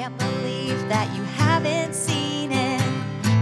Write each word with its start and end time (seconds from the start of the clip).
Can't 0.00 0.16
believe 0.16 0.88
that 0.88 1.14
you 1.14 1.22
haven't 1.24 1.94
seen 1.94 2.52
it. 2.52 2.80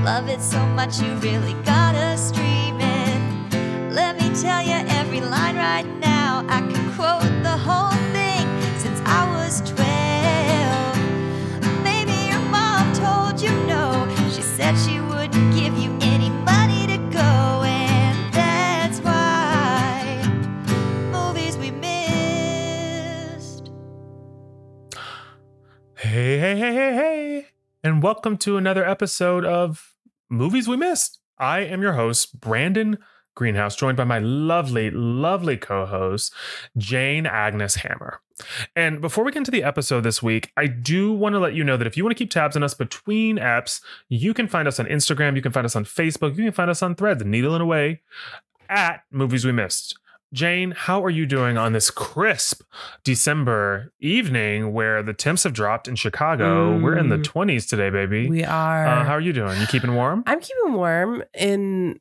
Love 0.02 0.28
it 0.28 0.42
so 0.42 0.58
much 0.66 1.00
you 1.00 1.14
really 1.18 1.52
gotta 1.62 2.18
stream 2.18 2.80
it. 2.80 3.92
Let 3.92 4.16
me 4.20 4.28
tell 4.42 4.64
you 4.64 4.74
every 4.88 5.20
line 5.20 5.54
right 5.54 5.86
now. 6.00 6.44
I 6.48 6.58
can 6.62 6.92
quote 6.96 7.44
the 7.44 7.56
whole 7.56 8.07
Hey, 26.18 26.36
hey, 26.40 26.56
hey, 26.56 26.74
hey, 26.74 26.94
hey, 26.94 27.46
and 27.84 28.02
welcome 28.02 28.36
to 28.38 28.56
another 28.56 28.84
episode 28.84 29.44
of 29.44 29.94
Movies 30.28 30.66
We 30.66 30.76
Missed. 30.76 31.20
I 31.38 31.60
am 31.60 31.80
your 31.80 31.92
host, 31.92 32.40
Brandon 32.40 32.98
Greenhouse, 33.36 33.76
joined 33.76 33.96
by 33.96 34.02
my 34.02 34.18
lovely, 34.18 34.90
lovely 34.90 35.56
co 35.56 35.86
host, 35.86 36.34
Jane 36.76 37.24
Agnes 37.24 37.76
Hammer. 37.76 38.20
And 38.74 39.00
before 39.00 39.22
we 39.22 39.30
get 39.30 39.38
into 39.38 39.52
the 39.52 39.62
episode 39.62 40.00
this 40.00 40.20
week, 40.20 40.50
I 40.56 40.66
do 40.66 41.12
want 41.12 41.34
to 41.34 41.38
let 41.38 41.54
you 41.54 41.62
know 41.62 41.76
that 41.76 41.86
if 41.86 41.96
you 41.96 42.02
want 42.02 42.16
to 42.16 42.20
keep 42.20 42.32
tabs 42.32 42.56
on 42.56 42.64
us 42.64 42.74
between 42.74 43.36
apps, 43.38 43.80
you 44.08 44.34
can 44.34 44.48
find 44.48 44.66
us 44.66 44.80
on 44.80 44.86
Instagram, 44.86 45.36
you 45.36 45.42
can 45.42 45.52
find 45.52 45.66
us 45.66 45.76
on 45.76 45.84
Facebook, 45.84 46.36
you 46.36 46.42
can 46.42 46.52
find 46.52 46.68
us 46.68 46.82
on 46.82 46.96
Threads, 46.96 47.24
Needle 47.24 47.54
and 47.54 47.62
Away, 47.62 48.00
at 48.68 49.04
Movies 49.12 49.44
We 49.44 49.52
Missed. 49.52 49.96
Jane, 50.32 50.72
how 50.76 51.02
are 51.02 51.08
you 51.10 51.24
doing 51.24 51.56
on 51.56 51.72
this 51.72 51.90
crisp 51.90 52.62
December 53.02 53.92
evening 53.98 54.72
where 54.74 55.02
the 55.02 55.14
temps 55.14 55.44
have 55.44 55.54
dropped 55.54 55.88
in 55.88 55.94
Chicago? 55.96 56.78
We're 56.78 56.96
in 56.98 57.08
the 57.08 57.16
Mm. 57.16 57.24
20s 57.24 57.66
today, 57.66 57.88
baby. 57.88 58.28
We 58.28 58.44
are. 58.44 58.86
uh, 58.86 59.04
how 59.04 59.12
are 59.14 59.20
you 59.20 59.32
doing? 59.32 59.58
You 59.60 59.66
keeping 59.66 59.94
warm? 59.94 60.24
I'm 60.26 60.40
keeping 60.40 60.74
warm 60.74 61.22
in 61.32 61.98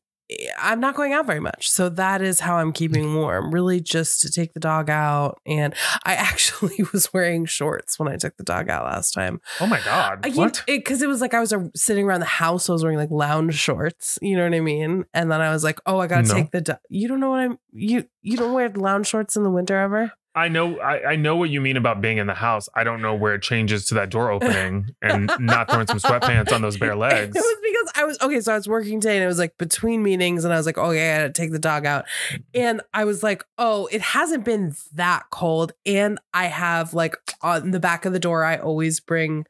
I'm 0.59 0.79
not 0.81 0.95
going 0.95 1.13
out 1.13 1.25
very 1.25 1.39
much. 1.39 1.69
So 1.69 1.87
that 1.89 2.21
is 2.21 2.41
how 2.41 2.57
I'm 2.57 2.73
keeping 2.73 3.15
warm. 3.21 3.53
Really 3.53 3.79
just 3.79 4.21
to 4.21 4.29
take 4.31 4.53
the 4.53 4.59
dog 4.59 4.89
out 4.89 5.39
and 5.45 5.73
I 6.03 6.13
actually 6.15 6.83
was 6.91 7.13
wearing 7.13 7.45
shorts 7.45 7.97
when 7.97 8.09
I 8.09 8.17
took 8.17 8.35
the 8.37 8.43
dog 8.43 8.69
out 8.69 8.85
last 8.85 9.11
time. 9.13 9.39
Oh 9.61 9.67
my 9.67 9.79
God. 9.85 10.19
I 10.25 10.29
what? 10.31 10.63
it 10.67 10.83
cuz 10.83 11.01
it 11.01 11.07
was 11.07 11.21
like 11.21 11.33
I 11.33 11.39
was 11.39 11.53
uh, 11.53 11.63
sitting 11.75 12.05
around 12.05 12.19
the 12.19 12.25
house 12.25 12.65
so 12.65 12.73
I 12.73 12.75
was 12.75 12.83
wearing 12.83 12.97
like 12.97 13.11
lounge 13.11 13.55
shorts, 13.55 14.19
you 14.21 14.35
know 14.35 14.43
what 14.43 14.53
I 14.53 14.59
mean? 14.59 15.05
And 15.13 15.31
then 15.31 15.39
I 15.39 15.51
was 15.51 15.63
like, 15.63 15.79
"Oh, 15.85 15.99
I 15.99 16.07
got 16.07 16.25
to 16.25 16.27
No. 16.27 16.33
take 16.33 16.51
the 16.51 16.61
dog. 16.61 16.79
You 16.89 17.07
don't 17.07 17.19
know 17.21 17.29
what 17.29 17.39
I'm 17.39 17.59
you 17.71 18.05
you 18.21 18.35
don't 18.37 18.53
wear 18.53 18.69
lounge 18.69 19.07
shorts 19.07 19.35
in 19.37 19.43
the 19.43 19.49
winter 19.51 19.77
ever? 19.77 20.11
I 20.37 20.49
know 20.49 20.77
I, 20.79 21.11
I 21.11 21.15
know 21.15 21.35
what 21.35 21.49
you 21.49 21.59
mean 21.59 21.77
about 21.77 21.99
being 21.99 22.17
in 22.19 22.27
the 22.27 22.35
house. 22.35 22.69
I 22.75 22.83
don't 22.83 23.01
know 23.01 23.15
where 23.15 23.33
it 23.33 23.41
changes 23.41 23.85
to 23.87 23.95
that 23.95 24.09
door 24.11 24.29
opening 24.29 24.89
and 25.01 25.31
not 25.39 25.69
throwing 25.69 25.87
some 25.87 25.97
sweatpants 25.97 26.53
on 26.53 26.61
those 26.61 26.77
bare 26.77 26.95
legs. 27.07 27.35
It 27.35 27.39
was 27.39 27.57
because 27.63 27.91
I 27.95 28.05
was 28.05 28.21
okay. 28.21 28.39
So 28.41 28.53
I 28.53 28.55
was 28.55 28.67
working 28.67 29.01
today 29.01 29.15
and 29.15 29.23
it 29.23 29.27
was 29.27 29.39
like 29.39 29.57
between 29.57 30.03
meetings, 30.03 30.45
and 30.45 30.53
I 30.53 30.57
was 30.57 30.65
like, 30.67 30.77
oh, 30.77 30.91
yeah, 30.91 31.15
I 31.15 31.17
gotta 31.21 31.33
take 31.33 31.51
the 31.51 31.59
dog 31.59 31.85
out. 31.87 32.05
And 32.53 32.81
I 32.93 33.05
was 33.05 33.23
like, 33.23 33.43
oh, 33.57 33.87
it 33.91 34.01
hasn't 34.01 34.45
been 34.45 34.75
that 34.93 35.23
cold. 35.31 35.71
And 35.85 36.19
I 36.33 36.45
have 36.45 36.93
like 36.93 37.17
on 37.41 37.71
the 37.71 37.79
back 37.79 38.05
of 38.05 38.13
the 38.13 38.19
door, 38.19 38.43
I 38.43 38.57
always 38.57 38.99
bring 38.99 39.45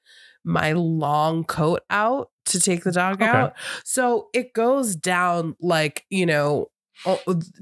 my 0.45 0.71
long 0.71 1.43
coat 1.43 1.81
out 1.89 2.29
to 2.45 2.61
take 2.61 2.85
the 2.85 2.93
dog 2.93 3.21
Okay. 3.21 3.25
out. 3.25 3.53
So 3.83 4.29
it 4.33 4.53
goes 4.53 4.95
down 4.95 5.57
like, 5.59 6.05
you 6.09 6.25
know, 6.25 6.67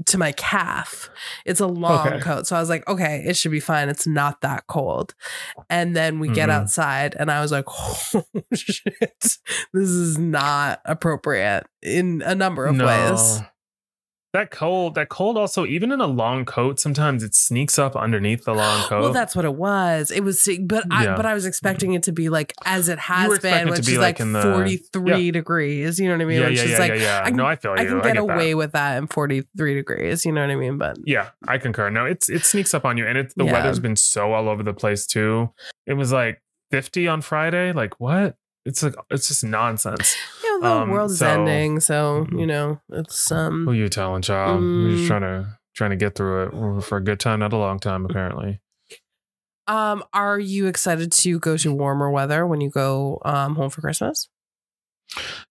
to 0.05 0.17
my 0.17 0.31
calf. 0.33 1.09
It's 1.45 1.59
a 1.59 1.67
long 1.67 2.07
Okay. 2.07 2.19
coat. 2.19 2.47
So 2.47 2.55
I 2.55 2.59
was 2.59 2.69
like, 2.69 2.87
okay, 2.87 3.23
it 3.25 3.35
should 3.35 3.51
be 3.51 3.59
fine. 3.59 3.89
It's 3.89 4.07
not 4.07 4.41
that 4.41 4.65
cold. 4.67 5.13
And 5.69 5.95
then 5.95 6.19
we 6.19 6.29
get 6.29 6.49
Mhm. 6.49 6.53
outside 6.53 7.15
and 7.19 7.29
I 7.31 7.41
was 7.41 7.51
like, 7.51 7.65
oh 7.69 8.23
shit, 8.53 8.93
this 9.73 9.89
is 9.89 10.17
not 10.17 10.81
appropriate 10.85 11.65
in 11.81 12.21
a 12.25 12.33
number 12.35 12.65
of 12.65 12.77
ways. 12.79 13.41
That 14.35 14.51
cold, 14.51 14.95
that 14.95 15.07
cold 15.07 15.37
also, 15.37 15.65
even 15.65 15.93
in 15.93 16.01
a 16.01 16.07
long 16.07 16.43
coat, 16.43 16.77
sometimes 16.77 17.23
it 17.23 17.33
sneaks 17.33 17.79
up 17.79 17.95
underneath 17.95 18.43
the 18.43 18.53
long 18.53 18.81
coat. 18.89 19.01
Well, 19.01 19.13
that's 19.13 19.33
what 19.33 19.45
it 19.45 19.55
was. 19.55 20.11
It 20.11 20.25
was, 20.25 20.47
but 20.63 20.83
I, 20.91 21.05
Yeah. 21.05 21.15
but 21.15 21.25
I 21.25 21.33
was 21.33 21.45
expecting 21.45 21.93
it 21.93 22.03
to 22.03 22.11
be 22.11 22.27
like 22.27 22.51
as 22.65 22.89
it 22.89 22.99
has 22.99 23.29
were 23.29 23.35
expecting 23.35 23.67
been, 23.67 23.67
it 23.69 23.75
to 23.77 23.79
which 23.79 23.85
be 23.87 23.91
is 23.93 23.97
like 23.99 24.05
like, 24.15 24.19
in 24.19 24.33
the- 24.33 24.41
43 24.41 25.31
degrees. 25.31 25.99
You 25.99 26.09
know 26.09 26.15
what 26.15 26.21
I 26.21 26.25
mean? 26.25 26.41
yeah, 26.41 26.47
which 26.49 26.57
yeah, 26.57 26.63
is 26.65 26.71
yeah, 26.71 26.77
like, 26.79 26.89
yeah, 26.91 26.97
yeah. 26.97 27.21
I 27.23 27.27
can- 27.29 27.37
no, 27.37 27.45
I 27.45 27.55
feel 27.55 27.71
you. 27.71 27.77
I 27.81 27.85
can 27.85 28.01
get, 28.01 28.15
that. 28.15 28.17
away 28.17 28.55
with 28.55 28.73
that 28.73 28.97
in 28.97 29.07
43 29.07 29.73
degrees. 29.75 30.25
You 30.25 30.33
know 30.33 30.41
what 30.41 30.49
I 30.51 30.55
mean? 30.57 30.77
But 30.77 30.97
Yeah, 31.05 31.29
I 31.47 31.57
concur. 31.57 31.89
No, 31.89 32.05
it's 32.05 32.29
it 32.29 32.43
sneaks 32.43 32.73
up 32.73 32.83
on 32.83 32.97
you, 32.97 33.07
and 33.07 33.17
it's 33.17 33.33
the 33.35 33.45
Yeah. 33.45 33.53
weather's 33.53 33.79
been 33.79 33.95
so 33.95 34.33
all 34.33 34.49
over 34.49 34.63
the 34.63 34.73
place 34.73 35.07
too. 35.07 35.51
It 35.87 35.93
was 35.93 36.11
like 36.11 36.41
50 36.71 37.07
on 37.07 37.21
Friday. 37.21 37.71
Like 37.71 37.99
what? 38.01 38.35
It's 38.65 38.81
like 38.83 38.95
it's 39.11 39.27
just 39.27 39.43
nonsense. 39.43 40.15
Know, 40.61 40.69
the 40.75 40.81
Um, 40.83 40.89
world 40.89 41.11
is 41.11 41.19
so- 41.19 41.27
ending, 41.27 41.79
so 41.79 42.25
you 42.31 42.45
know 42.47 42.79
it's 42.91 43.31
um. 43.31 43.65
Who 43.65 43.71
you 43.73 43.89
telling, 43.89 44.21
child? 44.21 44.61
We're 44.61 44.91
just 44.91 45.03
Mm. 45.03 45.07
trying 45.07 45.21
to 45.21 45.57
trying 45.75 45.89
to 45.91 45.95
get 45.97 46.15
through 46.15 46.77
it 46.77 46.81
for 46.83 46.97
a 46.97 47.03
good 47.03 47.19
time, 47.19 47.39
not 47.39 47.51
a 47.53 47.57
long 47.57 47.79
time, 47.79 48.05
apparently. 48.05 48.61
Um, 49.67 50.03
are 50.13 50.39
you 50.39 50.67
excited 50.67 51.11
to 51.11 51.39
go 51.39 51.57
to 51.57 51.73
warmer 51.73 52.09
weather 52.11 52.45
when 52.45 52.61
you 52.61 52.69
go 52.69 53.19
um 53.25 53.55
home 53.55 53.69
for 53.69 53.81
Christmas? 53.81 54.29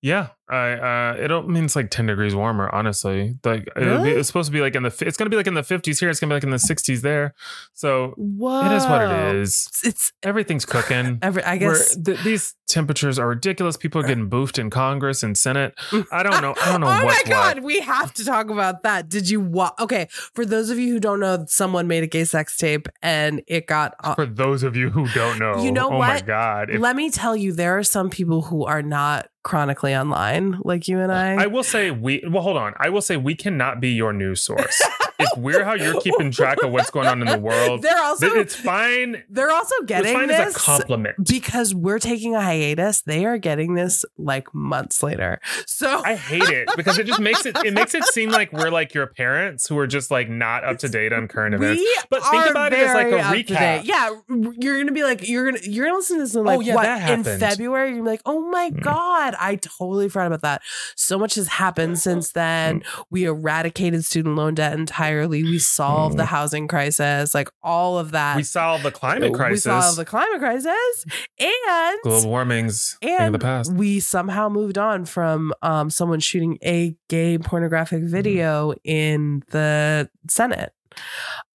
Yeah, 0.02 0.28
I 0.48 0.72
uh, 0.72 1.16
it 1.18 1.28
don't 1.28 1.48
mean 1.48 1.64
it's 1.64 1.74
like 1.76 1.90
10 1.90 2.06
degrees 2.06 2.34
warmer. 2.34 2.68
Honestly, 2.74 3.36
like 3.44 3.64
be, 3.74 3.84
Really? 3.84 4.10
it's 4.10 4.26
supposed 4.28 4.48
to 4.48 4.52
be 4.52 4.60
like 4.60 4.74
in 4.76 4.82
the 4.82 4.94
it's 5.06 5.16
gonna 5.16 5.30
be 5.30 5.36
like 5.36 5.46
in 5.46 5.54
the 5.54 5.62
50s 5.62 5.98
here. 6.00 6.10
It's 6.10 6.20
gonna 6.20 6.30
be 6.30 6.34
like 6.34 6.42
in 6.44 6.50
the 6.50 6.56
60s 6.58 7.00
there. 7.00 7.34
So 7.72 8.12
Whoa, 8.16 8.66
it 8.70 8.76
is 8.76 8.84
what 8.86 9.02
it 9.02 9.36
is. 9.36 9.68
It's 9.84 10.12
Everything's 10.22 10.66
cooking. 10.66 11.18
every. 11.22 11.42
I 11.44 11.56
guess. 11.56 11.96
th- 11.96 12.22
these 12.22 12.54
temperatures 12.66 13.18
are 13.18 13.28
ridiculous. 13.28 13.76
People 13.76 14.00
are 14.02 14.06
getting 14.06 14.28
boofed 14.28 14.58
in 14.58 14.68
Congress 14.70 15.22
and 15.22 15.36
Senate. 15.36 15.74
I 16.12 16.22
don't 16.22 16.40
know. 16.42 16.54
I 16.62 16.72
don't 16.72 16.80
know 16.80 16.86
oh 16.90 17.04
my 17.04 17.22
god, 17.26 17.56
what. 17.58 17.64
we 17.64 17.80
have 17.80 18.12
to 18.14 18.24
talk 18.24 18.50
about 18.50 18.82
that. 18.82 19.08
Did 19.08 19.30
you 19.30 19.40
watch? 19.40 19.74
Okay, 19.80 20.08
for 20.34 20.44
those 20.44 20.68
of 20.70 20.78
you 20.78 20.92
who 20.92 21.00
don't 21.00 21.20
know, 21.20 21.44
someone 21.48 21.86
made 21.88 22.02
a 22.02 22.06
gay 22.06 22.24
sex 22.24 22.56
tape 22.56 22.86
and 23.02 23.42
it 23.46 23.66
got. 23.66 23.94
Uh, 24.02 24.14
For 24.14 24.26
those 24.26 24.62
of 24.62 24.76
you 24.76 24.90
who 24.90 25.08
don't 25.14 25.38
know, 25.38 25.62
You 25.62 25.72
know 25.72 25.88
oh 25.88 25.98
my 25.98 26.16
what? 26.16 26.26
god! 26.26 26.68
If- 26.70 26.80
let 26.80 26.96
me 26.96 27.10
tell 27.10 27.34
you, 27.36 27.52
there 27.52 27.78
are 27.78 27.82
some 27.84 28.10
people 28.10 28.42
who 28.42 28.64
are 28.66 28.82
not 28.82 29.28
chronically 29.42 29.94
online 29.94 30.33
like 30.64 30.88
you 30.88 31.00
and 31.00 31.12
I. 31.12 31.44
I 31.44 31.46
will 31.46 31.62
say 31.62 31.90
we 31.90 32.22
well 32.28 32.42
hold 32.42 32.56
on. 32.56 32.74
I 32.78 32.88
will 32.88 33.02
say 33.02 33.16
we 33.16 33.34
cannot 33.34 33.80
be 33.80 33.90
your 33.90 34.12
news 34.12 34.42
source. 34.42 34.82
if 35.18 35.28
we're 35.38 35.64
how 35.64 35.74
you're 35.74 36.00
keeping 36.00 36.30
track 36.30 36.62
of 36.62 36.70
what's 36.72 36.90
going 36.90 37.06
on 37.06 37.20
in 37.22 37.28
the 37.28 37.38
world, 37.38 37.82
they're 37.82 38.02
also 38.02 38.26
it's 38.34 38.54
fine. 38.54 39.22
they're 39.28 39.50
also 39.50 39.74
It's 39.78 39.86
getting 39.86 40.14
fine 40.14 40.28
this 40.28 40.40
as 40.40 40.56
a 40.56 40.58
compliment. 40.58 41.16
because 41.28 41.74
we're 41.74 41.98
taking 41.98 42.34
a 42.34 42.40
hiatus. 42.42 43.02
They 43.02 43.24
are 43.24 43.38
getting 43.38 43.74
this 43.74 44.04
like 44.18 44.52
months 44.54 45.02
later. 45.02 45.40
So 45.66 46.02
I 46.04 46.16
hate 46.16 46.48
it 46.48 46.68
because 46.76 46.98
it 46.98 47.06
just 47.06 47.20
makes 47.20 47.46
it 47.46 47.56
it 47.64 47.72
makes 47.74 47.94
it 47.94 48.04
seem 48.06 48.30
like 48.30 48.52
we're 48.52 48.70
like 48.70 48.94
your 48.94 49.06
parents 49.06 49.66
who 49.68 49.78
are 49.78 49.86
just 49.86 50.10
like 50.10 50.28
not 50.28 50.64
up 50.64 50.78
to 50.78 50.88
date 50.88 51.12
on 51.12 51.28
current 51.28 51.54
events. 51.54 51.80
We 51.80 51.98
But 52.10 52.22
think 52.24 52.46
about 52.50 52.72
it 52.72 52.80
as 52.80 52.94
like 52.94 53.06
a 53.06 53.10
very 53.10 53.20
up 53.22 53.46
to 53.46 53.54
recap. 53.54 53.80
Yeah, 53.84 54.10
you're 54.58 54.78
gonna 54.80 54.92
be 54.92 55.02
like, 55.04 55.28
you're 55.28 55.44
gonna 55.50 55.60
you're 55.64 55.86
gonna 55.86 55.96
listen 55.98 56.16
to 56.18 56.22
this 56.24 56.34
in 56.34 56.44
like 56.44 56.58
Oh, 56.58 56.60
yeah, 56.60 56.74
what 56.74 56.86
in. 56.86 57.24
February. 57.24 57.88
You're 57.90 57.98
gonna 57.98 58.04
be 58.04 58.10
like, 58.10 58.22
oh 58.26 58.40
my 58.50 58.70
Mm. 58.70 58.82
god, 58.82 59.34
I 59.38 59.56
totally 59.56 60.08
forgot 60.08 60.26
about 60.28 60.40
that. 60.42 60.62
So 60.96 61.18
much 61.18 61.34
has 61.34 61.48
happened 61.48 61.98
since 61.98 62.32
then. 62.32 62.82
We 63.10 63.24
eradicated 63.24 64.04
student 64.04 64.36
loan 64.36 64.54
debt 64.54 64.72
entirely. 64.72 65.03
We 65.12 65.58
solved 65.58 66.16
the 66.16 66.24
housing 66.24 66.68
crisis, 66.68 67.34
like 67.34 67.48
all 67.62 67.98
of 67.98 68.12
that. 68.12 68.34
Mm. 68.34 68.36
We 68.36 68.42
solved 68.44 68.84
the 68.84 68.90
climate 68.90 69.34
crisis. 69.34 69.66
We 69.66 69.70
solved 69.70 69.98
the 69.98 70.04
climate 70.04 70.38
crisis, 70.40 71.04
and 71.38 71.98
Global 72.02 72.28
warming's 72.30 72.96
and 73.02 73.34
the 73.34 73.38
past. 73.38 73.72
we 73.72 74.00
somehow 74.00 74.48
moved 74.48 74.78
on 74.78 75.04
from 75.04 75.52
um, 75.62 75.90
someone 75.90 76.20
shooting 76.20 76.58
a 76.64 76.96
gay 77.08 77.38
pornographic 77.38 78.00
Mm-hmm. 78.02 78.10
video 78.12 78.74
in 78.84 79.42
the 79.50 80.08
Senate. 80.28 80.72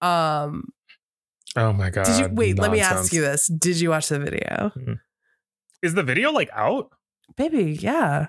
Um, 0.01 0.69
Oh 1.55 1.73
my 1.73 1.89
god! 1.89 2.05
did 2.05 2.19
you 2.19 2.29
wait? 2.31 2.59
Let 2.59 2.71
me 2.71 2.79
ask 2.79 3.11
you 3.11 3.21
this: 3.21 3.47
Did 3.47 3.79
you 3.79 3.89
watch 3.89 4.07
the 4.09 4.19
video, 4.19 4.71
Is 5.81 5.93
the 5.95 6.03
video 6.03 6.31
like 6.31 6.49
out? 6.53 6.91
baby? 7.35 7.77
Yeah. 7.81 8.27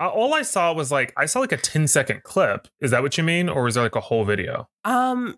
Uh, 0.00 0.08
all 0.08 0.34
I 0.34 0.42
saw 0.42 0.72
was 0.72 0.92
like 0.92 1.12
I 1.16 1.26
saw 1.26 1.40
like 1.40 1.52
a 1.52 1.56
10 1.56 1.88
second 1.88 2.22
clip. 2.22 2.68
Is 2.80 2.90
that 2.92 3.02
what 3.02 3.18
you 3.18 3.24
mean, 3.24 3.48
or 3.48 3.66
is 3.66 3.74
there 3.74 3.82
like 3.82 3.96
a 3.96 4.00
whole 4.00 4.24
video? 4.24 4.68
Um, 4.84 5.36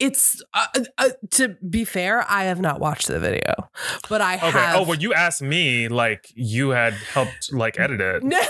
it's 0.00 0.42
uh, 0.52 0.66
uh, 0.98 1.10
to 1.32 1.56
be 1.68 1.84
fair, 1.84 2.24
I 2.28 2.44
have 2.44 2.60
not 2.60 2.80
watched 2.80 3.06
the 3.06 3.20
video, 3.20 3.52
but 4.08 4.20
I 4.20 4.34
Okay. 4.36 4.50
have. 4.50 4.76
Oh, 4.76 4.82
well, 4.82 4.98
you 4.98 5.14
asked 5.14 5.40
me 5.42 5.86
like 5.88 6.26
you 6.34 6.70
had 6.70 6.94
helped 6.94 7.52
like 7.52 7.78
edit 7.78 8.00
it. 8.00 8.22
No, 8.24 8.40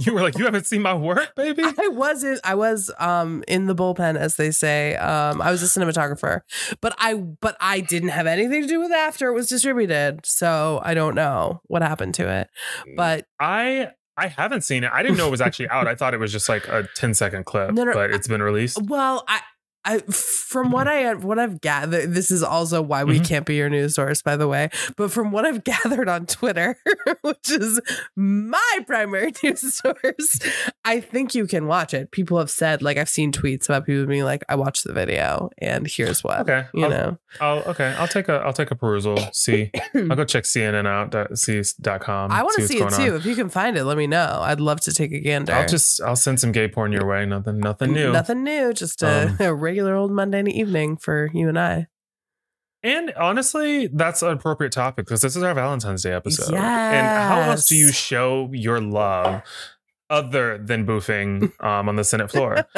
You 0.00 0.14
were 0.14 0.22
like, 0.22 0.38
you 0.38 0.44
haven't 0.44 0.66
seen 0.66 0.82
my 0.82 0.94
work, 0.94 1.34
baby. 1.36 1.62
I 1.78 1.88
was 1.88 2.24
in, 2.24 2.38
I 2.44 2.54
was 2.54 2.90
um 2.98 3.44
in 3.48 3.66
the 3.66 3.74
bullpen 3.74 4.16
as 4.16 4.36
they 4.36 4.50
say. 4.50 4.96
Um 4.96 5.40
I 5.42 5.50
was 5.50 5.62
a 5.62 5.66
cinematographer. 5.66 6.40
But 6.80 6.94
I 6.98 7.14
but 7.14 7.56
I 7.60 7.80
didn't 7.80 8.10
have 8.10 8.26
anything 8.26 8.62
to 8.62 8.68
do 8.68 8.80
with 8.80 8.92
after 8.92 9.28
it 9.28 9.34
was 9.34 9.48
distributed. 9.48 10.24
So 10.24 10.80
I 10.84 10.94
don't 10.94 11.14
know 11.14 11.60
what 11.66 11.82
happened 11.82 12.14
to 12.14 12.28
it. 12.28 12.48
But 12.96 13.26
I 13.40 13.90
I 14.16 14.28
haven't 14.28 14.62
seen 14.62 14.84
it. 14.84 14.90
I 14.92 15.02
didn't 15.02 15.16
know 15.18 15.26
it 15.26 15.30
was 15.32 15.40
actually 15.40 15.68
out. 15.70 15.88
I 15.88 15.94
thought 15.96 16.14
it 16.14 16.20
was 16.20 16.30
just 16.30 16.48
like 16.48 16.68
a 16.68 16.88
10 16.94 17.14
second 17.14 17.46
clip, 17.46 17.72
No, 17.72 17.82
no, 17.82 17.92
but 17.92 18.12
it's 18.12 18.28
been 18.28 18.42
released. 18.42 18.78
well, 18.84 19.24
I 19.26 19.40
I 19.84 19.98
from 19.98 20.70
what 20.70 20.88
I 20.88 21.12
what 21.14 21.38
I've 21.38 21.60
gathered, 21.60 22.14
this 22.14 22.30
is 22.30 22.42
also 22.42 22.80
why 22.82 23.04
we 23.04 23.20
Mhm. 23.20 23.26
can't 23.28 23.46
be 23.46 23.56
your 23.56 23.68
news 23.68 23.94
source, 23.96 24.22
by 24.22 24.36
the 24.36 24.48
way. 24.48 24.70
But 24.96 25.10
from 25.10 25.30
what 25.30 25.44
I've 25.44 25.62
gathered 25.72 26.08
on 26.08 26.26
Twitter, 26.26 26.76
which 27.22 27.50
is 27.50 27.80
my 28.16 28.78
primary 28.86 29.32
news 29.42 29.74
source, 29.74 30.38
I 30.84 31.00
think 31.00 31.34
you 31.34 31.46
can 31.46 31.66
watch 31.66 31.92
it. 31.94 32.10
People 32.10 32.38
have 32.38 32.50
said, 32.50 32.82
like, 32.82 32.96
I've 32.96 33.08
seen 33.08 33.32
tweets 33.32 33.68
about 33.68 33.86
people 33.86 34.06
being 34.06 34.24
like, 34.24 34.42
"I 34.48 34.54
watched 34.54 34.84
the 34.84 34.92
video, 34.92 35.50
and 35.58 35.86
here's 35.86 36.22
what." 36.24 36.40
Okay. 36.40 36.66
You 36.74 36.84
I'll, 36.84 36.90
know, 36.90 37.18
I'll 37.40 37.58
okay. 37.64 37.94
I'll 37.98 38.08
take 38.08 38.28
a 38.28 38.34
I'll 38.34 38.52
take 38.52 38.70
a 38.70 38.74
perusal. 38.76 39.18
See. 39.32 39.70
I'll 39.94 40.16
go 40.16 40.24
check 40.24 40.44
CNN 40.44 40.86
out 40.86 41.10
dot 41.10 41.36
see 41.38 41.62
dot 41.80 42.00
com. 42.00 42.30
I 42.32 42.42
want 42.42 42.54
to 42.56 42.62
what's 42.62 42.68
see 42.68 42.76
it 42.76 42.80
going 42.80 42.94
on. 42.94 43.00
too. 43.00 43.16
If 43.16 43.26
you 43.26 43.34
can 43.34 43.48
find 43.48 43.76
it, 43.76 43.84
let 43.84 43.96
me 43.96 44.06
know. 44.06 44.40
I'd 44.42 44.60
love 44.60 44.80
to 44.82 44.92
take 44.92 45.12
a 45.12 45.20
gander. 45.20 45.52
I'll 45.52 45.68
just 45.68 46.00
I'll 46.02 46.16
send 46.16 46.40
some 46.40 46.52
gay 46.52 46.68
porn 46.68 46.92
your 46.92 47.06
way. 47.06 47.24
Nothing 47.26 47.58
nothing 47.60 47.92
new. 47.92 48.12
Nothing 48.12 48.42
new. 48.44 48.72
Just 48.72 49.02
a, 49.02 49.28
Um, 49.28 49.36
a 49.40 49.54
regular 49.74 49.96
old 49.96 50.12
Monday 50.12 50.44
evening 50.52 50.96
for 50.96 51.30
you 51.34 51.48
and 51.48 51.58
I. 51.58 51.88
And 52.84 53.12
honestly, 53.14 53.88
that's 53.88 54.22
an 54.22 54.28
appropriate 54.28 54.72
topic 54.72 55.04
because 55.04 55.20
this 55.20 55.34
is 55.34 55.42
our 55.42 55.52
Valentine's 55.52 56.04
Day 56.04 56.12
episode. 56.12 56.54
And 56.54 57.06
how 57.06 57.40
else 57.40 57.66
do 57.66 57.74
you 57.74 57.90
show 57.90 58.50
your 58.52 58.80
love 58.80 59.42
other 60.08 60.58
than 60.58 60.86
boofing 60.86 61.60
um, 61.64 61.88
on 61.88 61.96
the 61.96 62.04
Senate 62.04 62.30
floor? 62.30 62.68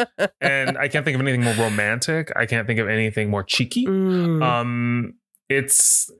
and 0.40 0.78
I 0.78 0.88
can't 0.88 1.04
think 1.04 1.16
of 1.16 1.20
anything 1.20 1.42
more 1.42 1.52
romantic. 1.54 2.32
I 2.34 2.46
can't 2.46 2.66
think 2.66 2.80
of 2.80 2.88
anything 2.88 3.28
more 3.28 3.42
cheeky. 3.42 3.86
Mm. 3.96 4.42
Um, 4.42 5.14
it's 5.50 6.10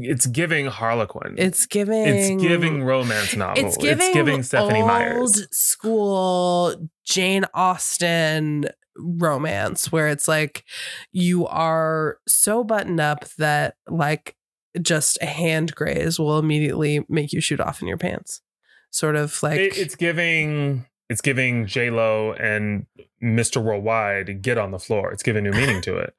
it's 0.00 0.26
giving 0.26 0.66
Harlequin. 0.66 1.34
it's 1.38 1.66
giving. 1.66 2.06
it's 2.06 2.42
giving 2.42 2.82
romance 2.84 3.34
novel. 3.36 3.64
It's 3.64 3.76
giving, 3.76 4.42
Stephanie 4.42 4.80
old 4.80 4.88
Myers. 4.88 5.46
school 5.56 6.88
Jane 7.04 7.44
Austen 7.54 8.66
romance 8.96 9.90
where 9.90 10.08
it's 10.08 10.28
like 10.28 10.64
you 11.12 11.46
are 11.46 12.18
so 12.28 12.62
buttoned 12.62 13.00
up 13.00 13.24
that 13.38 13.76
like 13.88 14.36
just 14.80 15.18
a 15.22 15.26
hand 15.26 15.74
graze 15.74 16.18
will 16.18 16.38
immediately 16.38 17.04
make 17.08 17.32
you 17.32 17.40
shoot 17.40 17.60
off 17.60 17.80
in 17.82 17.88
your 17.88 17.96
pants. 17.98 18.42
Sort 18.90 19.16
of 19.16 19.42
like 19.42 19.58
It- 19.58 19.78
it's 19.78 19.94
giving 19.94 20.86
it's 21.08 21.20
giving 21.20 21.66
J 21.66 21.90
Lo 21.90 22.32
and 22.32 22.86
Mr. 23.22 23.62
Worldwide 23.62 24.40
get 24.40 24.56
on 24.56 24.70
the 24.70 24.78
floor. 24.78 25.12
It's 25.12 25.22
giving 25.22 25.44
new 25.44 25.52
meaning 25.52 25.82
to 25.82 25.96
it. 25.98 26.14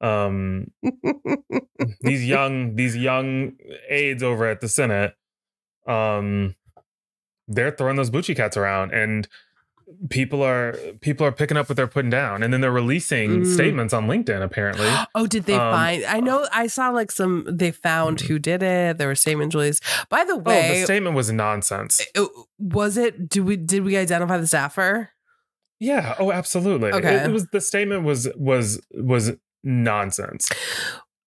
Um, 0.00 0.70
these 2.00 2.24
young 2.28 2.76
these 2.76 2.96
young 2.96 3.52
aides 3.88 4.22
over 4.22 4.46
at 4.46 4.60
the 4.60 4.68
Senate, 4.68 5.14
um, 5.86 6.54
they're 7.48 7.70
throwing 7.70 7.96
those 7.96 8.10
Bucci 8.10 8.34
cats 8.36 8.56
around, 8.56 8.92
and 8.92 9.28
people 10.10 10.42
are 10.42 10.72
people 11.00 11.26
are 11.26 11.32
picking 11.32 11.56
up 11.56 11.68
what 11.68 11.76
they're 11.76 11.86
putting 11.86 12.10
down, 12.10 12.42
and 12.42 12.52
then 12.52 12.60
they're 12.60 12.72
releasing 12.72 13.42
Mm. 13.42 13.54
statements 13.54 13.94
on 13.94 14.06
LinkedIn. 14.06 14.42
Apparently, 14.42 14.88
Oh, 15.14 15.26
did 15.26 15.44
they 15.44 15.54
Um, 15.54 15.72
find? 15.72 16.04
I 16.04 16.20
know 16.20 16.46
I 16.52 16.66
saw 16.66 16.90
like 16.90 17.10
some. 17.12 17.46
They 17.50 17.70
found 17.70 18.22
who 18.22 18.38
did 18.38 18.62
it. 18.62 18.98
There 18.98 19.08
were 19.08 19.14
statement 19.14 19.54
released. 19.54 19.82
By 20.08 20.24
the 20.24 20.36
way, 20.36 20.70
oh, 20.70 20.74
the 20.80 20.84
statement 20.84 21.16
was 21.16 21.30
nonsense. 21.32 22.00
it- 22.14 22.28
was 22.58 22.96
it? 22.96 23.28
Did 23.28 23.44
we 23.44 23.56
did 23.56 23.84
we 23.84 23.96
identify 23.96 24.38
the 24.38 24.46
staffer? 24.46 25.10
Yeah. 25.80 26.14
Oh, 26.18 26.32
absolutely. 26.32 26.92
Okay. 26.92 27.16
It, 27.16 27.26
it 27.26 27.32
was 27.32 27.46
the 27.48 27.60
statement 27.60 28.04
was 28.04 28.28
was 28.36 28.80
was 28.92 29.32
nonsense. 29.64 30.48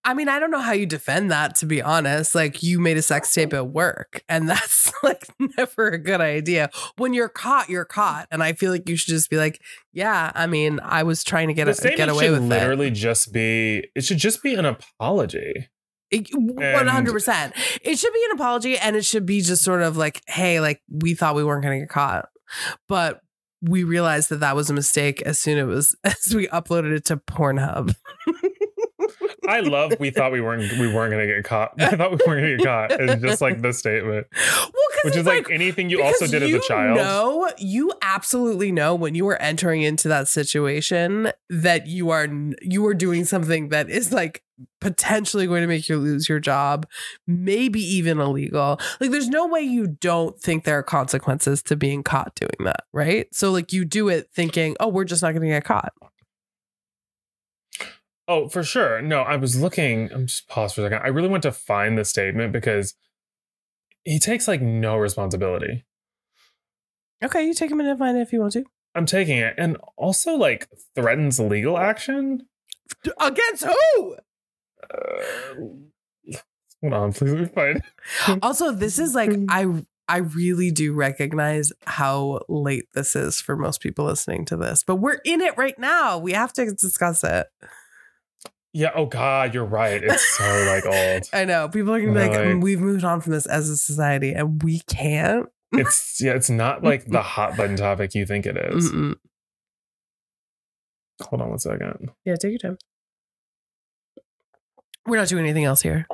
I 0.03 0.13
mean, 0.13 0.29
I 0.29 0.39
don't 0.39 0.51
know 0.51 0.61
how 0.61 0.71
you 0.71 0.85
defend 0.85 1.31
that. 1.31 1.55
To 1.55 1.65
be 1.65 1.81
honest, 1.81 2.33
like 2.33 2.63
you 2.63 2.79
made 2.79 2.95
a 2.95 3.01
sex 3.01 3.33
tape 3.33 3.53
at 3.53 3.67
work, 3.67 4.23
and 4.29 4.47
that's 4.49 4.91
like 5.03 5.27
never 5.57 5.89
a 5.89 5.97
good 5.97 6.21
idea. 6.21 6.69
When 6.95 7.13
you're 7.13 7.27
caught, 7.27 7.69
you're 7.69 7.85
caught, 7.85 8.27
and 8.31 8.41
I 8.41 8.53
feel 8.53 8.71
like 8.71 8.87
you 8.87 8.95
should 8.95 9.09
just 9.09 9.29
be 9.29 9.35
like, 9.35 9.61
"Yeah, 9.91 10.31
I 10.33 10.47
mean, 10.47 10.79
I 10.81 11.03
was 11.03 11.25
trying 11.25 11.49
to 11.49 11.53
get 11.53 11.65
the 11.65 11.71
a, 11.71 11.95
get 11.97 12.09
away 12.09 12.29
with 12.29 12.43
it." 12.43 12.45
literally 12.45 12.89
just 12.89 13.33
be 13.33 13.89
it 13.95 14.05
should 14.05 14.17
just 14.17 14.41
be 14.41 14.55
an 14.55 14.65
apology 14.65 15.67
One 16.31 16.87
hundred 16.87 17.11
percent. 17.11 17.53
It 17.81 17.99
should 17.99 18.13
be 18.13 18.25
an 18.29 18.31
apology, 18.35 18.77
and 18.77 18.95
it 18.95 19.03
should 19.03 19.25
be 19.25 19.41
just 19.41 19.63
sort 19.63 19.81
of 19.81 19.97
like, 19.97 20.21
"Hey, 20.27 20.61
like 20.61 20.81
we 20.89 21.15
thought 21.15 21.35
we 21.35 21.43
weren't 21.43 21.63
going 21.63 21.79
to 21.79 21.85
get 21.85 21.89
caught, 21.89 22.29
but 22.87 23.19
we 23.61 23.83
realized 23.83 24.29
that 24.29 24.39
that 24.39 24.55
was 24.55 24.69
a 24.69 24.73
mistake 24.73 25.21
as 25.23 25.39
soon 25.39 25.57
as 25.57 25.63
it 25.63 25.67
was 25.67 25.95
as 26.03 26.35
we 26.35 26.47
uploaded 26.47 26.95
it 26.95 27.05
to 27.05 27.17
Pornhub." 27.17 27.95
i 29.47 29.61
love 29.61 29.93
we 29.99 30.09
thought 30.09 30.31
we 30.31 30.41
weren't 30.41 30.69
we 30.73 30.93
weren't 30.93 31.11
gonna 31.11 31.25
get 31.25 31.43
caught. 31.43 31.71
I 31.79 31.95
thought 31.95 32.11
we 32.11 32.17
weren't 32.27 32.41
gonna 32.41 32.57
get 32.57 32.65
caught 32.65 32.91
it's 32.91 33.21
just 33.21 33.41
like 33.41 33.61
the 33.61 33.71
statement. 33.71 34.27
Well, 34.33 34.71
which 35.03 35.15
is 35.15 35.25
like, 35.25 35.49
anything 35.49 35.89
you 35.89 36.03
also 36.03 36.27
did 36.27 36.43
as 36.43 36.53
a 36.53 36.59
child. 36.59 36.97
No, 36.97 37.49
you 37.57 37.91
absolutely 38.01 38.71
know 38.71 38.95
when 38.95 39.15
you 39.15 39.25
were 39.25 39.41
entering 39.41 39.83
into 39.83 40.07
that 40.09 40.27
situation 40.27 41.31
that 41.49 41.87
you 41.87 42.09
are 42.09 42.27
you 42.61 42.85
are 42.85 42.93
doing 42.93 43.25
something 43.25 43.69
that 43.69 43.89
is 43.89 44.11
like 44.11 44.43
potentially 44.81 45.47
going 45.47 45.61
to 45.61 45.67
make 45.67 45.87
you 45.89 45.97
lose 45.97 46.27
your 46.27 46.39
job, 46.39 46.87
maybe 47.27 47.79
even 47.81 48.19
illegal. 48.19 48.79
Like 48.99 49.11
there's 49.11 49.29
no 49.29 49.47
way 49.47 49.61
you 49.61 49.87
don't 49.87 50.39
think 50.39 50.63
there 50.63 50.77
are 50.79 50.83
consequences 50.83 51.61
to 51.63 51.75
being 51.75 52.03
caught 52.03 52.33
doing 52.35 52.65
that, 52.65 52.83
right? 52.93 53.27
So 53.33 53.51
like 53.51 53.71
you 53.73 53.85
do 53.85 54.09
it 54.09 54.29
thinking, 54.33 54.75
"Oh, 54.79 54.87
we're 54.87 55.03
just 55.05 55.21
not 55.21 55.31
going 55.31 55.41
to 55.43 55.47
get 55.49 55.63
caught." 55.63 55.93
oh 58.27 58.49
for 58.49 58.61
sure 58.61 59.01
no 59.01 59.21
i 59.21 59.37
was 59.37 59.59
looking 59.61 60.11
i'm 60.11 60.27
just 60.27 60.47
pause 60.49 60.73
for 60.73 60.81
a 60.81 60.83
second 60.85 60.99
i 61.01 61.07
really 61.07 61.29
want 61.29 61.43
to 61.43 61.51
find 61.51 61.97
the 61.97 62.03
statement 62.03 62.51
because 62.51 62.93
he 64.03 64.19
takes 64.19 64.47
like 64.47 64.61
no 64.61 64.97
responsibility 64.97 65.85
Okay, 67.23 67.47
you 67.47 67.53
take 67.55 67.71
a 67.71 67.75
minute 67.75 67.93
to 67.93 67.97
find 67.97 68.15
it 68.17 68.21
if 68.21 68.33
you 68.33 68.41
want 68.41 68.51
to. 68.53 68.65
i'm 68.95 69.05
taking 69.05 69.37
it 69.37 69.55
and 69.57 69.77
also 69.95 70.35
like 70.35 70.67
threatens 70.95 71.39
legal 71.39 71.77
action 71.77 72.41
Against 73.19 73.65
who? 73.65 74.15
Uh, 74.93 75.61
hold 76.81 76.93
on 76.93 77.13
please 77.13 77.31
let 77.33 77.41
me 77.41 77.47
find 77.47 77.81
Also, 78.41 78.71
this 78.71 78.99
is 78.99 79.15
like 79.15 79.31
I 79.49 79.83
I 80.09 80.17
really 80.17 80.71
do 80.71 80.93
recognize 80.93 81.73
how 81.85 82.41
late 82.47 82.85
this 82.93 83.15
is 83.15 83.41
for 83.41 83.57
most 83.57 83.81
people 83.81 84.05
listening 84.05 84.45
to 84.45 84.55
this, 84.55 84.83
but 84.83 84.95
we're 84.97 85.19
in 85.25 85.41
it 85.41 85.57
right 85.57 85.77
now. 85.77 86.17
We 86.17 86.31
have 86.31 86.53
to 86.53 86.65
discuss 86.71 87.23
it. 87.25 87.47
yeah 88.73 88.91
oh 88.95 89.05
god 89.05 89.53
you're 89.53 89.65
right 89.65 90.03
it's 90.03 90.37
so 90.37 90.43
like 90.67 90.85
old 90.85 91.23
I 91.33 91.45
know 91.45 91.67
people 91.67 91.93
are 91.93 91.99
gonna 91.99 92.13
be 92.13 92.19
like. 92.19 92.31
"Mm, 92.31 92.61
we've 92.61 92.79
moved 92.79 93.03
on 93.03 93.19
from 93.21 93.33
this 93.33 93.45
as 93.47 93.69
a 93.69 93.75
society, 93.77 94.31
and 94.33 94.61
we 94.63 94.79
can't. 94.87 95.47
it's 95.73 96.21
yeah 96.21 96.33
it's 96.33 96.49
not 96.49 96.83
like 96.83 97.05
the 97.07 97.21
hot 97.21 97.57
button 97.57 97.75
topic 97.75 98.15
you 98.15 98.25
think 98.25 98.45
it 98.45 98.55
is. 98.55 98.89
Hold 101.23 101.41
on 101.41 101.49
one 101.49 101.59
second 101.59 102.11
Yeah, 102.25 102.35
take 102.35 102.51
your 102.51 102.59
time. 102.59 102.77
We're 105.07 105.17
not 105.17 105.27
doing 105.29 105.43
anything 105.45 105.63
else 105.63 105.81
here. 105.81 106.05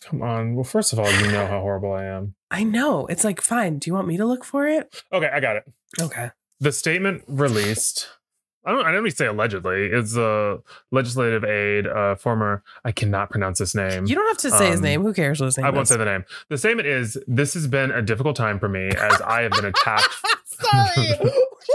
come 0.00 0.22
on 0.22 0.54
well 0.54 0.64
first 0.64 0.92
of 0.92 0.98
all 0.98 1.10
you 1.12 1.30
know 1.30 1.46
how 1.46 1.60
horrible 1.60 1.92
i 1.92 2.04
am 2.04 2.34
I 2.50 2.64
know. 2.64 3.06
It's 3.06 3.24
like, 3.24 3.40
fine. 3.40 3.78
Do 3.78 3.88
you 3.88 3.94
want 3.94 4.06
me 4.08 4.18
to 4.18 4.26
look 4.26 4.44
for 4.44 4.66
it? 4.66 5.02
okay 5.12 5.28
i 5.32 5.40
got 5.40 5.56
it 5.56 5.64
Okay. 6.00 6.30
the 6.60 6.72
statement 6.72 7.24
released 7.28 8.08
I 8.64 8.70
don't. 8.70 8.84
I 8.86 8.92
didn't 8.92 9.06
even 9.08 9.16
say 9.16 9.26
allegedly. 9.26 9.86
It's 9.86 10.14
a 10.14 10.60
legislative 10.92 11.42
aide, 11.42 11.88
uh, 11.88 12.14
former. 12.14 12.62
I 12.84 12.92
cannot 12.92 13.28
pronounce 13.28 13.58
his 13.58 13.74
name. 13.74 14.06
You 14.06 14.14
don't 14.14 14.28
have 14.28 14.36
to 14.38 14.52
say 14.52 14.68
his 14.70 14.76
Um, 14.78 14.84
name. 14.84 15.02
Who 15.02 15.12
cares 15.12 15.40
what 15.40 15.46
his 15.46 15.56
name 15.58 15.66
I 15.66 15.70
won't 15.70 15.82
is? 15.82 15.88
say 15.88 15.96
the 15.96 16.04
name. 16.04 16.24
The 16.48 16.56
statement 16.58 16.86
is: 16.86 17.18
This 17.26 17.54
has 17.54 17.66
been 17.66 17.90
a 17.90 18.00
difficult 18.02 18.36
time 18.36 18.60
for 18.60 18.68
me 18.68 18.86
as 18.90 19.20
I 19.22 19.42
have 19.42 19.50
been 19.50 19.64
attacked. 19.74 20.06
Sorry. 20.44 21.08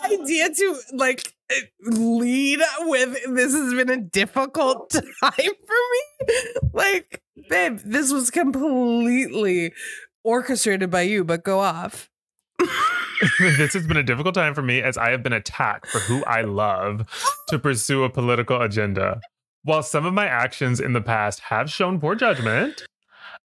the 0.00 0.14
idea 0.14 0.54
to 0.54 0.76
like 0.92 1.34
lead 1.82 2.60
with 2.80 3.18
this 3.34 3.52
has 3.52 3.74
been 3.74 3.90
a 3.90 4.00
difficult 4.00 4.90
time 5.22 5.32
for 5.34 5.80
me. 5.92 6.32
Like, 6.72 7.22
babe, 7.48 7.80
this 7.84 8.12
was 8.12 8.30
completely 8.30 9.72
orchestrated 10.22 10.90
by 10.90 11.02
you, 11.02 11.24
but 11.24 11.44
go 11.44 11.60
off. 11.60 12.10
this 13.38 13.74
has 13.74 13.86
been 13.86 13.96
a 13.96 14.02
difficult 14.02 14.34
time 14.34 14.54
for 14.54 14.62
me 14.62 14.80
as 14.80 14.96
I 14.96 15.10
have 15.10 15.22
been 15.22 15.32
attacked 15.32 15.88
for 15.88 15.98
who 16.00 16.24
I 16.24 16.42
love 16.42 17.06
to 17.48 17.58
pursue 17.58 18.04
a 18.04 18.10
political 18.10 18.60
agenda. 18.60 19.20
While 19.62 19.82
some 19.82 20.04
of 20.04 20.12
my 20.12 20.26
actions 20.26 20.80
in 20.80 20.92
the 20.92 21.00
past 21.00 21.40
have 21.40 21.70
shown 21.70 22.00
poor 22.00 22.14
judgment, 22.14 22.84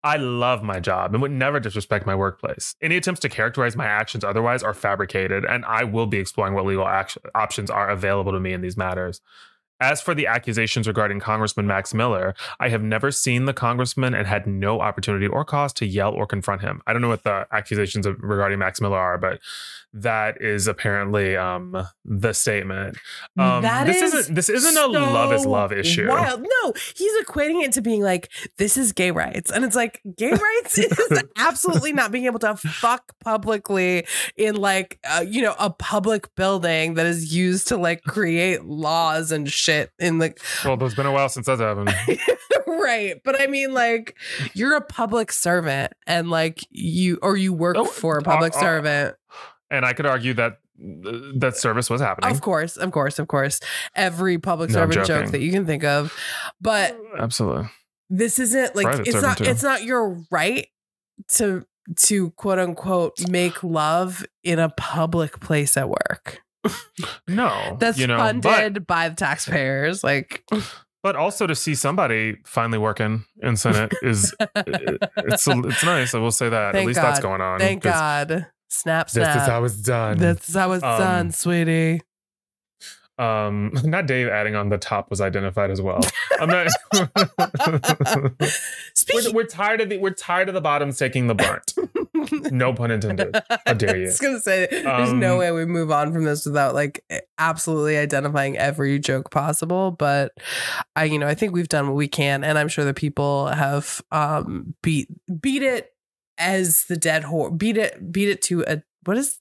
I 0.09 0.17
love 0.17 0.63
my 0.63 0.81
job 0.81 1.13
and 1.13 1.21
would 1.21 1.33
never 1.33 1.61
disrespect 1.61 2.07
my 2.07 2.15
workplace. 2.15 2.75
Any 2.81 2.97
attempts 2.97 3.21
to 3.21 3.29
characterize 3.29 3.77
my 3.77 3.85
actions 3.85 4.25
otherwise 4.25 4.63
are 4.63 4.73
fabricated, 4.73 5.45
and 5.45 5.67
I 5.67 5.85
will 5.85 6.07
be 6.07 6.17
exploring 6.17 6.55
what 6.55 6.65
legal 6.65 6.89
action- 6.89 7.21
options 7.35 7.69
are 7.69 7.91
available 7.91 8.33
to 8.33 8.41
me 8.41 8.55
in 8.55 8.63
these 8.63 8.79
matters. 8.79 9.21
As 9.81 10.01
for 10.01 10.15
the 10.15 10.27
accusations 10.27 10.89
regarding 10.89 11.21
Congressman 11.21 11.67
Max 11.67 11.93
Miller, 11.93 12.35
I 12.59 12.71
have 12.71 12.83
never 12.83 13.11
seen 13.11 13.45
the 13.45 13.53
congressman 13.53 14.15
and 14.15 14.27
had 14.27 14.47
no 14.47 14.81
opportunity 14.81 15.27
or 15.27 15.45
cause 15.45 15.75
to 15.75 15.87
yell 15.87 16.15
or 16.15 16.27
confront 16.27 16.63
him. 16.63 16.81
I 16.87 16.95
don't 16.95 17.03
know 17.03 17.09
what 17.09 17.25
the 17.25 17.47
accusations 17.53 18.07
regarding 18.07 18.59
Max 18.59 18.81
Miller 18.81 18.97
are, 18.97 19.19
but 19.19 19.41
that 19.95 20.41
is 20.41 20.67
apparently 20.67 21.37
um 21.37 21.77
the 22.05 22.33
statement. 22.33 22.97
Um 23.39 23.63
That 23.63 23.87
this 23.87 24.03
is 24.03 24.15
isn't 24.15 24.35
this 24.35 24.49
isn't 24.49 24.77
a 24.77 24.87
love 24.87 25.33
is 25.33 25.47
love 25.47 25.73
issue. 25.73 26.09
Wild. 26.09 26.43
No, 26.43 26.73
he's 26.95 27.13
equating 27.25 27.63
it 27.65 27.73
to 27.73 27.81
being 27.81 28.03
like, 28.03 28.31
this 28.59 28.77
is 28.77 28.93
gay 28.93 29.11
rights. 29.11 29.51
And 29.51 29.65
it's 29.65 29.77
like, 29.77 30.01
gay 30.17 30.31
rights 30.33 30.79
is 30.79 31.23
absolutely 31.37 31.93
not 31.93 32.13
being 32.13 32.27
able 32.27 32.39
to 32.41 32.57
fuck 32.57 33.13
publicly 33.25 34.07
in 34.37 34.57
like, 34.57 34.99
uh, 35.09 35.25
you 35.27 35.43
know, 35.43 35.55
a 35.59 35.71
public 35.71 36.35
building 36.35 36.95
that 36.95 37.07
is 37.07 37.35
used 37.35 37.69
to 37.69 37.77
like 37.77 38.03
create 38.03 38.65
laws 38.65 39.33
and 39.33 39.51
shit 39.51 39.91
in 39.99 40.19
the. 40.19 40.35
Well, 40.65 40.83
it's 40.85 40.95
been 40.95 41.07
a 41.07 41.13
while 41.13 41.29
since 41.29 41.47
that's 41.47 41.61
happened. 41.61 41.95
right. 42.67 43.17
But 43.25 43.41
I 43.41 43.47
mean, 43.47 43.73
like, 43.73 44.17
you're 44.55 44.77
a 44.77 44.81
public 44.81 45.33
servant 45.33 45.93
and 46.07 46.31
like 46.31 46.61
you, 46.71 47.19
or 47.23 47.37
you 47.37 47.53
work 47.53 47.77
Oh, 47.79 47.85
for 47.85 48.19
a 48.19 48.23
public 48.23 48.55
uh, 48.55 48.59
uh, 48.59 48.61
servant. 48.61 49.17
And 49.71 49.85
I 49.85 49.93
could 49.93 50.07
argue 50.07 50.35
that 50.35 50.59
uh, 50.81 51.13
that 51.37 51.57
service 51.57 51.91
was 51.91 52.01
happening. 52.01 52.31
Of 52.31 52.41
course, 52.41 52.77
of 52.77 52.91
course, 52.93 53.19
of 53.19 53.29
course. 53.29 53.61
Every 53.95 54.39
public 54.39 54.71
No, 54.71 54.75
servant 54.75 55.07
joke 55.07 55.31
that 55.33 55.41
you 55.41 55.51
can 55.51 55.67
think 55.67 55.85
of. 55.85 56.17
But 56.61 56.99
Absolutely. 57.19 57.69
this 58.09 58.39
isn't 58.39 58.77
like 58.77 58.87
Private 58.87 59.09
it's 59.09 59.23
not 59.23 59.39
too. 59.39 59.45
it's 59.45 59.63
not 59.63 59.83
your 59.85 60.25
right 60.31 60.69
to 61.37 61.67
to 61.97 62.31
quote 62.33 62.59
unquote 62.59 63.29
make 63.29 63.63
love 63.63 64.25
in 64.45 64.59
a 64.59 64.69
public 64.71 65.41
place 65.41 65.77
at 65.77 65.89
work. 65.89 66.43
No. 67.29 67.77
That's 67.79 67.99
you 67.99 68.07
know, 68.07 68.17
funded 68.17 68.75
but, 68.75 68.87
by 68.87 69.09
the 69.09 69.15
taxpayers. 69.15 70.03
Like 70.03 70.45
but 71.03 71.17
also 71.17 71.47
to 71.47 71.55
see 71.55 71.75
somebody 71.75 72.37
finally 72.45 72.79
working 72.79 73.25
in 73.43 73.57
Senate 73.57 73.93
is 74.03 74.35
it's 74.57 75.47
it's 75.47 75.85
nice. 75.85 76.15
I 76.15 76.19
will 76.19 76.31
say 76.31 76.49
that. 76.49 76.73
Thank 76.73 76.85
At 76.85 76.87
least 76.87 77.01
that's 77.01 77.21
going 77.21 77.41
on. 77.41 77.59
Thank 77.61 77.83
God. 77.83 78.47
Snap 78.69 79.11
snap. 79.11 79.35
This 79.35 79.43
is 79.43 79.49
how 79.49 79.65
it's 79.65 79.77
done. 79.77 80.19
That's 80.19 80.55
how 80.55 80.73
it's 80.73 80.85
Um, 80.85 80.99
done, 80.99 81.33
sweetie. 81.33 82.01
um 83.19 83.73
not 83.85 84.07
Dave 84.07 84.29
adding 84.29 84.55
on 84.55 84.69
the 84.69 84.79
top 84.79 85.11
was 85.11 85.21
identified 85.21 85.71
as 85.71 85.81
well. 85.83 86.01
I'm 86.39 86.49
not 86.49 86.69
we're, 89.15 89.33
we're 89.33 89.47
tired 89.47 89.81
of 89.81 89.89
the 89.89 89.99
we're 89.99 90.11
tired 90.11 90.49
of 90.49 90.55
the 90.55 90.61
bottoms 90.61 90.99
taking 90.99 91.27
the 91.27 91.35
brunt. 91.35 91.75
No 92.53 92.73
pun 92.75 92.91
intended. 92.91 93.41
How 93.67 93.73
dare 93.75 93.97
you. 93.97 94.05
I 94.05 94.09
was 94.09 94.19
gonna 94.19 94.41
say 94.41 94.67
there's 94.71 95.13
no 95.13 95.35
Um, 95.35 95.39
way 95.39 95.53
we 95.53 95.65
move 95.65 95.91
on 95.91 96.13
from 96.13 96.25
this 96.25 96.45
without 96.47 96.75
like 96.75 97.05
absolutely 97.39 97.97
identifying 97.97 98.57
every 98.59 98.99
joke 98.99 99.31
possible. 99.31 99.91
But 99.93 100.33
I, 100.97 101.05
you 101.05 101.19
know, 101.19 101.27
I 101.29 101.35
think 101.35 101.53
we've 101.55 101.69
done 101.69 101.87
what 101.87 101.97
we 101.97 102.09
can, 102.09 102.45
and 102.45 102.59
I'm 102.59 102.69
sure 102.69 102.85
the 102.85 102.95
people 102.95 103.47
have 103.47 104.03
um 104.13 104.75
beat 104.83 105.09
beat 105.41 105.63
it 105.63 105.93
as 106.39 106.85
the 106.89 106.97
dead 106.97 107.25
horse. 107.25 107.53
Beat 107.57 107.77
it, 107.77 108.13
beat 108.13 108.29
it 108.29 108.43
to 108.43 108.65
a 108.67 108.83
what 109.05 109.17
is 109.17 109.39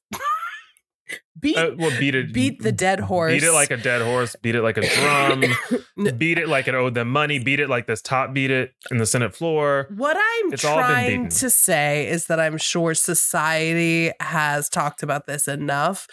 beat 1.39 1.57
Uh, 1.57 1.71
well, 1.77 1.91
beat 1.99 2.15
it. 2.15 2.33
beat 2.33 2.61
the 2.61 2.71
dead 2.71 2.99
horse. 3.01 3.33
Beat 3.33 3.43
it 3.43 3.51
like 3.53 3.71
a 3.71 3.77
dead 3.77 4.01
horse. 4.01 4.35
Beat 4.41 4.55
it 4.55 4.61
like 4.61 4.77
a 4.77 4.87
drum. 4.87 5.43
Beat 6.17 6.37
it 6.37 6.47
like 6.47 6.67
it 6.67 6.75
owed 6.75 6.93
them 6.93 7.09
money. 7.09 7.39
Beat 7.39 7.59
it 7.59 7.69
like 7.69 7.87
this 7.87 8.01
top 8.01 8.33
beat 8.33 8.51
it 8.51 8.73
in 8.91 8.97
the 8.97 9.05
Senate 9.05 9.35
floor. 9.35 9.87
What 9.95 10.15
I'm 10.17 10.53
It's 10.53 10.63
all 10.63 10.77
been 10.77 10.85
trying 10.85 11.29
to 11.29 11.49
say 11.49 12.07
is 12.07 12.25
that 12.27 12.39
I'm 12.39 12.57
sure 12.57 12.93
society 12.93 14.11
has 14.19 14.69
talked 14.69 15.03
about 15.03 15.25
this 15.27 15.47
enough, 15.47 16.07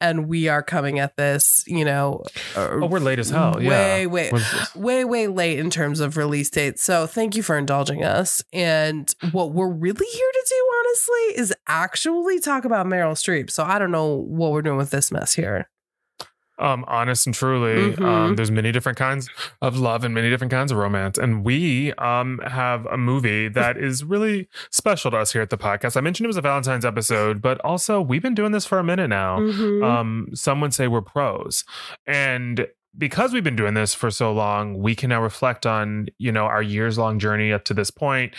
and 0.00 0.28
we 0.28 0.48
are 0.48 0.62
coming 0.62 0.98
at 0.98 1.16
this, 1.16 1.64
you 1.66 1.84
know, 1.84 2.22
uh, 2.56 2.68
Oh, 2.72 2.86
we're 2.86 2.98
late 3.00 3.18
as 3.18 3.30
hell. 3.30 3.54
way, 3.56 3.64
yeah. 4.02 4.06
way, 4.06 4.30
way, 4.74 5.04
way 5.04 5.26
late 5.26 5.58
in 5.58 5.70
terms 5.70 6.00
of 6.00 6.16
release 6.16 6.50
dates. 6.50 6.82
So 6.84 7.06
thank 7.06 7.34
you 7.36 7.42
for 7.42 7.56
indulging 7.56 8.04
us. 8.04 8.42
And 8.52 9.12
what 9.32 9.52
we're 9.52 9.68
really 9.72 10.06
here 10.06 10.30
to 10.32 10.44
do, 10.48 10.70
honestly, 10.78 11.42
is 11.42 11.54
actually 11.66 12.40
talk 12.40 12.64
about 12.64 12.86
Meryl 12.86 13.12
Streep. 13.12 13.50
So 13.50 13.64
I 13.64 13.78
don't 13.78 13.90
know 13.90 14.14
what 14.14 14.52
we're 14.52 14.62
doing 14.62 14.69
with 14.76 14.90
this 14.90 15.10
mess 15.12 15.34
here. 15.34 15.68
um, 16.62 16.84
honest 16.88 17.24
and 17.24 17.34
truly, 17.34 17.92
Mhm. 17.94 18.04
um, 18.04 18.36
there's 18.36 18.50
many 18.50 18.70
different 18.70 18.98
kinds 18.98 19.30
of 19.62 19.78
love 19.78 20.04
and 20.04 20.12
many 20.14 20.28
different 20.28 20.50
kinds 20.50 20.70
of 20.70 20.76
romance. 20.76 21.16
And 21.16 21.42
we 21.42 21.94
um, 21.94 22.38
have 22.46 22.84
a 22.84 22.98
movie 22.98 23.48
that 23.48 23.78
is 23.78 24.04
really 24.04 24.46
special 24.70 25.10
to 25.10 25.16
us 25.16 25.32
here 25.32 25.40
at 25.40 25.48
the 25.48 25.56
podcast. 25.56 25.96
I 25.96 26.02
mentioned 26.02 26.26
it 26.26 26.28
was 26.28 26.36
a 26.36 26.42
Valentine's 26.42 26.84
episode, 26.84 27.40
but 27.40 27.58
also 27.62 28.02
we've 28.02 28.20
been 28.20 28.34
doing 28.34 28.52
this 28.52 28.66
for 28.66 28.78
a 28.78 28.84
minute 28.84 29.08
now. 29.08 29.38
Mhm. 29.38 29.82
um, 29.82 30.26
some 30.34 30.60
would 30.60 30.74
say 30.74 30.86
we're 30.86 31.00
pros. 31.00 31.64
And 32.06 32.66
because 32.98 33.32
we've 33.32 33.42
been 33.42 33.56
doing 33.56 33.72
this 33.72 33.94
for 33.94 34.10
so 34.10 34.30
long, 34.30 34.78
we 34.82 34.94
can 34.94 35.08
now 35.08 35.22
reflect 35.22 35.64
on, 35.64 36.08
you 36.18 36.30
know, 36.30 36.44
our 36.44 36.60
years 36.60 36.98
long 36.98 37.18
journey 37.18 37.54
up 37.54 37.64
to 37.64 37.72
this 37.72 37.90
point. 37.90 38.34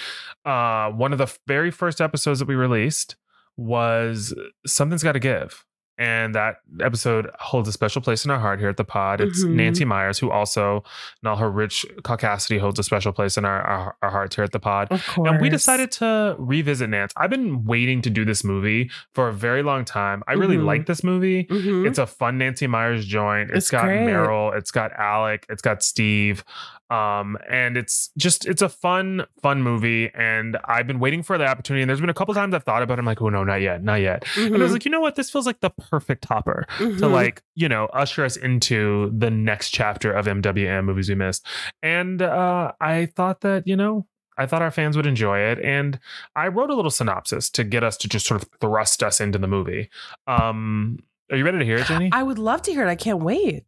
Uh, 0.45 0.91
one 0.91 1.11
of 1.11 1.17
the 1.17 1.35
very 1.47 1.71
first 1.71 1.99
episodes 1.99 2.37
that 2.37 2.47
we 2.47 2.53
released 2.53 3.15
was 3.57 4.35
Something's 4.67 5.01
Gotta 5.01 5.17
Give. 5.19 5.65
And 6.01 6.33
that 6.33 6.55
episode 6.79 7.29
holds 7.37 7.69
a 7.69 7.71
special 7.71 8.01
place 8.01 8.25
in 8.25 8.31
our 8.31 8.39
heart 8.39 8.59
here 8.59 8.69
at 8.69 8.77
the 8.77 8.83
pod. 8.83 9.21
It's 9.21 9.43
Mhm. 9.45 9.51
Nancy 9.51 9.85
Meyers, 9.85 10.17
who 10.17 10.31
also, 10.31 10.83
in 11.21 11.27
all 11.29 11.35
her 11.35 11.51
rich 11.51 11.85
caucasity, 12.01 12.59
holds 12.59 12.79
a 12.79 12.83
special 12.83 13.11
place 13.11 13.37
in 13.37 13.45
our, 13.45 13.61
our, 13.61 13.95
our 14.01 14.09
hearts 14.09 14.35
here 14.35 14.43
at 14.43 14.51
the 14.51 14.59
pod. 14.59 14.87
And 15.17 15.39
we 15.39 15.49
decided 15.49 15.91
to 15.93 16.35
revisit 16.39 16.89
Nance. 16.89 17.13
I've 17.15 17.29
been 17.29 17.65
waiting 17.65 18.01
to 18.01 18.09
do 18.09 18.25
this 18.25 18.43
movie 18.43 18.89
for 19.13 19.27
a 19.27 19.33
very 19.33 19.61
long 19.61 19.85
time. 19.85 20.23
I 20.27 20.33
really 20.33 20.57
Mhm. 20.57 20.65
like 20.65 20.87
this 20.87 21.03
movie. 21.03 21.43
Mhm. 21.45 21.85
It's 21.87 21.99
a 21.99 22.07
fun 22.07 22.39
Nancy 22.39 22.65
Meyers 22.65 23.05
joint. 23.05 23.49
It's 23.51 23.57
it's 23.65 23.69
got 23.69 23.83
great. 23.83 23.99
Meryl, 24.01 24.57
it's 24.57 24.71
got 24.71 24.91
Alec, 24.93 25.45
it's 25.49 25.61
got 25.61 25.83
Steve. 25.83 26.43
Um, 26.91 27.37
and 27.49 27.77
it's 27.77 28.11
just 28.17 28.45
it's 28.45 28.61
a 28.61 28.67
fun, 28.69 29.23
fun 29.41 29.63
movie. 29.63 30.11
And 30.13 30.57
I've 30.65 30.85
been 30.87 30.99
waiting 30.99 31.23
for 31.23 31.37
the 31.37 31.45
opportunity. 31.47 31.81
And 31.81 31.89
there's 31.89 32.01
been 32.01 32.09
a 32.09 32.13
couple 32.13 32.33
times 32.33 32.53
I've 32.53 32.63
thought 32.65 32.83
about 32.83 32.97
it. 32.97 32.99
I'm 32.99 33.05
like, 33.05 33.21
oh 33.21 33.29
no, 33.29 33.43
not 33.45 33.61
yet, 33.61 33.81
not 33.83 34.01
yet. 34.01 34.25
And 34.35 34.55
I 34.55 34.59
was 34.59 34.71
Mhm. 34.71 34.73
like, 34.73 34.85
you 34.85 34.91
know 34.91 34.99
what? 35.01 35.15
This 35.15 35.29
feels 35.29 35.45
like 35.45 35.61
the 35.61 35.69
perfect 35.69 36.23
topper 36.23 36.65
to 36.77 36.83
Mhm. 36.83 37.11
like 37.11 37.41
you 37.55 37.69
know 37.69 37.85
usher 37.93 38.25
us 38.25 38.35
into 38.35 39.11
the 39.17 39.31
next 39.31 39.69
chapter 39.71 40.11
of 40.11 40.25
mwm 40.25 40.83
movies 40.85 41.07
we 41.09 41.15
missed 41.15 41.45
and 41.83 42.21
uh 42.21 42.71
i 42.81 43.05
thought 43.07 43.41
that 43.41 43.67
you 43.67 43.75
know 43.75 44.05
i 44.37 44.45
thought 44.45 44.61
our 44.61 44.71
fans 44.71 44.95
would 44.95 45.05
enjoy 45.05 45.37
it 45.39 45.59
and 45.59 45.99
i 46.35 46.47
wrote 46.47 46.69
a 46.69 46.75
little 46.75 46.89
synopsis 46.91 47.49
to 47.49 47.63
get 47.63 47.83
us 47.83 47.97
to 47.97 48.07
just 48.07 48.25
sort 48.25 48.41
of 48.41 48.49
thrust 48.61 49.03
us 49.03 49.19
into 49.19 49.37
the 49.37 49.47
movie 49.47 49.89
um 50.27 50.97
are 51.31 51.37
you 51.37 51.43
ready 51.45 51.59
to 51.59 51.65
hear 51.65 51.77
it 51.77 51.85
jenny 51.87 52.09
I 52.13 52.23
would 52.23 52.39
love 52.39 52.61
to 52.63 52.71
hear 52.71 52.85
it. 52.87 52.89
I 52.89 52.95
can't 52.95 53.19
wait. 53.21 53.65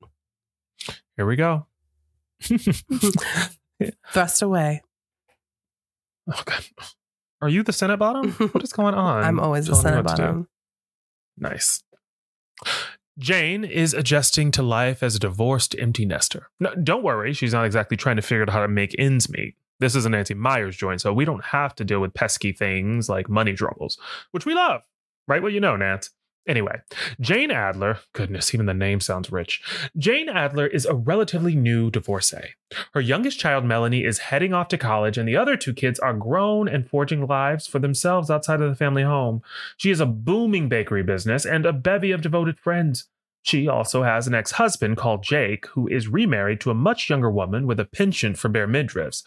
here 1.17 1.25
we 1.25 1.35
go 1.35 1.65
Thrust 4.11 4.41
away. 4.41 4.81
oh 6.31 6.41
god 6.45 6.63
are 7.41 7.49
you 7.49 7.63
the 7.63 7.73
senate 7.73 7.97
bottom 7.97 8.31
what 8.53 8.63
is 8.63 8.71
going 8.73 8.93
on 8.95 9.23
I'm 9.23 9.39
always 9.39 9.65
the 9.67 9.73
Tell 9.73 9.79
me 9.79 9.83
center 9.83 10.01
what 10.03 10.09
to 10.09 10.15
do. 10.15 10.21
bottom. 10.23 10.47
Nice. 11.37 11.83
Jane 13.19 13.63
is 13.63 13.93
adjusting 13.93 14.51
to 14.51 14.61
life 14.63 15.03
as 15.03 15.15
a 15.15 15.19
divorced 15.19 15.75
empty 15.77 16.05
nester. 16.05 16.49
No, 16.59 16.73
don't 16.75 17.03
worry, 17.03 17.33
she's 17.33 17.53
not 17.53 17.65
exactly 17.65 17.97
trying 17.97 18.15
to 18.15 18.21
figure 18.21 18.43
out 18.43 18.49
how 18.49 18.61
to 18.61 18.67
make 18.67 18.95
ends 18.97 19.29
meet. 19.29 19.55
This 19.79 19.95
is 19.95 20.05
a 20.05 20.09
Nancy 20.09 20.33
Meyers 20.33 20.75
joint, 20.77 21.01
so 21.01 21.11
we 21.13 21.25
don't 21.25 21.43
have 21.45 21.75
to 21.75 21.83
deal 21.83 21.99
with 21.99 22.13
pesky 22.13 22.51
things 22.53 23.09
like 23.09 23.29
money 23.29 23.53
troubles, 23.53 23.97
which 24.31 24.45
we 24.45 24.53
love. 24.55 24.81
Right? 25.27 25.41
Well, 25.43 25.51
you 25.51 25.59
know, 25.59 25.75
Nance. 25.75 26.11
Anyway, 26.45 26.81
Jane 27.21 27.51
Adler, 27.51 27.99
goodness, 28.11 28.53
even 28.53 28.65
the 28.65 28.73
name 28.73 28.99
sounds 28.99 29.31
rich. 29.31 29.61
Jane 29.97 30.27
Adler 30.27 30.67
is 30.67 30.85
a 30.85 30.93
relatively 30.93 31.55
new 31.55 31.89
divorcee. 31.89 32.55
Her 32.93 32.99
youngest 32.99 33.39
child, 33.39 33.63
Melanie, 33.63 34.03
is 34.03 34.17
heading 34.17 34.53
off 34.53 34.67
to 34.69 34.77
college, 34.77 35.17
and 35.17 35.27
the 35.27 35.37
other 35.37 35.55
two 35.55 35.73
kids 35.73 35.99
are 35.99 36.13
grown 36.13 36.67
and 36.67 36.89
forging 36.89 37.25
lives 37.25 37.65
for 37.65 37.79
themselves 37.79 38.29
outside 38.29 38.61
of 38.61 38.69
the 38.69 38.75
family 38.75 39.03
home. 39.03 39.41
She 39.77 39.89
has 39.89 40.01
a 40.01 40.05
booming 40.05 40.67
bakery 40.67 41.03
business 41.03 41.45
and 41.45 41.65
a 41.65 41.71
bevy 41.71 42.11
of 42.11 42.21
devoted 42.21 42.59
friends. 42.59 43.05
She 43.43 43.67
also 43.67 44.03
has 44.03 44.27
an 44.27 44.33
ex 44.33 44.51
husband 44.51 44.97
called 44.97 45.23
Jake, 45.23 45.67
who 45.67 45.87
is 45.87 46.09
remarried 46.09 46.59
to 46.61 46.71
a 46.71 46.75
much 46.75 47.09
younger 47.09 47.31
woman 47.31 47.67
with 47.67 47.79
a 47.79 47.85
penchant 47.85 48.37
for 48.37 48.49
bare 48.49 48.67
midriffs. 48.67 49.23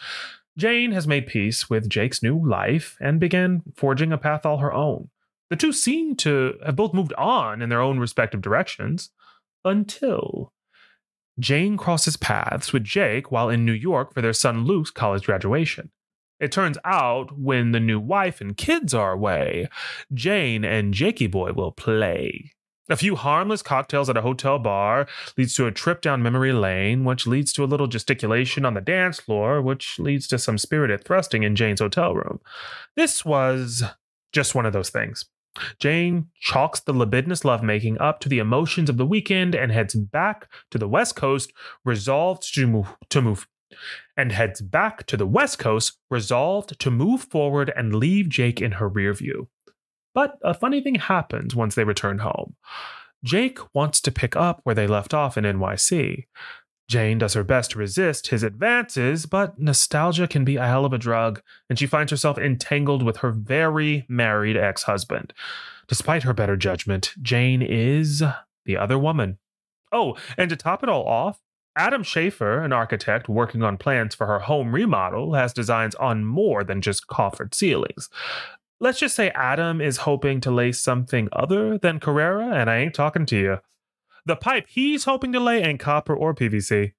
Jane 0.59 0.93
has 0.93 1.07
made 1.07 1.27
peace 1.27 1.69
with 1.71 1.89
Jake's 1.89 2.23
new 2.23 2.39
life 2.39 2.97
and 3.01 3.21
began 3.21 3.63
forging 3.75 4.13
a 4.13 4.19
path 4.19 4.47
all 4.47 4.59
her 4.59 4.73
own. 4.73 5.11
The 5.51 5.57
two 5.57 5.73
seem 5.73 6.17
to 6.17 6.59
have 6.65 6.77
both 6.77 6.93
moved 6.93 7.13
on 7.15 7.63
in 7.63 7.69
their 7.69 7.81
own 7.81 7.99
respective 7.99 8.43
directions 8.43 9.11
until 9.65 10.53
Jane 11.39 11.77
crosses 11.77 12.17
paths 12.17 12.73
with 12.73 12.85
Jake 12.85 13.31
while 13.31 13.49
in 13.49 13.65
New 13.65 13.73
York 13.73 14.15
for 14.15 14.23
their 14.23 14.33
son 14.33 14.65
Luke's 14.65 14.91
college 14.91 15.27
graduation. 15.27 15.91
It 16.41 16.53
turns 16.53 16.79
out 16.85 17.39
when 17.39 17.73
the 17.73 17.81
new 17.81 18.01
wife 18.01 18.41
and 18.41 18.57
kids 18.57 18.93
are 18.93 19.13
away, 19.13 19.69
Jane 20.13 20.65
and 20.65 20.93
Jakey 20.93 21.27
Boy 21.27 21.53
will 21.53 21.73
play. 21.73 22.53
A 22.89 22.97
few 22.97 23.17
harmless 23.17 23.63
cocktails 23.63 24.09
at 24.09 24.17
a 24.17 24.23
hotel 24.23 24.59
bar 24.59 25.09
leads 25.37 25.55
to 25.55 25.67
a 25.67 25.73
trip 25.73 26.01
down 26.01 26.23
memory 26.23 26.53
lane, 26.53 27.05
which 27.05 27.27
leads 27.27 27.53
to 27.55 27.65
a 27.65 27.67
little 27.67 27.89
gesticulation 27.89 28.65
on 28.65 28.75
the 28.75 28.81
dance 28.81 29.19
floor, 29.19 29.61
which 29.61 29.99
leads 29.99 30.29
to 30.29 30.39
some 30.39 30.57
spirited 30.57 31.05
thrusting 31.05 31.43
in 31.43 31.57
Jane's 31.57 31.81
hotel 31.81 32.15
room. 32.15 32.41
This 32.95 33.25
was 33.25 33.83
just 34.33 34.55
one 34.55 34.67
of 34.67 34.73
those 34.73 34.91
things. 34.91 35.25
Jane 35.79 36.29
chalks 36.41 36.81
the 36.81 36.93
libidinous 36.93 37.45
lovemaking 37.45 37.99
up 37.99 38.21
to 38.21 38.29
the 38.29 38.39
emotions 38.39 38.91
of 38.91 38.97
the 38.97 39.07
weekend 39.07 39.55
and 39.55 39.73
heads 39.73 39.95
back 39.95 40.49
to 40.71 40.79
the 40.79 40.89
West 40.89 41.17
Coast, 41.17 41.53
resolved 41.85 42.55
to 42.55 42.67
move 42.67 42.89
to 43.11 43.23
move 43.23 43.47
and 44.17 44.33
heads 44.33 44.61
back 44.61 45.07
to 45.07 45.17
the 45.17 45.27
West 45.27 45.59
Coast, 45.59 45.99
resolved 46.11 46.79
to 46.79 46.91
move 46.91 47.23
forward 47.23 47.73
and 47.77 47.95
leave 47.95 48.29
Jake 48.29 48.61
in 48.61 48.73
her 48.73 48.89
rear 48.89 49.13
view. 49.13 49.49
But 50.15 50.39
a 50.43 50.55
funny 50.55 50.81
thing 50.81 50.95
happens 50.95 51.55
once 51.55 51.75
they 51.75 51.85
return 51.85 52.19
home. 52.19 52.55
Jake 53.25 53.59
wants 53.75 54.01
to 54.03 54.13
pick 54.13 54.37
up 54.37 54.61
where 54.63 54.75
they 54.75 54.87
left 54.87 55.13
off 55.13 55.37
in 55.37 55.45
NYC. 55.45 56.27
Jane 56.89 57.19
does 57.19 57.35
her 57.35 57.43
best 57.43 57.73
to 57.73 57.79
resist 57.79 58.29
his 58.29 58.43
advances, 58.43 59.27
but 59.27 59.59
nostalgia 59.59 60.29
can 60.29 60.45
be 60.45 60.57
a 60.57 60.67
hell 60.67 60.85
of 60.85 60.93
a 60.93 60.99
drug, 60.99 61.43
and 61.69 61.79
she 61.79 61.87
finds 61.87 62.11
herself 62.11 62.39
entangled 62.39 63.03
with 63.03 63.19
her 63.19 63.33
very 63.33 64.05
married 64.09 64.57
ex 64.57 64.85
husband. 64.85 65.33
Despite 65.89 66.23
her 66.23 66.33
better 66.33 66.57
judgment, 66.57 67.13
Jane 67.21 67.63
is 67.63 68.23
the 68.65 68.77
other 68.77 68.99
woman. 68.99 69.39
Oh, 69.93 70.17
and 70.37 70.49
to 70.51 70.57
top 70.57 70.83
it 70.83 70.89
all 70.89 71.07
off, 71.07 71.41
Adam 71.77 72.03
Schaffer, 72.03 72.63
an 72.63 72.73
architect 72.73 73.29
working 73.29 73.63
on 73.63 73.77
plans 73.77 74.15
for 74.15 74.27
her 74.27 74.41
home 74.41 74.75
remodel, 74.75 75.35
has 75.35 75.53
designs 75.53 75.95
on 75.97 76.25
more 76.25 76.65
than 76.65 76.81
just 76.81 77.07
coffered 77.07 77.55
ceilings. 77.55 78.09
Let's 78.81 78.99
just 78.99 79.15
say 79.15 79.31
Adam 79.31 79.81
is 79.81 79.99
hoping 79.99 80.41
to 80.43 80.51
lay 80.51 80.73
something 80.73 81.29
other 81.33 81.79
than 81.79 82.01
Carrara, 82.01 82.55
and 82.55 82.71
I 82.71 82.79
ain't 82.79 82.95
talking 82.95 83.27
to 83.27 83.37
you. 83.37 83.59
The 84.27 84.37
pipe 84.37 84.67
he's 84.69 85.05
hoping 85.05 85.33
to 85.33 85.41
lay 85.41 85.63
ain't 85.63 85.81
copper 85.81 86.15
or 86.15 86.35
PVC. 86.35 86.93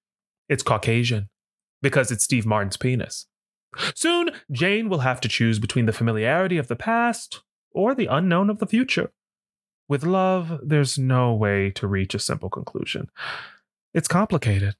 It's 0.47 0.63
Caucasian, 0.63 1.29
because 1.81 2.09
it's 2.09 2.23
Steve 2.23 2.45
Martin's 2.45 2.77
penis. 2.77 3.27
Soon, 3.93 4.31
Jane 4.49 4.87
will 4.87 4.99
have 4.99 5.19
to 5.21 5.27
choose 5.27 5.59
between 5.59 5.85
the 5.85 5.93
familiarity 5.93 6.57
of 6.57 6.69
the 6.69 6.75
past 6.77 7.41
or 7.71 7.93
the 7.93 8.07
unknown 8.07 8.49
of 8.49 8.59
the 8.59 8.65
future. 8.65 9.11
With 9.89 10.05
love, 10.05 10.59
there's 10.63 10.97
no 10.97 11.33
way 11.33 11.69
to 11.71 11.85
reach 11.85 12.15
a 12.15 12.19
simple 12.19 12.49
conclusion. 12.49 13.09
It's 13.93 14.07
complicated. 14.07 14.75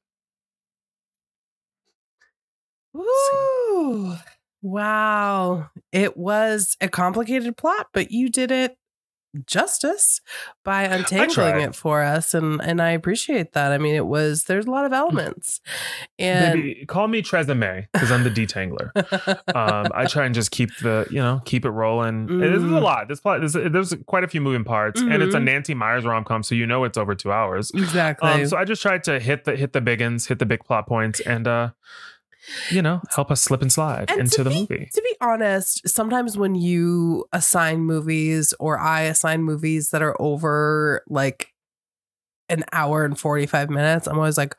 Woo! 2.94 4.16
Wow. 4.62 5.70
It 5.92 6.18
was 6.18 6.78
a 6.80 6.88
complicated 6.88 7.58
plot, 7.58 7.88
but 7.94 8.12
you 8.12 8.30
did 8.30 8.52
it 8.52 8.78
justice 9.46 10.22
by 10.64 10.84
untangling 10.84 11.62
it 11.62 11.76
for 11.76 12.02
us 12.04 12.34
and 12.34 12.62
and 12.62 12.82
I 12.82 12.92
appreciate 12.92 13.54
that. 13.54 13.72
I 13.72 13.78
mean 13.78 13.96
it 13.96 14.06
was 14.08 14.44
there's 14.46 14.66
a 14.66 14.72
lot 14.72 14.86
of 14.86 14.94
elements. 14.94 15.62
And 16.20 16.60
Maybe 16.60 16.86
call 16.86 17.08
me 17.08 17.22
Tresemme 17.22 17.88
because 17.94 18.12
I'm 18.12 18.24
the 18.24 18.30
detangler. 18.32 18.90
um, 19.56 19.92
I 19.94 20.06
try 20.06 20.26
and 20.26 20.34
just 20.36 20.52
keep 20.52 20.76
the 20.78 21.06
you 21.10 21.20
know 21.20 21.42
keep 21.46 21.66
it 21.66 21.70
rolling. 21.70 22.30
And 22.30 22.42
This 22.42 22.58
is 22.58 22.64
a 22.64 22.68
Mm. 22.68 22.82
lot. 22.82 23.08
This 23.08 23.20
plot 23.20 23.40
there's, 23.40 23.54
there's 23.54 23.94
quite 24.08 24.24
a 24.24 24.28
few 24.28 24.42
moving 24.42 24.64
parts, 24.64 25.00
and 25.02 25.22
it's 25.24 25.36
a 25.36 25.40
Mhm. 25.40 25.44
Nancy 25.46 25.74
Meyers 25.74 26.06
rom 26.06 26.24
com, 26.24 26.44
so 26.44 26.56
you 26.56 26.66
know 26.66 26.84
it's 26.84 26.98
over 26.98 27.16
two 27.16 27.32
hours. 27.32 27.72
exactly. 27.74 28.30
Um, 28.30 28.46
so 28.48 28.58
I 28.58 28.64
just 28.66 28.82
tried 28.82 29.04
to 29.06 29.20
hit 29.20 29.46
the 29.46 29.56
hit 29.56 29.74
the 29.74 29.82
big 29.82 30.02
uns, 30.02 30.28
hit 30.28 30.40
the 30.40 30.46
big 30.46 30.64
plot 30.64 30.88
points, 30.88 31.20
and 31.22 31.48
uh, 31.48 31.70
you 32.72 32.82
know 32.82 33.02
help 33.16 33.30
us 33.32 33.42
slip 33.42 33.62
and 33.62 33.72
slide 33.72 34.10
And 34.12 34.20
into 34.22 34.44
the 34.44 34.50
be- 34.50 34.56
movie. 34.70 34.90
to 34.94 35.02
be 35.02 35.16
honest, 35.22 35.88
sometimes 35.88 36.38
when 36.38 36.56
you 36.56 37.26
assign 37.34 37.82
movies 37.82 38.54
or 38.60 38.80
I 38.80 39.02
assign 39.02 39.44
movies 39.44 39.90
that 39.90 40.02
are 40.02 40.16
over 40.22 41.04
like 41.08 41.54
an 42.50 42.64
hour 42.72 43.04
and 43.04 43.20
45 43.20 43.70
minutes, 43.70 44.08
I'm 44.08 44.18
always 44.18 44.38
like, 44.38 44.56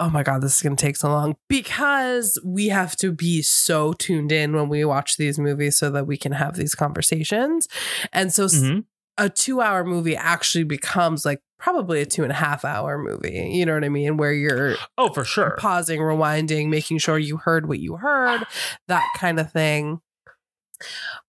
oh 0.00 0.08
my 0.08 0.22
God, 0.22 0.40
this 0.40 0.56
is 0.56 0.62
going 0.62 0.74
to 0.74 0.80
take 0.80 0.96
so 0.96 1.10
long 1.10 1.36
because 1.48 2.40
we 2.42 2.68
have 2.68 2.96
to 2.96 3.12
be 3.12 3.42
so 3.42 3.92
tuned 3.92 4.32
in 4.32 4.54
when 4.54 4.70
we 4.70 4.86
watch 4.86 5.18
these 5.18 5.38
movies 5.38 5.76
so 5.76 5.90
that 5.90 6.06
we 6.06 6.16
can 6.16 6.32
have 6.32 6.56
these 6.56 6.74
conversations. 6.74 7.68
And 8.14 8.32
so 8.32 8.46
Mhm. 8.46 8.84
a 9.18 9.28
two 9.28 9.60
hour 9.60 9.84
movie 9.84 10.16
actually 10.16 10.64
becomes 10.64 11.26
like 11.26 11.42
probably 11.60 12.00
a 12.00 12.06
two 12.06 12.22
and 12.22 12.32
a 12.32 12.34
half 12.36 12.64
hour 12.64 12.98
movie. 12.98 13.50
You 13.52 13.66
know 13.66 13.74
what 13.74 13.84
I 13.84 13.88
mean? 13.88 14.16
Where 14.16 14.32
you're 14.32 14.76
Oh, 14.98 15.12
for 15.12 15.24
sure. 15.24 15.56
pausing, 15.58 16.00
rewinding, 16.00 16.68
making 16.68 16.98
sure 16.98 17.18
you 17.18 17.36
heard 17.36 17.68
what 17.68 17.78
you 17.78 17.96
heard, 17.96 18.44
that 18.88 19.06
kind 19.16 19.38
of 19.38 19.52
thing. 19.52 20.00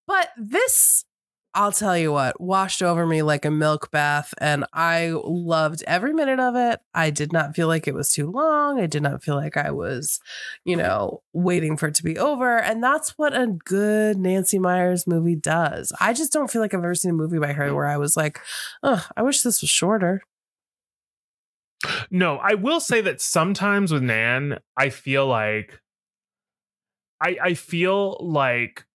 But 0.07 0.29
this, 0.37 1.05
I'll 1.53 1.73
tell 1.73 1.97
you 1.97 2.13
what, 2.13 2.39
washed 2.39 2.81
over 2.81 3.05
me 3.05 3.23
like 3.23 3.43
a 3.43 3.51
milk 3.51 3.91
bath, 3.91 4.33
and 4.37 4.65
I 4.71 5.11
loved 5.11 5.83
every 5.85 6.13
minute 6.13 6.39
of 6.39 6.55
it. 6.55 6.79
I 6.93 7.09
did 7.09 7.33
not 7.33 7.55
feel 7.55 7.67
like 7.67 7.87
it 7.87 7.93
was 7.93 8.13
too 8.13 8.31
long. 8.31 8.79
I 8.79 8.85
did 8.85 9.03
not 9.03 9.21
feel 9.21 9.35
like 9.35 9.57
I 9.57 9.71
was, 9.71 10.21
you 10.63 10.77
know, 10.77 11.21
waiting 11.33 11.75
for 11.75 11.87
it 11.87 11.95
to 11.95 12.03
be 12.03 12.17
over. 12.17 12.57
And 12.57 12.81
that's 12.81 13.17
what 13.17 13.35
a 13.35 13.47
good 13.47 14.17
Nancy 14.17 14.59
Meyers 14.59 15.05
movie 15.05 15.35
does. 15.35 15.91
I 15.99 16.13
just 16.13 16.31
don't 16.31 16.49
feel 16.49 16.61
like 16.61 16.73
I've 16.73 16.83
ever 16.83 16.95
seen 16.95 17.11
a 17.11 17.15
movie 17.15 17.39
by 17.39 17.51
her 17.51 17.69
mm. 17.69 17.75
where 17.75 17.87
I 17.87 17.97
was 17.97 18.15
like, 18.15 18.39
oh, 18.81 19.05
I 19.17 19.21
wish 19.21 19.41
this 19.41 19.61
was 19.61 19.69
shorter. 19.69 20.21
No, 22.09 22.37
I 22.37 22.53
will 22.53 22.79
say 22.79 23.01
that 23.01 23.19
sometimes 23.19 23.91
with 23.91 24.03
Nan, 24.03 24.59
I 24.77 24.89
feel 24.89 25.27
like 25.27 25.81
I 27.19 27.37
I 27.41 27.53
feel 27.55 28.17
like 28.21 28.85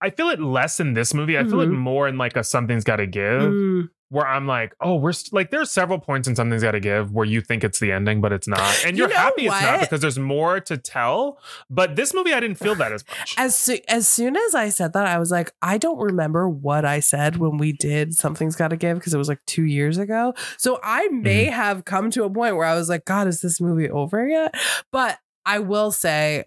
I 0.00 0.10
feel 0.10 0.28
it 0.28 0.40
less 0.40 0.80
in 0.80 0.94
this 0.94 1.12
movie. 1.14 1.36
I 1.38 1.44
feel 1.44 1.60
it 1.60 1.68
Mhm. 1.68 1.76
more 1.76 2.08
in 2.08 2.16
like 2.18 2.36
a 2.36 2.44
something's 2.44 2.84
got 2.84 2.96
to 2.96 3.06
give, 3.06 3.42
Mm, 3.42 3.88
where 4.08 4.26
I'm 4.26 4.46
like, 4.46 4.74
oh, 4.80 4.96
we're 4.96 5.12
st- 5.12 5.32
like, 5.32 5.50
there's 5.52 5.70
several 5.70 5.98
points 6.00 6.26
in 6.26 6.34
something's 6.34 6.62
got 6.64 6.72
to 6.72 6.80
give 6.80 7.12
where 7.12 7.24
you 7.26 7.40
think 7.40 7.62
it's 7.62 7.78
the 7.78 7.92
ending, 7.92 8.20
but 8.20 8.32
it's 8.32 8.48
not, 8.48 8.60
and 8.84 8.96
You 8.96 9.02
you're 9.04 9.08
know 9.10 9.14
happy 9.16 9.46
it's 9.46 9.60
not 9.62 9.80
because 9.80 10.00
there's 10.00 10.18
more 10.18 10.58
to 10.60 10.76
tell. 10.76 11.38
But 11.68 11.94
this 11.96 12.12
movie, 12.12 12.32
I 12.32 12.40
didn't 12.40 12.56
feel 12.58 12.74
that 12.76 12.90
as 12.92 13.04
much. 13.08 13.34
As 13.38 13.54
soo- 13.54 13.78
as 13.88 14.08
soon 14.08 14.36
as 14.36 14.54
I 14.54 14.68
said 14.70 14.94
that, 14.94 15.06
I 15.06 15.18
was 15.18 15.30
like, 15.30 15.52
I 15.62 15.78
don't 15.78 15.98
remember 16.00 16.48
what 16.48 16.84
I 16.84 16.98
said 17.00 17.36
when 17.36 17.56
we 17.58 17.72
did 17.72 18.14
something's 18.14 18.56
got 18.56 18.68
to 18.68 18.76
give 18.76 18.98
because 18.98 19.14
it 19.14 19.18
was 19.18 19.28
like 19.28 19.40
two 19.46 19.64
years 19.64 19.96
ago. 19.98 20.34
So 20.56 20.80
I 20.82 21.06
may 21.08 21.44
Mm-hmm. 21.46 21.54
have 21.54 21.84
come 21.84 22.10
to 22.12 22.24
a 22.24 22.30
point 22.30 22.56
where 22.56 22.66
I 22.66 22.74
was 22.74 22.88
like, 22.88 23.04
God, 23.04 23.28
is 23.28 23.42
this 23.42 23.60
movie 23.60 23.88
over 23.90 24.26
yet? 24.26 24.54
But 24.90 25.18
I 25.46 25.60
will 25.60 25.92
say, 25.92 26.46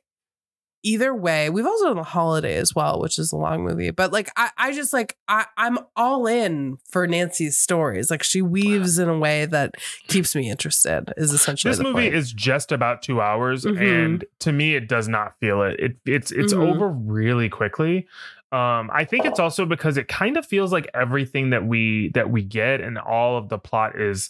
either 0.83 1.13
way, 1.15 1.49
we've 1.49 1.65
also 1.65 1.85
done 1.87 1.95
the 1.97 2.03
holiday 2.03 2.55
as 2.55 2.75
well, 2.75 2.99
which 2.99 3.17
is 3.17 3.31
a 3.31 3.37
long 3.37 3.63
movie. 3.63 3.89
But 3.91 4.11
like, 4.11 4.29
I, 4.35 4.49
I 4.57 4.73
just 4.73 4.93
like, 4.93 5.17
I, 5.27 5.45
I'm 5.57 5.79
all 5.95 6.27
in 6.27 6.77
for 6.89 7.07
Nancy's 7.07 7.57
stories. 7.57 8.11
Like, 8.11 8.21
she 8.23 8.41
weaves 8.41 8.99
in 8.99 9.07
a 9.09 9.17
way 9.17 9.45
that 9.45 9.75
keeps 10.07 10.35
me 10.35 10.49
interested. 10.49 11.13
Is 11.17 11.31
essentially 11.31 11.71
this 11.71 11.77
the 11.77 11.83
movie 11.85 11.93
point. 12.09 12.13
is 12.15 12.31
just 12.33 12.71
about 12.71 13.01
two 13.01 13.21
hours 13.21 13.63
Mhm. 13.65 13.81
and 13.81 14.25
to 14.39 14.51
me 14.51 14.75
it 14.75 14.87
does 14.87 15.07
not 15.07 15.39
feel 15.39 15.61
it, 15.63 15.79
it 15.79 15.95
it's 16.05 16.31
it's 16.31 16.53
Mhm. 16.53 16.73
over 16.75 16.89
really 16.89 17.49
quickly 17.49 18.07
um 18.51 18.89
i 18.93 19.03
think 19.03 19.25
it's 19.25 19.39
also 19.39 19.65
because 19.65 19.97
it 19.97 20.07
kind 20.07 20.37
of 20.37 20.45
feels 20.45 20.71
like 20.71 20.87
everything 20.93 21.49
that 21.51 21.65
we 21.65 22.09
that 22.13 22.29
we 22.29 22.43
get 22.43 22.81
and 22.81 22.97
all 22.97 23.37
of 23.37 23.49
the 23.49 23.57
plot 23.57 23.99
is 23.99 24.29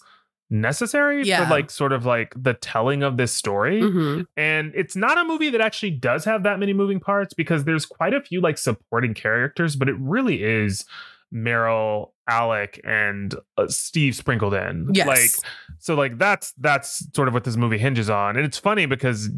necessary 0.53 1.23
Yeah. 1.23 1.43
for 1.43 1.49
like 1.51 1.69
sort 1.71 1.91
of 1.91 2.05
like 2.05 2.33
the 2.37 2.53
telling 2.53 3.01
of 3.03 3.17
this 3.17 3.33
story 3.33 3.81
Mhm. 3.81 4.25
and 4.37 4.71
it's 4.75 4.95
not 4.95 5.17
a 5.17 5.23
movie 5.25 5.49
that 5.49 5.59
actually 5.61 5.91
does 5.91 6.23
have 6.25 6.43
that 6.43 6.59
many 6.59 6.71
moving 6.73 6.99
parts 6.99 7.33
because 7.33 7.63
there's 7.65 7.85
quite 7.85 8.13
a 8.13 8.21
few 8.21 8.39
like 8.39 8.57
supporting 8.57 9.13
characters 9.13 9.75
but 9.75 9.89
it 9.89 9.95
really 9.99 10.43
is 10.43 10.85
Meryl, 11.33 12.11
Alec, 12.29 12.79
and 12.83 13.33
uh, 13.57 13.67
Steve 13.67 14.13
sprinkled 14.15 14.53
in. 14.53 14.89
Yes. 14.93 15.07
Like 15.07 15.31
so 15.79 15.95
like 15.95 16.19
that's 16.19 16.51
that's 16.59 17.07
sort 17.15 17.27
of 17.27 17.33
what 17.33 17.43
this 17.43 17.55
movie 17.57 17.79
hinges 17.79 18.07
on. 18.07 18.35
And 18.37 18.45
it's 18.45 18.59
funny 18.59 18.85
because 18.85 19.31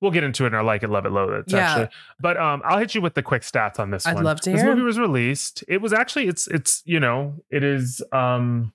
we'll 0.00 0.10
get 0.10 0.24
into 0.24 0.42
it 0.44 0.48
in 0.48 0.54
our 0.54 0.64
like 0.64 0.82
it, 0.82 0.90
love 0.90 1.06
it, 1.06 1.10
loathe 1.12 1.32
it. 1.34 1.44
Yeah. 1.52 1.58
Actually. 1.58 1.88
But 2.18 2.36
um 2.36 2.62
I'll 2.64 2.78
hit 2.80 2.96
you 2.96 3.00
with 3.00 3.14
the 3.14 3.22
quick 3.22 3.42
stats 3.42 3.78
on 3.78 3.92
this 3.92 4.04
I'd 4.08 4.16
one. 4.16 4.24
love 4.24 4.40
to 4.40 4.50
This 4.50 4.60
hear 4.60 4.70
movie 4.70 4.82
was 4.84 4.98
released. 4.98 5.62
It 5.68 5.80
was 5.80 5.92
actually 5.92 6.26
it's 6.26 6.48
it's 6.48 6.82
you 6.84 6.98
know, 6.98 7.36
it 7.48 7.62
is 7.62 8.02
um 8.10 8.72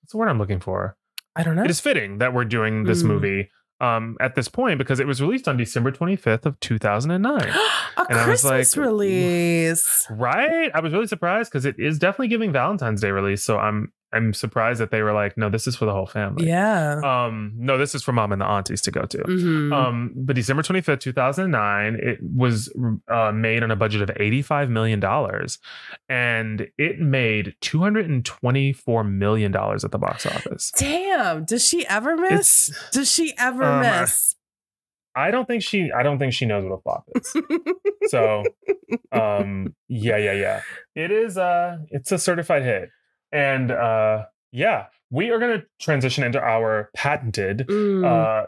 what's 0.00 0.12
the 0.12 0.18
word 0.18 0.28
I'm 0.28 0.38
looking 0.38 0.60
for? 0.60 0.96
I 1.36 1.42
don't 1.42 1.56
know. 1.56 1.64
It 1.64 1.70
is 1.70 1.80
fitting 1.80 2.18
that 2.18 2.34
we're 2.34 2.44
doing 2.44 2.84
this 2.84 3.02
Mm. 3.02 3.06
movie 3.06 3.50
um 3.80 4.16
at 4.20 4.34
this 4.34 4.46
point 4.48 4.76
because 4.76 5.00
it 5.00 5.06
was 5.06 5.22
released 5.22 5.48
on 5.48 5.56
December 5.56 5.90
25th 5.90 6.44
of 6.44 6.60
2009. 6.60 7.40
a 7.96 8.06
And 8.10 8.18
I 8.18 8.28
was 8.28 8.42
Christmas 8.42 8.76
like, 8.76 8.86
release. 8.86 10.06
Right? 10.10 10.70
I 10.74 10.80
was 10.80 10.92
really 10.92 11.06
surprised 11.06 11.50
because 11.50 11.64
it 11.64 11.76
is 11.78 11.98
definitely 11.98 12.28
giving 12.28 12.52
Valentine's 12.52 13.00
Day 13.00 13.10
release. 13.10 13.42
So 13.42 13.58
I'm 13.58 13.92
I'm 14.12 14.34
surprised 14.34 14.80
that 14.80 14.90
they 14.90 15.02
were 15.02 15.12
like, 15.12 15.36
no, 15.38 15.48
this 15.48 15.66
is 15.68 15.76
for 15.76 15.84
the 15.84 15.92
whole 15.92 16.06
family. 16.06 16.48
Yeah. 16.48 17.00
Um, 17.04 17.52
no, 17.56 17.78
this 17.78 17.94
is 17.94 18.02
for 18.02 18.12
mom 18.12 18.32
and 18.32 18.40
the 18.40 18.46
aunties 18.46 18.80
to 18.82 18.90
go 18.90 19.02
to. 19.02 19.18
Mhm. 19.18 19.72
Um, 19.72 20.12
but 20.16 20.34
December 20.34 20.62
25th, 20.62 20.98
2009, 21.00 21.94
it 22.02 22.18
was 22.20 22.72
uh, 23.08 23.30
made 23.32 23.62
on 23.62 23.70
a 23.70 23.76
budget 23.76 24.02
of 24.02 24.08
$85 24.16 24.68
million 24.68 25.00
and 26.08 26.68
it 26.76 26.98
made 26.98 27.54
$224 27.62 29.08
million 29.10 29.54
at 29.54 29.90
the 29.90 29.98
box 29.98 30.26
office. 30.26 30.72
Damn. 30.76 31.44
Does 31.44 31.64
she 31.64 31.86
ever 31.86 32.16
miss? 32.16 32.68
It's, 32.70 32.90
Does 32.90 33.10
she 33.10 33.32
ever 33.38 33.62
Um, 33.64 33.80
miss? 33.80 34.34
I 35.14 35.30
don't 35.30 35.46
think 35.46 35.62
she, 35.62 35.90
I 35.92 36.02
don't 36.02 36.18
think 36.18 36.32
she 36.32 36.46
knows 36.46 36.64
what 36.64 36.72
a 36.72 36.80
flop 36.82 37.04
is. 37.14 37.36
so, 38.10 38.44
um, 39.12 39.74
yeah, 39.88 40.16
yeah, 40.16 40.32
yeah. 40.32 40.60
It 40.94 41.10
is, 41.10 41.36
uh, 41.36 41.78
it's 41.90 42.12
a 42.12 42.18
certified 42.18 42.62
hit. 42.62 42.90
And, 43.32 43.70
uh, 43.70 44.26
yeah, 44.52 44.86
we 45.10 45.30
are 45.30 45.38
going 45.38 45.60
to 45.60 45.66
transition 45.80 46.24
into 46.24 46.40
our 46.40 46.90
patented, 46.94 47.66
Mm. 47.68 48.04
uh, 48.04 48.46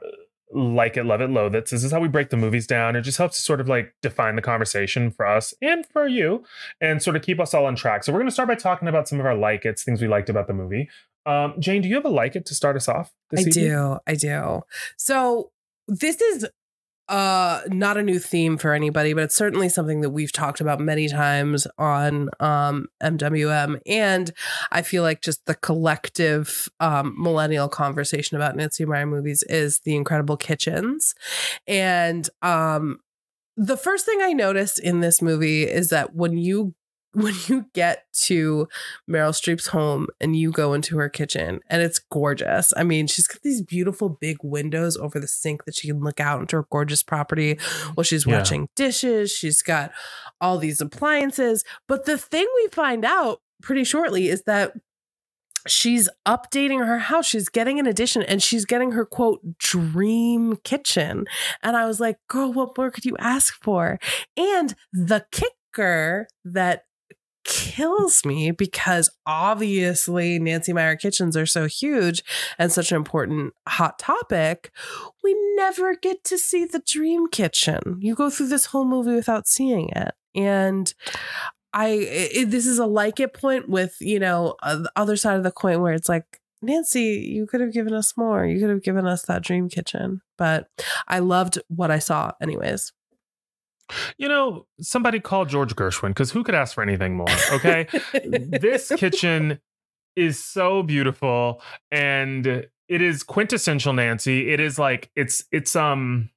like 0.54 0.96
it, 0.98 1.04
love 1.04 1.20
it, 1.22 1.30
loathe 1.30 1.54
it. 1.54 1.66
So 1.68 1.76
this 1.76 1.84
is 1.84 1.92
how 1.92 2.00
we 2.00 2.08
break 2.08 2.28
the 2.28 2.36
movies 2.36 2.66
down. 2.66 2.94
It 2.94 3.02
just 3.02 3.16
helps 3.16 3.36
to 3.36 3.42
sort 3.42 3.60
of 3.60 3.68
like 3.68 3.94
define 4.02 4.36
the 4.36 4.42
conversation 4.42 5.10
for 5.10 5.26
us 5.26 5.54
and 5.62 5.86
for 5.86 6.06
you 6.06 6.44
and 6.80 7.02
sort 7.02 7.16
of 7.16 7.22
keep 7.22 7.40
us 7.40 7.54
all 7.54 7.64
on 7.64 7.74
track. 7.74 8.04
So 8.04 8.12
we're 8.12 8.18
going 8.18 8.28
to 8.28 8.32
start 8.32 8.48
by 8.48 8.54
talking 8.56 8.86
about 8.86 9.08
some 9.08 9.18
of 9.18 9.24
our 9.24 9.34
like 9.34 9.64
it's, 9.64 9.82
things 9.82 10.02
we 10.02 10.08
liked 10.08 10.28
about 10.28 10.48
the 10.48 10.52
movie. 10.52 10.90
Um, 11.24 11.54
Jane, 11.58 11.80
do 11.80 11.88
you 11.88 11.94
have 11.94 12.04
a 12.04 12.10
like 12.10 12.36
it 12.36 12.44
to 12.46 12.54
start 12.54 12.76
us 12.76 12.86
off? 12.88 13.12
I 13.34 13.40
evening? 13.40 13.52
do. 13.54 13.98
I 14.06 14.14
do. 14.14 14.62
So 14.98 15.52
this 15.88 16.20
is 16.20 16.46
uh 17.12 17.60
not 17.68 17.98
a 17.98 18.02
new 18.02 18.18
theme 18.18 18.56
for 18.56 18.72
anybody, 18.72 19.12
but 19.12 19.24
it's 19.24 19.36
certainly 19.36 19.68
something 19.68 20.00
that 20.00 20.10
we've 20.10 20.32
talked 20.32 20.62
about 20.62 20.80
many 20.80 21.08
times 21.08 21.66
on 21.76 22.30
um 22.40 22.86
MWM. 23.02 23.78
And 23.86 24.32
I 24.70 24.80
feel 24.80 25.02
like 25.02 25.20
just 25.20 25.44
the 25.44 25.54
collective 25.54 26.70
um 26.80 27.14
millennial 27.18 27.68
conversation 27.68 28.36
about 28.38 28.56
Nancy 28.56 28.86
Meyer 28.86 29.06
movies 29.06 29.44
is 29.44 29.80
the 29.80 29.94
incredible 29.94 30.38
kitchens. 30.38 31.14
And 31.66 32.28
um 32.40 32.98
the 33.58 33.76
first 33.76 34.06
thing 34.06 34.20
I 34.22 34.32
noticed 34.32 34.78
in 34.78 35.00
this 35.00 35.20
movie 35.20 35.64
is 35.64 35.90
that 35.90 36.14
when 36.14 36.38
you 36.38 36.74
when 37.14 37.34
you 37.46 37.66
get 37.74 38.04
to 38.24 38.68
Meryl 39.08 39.32
Streep's 39.32 39.68
home 39.68 40.06
and 40.20 40.34
you 40.34 40.50
go 40.50 40.72
into 40.72 40.96
her 40.98 41.08
kitchen 41.08 41.60
and 41.68 41.82
it's 41.82 41.98
gorgeous. 41.98 42.72
I 42.76 42.84
mean, 42.84 43.06
she's 43.06 43.26
got 43.26 43.42
these 43.42 43.62
beautiful 43.62 44.08
big 44.08 44.38
windows 44.42 44.96
over 44.96 45.20
the 45.20 45.28
sink 45.28 45.64
that 45.64 45.74
she 45.74 45.88
can 45.88 46.00
look 46.00 46.20
out 46.20 46.40
into 46.40 46.56
her 46.56 46.66
gorgeous 46.70 47.02
property 47.02 47.58
while 47.94 48.04
she's 48.04 48.26
Yeah. 48.26 48.38
washing 48.38 48.68
dishes. 48.76 49.30
She's 49.30 49.62
got 49.62 49.92
all 50.40 50.58
these 50.58 50.80
appliances. 50.80 51.64
But 51.86 52.04
the 52.06 52.16
thing 52.18 52.46
we 52.56 52.68
find 52.68 53.04
out 53.04 53.40
pretty 53.62 53.84
shortly 53.84 54.28
is 54.28 54.42
that 54.44 54.72
she's 55.66 56.08
updating 56.26 56.84
her 56.84 56.98
house. 56.98 57.26
She's 57.26 57.48
getting 57.48 57.78
an 57.78 57.86
addition 57.86 58.22
and 58.22 58.42
she's 58.42 58.64
getting 58.64 58.92
her 58.92 59.04
quote 59.04 59.58
dream 59.58 60.56
kitchen. 60.64 61.26
And 61.62 61.76
I 61.76 61.86
was 61.86 62.00
like, 62.00 62.16
girl, 62.28 62.52
what 62.52 62.76
more 62.76 62.90
could 62.90 63.04
you 63.04 63.16
ask 63.18 63.54
for? 63.62 63.98
And 64.36 64.74
the 64.92 65.24
kicker 65.30 66.26
that 66.44 66.84
kills 67.44 68.24
me 68.24 68.50
because 68.50 69.10
obviously 69.26 70.38
Nancy 70.38 70.72
Meyer 70.72 70.96
kitchens 70.96 71.36
are 71.36 71.46
so 71.46 71.66
huge 71.66 72.22
and 72.58 72.70
such 72.70 72.92
an 72.92 72.96
important 72.96 73.54
hot 73.68 73.98
topic. 73.98 74.70
We 75.22 75.36
never 75.56 75.94
get 75.94 76.24
to 76.24 76.38
see 76.38 76.64
the 76.64 76.82
dream 76.86 77.28
kitchen. 77.28 77.98
You 78.00 78.14
go 78.14 78.30
through 78.30 78.48
this 78.48 78.66
whole 78.66 78.84
movie 78.84 79.14
without 79.14 79.48
seeing 79.48 79.88
it. 79.90 80.14
And 80.34 80.92
I 81.72 81.88
it, 81.88 82.50
this 82.50 82.66
is 82.66 82.78
a 82.78 82.86
like 82.86 83.20
it 83.20 83.34
point 83.34 83.68
with, 83.68 83.96
you 84.00 84.18
know, 84.18 84.56
uh, 84.62 84.76
the 84.76 84.92
other 84.96 85.16
side 85.16 85.36
of 85.36 85.42
the 85.42 85.50
coin 85.50 85.80
where 85.80 85.94
it's 85.94 86.08
like 86.08 86.40
Nancy, 86.62 87.28
you 87.28 87.46
could 87.46 87.60
have 87.60 87.72
given 87.72 87.92
us 87.92 88.16
more. 88.16 88.46
You 88.46 88.60
could 88.60 88.70
have 88.70 88.82
given 88.82 89.06
us 89.06 89.22
that 89.22 89.42
dream 89.42 89.68
kitchen. 89.68 90.20
But 90.38 90.68
I 91.08 91.18
loved 91.18 91.58
what 91.68 91.90
I 91.90 91.98
saw 91.98 92.32
anyways. 92.40 92.92
You 94.18 94.28
know, 94.28 94.66
somebody 94.80 95.20
called 95.20 95.48
George 95.48 95.74
Gershwin 95.74 96.08
because 96.08 96.30
who 96.30 96.42
could 96.44 96.54
ask 96.54 96.74
for 96.74 96.82
anything 96.82 97.16
more? 97.16 97.26
Okay. 97.52 97.86
this 98.24 98.92
kitchen 98.96 99.58
is 100.16 100.42
so 100.42 100.82
beautiful 100.82 101.62
and 101.90 102.46
it 102.46 103.00
is 103.02 103.22
quintessential 103.22 103.92
Nancy. 103.92 104.50
It 104.52 104.60
is 104.60 104.78
like 104.78 105.10
it's 105.16 105.44
it's 105.50 105.74
um 105.74 106.28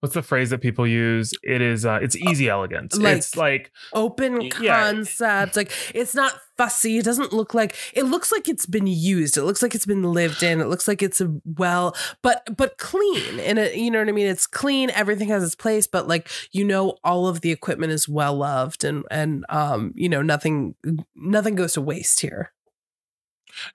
what's 0.00 0.14
the 0.14 0.22
phrase 0.22 0.50
that 0.50 0.60
people 0.60 0.86
use? 0.86 1.32
It 1.42 1.60
is 1.60 1.84
uh 1.84 1.98
it's 2.02 2.16
easy 2.16 2.48
elegance. 2.48 2.96
Like- 2.96 3.16
it's 3.18 3.36
like 3.36 3.72
open 3.92 4.42
Yeah. 4.60 4.92
concept. 4.92 5.56
Like 5.56 5.72
it's 5.94 6.14
not 6.14 6.32
fussy. 6.60 6.98
It 6.98 7.04
doesn't 7.06 7.32
look 7.32 7.54
like 7.54 7.74
it 7.94 8.02
looks 8.02 8.30
like 8.30 8.46
it's 8.46 8.66
been 8.66 8.86
used. 8.86 9.38
It 9.38 9.44
looks 9.44 9.62
like 9.62 9.74
it's 9.74 9.86
been 9.86 10.02
lived 10.02 10.42
in. 10.42 10.60
It 10.60 10.68
looks 10.68 10.86
like 10.86 11.02
it's 11.02 11.18
a 11.18 11.34
well, 11.56 11.96
but 12.22 12.54
but 12.54 12.76
clean. 12.76 13.40
And 13.40 13.58
it, 13.58 13.76
you 13.76 13.90
know 13.90 13.98
what 13.98 14.10
I 14.10 14.12
mean? 14.12 14.26
It's 14.26 14.46
clean. 14.46 14.90
Everything 14.90 15.28
has 15.28 15.42
its 15.42 15.54
place, 15.54 15.86
but 15.86 16.06
like 16.06 16.28
you 16.52 16.64
know, 16.64 16.98
all 17.02 17.26
of 17.26 17.40
the 17.40 17.50
equipment 17.50 17.92
is 17.92 18.06
well 18.06 18.34
loved 18.34 18.84
and 18.84 19.04
and 19.10 19.46
um, 19.48 19.94
you 19.94 20.08
know, 20.10 20.20
nothing 20.20 20.74
nothing 21.16 21.54
goes 21.54 21.72
to 21.74 21.80
waste 21.80 22.20
here. 22.20 22.52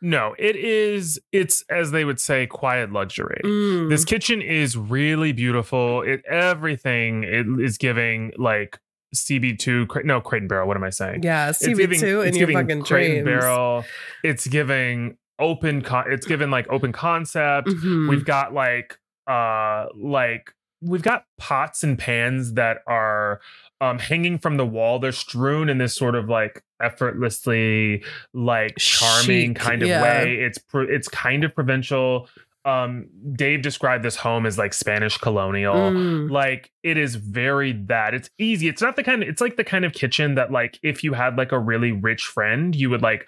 no, 0.02 0.36
it 0.38 0.56
is 0.56 1.19
it's 1.32 1.63
as 1.69 1.89
they 1.89 2.06
would 2.06 2.19
say 2.19 2.45
quiet 2.45 2.91
luxury. 2.91 3.41
Mm. 3.43 3.89
This 3.89 4.06
kitchen 4.06 4.43
is 4.43 4.78
really 4.78 5.32
beautiful. 5.32 6.04
It 6.04 6.24
everything 6.30 7.24
it 7.24 7.48
is 7.60 7.80
giving 7.80 8.32
like 8.38 8.80
CB2 9.15 9.88
Cra- 9.88 10.04
no 10.06 10.21
Crate 10.21 10.41
and 10.43 10.49
Barrel. 10.49 10.67
What 10.67 10.78
am 10.78 10.84
I 10.84 10.89
saying? 10.89 11.23
yeah, 11.23 11.49
CB2 11.51 11.78
giving- 11.78 11.99
in 12.01 12.28
it's 12.28 12.38
your 12.38 12.47
giving 12.47 12.56
fucking 12.67 12.82
Crate 12.84 13.17
and 13.17 13.25
dreams. 13.25 13.41
Barrel. 13.41 13.86
It's 14.23 14.47
giving 14.47 15.17
open. 15.39 15.82
Con- 15.82 16.06
it's 16.12 16.25
given 16.25 16.51
like 16.51 16.67
open 16.69 16.91
concept. 16.91 17.67
Mhm. 17.67 18.10
We've 18.10 18.25
got 18.25 18.54
like 18.54 18.97
uh 19.28 19.88
like 19.95 20.51
we've 20.82 21.01
got 21.01 21.25
pots 21.38 21.84
and 21.84 21.97
pans 21.97 22.54
that 22.54 22.80
are 22.88 23.41
um 23.82 23.99
hanging 23.99 24.38
from 24.38 24.58
the 24.58 24.65
wall. 24.65 24.99
They're 24.99 25.12
strewn 25.12 25.67
in 25.69 25.78
this 25.80 25.95
sort 25.95 26.15
of 26.15 26.30
like 26.30 26.63
effortlessly 26.82 28.04
like 28.34 28.75
charming 28.78 29.51
Chic, 29.51 29.56
kind 29.56 29.82
of 29.82 29.88
yeah. 29.88 30.01
way. 30.01 30.36
It's 30.39 30.58
pro- 30.58 30.88
it's 30.88 31.08
kind 31.08 31.43
of 31.43 31.54
provincial. 31.56 32.30
Um 32.65 33.08
Dave 33.34 33.62
described 33.62 34.04
this 34.04 34.17
home 34.17 34.45
as 34.45 34.58
like 34.58 34.73
Spanish 34.73 35.17
colonial. 35.17 35.75
Mm. 35.75 36.32
like 36.32 36.71
it 36.84 36.97
is 36.97 37.15
very 37.15 37.73
that. 37.88 38.13
It's 38.13 38.30
easy. 38.38 38.67
It's 38.67 38.82
not 38.82 38.95
the 38.95 39.04
kind 39.04 39.23
of 39.23 39.30
it's 39.30 39.41
like 39.41 39.56
the 39.56 39.63
kind 39.63 39.86
of 39.86 39.93
kitchen 39.93 40.36
that 40.36 40.51
like 40.51 40.80
if 40.84 41.04
you 41.04 41.13
had 41.13 41.38
like 41.38 41.51
a 41.51 41.60
really 41.60 41.91
rich 41.91 42.25
friend 42.25 42.75
you 42.75 42.89
would 42.89 43.01
like 43.01 43.28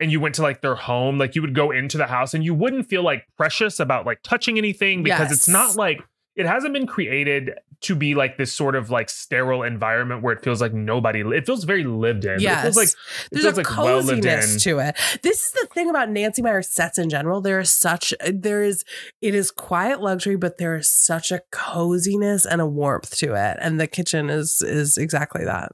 and 0.00 0.10
you 0.10 0.20
went 0.20 0.34
to 0.34 0.42
like 0.42 0.62
their 0.62 0.74
home 0.74 1.16
like 1.16 1.36
you 1.36 1.42
would 1.42 1.54
go 1.54 1.70
into 1.70 1.96
the 1.96 2.06
house 2.06 2.34
and 2.34 2.44
you 2.44 2.52
wouldn't 2.52 2.88
feel 2.88 3.04
like 3.04 3.24
precious 3.36 3.78
about 3.78 4.04
like 4.04 4.18
touching 4.22 4.58
anything 4.58 5.02
because 5.02 5.30
it's 5.30 5.48
not 5.48 5.76
like 5.76 6.02
it 6.36 6.46
hasn't 6.46 6.72
been 6.72 6.86
created 6.86 7.52
to 7.82 7.96
be 7.96 8.14
like 8.14 8.38
this 8.38 8.52
sort 8.52 8.76
of 8.76 8.90
like 8.90 9.10
sterile 9.10 9.62
environment 9.64 10.22
where 10.22 10.32
it 10.32 10.42
feels 10.42 10.60
like 10.60 10.72
nobody 10.72 11.20
it 11.20 11.44
feels 11.44 11.64
very 11.64 11.84
lived 11.84 12.24
in 12.24 12.40
Yes. 12.40 12.60
it 12.60 12.62
feels 12.62 12.76
like 12.76 12.88
it 12.88 12.94
There's 13.32 13.44
feels 13.44 13.54
a 13.54 13.60
like 13.60 13.76
well 13.76 14.00
coziness 14.00 14.62
to 14.62 14.78
it. 14.78 14.96
This 15.22 15.42
is 15.44 15.52
the 15.52 15.68
thing 15.74 15.90
about 15.90 16.08
Nancy 16.08 16.42
Meyer 16.42 16.62
sets 16.62 16.98
in 16.98 17.10
general. 17.10 17.40
There 17.40 17.58
is 17.58 17.72
such 17.72 18.14
there 18.30 18.62
is 18.62 18.84
it 19.20 19.34
is 19.34 19.50
quiet 19.50 20.00
luxury, 20.00 20.36
but 20.36 20.58
there 20.58 20.76
is 20.76 20.88
such 20.88 21.32
a 21.32 21.42
coziness 21.50 22.46
and 22.46 22.60
a 22.60 22.66
warmth 22.66 23.16
to 23.18 23.34
it. 23.34 23.58
And 23.60 23.80
the 23.80 23.86
kitchen 23.86 24.30
is 24.30 24.62
is 24.62 24.96
exactly 24.96 25.44
that. 25.44 25.72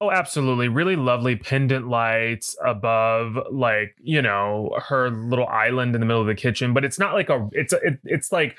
Oh, 0.00 0.12
absolutely. 0.12 0.68
Really 0.68 0.94
lovely 0.94 1.34
pendant 1.34 1.88
lights 1.88 2.56
above, 2.64 3.36
like, 3.50 3.96
you 4.00 4.22
know, 4.22 4.70
her 4.86 5.10
little 5.10 5.48
island 5.48 5.92
in 5.96 6.00
the 6.00 6.06
middle 6.06 6.20
of 6.20 6.28
the 6.28 6.36
kitchen. 6.36 6.72
But 6.72 6.84
it's 6.84 7.00
not 7.00 7.14
like 7.14 7.28
a, 7.28 7.48
it's, 7.50 7.72
a, 7.72 7.78
it, 7.78 7.98
it's 8.04 8.30
like, 8.30 8.56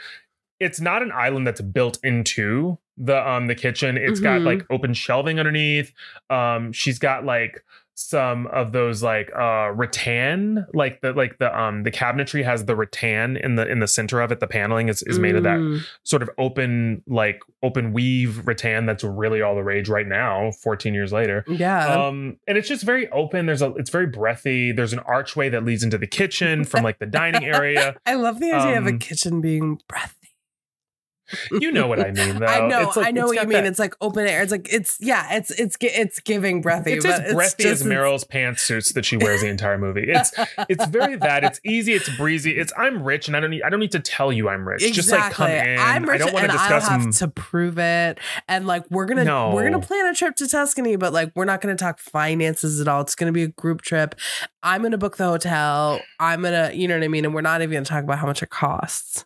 it's 0.60 0.80
not 0.82 1.02
an 1.02 1.12
island 1.13 1.48
that's 1.48 1.62
built 1.62 2.00
into 2.04 2.78
the, 2.98 3.17
um, 3.30 3.48
the 3.48 3.56
kitchen. 3.56 3.98
It's 3.98 4.19
got 4.19 4.41
Mhm. 4.41 4.45
like 4.45 4.65
open 4.69 4.93
shelving 4.93 5.39
underneath. 5.39 5.93
Um, 6.30 6.72
she's 6.74 7.00
got 7.00 7.24
like 7.26 7.63
some 7.95 8.48
of 8.48 8.72
those 8.72 9.04
like, 9.04 9.30
uh, 9.38 9.72
rattan, 9.74 10.65
like 10.74 11.02
the, 11.02 11.12
like 11.12 11.38
the, 11.38 11.58
um, 11.58 11.84
the 11.84 11.91
cabinetry 11.91 12.45
has 12.45 12.63
the 12.63 12.74
rattan 12.76 13.36
in 13.36 13.56
the, 13.56 13.67
in 13.67 13.80
the 13.80 13.88
center 13.89 14.22
of 14.22 14.32
it. 14.32 14.39
The 14.39 14.48
paneling 14.48 14.88
is, 14.88 15.02
is 15.04 15.19
made 15.19 15.36
of 15.36 15.43
that 15.43 15.60
Mm. 15.60 15.82
sort 16.04 16.22
of 16.24 16.30
open 16.38 17.04
like 17.08 17.41
open 17.62 17.91
weave 17.91 18.48
rattan 18.48 18.86
that's 18.86 19.04
really 19.04 19.41
all 19.41 19.54
the 19.56 19.63
rage 19.63 19.89
right 19.89 20.08
now 20.08 20.50
14 20.63 20.93
years 20.93 21.12
later 21.12 21.43
Yeah. 21.48 21.86
um 22.06 22.38
and 22.48 22.58
it's 22.58 22.69
just 22.69 22.84
very 22.86 23.10
open 23.10 23.45
there's 23.48 23.62
a 23.62 23.74
it's 23.76 23.89
very 23.89 24.08
breathy 24.08 24.72
there's 24.72 24.93
an 24.93 25.00
archway 25.00 25.50
that 25.50 25.65
leads 25.65 25.84
into 25.84 25.98
the 25.98 26.08
kitchen 26.08 26.63
from 26.63 26.86
like 26.86 27.00
the 27.00 27.06
dining 27.06 27.43
area 27.43 27.95
I 28.06 28.13
love 28.15 28.39
the 28.39 28.54
idea 28.54 28.78
of 28.78 28.86
a 28.86 28.91
um, 28.91 29.00
kitchen 29.00 29.41
being 29.41 29.82
breathy. 29.89 30.15
You 31.52 31.72
know 31.72 31.88
what 31.88 32.00
i 32.00 32.12
mean 32.12 32.36
though 32.39 32.46
I 32.46 32.68
know, 32.68 32.88
It's 32.88 32.98
like- 32.98 33.08
I 33.08 33.12
know 33.12 33.26
it's 33.28 33.36
what 33.38 33.42
you 33.44 33.48
mean. 33.50 33.63
that- 33.63 33.65
It's 33.70 33.80
like 33.80 33.94
open 34.02 34.28
air. 34.28 34.42
It's 34.42 34.52
like 34.52 34.68
it's 34.72 34.98
yeah, 35.00 35.28
it's 35.36 35.52
it's 35.52 35.78
it's 35.82 36.20
giving 36.20 36.62
breathy. 36.62 36.94
it's 36.94 37.06
but 37.06 37.22
as 37.24 37.34
breathy 37.34 37.63
just 37.63 37.82
as 37.82 37.88
Meryl's 37.88 38.24
pantsuits 38.24 38.94
that 38.94 39.06
she 39.06 39.18
wears 39.18 39.42
the 39.42 39.48
entire 39.56 39.78
movie. 39.78 40.06
It's 40.08 40.32
it's 40.70 40.86
very 40.88 41.15
that. 41.18 41.44
It's 41.44 41.60
easy. 41.63 41.94
It's 41.94 42.10
breezy. 42.18 42.58
It's 42.58 42.74
I'm 42.78 43.04
rich 43.04 43.28
and 43.28 43.38
I 43.38 43.39
don't 43.39 43.52
need 43.52 43.63
I 43.63 43.70
don't 43.70 43.80
need 43.80 43.92
to 43.92 44.00
tell 44.00 44.32
you 44.34 44.50
I'm 44.50 44.68
rich. 44.68 44.82
Just 44.94 45.12
like 45.12 45.32
come 45.34 45.50
in. 45.52 45.80
I'm 45.80 46.04
rich 46.04 46.22
I 46.22 46.26
don't 46.26 46.34
want 46.34 46.46
to 46.48 46.52
I 46.54 46.58
discuss 46.58 46.88
have 46.88 47.02
them. 47.02 47.12
to 47.13 47.28
prove 47.28 47.78
it. 47.80 48.20
And 48.48 48.65
like 48.68 48.84
we're 48.89 49.06
gonna 49.06 49.24
No. 49.26 49.52
we're 49.54 49.63
gonna 49.70 49.80
plan 49.86 50.06
a 50.08 50.13
trip 50.13 50.36
to 50.38 50.48
Tuscany, 50.48 50.96
but 50.96 51.13
like 51.13 51.32
we're 51.36 51.46
not 51.46 51.62
gonna 51.62 51.76
talk 51.76 52.00
finances 52.00 52.80
at 52.82 52.88
all. 52.88 53.02
It's 53.02 53.15
gonna 53.15 53.32
be 53.32 53.44
a 53.44 53.48
group 53.50 53.82
trip. 53.82 54.15
I'm 54.63 54.82
gonna 54.82 54.98
book 54.98 55.18
the 55.18 55.26
hotel. 55.26 56.00
I'm 56.20 56.42
gonna, 56.42 56.72
you 56.74 56.88
know 56.88 56.96
what 56.98 57.04
I 57.04 57.08
mean? 57.08 57.26
And 57.26 57.34
we're 57.34 57.42
not 57.42 57.62
even 57.62 57.74
gonna 57.74 57.86
talk 57.86 58.04
about 58.04 58.20
how 58.20 58.26
much 58.28 58.42
it 58.44 58.50
costs. 58.50 59.26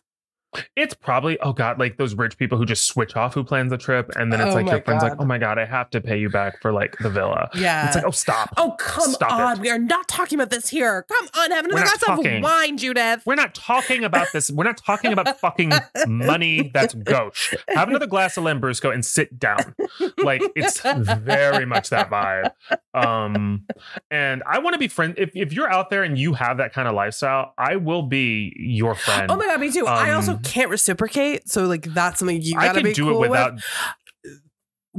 It's 0.76 0.94
probably 0.94 1.38
oh 1.40 1.52
god, 1.52 1.78
like 1.78 1.96
those 1.96 2.14
rich 2.14 2.36
people 2.38 2.58
who 2.58 2.64
just 2.66 2.86
switch 2.86 3.16
off 3.16 3.34
who 3.34 3.44
plans 3.44 3.70
the 3.70 3.78
trip, 3.78 4.10
and 4.16 4.32
then 4.32 4.40
it's 4.40 4.52
Oh 4.52 4.54
like 4.54 4.66
your 4.66 4.82
friend's 4.82 5.02
like, 5.02 5.14
oh 5.18 5.24
my 5.24 5.38
god, 5.38 5.58
I 5.58 5.64
have 5.64 5.90
to 5.90 6.00
pay 6.00 6.18
you 6.18 6.28
back 6.30 6.60
for 6.60 6.72
like 6.72 6.96
the 6.98 7.10
villa. 7.10 7.50
Yeah. 7.54 7.86
It's 7.86 7.96
like, 7.96 8.04
oh 8.04 8.10
stop. 8.10 8.50
oh 8.56 8.72
come 8.78 9.10
Stop 9.12 9.32
on. 9.32 9.56
it. 9.56 9.60
We 9.60 9.70
are 9.70 9.78
not 9.78 10.08
talking 10.08 10.38
about 10.38 10.50
this 10.50 10.68
here. 10.68 11.04
Come 11.08 11.28
on, 11.38 11.50
have 11.50 11.64
another 11.64 11.82
glass 11.82 12.02
of 12.08 12.42
wine, 12.42 12.76
Judith. 12.78 13.22
We're 13.26 13.34
not 13.34 13.54
talking 13.54 14.04
about 14.04 14.28
this. 14.32 14.50
We're 14.50 14.64
not 14.64 14.76
talking 14.76 15.12
about 15.12 15.38
fucking 15.40 15.72
money. 16.06 16.70
That's 16.74 16.94
gauche. 16.94 17.54
Have 17.68 17.88
another 17.88 18.06
glass 18.06 18.36
of 18.36 18.44
Lambrusco 18.44 18.92
and 18.92 19.04
sit 19.04 19.38
down. 19.38 19.74
Like 20.18 20.42
it's 20.56 20.80
very 20.80 21.66
much 21.66 21.90
that 21.90 22.10
vibe. 22.10 22.50
Um, 22.94 23.66
and 24.10 24.42
I 24.46 24.58
want 24.60 24.74
to 24.74 24.78
be 24.78 24.88
friend. 24.88 25.14
If 25.16 25.30
if 25.34 25.52
you're 25.52 25.70
out 25.70 25.90
there 25.90 26.02
and 26.02 26.16
you 26.18 26.34
have 26.34 26.58
that 26.58 26.72
kind 26.72 26.86
of 26.88 26.94
lifestyle, 26.94 27.52
I 27.58 27.76
will 27.76 28.02
be 28.02 28.52
your 28.56 28.94
friend. 28.94 29.30
Oh 29.30 29.36
my 29.36 29.46
god, 29.46 29.60
me 29.60 29.70
too. 29.72 29.86
I 29.86 30.12
also 30.12 30.32
Um, 30.34 30.42
can't 30.44 30.70
reciprocate, 30.70 31.48
so 31.48 31.64
like 31.66 31.82
that's 31.94 32.18
something 32.18 32.40
you 32.40 32.54
I 32.58 32.66
gotta 32.66 32.80
can 32.80 32.84
be 32.88 32.92
do 32.92 33.04
cool 33.04 33.24
it 33.24 33.30
without. 33.30 33.54
with. 33.54 33.64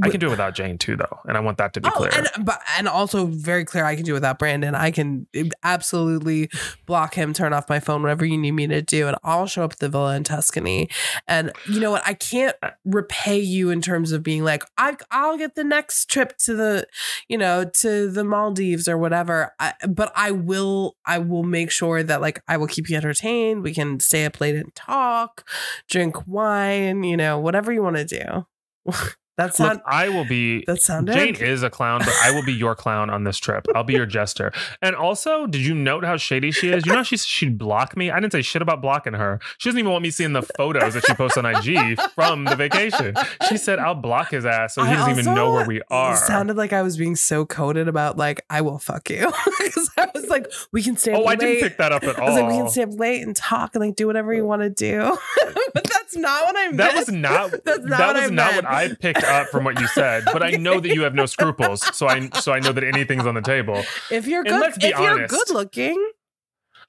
I 0.03 0.09
can 0.09 0.19
do 0.19 0.27
it 0.27 0.31
without 0.31 0.55
Jane 0.55 0.77
too, 0.77 0.95
though, 0.97 1.19
and 1.25 1.37
I 1.37 1.39
want 1.39 1.57
that 1.57 1.73
to 1.75 1.81
be 1.81 1.87
Oh, 1.87 1.97
clear. 1.97 2.11
and 2.13 2.27
but 2.45 2.59
and 2.77 2.87
also 2.87 3.25
very 3.27 3.63
clear. 3.63 3.85
I 3.85 3.95
can 3.95 4.03
do 4.03 4.13
without 4.13 4.37
Brandon. 4.39 4.75
I 4.75 4.91
can 4.91 5.25
absolutely 5.63 6.49
block 6.85 7.13
him, 7.15 7.33
turn 7.33 7.53
off 7.53 7.69
my 7.69 7.79
phone, 7.79 8.01
whatever 8.01 8.25
you 8.25 8.37
need 8.37 8.51
me 8.51 8.67
to 8.67 8.81
do, 8.81 9.07
and 9.07 9.15
I'll 9.23 9.47
show 9.47 9.63
up 9.63 9.73
at 9.73 9.79
the 9.79 9.87
villa 9.89 10.15
in 10.15 10.23
Tuscany. 10.23 10.89
And 11.27 11.51
you 11.69 11.79
know 11.79 11.91
what? 11.91 12.03
I 12.05 12.13
can't 12.13 12.55
repay 12.83 13.39
you 13.39 13.69
in 13.69 13.81
terms 13.81 14.11
of 14.11 14.21
being 14.23 14.43
like, 14.43 14.63
I 14.77 14.97
I'll 15.11 15.37
get 15.37 15.55
the 15.55 15.63
next 15.63 16.09
trip 16.09 16.35
to 16.39 16.55
the, 16.55 16.87
you 17.29 17.37
know, 17.37 17.63
to 17.63 18.09
the 18.09 18.23
Maldives 18.23 18.87
or 18.87 18.97
whatever. 18.97 19.53
I, 19.59 19.73
but 19.87 20.11
I 20.15 20.31
will 20.31 20.97
I 21.05 21.19
will 21.19 21.43
make 21.43 21.71
sure 21.71 22.03
that 22.03 22.19
like 22.21 22.41
I 22.47 22.57
will 22.57 22.67
keep 22.67 22.89
you 22.89 22.97
entertained. 22.97 23.63
We 23.63 23.73
can 23.73 23.99
stay 23.99 24.25
up 24.25 24.41
late 24.41 24.55
and 24.55 24.75
talk, 24.75 25.47
drink 25.89 26.27
wine, 26.27 27.03
you 27.03 27.15
know, 27.15 27.39
whatever 27.39 27.71
you 27.71 27.81
want 27.81 27.95
to 27.95 28.05
do. 28.05 28.45
That's 29.37 29.59
Look, 29.59 29.73
not 29.73 29.83
I 29.85 30.09
will 30.09 30.25
be. 30.25 30.63
that 30.65 30.81
sounded 30.81 31.13
Jane 31.13 31.35
is 31.35 31.61
a 31.61 31.69
clown, 31.69 31.99
but 31.99 32.13
I 32.23 32.31
will 32.31 32.43
be 32.43 32.53
your 32.53 32.73
clown 32.73 33.09
on 33.09 33.25
this 33.25 33.37
trip. 33.37 33.67
I'll 33.75 33.83
be 33.83 33.93
your 33.93 34.05
jester. 34.05 34.53
And 34.81 34.95
also, 34.95 35.45
did 35.45 35.61
you 35.61 35.75
note 35.75 36.05
how 36.05 36.15
shady 36.15 36.51
she 36.51 36.69
is? 36.69 36.85
You 36.85 36.93
know, 36.93 37.03
she 37.03 37.17
she'd 37.17 37.57
block 37.57 37.97
me. 37.97 38.11
I 38.11 38.19
didn't 38.19 38.31
say 38.31 38.41
shit 38.41 38.61
about 38.61 38.81
blocking 38.81 39.13
her. 39.13 39.39
She 39.57 39.69
doesn't 39.69 39.79
even 39.79 39.91
want 39.91 40.03
me 40.03 40.11
seeing 40.11 40.33
the 40.33 40.41
photos 40.41 40.93
that 40.93 41.05
she 41.05 41.13
posts 41.13 41.37
on 41.37 41.45
IG 41.45 41.99
from 42.15 42.45
the 42.45 42.55
vacation. 42.55 43.15
She 43.49 43.57
said 43.57 43.79
I'll 43.79 43.95
block 43.95 44.31
his 44.31 44.45
ass, 44.45 44.75
so 44.75 44.83
he 44.83 44.91
I 44.91 44.95
doesn't 44.95 45.19
even 45.19 45.35
know 45.35 45.51
where 45.51 45.65
we 45.65 45.81
are. 45.89 46.13
It 46.13 46.17
sounded 46.17 46.55
like 46.55 46.71
I 46.71 46.81
was 46.81 46.95
being 46.95 47.17
so 47.17 47.45
coded 47.45 47.89
about 47.89 48.17
like 48.17 48.45
I 48.49 48.61
will 48.61 48.79
fuck 48.79 49.09
you 49.09 49.31
because 49.59 49.89
I 49.97 50.09
was 50.13 50.27
like 50.27 50.49
we 50.71 50.81
can 50.81 50.95
stay 50.95 51.11
up 51.13 51.19
oh, 51.19 51.25
I 51.25 51.31
late. 51.31 51.39
didn't 51.39 51.61
pick 51.61 51.77
that 51.77 51.91
up 51.91 52.03
at 52.03 52.17
all. 52.17 52.29
I 52.29 52.31
was 52.31 52.41
like 52.41 52.51
we 52.51 52.57
can 52.57 52.69
stay 52.69 52.83
up 52.83 52.97
late 52.97 53.21
and 53.21 53.35
talk 53.35 53.75
and 53.75 53.83
like 53.83 53.95
do 53.95 54.07
whatever 54.07 54.33
you 54.33 54.45
want 54.45 54.61
to 54.61 54.69
do, 54.69 55.17
but 55.73 55.83
that's 55.83 56.15
not 56.15 56.45
what 56.45 56.55
I 56.57 56.65
meant. 56.67 56.77
That 56.77 56.95
was 56.95 57.11
not 57.11 57.51
That's 57.65 57.83
not 57.85 57.97
that 57.97 58.07
what 58.07 58.15
was 58.15 58.31
I 58.31 58.33
not 58.33 58.55
what. 58.55 58.65
I 58.65 58.93
picked 58.93 59.24
up 59.25 59.47
from 59.49 59.63
what 59.63 59.79
you 59.79 59.87
said. 59.87 60.25
But 60.25 60.43
I 60.43 60.51
know 60.51 60.79
that 60.79 60.93
you 60.93 61.03
have 61.03 61.13
no 61.13 61.25
scruples, 61.25 61.81
so 61.95 62.07
I 62.07 62.29
so 62.39 62.51
I 62.51 62.59
know 62.59 62.71
that 62.71 62.83
anything's 62.83 63.25
on 63.25 63.35
the 63.35 63.41
table. 63.41 63.83
If 64.11 64.27
you're 64.27 64.43
good, 64.43 64.73
if 64.81 64.99
you're 64.99 65.27
good 65.27 65.49
looking, 65.49 66.11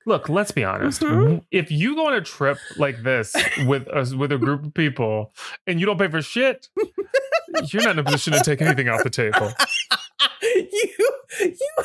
Look, 0.09 0.29
let's 0.29 0.53
be 0.53 0.63
honest. 0.63 1.03
Mhm. 1.03 1.45
If 1.51 1.73
you 1.73 1.97
go 1.97 2.07
on 2.07 2.15
a 2.15 2.21
trip 2.21 2.59
like 2.77 3.03
this 3.03 3.35
with 3.67 3.89
us 3.89 4.15
with 4.15 4.31
a 4.31 4.39
group 4.39 4.65
of 4.65 4.73
people 4.73 5.33
and 5.67 5.81
you 5.81 5.87
don't 5.87 5.99
pay 5.99 6.07
for 6.09 6.23
shit, 6.23 6.69
you're 7.73 7.83
not 7.83 7.93
in 7.93 7.99
a 7.99 8.05
position 8.05 8.33
to 8.33 8.41
take 8.41 8.63
anything 8.63 8.89
off 8.89 9.03
the 9.03 9.11
table. 9.11 9.53
you 10.43 11.11
you 11.41 11.85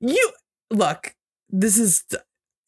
you 0.00 0.30
look. 0.70 1.16
This 1.50 1.78
is 1.78 2.04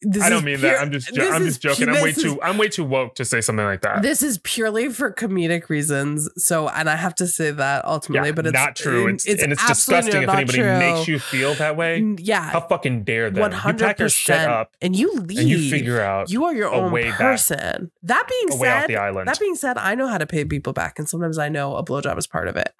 this 0.03 0.23
I 0.23 0.29
don't 0.29 0.43
mean 0.43 0.57
pure- 0.57 0.71
that. 0.71 0.81
I'm 0.81 0.91
just 0.91 1.13
jo- 1.13 1.29
I'm 1.29 1.43
just 1.45 1.61
joking. 1.61 1.85
pu- 1.87 1.93
I'm 1.95 2.03
way 2.03 2.09
is- 2.09 2.21
too 2.21 2.41
I'm 2.41 2.57
way 2.57 2.69
too 2.69 2.83
woke 2.83 3.15
to 3.15 3.25
say 3.25 3.39
something 3.41 3.65
like 3.65 3.81
that. 3.81 4.01
This 4.01 4.23
is 4.23 4.39
purely 4.39 4.89
for 4.89 5.11
comedic 5.13 5.69
reasons. 5.69 6.27
So, 6.37 6.67
and 6.69 6.89
I 6.89 6.95
have 6.95 7.13
to 7.15 7.27
say 7.27 7.51
that 7.51 7.85
ultimately, 7.85 8.29
yeah, 8.29 8.33
but 8.33 8.47
it's 8.47 8.53
not 8.53 8.75
true. 8.75 9.07
It's, 9.07 9.25
and 9.27 9.51
it's 9.51 9.65
disgusting 9.67 10.23
if 10.23 10.29
anybody 10.29 10.57
true. 10.59 10.79
makes 10.79 11.07
you 11.07 11.19
feel 11.19 11.53
that 11.55 11.75
way. 11.77 12.03
Yeah, 12.17 12.49
How 12.49 12.61
fucking 12.61 13.03
dare 13.03 13.29
them? 13.29 13.41
one 13.41 13.51
You 13.51 13.57
hundred 13.57 13.85
pack 13.85 13.99
your 13.99 14.09
shit 14.09 14.35
percent. 14.35 14.51
up 14.51 14.73
And 14.81 14.95
you 14.95 15.13
leave. 15.13 15.39
and 15.39 15.49
you 15.49 15.69
figure 15.69 16.01
out 16.01 16.31
You 16.31 16.45
are 16.45 16.53
your 16.55 16.71
own 16.73 16.91
way 16.91 17.09
back- 17.09 17.17
person. 17.19 17.91
That 18.03 18.27
being 18.27 18.57
a 18.57 18.61
way 18.61 18.69
off 18.69 18.85
said, 18.87 19.25
that 19.27 19.39
being 19.39 19.55
said, 19.55 19.77
I 19.77 19.93
know 19.95 20.07
how 20.07 20.17
to 20.17 20.25
pay 20.25 20.45
people 20.45 20.73
back, 20.73 20.97
and 20.97 21.07
sometimes 21.07 21.37
I 21.37 21.49
know 21.49 21.75
a 21.75 21.83
blowjob 21.83 22.17
is 22.17 22.25
part 22.27 22.47
of 22.47 22.55
it. 22.57 22.73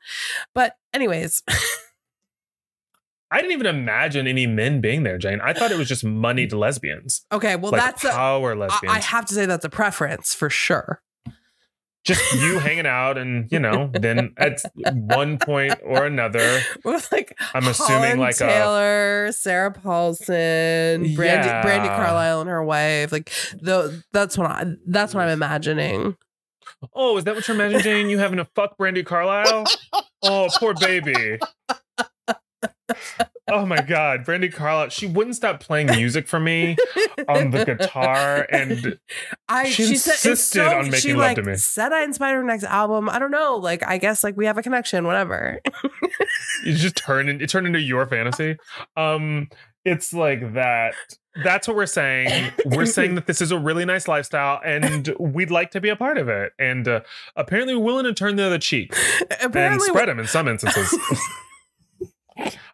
But 0.55 0.75
anyways, 0.93 1.43
I 3.31 3.37
didn't 3.37 3.53
even 3.53 3.67
imagine 3.67 4.27
any 4.27 4.45
men 4.45 4.81
being 4.81 5.03
there, 5.03 5.17
Jane. 5.17 5.39
I 5.41 5.53
thought 5.53 5.71
it 5.71 5.77
was 5.77 5.87
just 5.87 6.03
moneyed 6.03 6.51
lesbians. 6.53 7.25
okay. 7.31 7.55
Well, 7.55 7.71
like 7.71 7.81
that's 7.81 8.03
a, 8.03 8.09
power 8.09 8.51
I, 8.51 8.55
lesbians. 8.55 8.95
I 8.95 8.99
have 8.99 9.25
to 9.27 9.33
say 9.33 9.45
that's 9.45 9.63
a 9.65 9.69
preference 9.69 10.33
for 10.33 10.49
sure. 10.49 11.01
just 12.03 12.33
you 12.41 12.57
hanging 12.59 12.87
out 12.87 13.17
and 13.17 13.47
you 13.51 13.59
know 13.59 13.89
then 13.93 14.33
at 14.37 14.59
one 14.91 15.37
point 15.37 15.75
or 15.83 16.03
another 16.03 16.59
like 17.11 17.37
i'm 17.53 17.67
assuming 17.67 18.01
Holland 18.01 18.19
like 18.19 18.35
a 18.35 18.39
Taylor, 18.39 19.31
Sarah 19.31 19.71
Paulson, 19.71 21.05
Brandi, 21.05 21.15
Yeah. 21.15 21.63
Brandi 21.63 21.87
Carlile 21.95 22.41
and 22.41 22.49
her 22.49 22.63
wife. 22.63 23.11
Like 23.11 23.31
the 23.53 24.03
that's 24.11 24.35
what 24.37 24.47
I 24.49 24.65
that's 24.87 25.13
what 25.13 25.21
I'm 25.23 25.29
imagining. 25.29 26.17
oh 26.95 27.17
is 27.19 27.23
that 27.25 27.35
what 27.35 27.47
you're 27.47 27.53
imagining 27.53 27.83
jane 27.83 28.09
you 28.09 28.17
having 28.17 28.37
to 28.37 28.45
fuck 28.55 28.75
brandi 28.79 29.05
carlile 29.05 29.65
oh 30.23 30.47
poor 30.57 30.73
baby 30.73 31.37
oh 33.49 33.65
my 33.65 33.81
god 33.81 34.23
brandi 34.25 34.51
carlile 34.53 34.89
she 34.89 35.05
wouldn't 35.05 35.35
stop 35.35 35.59
playing 35.59 35.87
music 35.87 36.27
for 36.27 36.39
me 36.39 36.75
on 37.27 37.51
the 37.51 37.65
guitar 37.65 38.47
and 38.51 38.97
I 39.49 39.69
She 39.69 39.85
she, 39.85 39.95
said 39.97 40.13
insisted 40.13 40.59
so, 40.59 40.77
on 40.77 40.85
making 40.85 40.99
she 40.99 41.13
love 41.13 41.19
like 41.21 41.35
to 41.37 41.43
me. 41.43 41.55
said 41.55 41.91
I 41.91 42.03
inspired 42.03 42.35
her 42.37 42.43
next 42.43 42.63
album. 42.63 43.09
I 43.09 43.19
don't 43.19 43.31
know. 43.31 43.57
Like 43.57 43.85
I 43.85 43.97
guess 43.97 44.23
like 44.23 44.37
we 44.37 44.45
have 44.45 44.57
a 44.57 44.63
connection. 44.63 45.05
Whatever. 45.05 45.59
it 46.65 46.73
just 46.73 46.95
turned 46.95 47.29
it 47.41 47.49
turned 47.49 47.67
into 47.67 47.79
your 47.79 48.05
fantasy 48.05 48.57
um 48.95 49.49
it's 49.85 50.13
like 50.13 50.53
that 50.53 50.93
that's 51.43 51.67
what 51.67 51.75
we're 51.77 51.85
saying 51.85 52.51
we're 52.65 52.85
saying 52.85 53.15
that 53.15 53.25
this 53.25 53.41
is 53.41 53.51
a 53.51 53.57
really 53.57 53.85
nice 53.85 54.07
lifestyle 54.07 54.59
and 54.63 55.15
we'd 55.19 55.49
like 55.51 55.71
to 55.71 55.81
be 55.81 55.89
a 55.89 55.95
part 55.95 56.17
of 56.17 56.27
it 56.29 56.51
and 56.59 56.87
uh, 56.87 56.99
apparently 57.35 57.75
we're 57.75 57.83
willing 57.83 58.03
to 58.05 58.13
turn 58.13 58.35
the 58.35 58.43
other 58.43 58.59
cheek 58.59 58.93
and 59.21 59.41
Apparently, 59.41 59.87
spread 59.87 60.09
them 60.09 60.19
in 60.19 60.27
some 60.27 60.47
instances 60.47 60.93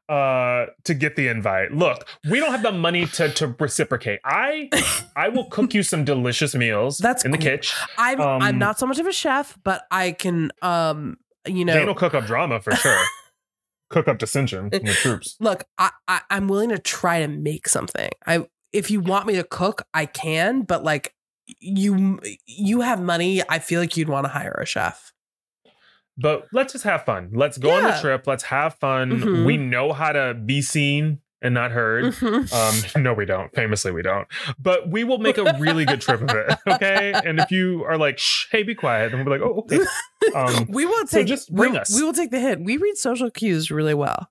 uh 0.09 0.67
to 0.83 0.93
get 0.93 1.15
the 1.15 1.27
invite. 1.27 1.71
Look 1.71 2.07
we 2.29 2.39
don't 2.39 2.51
have 2.51 2.63
the 2.63 2.71
money 2.71 3.05
to 3.05 3.29
to 3.33 3.55
reciprocate. 3.59 4.19
I 4.23 4.69
i 5.15 5.29
will 5.29 5.45
cook 5.45 5.73
you 5.73 5.83
some 5.83 6.05
delicious 6.05 6.55
meals 6.55 6.97
That's 6.97 7.25
in 7.25 7.31
the 7.31 7.37
cool. 7.37 7.47
kitchen. 7.47 7.77
I'm 7.97 8.21
I'm 8.21 8.41
um, 8.41 8.59
not 8.59 8.79
so 8.79 8.85
much 8.85 8.99
of 8.99 9.07
a 9.07 9.13
chef, 9.13 9.57
but 9.63 9.83
I 9.91 10.11
can 10.11 10.51
um 10.61 11.17
you 11.45 11.65
know 11.65 11.73
jane 11.73 11.87
will 11.87 11.95
cook 11.95 12.13
up 12.13 12.25
drama 12.25 12.59
for 12.59 12.75
sure. 12.75 13.03
Cook 13.89 14.09
up 14.09 14.17
dissension 14.17 14.67
in 14.73 14.83
the 14.85 14.91
troops. 14.91 15.37
Look 15.39 15.63
I, 15.77 15.91
I 16.09 16.19
i'm 16.29 16.49
willing 16.49 16.69
to 16.69 16.77
try 16.77 17.21
to 17.21 17.27
make 17.29 17.69
something. 17.69 18.09
I 18.25 18.45
if 18.73 18.91
you 18.91 18.99
want 18.99 19.25
me 19.25 19.35
to 19.35 19.43
cook 19.43 19.83
i 19.93 20.05
can 20.05 20.61
but 20.61 20.83
like 20.83 21.13
you 21.59 22.19
you 22.45 22.81
have 22.81 23.01
money 23.01 23.41
i 23.49 23.59
feel 23.59 23.79
like 23.79 23.95
you'd 23.95 24.09
want 24.09 24.25
to 24.25 24.29
hire 24.29 24.59
a 24.61 24.65
chef 24.65 25.13
But 26.17 26.47
let's 26.51 26.73
just 26.73 26.83
have 26.85 27.05
fun. 27.05 27.29
Let's 27.33 27.57
go 27.57 27.71
on 27.71 27.83
the 27.83 27.97
trip. 28.01 28.25
Let's 28.25 28.43
have 28.43 28.75
fun. 28.75 29.11
Mhm. 29.21 29.45
We 29.45 29.57
know 29.57 29.93
how 29.93 30.11
to 30.13 30.33
be 30.33 30.61
seen 30.61 31.19
and 31.41 31.53
not 31.53 31.69
heard. 31.71 32.05
Mhm. 32.05 32.51
Um, 32.97 33.03
no, 33.03 33.13
we 33.13 33.25
don't. 33.25 33.53
Famously, 33.53 33.91
we 33.91 34.01
don't. 34.01 34.27
But 34.59 34.89
we 34.89 35.03
will 35.03 35.19
make 35.19 35.37
a 35.37 35.55
really 35.59 35.85
good 35.85 36.01
trip 36.01 36.21
of 36.21 36.29
it. 36.31 36.57
Okay. 36.67 37.13
And 37.13 37.39
if 37.39 37.51
you 37.51 37.83
are 37.85 37.97
like, 37.97 38.17
Shh, 38.17 38.45
hey, 38.51 38.63
be 38.63 38.73
quiet, 38.73 39.11
then 39.11 39.23
we'll 39.23 39.37
be 39.37 39.43
like, 39.43 39.47
oh, 39.47 39.59
okay. 39.59 39.85
Um, 40.35 40.65
we 40.69 40.85
will 40.85 41.05
so 41.07 41.19
take 41.19 41.27
just 41.27 41.53
bring 41.53 41.73
we, 41.73 41.77
us. 41.77 41.93
we 41.95 42.01
will 42.03 42.13
take 42.13 42.31
the 42.31 42.39
hint 42.39 42.63
we 42.65 42.77
read 42.77 42.97
social 42.97 43.29
cues 43.29 43.69
really 43.69 43.93
well 43.93 44.29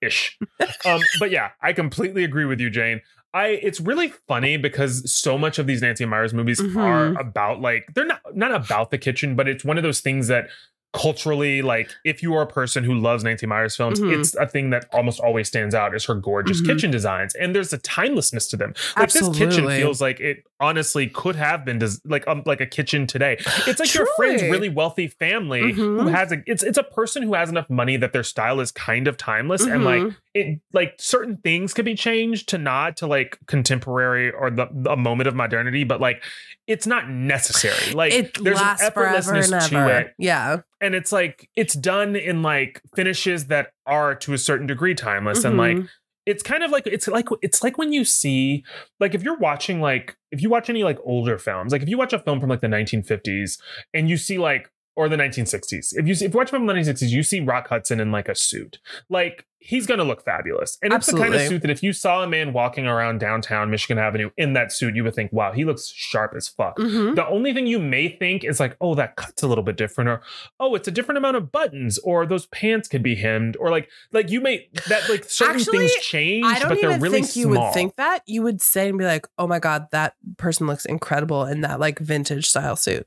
ish. 0.00 0.36
Um, 0.84 1.00
but 1.20 1.30
yeah, 1.30 1.50
I 1.60 1.72
completely 1.72 2.24
agree 2.24 2.44
with 2.44 2.58
you, 2.60 2.70
Jane. 2.70 3.02
I 3.34 3.48
it's 3.62 3.80
really 3.80 4.08
funny 4.26 4.56
because 4.56 5.10
so 5.14 5.38
much 5.38 5.58
of 5.58 5.66
these 5.66 5.80
Nancy 5.80 6.04
Meyers 6.04 6.34
movies 6.34 6.60
Mhm. 6.60 6.76
are 6.76 7.20
about 7.20 7.60
like 7.60 7.86
they're 7.94 8.04
not 8.06 8.20
not 8.34 8.52
about 8.54 8.90
the 8.90 8.98
kitchen, 8.98 9.36
but 9.36 9.46
it's 9.48 9.64
one 9.64 9.76
of 9.78 9.82
those 9.84 10.00
things 10.00 10.26
that 10.28 10.48
culturally 10.92 11.62
like 11.62 11.90
if 12.04 12.22
you 12.22 12.34
are 12.34 12.42
a 12.42 12.46
person 12.46 12.84
who 12.84 12.94
loves 12.94 13.24
Nancy 13.24 13.46
Meyers 13.46 13.74
films, 13.76 13.98
Mhm. 13.98 14.18
it's 14.20 14.34
a 14.36 14.46
thing 14.46 14.70
that 14.70 14.86
almost 14.92 15.20
always 15.20 15.48
stands 15.48 15.74
out 15.74 15.94
is 15.94 16.04
her 16.04 16.14
gorgeous 16.14 16.60
Mhm. 16.60 16.66
kitchen 16.66 16.90
designs 16.90 17.34
and 17.34 17.54
there's 17.54 17.72
a 17.72 17.78
timelessness 17.78 18.46
to 18.50 18.56
them. 18.56 18.74
Like 18.96 19.10
this 19.10 19.28
kitchen 19.30 19.66
feels 19.68 20.00
like 20.02 20.20
it 20.20 20.44
honestly 20.60 21.06
could 21.08 21.34
have 21.36 21.64
been 21.64 21.78
des- 21.78 21.98
like 22.04 22.26
um, 22.28 22.42
like 22.46 22.60
a 22.60 22.66
kitchen 22.66 23.06
today. 23.06 23.36
It's 23.66 23.80
like 23.80 23.94
your 23.94 24.06
friend's 24.16 24.42
really 24.42 24.68
wealthy 24.68 25.08
family 25.08 25.72
who 25.72 25.98
Mhm. 25.98 26.10
has 26.12 26.30
a 26.30 26.42
it's 26.46 26.62
it's 26.62 26.78
a 26.78 26.82
person 26.84 27.22
who 27.22 27.34
has 27.34 27.48
enough 27.48 27.70
money 27.70 27.96
that 27.96 28.12
their 28.12 28.22
style 28.22 28.60
is 28.60 28.70
kind 28.70 29.08
of 29.08 29.16
timeless 29.16 29.62
and 29.64 29.84
like 29.84 30.02
Mhm. 30.02 30.16
It 30.34 30.60
like 30.72 30.94
certain 30.98 31.36
things 31.38 31.74
could 31.74 31.84
be 31.84 31.94
changed 31.94 32.48
to 32.48 32.58
not 32.58 32.96
to 32.98 33.06
like 33.06 33.38
contemporary 33.46 34.30
or 34.30 34.50
the 34.50 34.66
a 34.88 34.96
moment 34.96 35.28
of 35.28 35.34
modernity, 35.34 35.84
but 35.84 36.00
like 36.00 36.22
it's 36.66 36.86
not 36.86 37.08
necessary. 37.10 37.92
Like 37.94 38.12
it 38.12 38.42
there's 38.42 38.58
an 38.60 38.76
effortlessness 38.78 39.68
to 39.70 39.88
it, 39.98 40.14
yeah 40.18 40.58
and 40.80 40.94
it's 40.94 41.12
like 41.12 41.48
it's 41.56 41.74
done 41.74 42.16
in 42.16 42.42
like 42.42 42.80
finishes 42.96 43.46
that 43.48 43.72
are 43.86 44.14
to 44.16 44.32
a 44.32 44.38
certain 44.38 44.66
degree 44.66 44.94
timeless, 44.94 45.44
and 45.44 45.56
like 45.58 45.76
Mhm. 45.76 45.88
it's 46.26 46.42
kind 46.42 46.62
of 46.62 46.70
like 46.70 46.86
it's 46.86 47.06
like 47.08 47.28
it's 47.42 47.62
like 47.62 47.76
when 47.78 47.92
you 47.92 48.04
see 48.04 48.64
like 49.00 49.14
if 49.14 49.22
you're 49.22 49.38
watching 49.38 49.80
like 49.80 50.16
if 50.30 50.40
you 50.42 50.48
watch 50.48 50.70
any 50.70 50.82
like 50.82 50.98
older 51.04 51.38
films, 51.38 51.72
like 51.72 51.82
if 51.82 51.88
you 51.88 51.98
watch 51.98 52.12
a 52.14 52.18
film 52.18 52.40
from 52.40 52.48
like 52.48 52.60
the 52.60 52.68
1950s 52.68 53.58
and 53.92 54.08
you 54.08 54.16
see 54.16 54.38
like 54.38 54.70
or 54.94 55.08
the 55.08 55.16
1960s. 55.16 55.88
If 55.92 56.06
you 56.06 56.14
see, 56.14 56.26
if 56.26 56.34
you 56.34 56.38
watch 56.38 56.48
a 56.48 56.50
film 56.50 56.66
from 56.66 56.66
the 56.66 56.74
1960s, 56.74 57.08
you 57.08 57.22
see 57.22 57.40
Rock 57.40 57.68
Hudson 57.68 57.98
in 57.98 58.12
like 58.12 58.28
a 58.28 58.34
suit. 58.34 58.78
Like 59.08 59.46
he's 59.64 59.86
gonna 59.86 60.02
look 60.04 60.24
fabulous. 60.24 60.76
And 60.82 60.92
it's 60.92 61.06
the 61.06 61.16
kind 61.16 61.34
of 61.34 61.40
suit 61.42 61.62
that 61.62 61.70
if 61.70 61.82
you 61.82 61.92
saw 61.92 62.22
a 62.22 62.26
man 62.26 62.52
walking 62.52 62.86
around 62.86 63.18
downtown 63.20 63.70
Michigan 63.70 63.96
Avenue 63.98 64.30
in 64.36 64.54
that 64.54 64.72
suit, 64.72 64.96
you 64.96 65.04
would 65.04 65.14
think, 65.14 65.32
wow, 65.32 65.52
he 65.52 65.64
looks 65.64 65.86
sharp 65.94 66.32
as 66.36 66.48
fuck. 66.48 66.76
Mhm. 66.78 67.14
The 67.14 67.26
only 67.26 67.54
thing 67.54 67.66
you 67.66 67.78
may 67.78 68.08
think 68.08 68.42
is 68.44 68.58
like, 68.58 68.76
oh, 68.80 68.94
that 68.96 69.16
cut's 69.16 69.42
a 69.42 69.46
little 69.46 69.62
bit 69.64 69.76
different, 69.76 70.10
or 70.10 70.22
oh, 70.58 70.74
it's 70.74 70.88
a 70.88 70.90
different 70.90 71.18
amount 71.18 71.36
of 71.36 71.52
buttons, 71.52 71.98
or 71.98 72.26
those 72.26 72.46
pants 72.46 72.88
could 72.88 73.02
be 73.02 73.14
hemmed, 73.14 73.56
or 73.60 73.70
like, 73.70 73.88
like 74.12 74.30
you 74.30 74.40
may 74.40 74.68
that 74.88 75.08
like 75.08 75.24
certain 75.24 75.56
Actually, 75.56 75.78
things 75.88 75.94
change, 76.04 76.44
I 76.44 76.58
don't 76.58 76.68
but 76.70 76.80
they're 76.80 76.90
even 76.90 77.00
really 77.00 77.22
think 77.22 77.36
you 77.36 77.52
small. 77.52 77.66
would 77.66 77.74
think 77.74 77.96
that. 77.96 78.22
You 78.26 78.42
would 78.42 78.60
say 78.60 78.88
and 78.88 78.98
be 78.98 79.04
like, 79.04 79.26
"Oh 79.38 79.46
my 79.46 79.58
god, 79.58 79.86
that 79.92 80.14
person 80.38 80.66
looks 80.66 80.84
incredible 80.84 81.44
in 81.44 81.60
that 81.60 81.78
like 81.80 81.98
vintage 81.98 82.46
style 82.48 82.76
suit." 82.76 83.06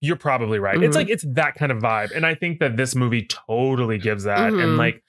You're 0.00 0.16
probably 0.16 0.58
right. 0.58 0.82
It's 0.82 0.96
Mhm. 0.96 1.00
like 1.00 1.08
it's 1.10 1.24
that 1.34 1.54
kind 1.54 1.70
of 1.70 1.78
vibe. 1.78 2.10
And 2.14 2.26
I 2.26 2.34
think 2.34 2.58
that 2.58 2.76
this 2.76 2.96
movie 2.96 3.24
totally 3.28 3.98
gives 3.98 4.24
that. 4.24 4.52
Mhm. 4.52 4.62
And 4.62 4.76
like 4.76 5.02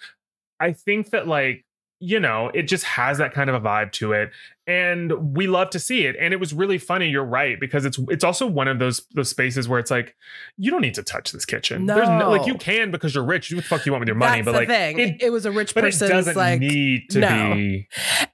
I 0.60 0.74
think 0.74 1.10
that 1.12 1.28
like, 1.28 1.66
you 2.06 2.20
know, 2.20 2.52
it 2.54 2.64
just 2.64 2.84
has 2.84 3.18
that 3.20 3.34
kind 3.34 3.50
of 3.50 3.56
a 3.56 3.62
vibe 3.62 3.94
to 3.94 4.12
it. 4.12 4.30
And 4.66 5.36
we 5.36 5.48
love 5.48 5.70
to 5.72 5.80
see 5.80 6.06
it. 6.06 6.16
And 6.20 6.34
it 6.34 6.40
was 6.40 6.54
really 6.54 6.78
funny, 6.78 7.10
you're 7.10 7.24
right, 7.26 7.58
because 7.60 7.84
it's 7.86 7.98
it's 8.10 8.24
also 8.24 8.46
one 8.48 8.68
of 8.68 8.80
those 8.80 9.06
those 9.14 9.30
spaces 9.30 9.68
where 9.68 9.78
it's 9.80 9.92
like, 9.92 10.16
you 10.58 10.72
don't 10.72 10.82
need 10.82 10.94
to 10.96 11.04
touch 11.04 11.32
this 11.32 11.46
kitchen. 11.46 11.86
There's 11.86 12.08
no 12.08 12.30
like 12.30 12.46
you 12.48 12.56
can 12.56 12.90
because 12.92 13.14
you're 13.16 13.26
rich. 13.26 13.50
Do 13.50 13.56
what 13.58 13.64
the 13.64 13.68
fuck 13.68 13.86
you 13.86 13.92
want 13.94 14.02
with 14.02 14.08
your 14.08 14.16
money. 14.18 14.42
That's 14.42 14.46
but 14.46 14.52
the 14.54 14.58
like 14.60 14.68
thing. 14.68 15.00
it, 15.00 15.22
It, 15.22 15.30
was 15.32 15.46
a 15.46 15.52
rich 15.52 15.74
but 15.74 15.84
it 15.84 15.88
person's 15.88 16.12
doesn't 16.12 16.36
like 16.38 16.60
need 16.62 17.10
to 17.12 17.20
no. 17.20 17.54
be 17.54 17.88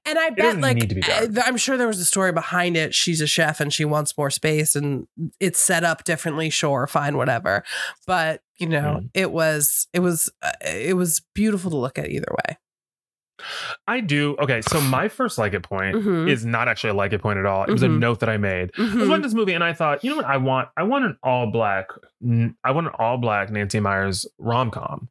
And 0.06 0.20
I 0.20 0.30
bet, 0.32 0.60
like, 0.60 0.78
I'm 1.48 1.58
sure 1.58 1.78
there 1.78 1.88
was 1.88 2.00
a 2.00 2.06
story 2.06 2.32
behind 2.32 2.78
it. 2.78 2.94
She's 2.94 3.22
a 3.22 3.28
chef 3.28 3.60
and 3.60 3.74
she 3.74 3.86
wants 3.86 4.16
more 4.18 4.30
space, 4.30 4.76
and 4.76 5.08
it's 5.40 5.60
set 5.60 5.84
up 5.84 6.04
differently. 6.04 6.50
Sure, 6.52 6.86
fine, 6.88 7.18
whatever. 7.18 7.64
But 8.08 8.42
you 8.58 8.68
know, 8.68 9.00
Mm. 9.02 9.10
it 9.14 9.32
was, 9.32 9.88
it 9.94 10.00
was, 10.00 10.30
uh, 10.44 10.52
it 10.66 10.96
was 10.96 11.22
beautiful 11.34 11.72
to 11.72 11.78
look 11.78 11.98
at 11.98 12.10
either 12.10 12.28
way. 12.46 12.58
I 13.88 14.00
do. 14.02 14.36
Okay, 14.40 14.62
so 14.62 14.80
my 14.82 15.08
first 15.08 15.38
like 15.38 15.54
it 15.54 15.64
point 15.64 15.96
Mhm. 15.96 16.30
is 16.30 16.46
not 16.46 16.68
actually 16.68 16.92
a 16.92 16.94
like 16.94 17.14
it 17.14 17.22
point 17.22 17.40
at 17.40 17.46
all. 17.46 17.64
It 17.64 17.72
was 17.72 17.84
a 17.84 17.88
Mhm. 17.88 18.00
note 18.00 18.20
that 18.20 18.30
I 18.30 18.38
made. 18.38 18.72
I 18.78 18.82
was 18.82 18.92
Mhm. 18.92 19.10
watching 19.10 19.22
this 19.24 19.34
movie 19.34 19.54
and 19.54 19.64
I 19.64 19.74
thought, 19.74 20.04
you 20.04 20.10
know 20.12 20.18
what? 20.18 20.26
I 20.26 20.38
want 20.38 20.70
I 20.78 20.84
want 20.84 21.06
an 21.06 21.18
all 21.24 21.52
black 21.52 21.88
I 22.64 22.72
want 22.72 22.88
an 22.88 22.94
all 23.00 23.18
black 23.18 23.50
Nancy 23.50 23.80
Meyers 23.80 24.26
rom 24.38 24.72
com, 24.72 25.08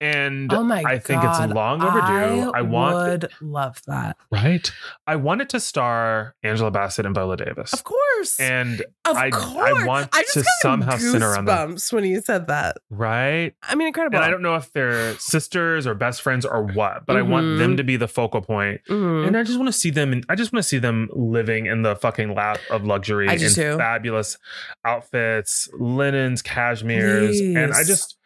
and 0.00 0.52
Oh 0.52 0.62
my 0.62 0.82
I 0.86 0.98
think 0.98 1.22
God, 1.22 1.44
it's 1.44 1.54
long 1.54 1.82
overdue. 1.82 2.52
I, 2.54 2.62
want 2.62 2.94
would 2.96 3.30
love 3.40 3.80
that. 3.86 4.16
right. 4.30 4.70
I 5.06 5.16
want 5.16 5.42
it 5.42 5.48
to 5.50 5.60
star 5.60 6.34
Angela 6.42 6.70
Bassett 6.70 7.04
and 7.06 7.14
Viola 7.14 7.36
Davis, 7.36 7.72
Of 7.72 7.84
course, 7.84 8.38
and 8.40 8.80
of 9.04 9.16
I- 9.16 9.26
I 9.26 9.30
course. 9.30 9.84
want 9.86 10.08
I 10.12 10.22
just 10.22 10.34
to 10.34 10.44
somehow 10.62 10.96
center 10.96 11.36
on 11.36 11.44
them. 11.44 11.76
when 11.90 12.04
you 12.04 12.20
said 12.20 12.46
that. 12.48 12.78
right. 12.90 13.54
I 13.62 13.74
mean, 13.74 13.88
incredible. 13.88 14.16
And 14.16 14.24
I 14.24 14.30
don't 14.30 14.42
know 14.42 14.56
if 14.56 14.72
they're 14.72 15.16
sisters 15.18 15.86
or 15.86 15.94
best 15.94 16.22
friends 16.22 16.44
or 16.46 16.62
what, 16.64 17.06
but 17.06 17.16
I 17.16 17.22
want 17.22 17.58
them 17.58 17.76
to 17.76 17.84
be 17.84 17.96
the 17.96 18.08
focal 18.08 18.40
point. 18.40 18.80
Mhm. 18.88 19.26
And 19.26 19.36
I 19.36 19.42
just 19.42 19.58
want 19.58 19.68
to 19.68 19.72
see 19.78 19.90
them. 19.90 20.12
In, 20.12 20.22
I 20.28 20.34
just 20.34 20.52
want 20.52 20.62
to 20.62 20.68
see 20.68 20.78
them 20.78 21.08
living 21.12 21.66
in 21.66 21.82
the 21.82 21.96
fucking 21.96 22.34
lap 22.34 22.58
of 22.70 22.84
luxury 22.84 23.28
I 23.28 23.36
do 23.36 23.46
in 23.46 23.52
too. 23.52 23.76
fabulous 23.76 24.38
outfits, 24.84 25.68
linens, 25.78 26.42
cashmeres, 26.42 27.38
and 27.56 27.72
I 27.72 27.84
just 27.84 28.16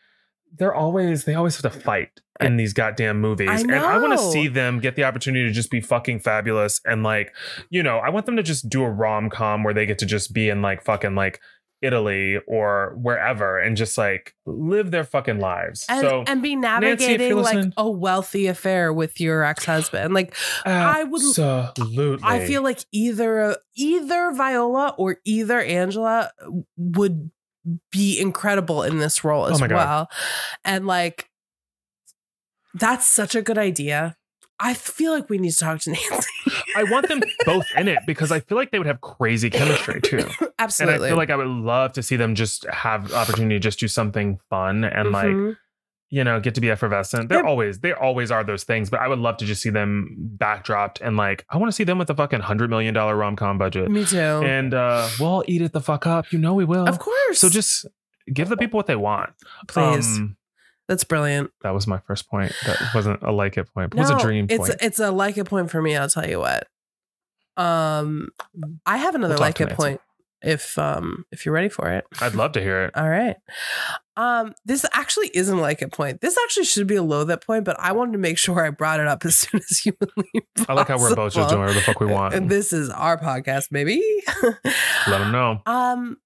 they're 0.57 0.75
always 0.75 1.25
they 1.25 1.35
always 1.35 1.61
have 1.61 1.73
to 1.73 1.79
fight 1.81 2.21
in 2.40 2.57
these 2.57 2.73
goddamn 2.73 3.21
movies, 3.21 3.49
I 3.49 3.61
and 3.61 3.75
I 3.75 3.99
want 3.99 4.19
to 4.19 4.31
see 4.33 4.49
them 4.49 4.81
get 4.81 4.97
the 4.97 5.05
opportunity 5.05 5.47
to 5.47 5.53
just 5.53 5.71
be 5.71 5.81
fucking 5.81 6.21
fabulous 6.21 6.81
and 6.85 7.03
like 7.03 7.33
you 7.71 7.83
know 7.83 7.99
I 7.99 8.11
want 8.11 8.27
them 8.27 8.37
to 8.37 8.43
just 8.43 8.69
do 8.69 8.83
a 8.83 8.90
rom 8.90 9.31
com 9.31 9.62
where 9.62 9.75
they 9.75 9.87
get 9.87 9.99
to 10.01 10.07
just 10.07 10.33
be 10.33 10.49
in 10.49 10.62
like 10.62 10.83
fucking 10.83 11.14
like. 11.14 11.40
Italy 11.83 12.38
or 12.47 12.95
wherever 12.97 13.59
and 13.59 13.77
just 13.77 13.99
like 13.99 14.35
live 14.47 14.90
their 14.90 15.05
fucking 15.05 15.38
lives. 15.38 15.85
and, 15.90 16.01
so 16.01 16.25
and 16.27 16.43
be 16.43 16.57
navigating 16.57 17.29
you're 17.29 17.43
like 17.43 17.73
a 17.77 17.90
wealthy 17.90 18.47
affair 18.47 18.90
with 18.90 19.21
your 19.21 19.43
ex-husband. 19.43 20.14
Like 20.14 20.35
I 20.64 21.05
would- 21.05 21.21
absolutely. 21.21 22.21
I 22.23 22.47
feel 22.47 22.62
like 22.62 22.87
either 22.90 23.59
either 23.77 24.33
Viola 24.33 24.95
or 24.97 25.19
either 25.27 25.61
Angela 25.61 26.33
would 26.79 27.31
be 27.90 28.20
incredible 28.20 28.83
in 28.83 28.98
this 28.98 29.24
role 29.24 29.46
as 29.46 29.61
Oh 29.62 29.66
well. 29.68 30.09
And 30.64 30.87
like 30.87 31.29
that's 32.74 33.07
such 33.07 33.35
a 33.35 33.42
good 33.42 33.59
idea. 33.59 34.16
I 34.61 34.74
feel 34.74 35.12
like 35.12 35.29
we 35.29 35.38
need 35.38 35.50
to 35.50 35.57
talk 35.59 35.81
to 35.81 35.90
Nancy. 35.90 36.29
I 36.77 36.85
want 36.85 37.09
them 37.09 37.20
both 37.44 37.66
in 37.77 37.88
it 37.88 37.98
because 38.07 38.31
I 38.31 38.40
feel 38.40 38.57
like 38.57 38.70
they 38.70 38.79
would 38.79 38.87
have 38.87 39.00
crazy 39.00 39.50
chemistry 39.50 40.00
too. 40.00 40.29
Absolutely. 40.59 40.94
And. 40.96 41.05
I 41.05 41.09
feel 41.09 41.16
like 41.16 41.31
I 41.31 41.37
would 41.37 41.46
love 41.48 41.92
to 41.94 42.03
see 42.03 42.16
them 42.16 42.35
just 42.35 42.64
have 42.66 43.12
opportunity 43.12 43.57
to 43.57 43.61
just 43.61 43.81
do 43.81 43.88
something 43.88 44.38
fun 44.50 44.85
and 44.85 45.11
like, 45.11 45.27
Mhm. 45.27 45.57
You 46.14 46.22
know, 46.22 46.38
get 46.38 46.55
to 46.55 46.61
be 46.61 46.70
effervescent. 46.70 47.29
They're 47.29 47.44
always, 47.44 47.81
they 47.81 47.92
always 47.92 48.31
are 48.31 48.44
those 48.44 48.62
things, 48.62 48.88
but 48.88 49.00
I 49.00 49.09
would 49.09 49.18
love 49.18 49.37
to 49.38 49.44
just 49.44 49.61
see 49.61 49.70
them 49.70 50.14
backdropped 50.37 51.00
and 51.00 51.16
like, 51.16 51.44
I 51.50 51.57
want 51.57 51.72
to 51.72 51.74
see 51.74 51.83
them 51.83 51.98
with 51.98 52.09
a 52.09 52.14
fucking 52.14 52.38
hundred 52.38 52.70
million 52.70 52.94
dollar 52.94 53.16
rom 53.16 53.35
com 53.35 53.59
budget. 53.59 53.90
me 53.90 54.05
too. 54.05 54.16
And 54.18 54.72
uh 54.74 55.09
we'll 55.18 55.42
eat 55.48 55.61
it 55.61 55.72
the 55.72 55.81
fuck 55.81 56.07
up. 56.07 56.33
You 56.33 56.38
know 56.38 56.55
we 56.55 56.64
will. 56.64 56.87
of 56.87 57.00
course. 57.00 57.40
So 57.40 57.48
just 57.48 57.87
give 58.33 58.48
the 58.48 58.57
people 58.57 58.79
what 58.79 58.87
they 58.87 58.94
want. 58.94 59.31
please. 59.66 60.18
Um, 60.18 60.37
that's 60.87 61.03
brilliant. 61.03 61.50
that 61.62 61.74
was 61.74 61.88
my 61.88 61.98
first 61.98 62.29
point. 62.31 62.53
That 62.64 62.79
wasn't 62.94 63.20
a 63.22 63.33
like 63.33 63.57
it 63.57 63.74
point. 63.74 63.90
But 63.90 63.98
it 63.98 64.03
was 64.03 64.11
a 64.11 64.18
dream 64.20 64.46
it's 64.48 64.59
point. 64.59 64.77
it's 64.81 65.00
a 65.00 65.11
like 65.11 65.37
it 65.37 65.46
point 65.46 65.68
for 65.68 65.83
me. 65.83 65.96
I'll 65.96 66.09
tell 66.09 66.29
you 66.29 66.38
what. 66.38 66.68
Um, 67.57 68.29
I 68.87 68.98
have 68.98 69.16
another 69.16 69.35
We'll 69.35 69.40
like 69.40 69.61
it 69.61 69.70
point. 69.70 70.00
If 70.45 70.79
um 70.79 71.25
if 71.33 71.45
you're 71.45 71.55
ready 71.55 71.69
for 71.69 71.91
it. 71.91 72.05
I'd 72.21 72.35
love 72.35 72.53
to 72.53 72.61
hear 72.61 72.85
it. 72.85 72.97
All 72.97 73.09
right. 73.09 73.37
Um, 74.17 74.55
this 74.65 74.87
actually 74.93 75.31
isn't 75.35 75.59
like 75.59 75.83
a 75.83 75.89
point. 75.89 76.21
This 76.21 76.39
actually 76.45 76.67
should 76.67 76.87
be 76.87 76.95
a 76.95 77.03
low 77.03 77.25
that 77.25 77.45
point, 77.45 77.65
but 77.65 77.79
I 77.81 77.93
wanted 77.93 78.13
to 78.13 78.19
make 78.19 78.39
sure 78.45 78.65
I 78.65 78.71
brought 78.71 79.01
it 79.01 79.07
up 79.07 79.25
as 79.25 79.37
soon 79.37 79.61
as 79.69 79.79
humanly 79.79 80.31
possible. 80.57 80.67
I 80.69 80.73
like 80.75 80.89
how 80.89 80.99
we're 80.99 81.15
both 81.15 81.35
just 81.35 81.49
doing 81.49 81.61
whatever 81.61 81.79
the 81.79 81.85
fuck 81.85 82.01
we 82.01 82.07
want. 82.07 82.35
And 82.35 82.49
this 82.49 82.73
is 82.73 82.91
our 82.91 83.19
podcast, 83.19 83.71
baby. 83.71 84.03
Let 84.43 85.19
them 85.19 85.33
know. 85.33 85.63
Um, 85.67 86.19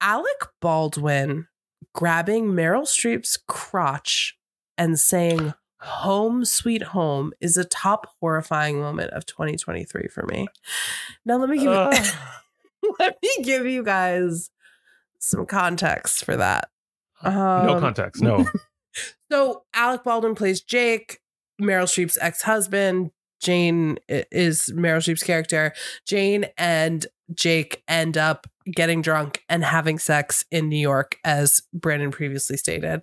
Alec 0.00 0.48
Baldwin 0.60 1.46
grabbing 1.94 2.46
Meryl 2.48 2.82
Streep's 2.82 3.36
crotch 3.48 4.36
and 4.78 4.98
saying 4.98 5.52
"Home 5.80 6.44
Sweet 6.44 6.82
Home" 6.82 7.32
is 7.40 7.56
a 7.56 7.64
top 7.64 8.06
horrifying 8.20 8.80
moment 8.80 9.10
of 9.10 9.26
2023 9.26 10.08
for 10.08 10.24
me. 10.26 10.46
Now 11.24 11.36
let 11.38 11.48
me 11.50 11.58
give 11.58 11.72
you, 11.72 11.90
let 12.98 13.18
me 13.22 13.30
give 13.44 13.66
you 13.66 13.82
guys 13.82 14.50
some 15.18 15.46
context 15.46 16.24
for 16.24 16.36
that. 16.36 16.68
no 17.22 17.30
Um, 17.74 17.80
context. 17.80 18.22
No. 18.22 18.46
So 19.30 19.62
Alec 19.72 20.02
Baldwin 20.02 20.34
plays 20.34 20.60
Jake, 20.60 21.20
Meryl 21.62 21.84
Streep's 21.84 22.18
ex-husband. 22.20 23.12
Jane 23.40 23.98
is 24.08 24.72
Meryl 24.74 24.96
Streep's 24.98 25.22
character. 25.22 25.72
Jane 26.04 26.46
and 26.58 27.06
Jake 27.34 27.82
end 27.88 28.16
up 28.16 28.46
getting 28.70 29.02
drunk 29.02 29.42
and 29.48 29.64
having 29.64 29.98
sex 29.98 30.44
in 30.50 30.68
New 30.68 30.78
York, 30.78 31.18
as 31.24 31.62
Brandon 31.72 32.10
previously 32.10 32.56
stated. 32.56 33.02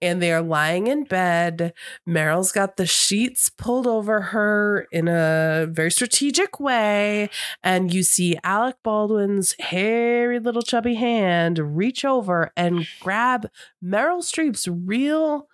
And 0.00 0.22
they 0.22 0.32
are 0.32 0.42
lying 0.42 0.86
in 0.86 1.04
bed. 1.04 1.72
Meryl's 2.08 2.52
got 2.52 2.76
the 2.76 2.86
sheets 2.86 3.48
pulled 3.48 3.86
over 3.86 4.20
her 4.20 4.86
in 4.92 5.08
a 5.08 5.66
very 5.70 5.90
strategic 5.90 6.60
way. 6.60 7.30
And 7.62 7.92
you 7.92 8.02
see 8.02 8.38
Alec 8.44 8.76
Baldwin's 8.84 9.54
hairy 9.58 10.38
little 10.38 10.62
chubby 10.62 10.94
hand 10.94 11.76
reach 11.76 12.04
over 12.04 12.52
and 12.56 12.86
grab 13.00 13.48
Meryl 13.82 14.22
Streep's 14.22 14.68
real 14.68 15.48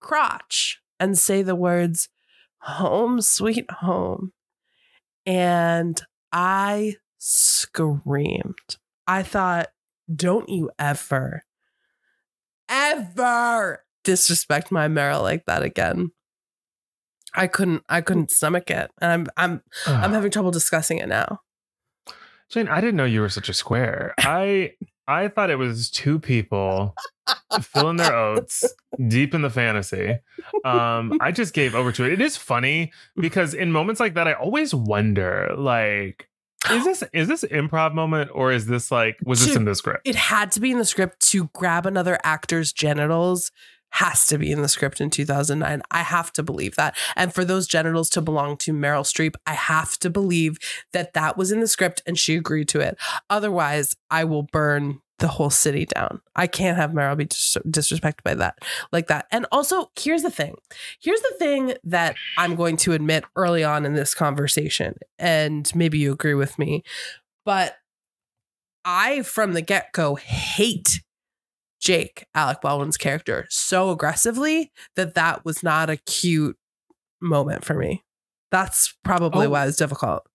crotch 0.00 0.80
and 0.98 1.16
say 1.18 1.42
the 1.42 1.56
words, 1.56 2.08
home, 2.62 3.20
sweet 3.20 3.70
home. 3.70 4.32
And 5.26 6.00
I 6.32 6.96
screamed. 7.20 8.76
I 9.06 9.22
thought, 9.22 9.68
don't 10.12 10.48
you 10.48 10.70
ever, 10.78 11.44
ever 12.68 13.84
disrespect 14.02 14.72
my 14.72 14.88
Meryl 14.88 15.22
like 15.22 15.44
that 15.46 15.62
again. 15.62 16.10
I 17.34 17.46
couldn't 17.46 17.84
I 17.88 18.00
couldn't 18.00 18.32
stomach 18.32 18.70
it. 18.70 18.90
And 19.00 19.12
I'm 19.12 19.26
I'm 19.36 19.62
I'm 19.86 20.12
having 20.12 20.32
trouble 20.32 20.50
discussing 20.50 20.98
it 20.98 21.08
now. 21.08 21.40
Jane, 22.48 22.66
I 22.66 22.80
didn't 22.80 22.96
know 22.96 23.04
you 23.04 23.20
were 23.20 23.28
such 23.28 23.48
a 23.48 23.54
square. 23.54 24.14
I 24.18 24.72
I 25.06 25.28
thought 25.28 25.50
it 25.50 25.56
was 25.56 25.90
two 25.90 26.18
people 26.18 26.94
filling 27.62 27.96
their 27.96 28.14
oats 28.14 28.64
deep 29.08 29.34
in 29.34 29.42
the 29.42 29.50
fantasy. 29.50 30.18
Um, 30.64 31.18
I 31.20 31.32
just 31.32 31.52
gave 31.52 31.74
over 31.74 31.90
to 31.92 32.04
it. 32.04 32.12
It 32.12 32.20
is 32.20 32.36
funny 32.36 32.92
because 33.16 33.52
in 33.52 33.72
moments 33.72 34.00
like 34.00 34.14
that, 34.14 34.28
I 34.28 34.34
always 34.34 34.72
wonder, 34.72 35.52
like, 35.58 36.28
is 36.68 36.84
this 36.84 37.04
is 37.12 37.28
this 37.28 37.44
improv 37.44 37.94
moment 37.94 38.30
or 38.34 38.52
is 38.52 38.66
this 38.66 38.90
like 38.90 39.16
was 39.24 39.44
this 39.44 39.56
in 39.56 39.64
the 39.64 39.74
script? 39.74 40.06
It 40.06 40.16
had 40.16 40.52
to 40.52 40.60
be 40.60 40.70
in 40.70 40.78
the 40.78 40.84
script 40.84 41.20
to 41.30 41.50
grab 41.54 41.86
another 41.86 42.18
actor's 42.22 42.72
genitals 42.72 43.50
has 43.92 44.26
to 44.26 44.38
be 44.38 44.52
in 44.52 44.62
the 44.62 44.68
script 44.68 45.00
in 45.00 45.10
2009. 45.10 45.82
I 45.90 46.02
have 46.02 46.32
to 46.34 46.42
believe 46.42 46.76
that. 46.76 46.96
And 47.16 47.34
for 47.34 47.44
those 47.44 47.66
genitals 47.66 48.08
to 48.10 48.20
belong 48.20 48.56
to 48.58 48.72
Meryl 48.72 49.02
Streep, 49.02 49.34
I 49.46 49.54
have 49.54 49.98
to 49.98 50.10
believe 50.10 50.58
that 50.92 51.12
that 51.14 51.36
was 51.36 51.50
in 51.52 51.60
the 51.60 51.66
script 51.66 52.02
and 52.06 52.18
she 52.18 52.36
agreed 52.36 52.68
to 52.68 52.80
it. 52.80 52.96
Otherwise, 53.28 53.96
I 54.10 54.24
will 54.24 54.44
burn 54.44 55.00
the 55.20 55.28
whole 55.28 55.50
city 55.50 55.86
down. 55.86 56.20
I 56.34 56.46
can't 56.46 56.76
have 56.76 56.90
Meryl 56.90 57.16
be 57.16 57.26
dis- 57.26 57.56
disrespected 57.68 58.22
by 58.24 58.34
that 58.34 58.58
like 58.92 59.06
that. 59.06 59.26
And 59.30 59.46
also, 59.52 59.90
here's 59.98 60.22
the 60.22 60.30
thing. 60.30 60.56
Here's 61.00 61.20
the 61.20 61.34
thing 61.38 61.74
that 61.84 62.16
I'm 62.36 62.56
going 62.56 62.76
to 62.78 62.92
admit 62.92 63.24
early 63.36 63.62
on 63.62 63.86
in 63.86 63.94
this 63.94 64.14
conversation 64.14 64.96
and 65.18 65.70
maybe 65.74 65.98
you 65.98 66.12
agree 66.12 66.34
with 66.34 66.58
me, 66.58 66.82
but 67.44 67.76
I 68.84 69.22
from 69.22 69.52
the 69.52 69.62
get-go 69.62 70.14
hate 70.16 71.02
Jake, 71.80 72.26
Alec 72.34 72.60
Baldwin's 72.60 72.96
character, 72.98 73.46
so 73.48 73.90
aggressively 73.90 74.70
that 74.96 75.14
that 75.14 75.44
was 75.44 75.62
not 75.62 75.88
a 75.90 75.96
cute 75.96 76.56
moment 77.22 77.64
for 77.64 77.74
me. 77.74 78.02
That's 78.50 78.94
probably 79.04 79.46
Oh. 79.46 79.50
why 79.50 79.62
it 79.62 79.66
was 79.66 79.76
difficult. 79.76 80.26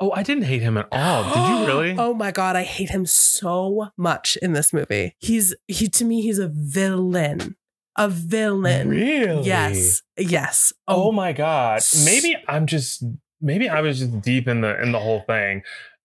Oh, 0.00 0.12
I 0.12 0.22
didn't 0.22 0.44
hate 0.44 0.62
him 0.62 0.76
at 0.76 0.88
all. 0.92 1.24
Did 1.24 1.60
you 1.60 1.66
really? 1.66 1.96
Oh 1.98 2.14
my 2.14 2.30
god, 2.30 2.56
I 2.56 2.62
hate 2.62 2.90
him 2.90 3.06
so 3.06 3.88
much 3.96 4.36
in 4.40 4.52
this 4.52 4.72
movie. 4.72 5.14
He's 5.18 5.54
he 5.66 5.88
to 5.88 6.04
me 6.04 6.22
he's 6.22 6.38
a 6.38 6.48
villain. 6.48 7.56
A 7.96 8.08
villain. 8.08 8.90
Really? 8.90 9.44
Yes. 9.44 10.02
Yes. 10.16 10.72
Oh, 10.86 11.08
oh 11.08 11.12
my 11.12 11.32
god. 11.32 11.82
Maybe 12.04 12.36
I'm 12.46 12.66
just 12.66 13.02
maybe 13.40 13.68
I 13.68 13.80
was 13.80 13.98
just 13.98 14.20
deep 14.20 14.46
in 14.46 14.60
the 14.60 14.80
in 14.80 14.92
the 14.92 15.00
whole 15.00 15.20
thing. 15.20 15.62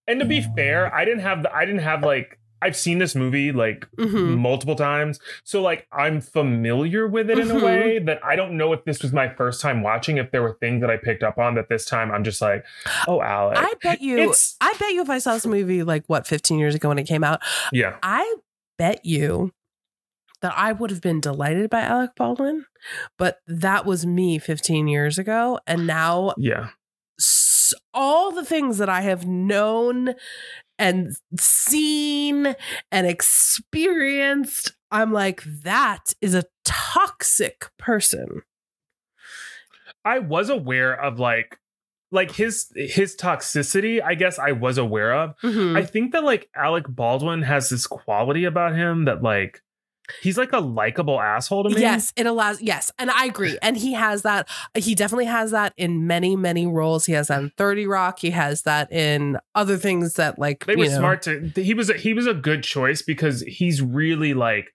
And 0.07 0.19
to 0.19 0.25
be 0.25 0.41
mm. 0.41 0.55
fair, 0.55 0.93
I 0.93 1.05
didn't 1.05 1.21
have 1.21 1.43
the 1.43 1.55
I 1.55 1.65
didn't 1.65 1.81
have 1.81 2.03
like 2.03 2.39
I've 2.63 2.75
seen 2.77 2.99
this 2.99 3.13
movie 3.15 3.51
like 3.51 3.87
Mhm. 3.97 4.37
multiple 4.37 4.75
times. 4.75 5.19
So 5.43 5.61
like 5.61 5.85
I'm 5.91 6.21
familiar 6.21 7.07
with 7.07 7.29
it 7.29 7.37
in 7.37 7.51
a 7.51 7.55
Mhm. 7.55 7.61
way 7.63 7.99
that 7.99 8.23
I 8.23 8.35
don't 8.35 8.55
know 8.55 8.71
if 8.73 8.85
this 8.85 9.01
was 9.03 9.11
my 9.11 9.27
first 9.27 9.59
time 9.61 9.81
watching, 9.83 10.17
if 10.17 10.31
there 10.31 10.41
were 10.41 10.57
things 10.61 10.81
that 10.81 10.89
I 10.89 10.97
picked 10.97 11.23
up 11.23 11.37
on 11.37 11.55
that 11.55 11.67
this 11.69 11.85
time 11.85 12.11
I'm 12.11 12.23
just 12.23 12.41
like, 12.41 12.63
oh 13.07 13.21
Alec. 13.21 13.57
I 13.59 13.73
bet 13.81 14.01
you 14.01 14.17
It's- 14.17 14.55
I 14.61 14.73
bet 14.79 14.93
you 14.93 15.01
if 15.01 15.09
I 15.09 15.17
saw 15.19 15.33
this 15.33 15.45
movie 15.45 15.83
like 15.83 16.03
what 16.07 16.25
15 16.25 16.57
years 16.59 16.73
ago 16.75 16.87
when 16.89 16.99
it 16.99 17.07
came 17.07 17.23
out, 17.23 17.41
yeah. 17.71 17.95
I 18.01 18.35
bet 18.77 19.05
you 19.05 19.51
that 20.41 20.53
I 20.57 20.71
would 20.73 20.89
have 20.89 21.01
been 21.01 21.19
delighted 21.21 21.69
by 21.69 21.81
Alec 21.81 22.11
Baldwin, 22.15 22.65
but 23.17 23.39
that 23.47 23.85
was 23.85 24.05
me 24.05 24.39
15 24.39 24.87
years 24.87 25.17
ago 25.17 25.59
and 25.67 25.85
now 25.87 26.33
Yeah. 26.37 26.69
all 27.93 28.31
the 28.31 28.43
things 28.43 28.77
that 28.79 28.89
I 28.89 29.01
have 29.01 29.25
known 29.25 30.15
and 30.83 31.15
seen 31.39 32.55
and 32.91 33.07
experienced, 33.07 34.73
I'm 34.91 35.13
like, 35.13 35.41
that 35.63 36.13
is 36.21 36.35
a 36.35 36.43
toxic 36.65 37.69
person. 37.79 38.41
I 40.03 40.19
was 40.19 40.49
aware 40.49 40.93
of 40.93 41.19
like 41.19 41.57
like 42.11 42.31
his 42.31 42.67
his 42.75 43.15
toxicity, 43.15 44.01
I 44.03 44.15
guess 44.15 44.37
I 44.37 44.51
was 44.51 44.77
aware 44.77 45.13
of. 45.13 45.39
Mhm. 45.39 45.77
I 45.77 45.85
think 45.85 46.11
that 46.11 46.23
like 46.25 46.49
Alec 46.55 46.85
Baldwin 46.89 47.41
has 47.43 47.69
this 47.69 47.87
quality 47.87 48.43
about 48.43 48.75
him 48.75 49.05
that 49.05 49.23
like 49.23 49.61
he's 50.21 50.37
like 50.37 50.53
a 50.53 50.59
likable 50.59 51.19
asshole 51.19 51.63
to 51.63 51.69
me. 51.69 51.81
Yes, 51.81 52.13
it 52.15 52.25
allows. 52.25 52.61
Yes, 52.61 52.91
and 52.99 53.09
I 53.09 53.25
agree. 53.25 53.57
And 53.63 53.77
he 53.77 53.93
has 53.93 54.23
that. 54.23 54.47
He 54.75 54.93
definitely 54.93 55.25
has 55.25 55.51
that 55.51 55.73
in 55.77 56.05
many, 56.05 56.35
many 56.35 56.67
roles. 56.67 57.05
He 57.05 57.13
has 57.13 57.27
that 57.27 57.41
in 57.41 57.51
Thirty 57.57 57.87
Rock. 57.87 58.19
He 58.19 58.31
has 58.31 58.63
that 58.63 58.91
in 58.91 59.37
other 59.55 59.77
things 59.77 60.15
that 60.15 60.37
like 60.37 60.65
They 60.65 60.75
were 60.75 60.85
know- 60.85 60.97
smart 60.97 61.21
to 61.23 61.51
he 61.55 61.73
was 61.73 61.89
a, 61.89 61.93
he 61.93 62.13
was 62.13 62.27
a 62.27 62.33
good 62.33 62.63
choice 62.63 63.01
because 63.01 63.41
he's 63.41 63.81
really 63.81 64.33
like 64.33 64.73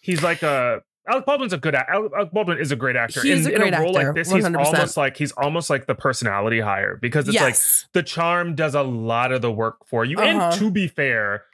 he's 0.00 0.22
like 0.22 0.42
a 0.42 0.82
Alec 1.08 1.24
Baldwin's 1.24 1.52
a 1.52 1.58
good 1.58 1.74
Alec 1.74 2.32
Baldwin 2.32 2.58
is 2.58 2.72
a 2.72 2.76
great 2.76 2.96
actor. 2.96 3.22
He 3.22 3.30
is 3.30 3.46
in, 3.46 3.62
a 3.62 3.66
in 3.66 3.74
a 3.74 3.80
role 3.80 3.96
actor, 3.96 4.08
like 4.08 4.14
this, 4.16 4.30
he's 4.30 4.44
100%. 4.44 4.56
almost 4.64 4.96
like 4.96 5.16
he's 5.16 5.32
almost 5.32 5.70
like 5.70 5.86
the 5.86 5.94
personality 5.94 6.60
hire 6.60 6.98
because 7.00 7.28
it's 7.28 7.40
like 7.40 7.56
the 7.92 8.02
charm 8.02 8.54
does 8.56 8.74
a 8.74 8.82
lot 8.82 9.30
of 9.32 9.40
the 9.40 9.52
work 9.52 9.86
for 9.86 10.04
you. 10.04 10.18
Uh-huh. 10.18 10.50
And 10.50 10.58
to 10.58 10.70
be 10.70 10.88
fair, 10.88 11.44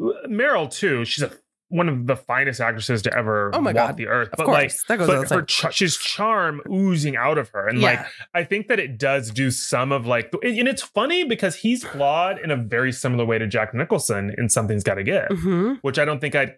Meryl 0.00 0.70
too, 0.70 1.04
she's 1.04 1.22
a 1.22 1.30
one 1.68 1.88
of 1.88 2.06
the 2.06 2.14
finest 2.14 2.60
actresses 2.60 3.02
to 3.02 3.16
ever 3.16 3.50
Oh 3.54 3.60
my 3.60 3.72
walk 3.72 3.88
God. 3.88 3.96
the 3.96 4.06
earth. 4.06 4.28
of 4.28 4.36
but 4.38 4.46
course, 4.46 4.56
like 4.58 4.72
that 4.88 4.98
goes 5.06 5.28
but 5.28 5.34
her 5.36 5.42
char- 5.42 5.72
she's 5.72 5.96
charm 5.96 6.60
oozing 6.70 7.16
out 7.16 7.38
of 7.38 7.48
her 7.50 7.66
and 7.66 7.80
Yeah. 7.80 7.86
like 7.88 8.06
i 8.34 8.44
think 8.44 8.68
that 8.68 8.78
it 8.78 8.98
does 8.98 9.30
do 9.30 9.50
some 9.50 9.90
of 9.90 10.06
like 10.06 10.32
and 10.42 10.68
it's 10.68 10.82
funny 10.82 11.24
because 11.24 11.56
he's 11.56 11.82
flawed 11.82 12.38
in 12.38 12.50
a 12.50 12.56
very 12.56 12.92
similar 12.92 13.24
way 13.24 13.38
to 13.38 13.46
jack 13.46 13.72
nicholson 13.74 14.34
in 14.38 14.48
something's 14.48 14.84
gotta 14.84 15.02
give 15.02 15.28
Mhm. 15.30 15.78
which 15.82 15.98
i 15.98 16.04
don't 16.04 16.20
think 16.20 16.34
i'd 16.34 16.54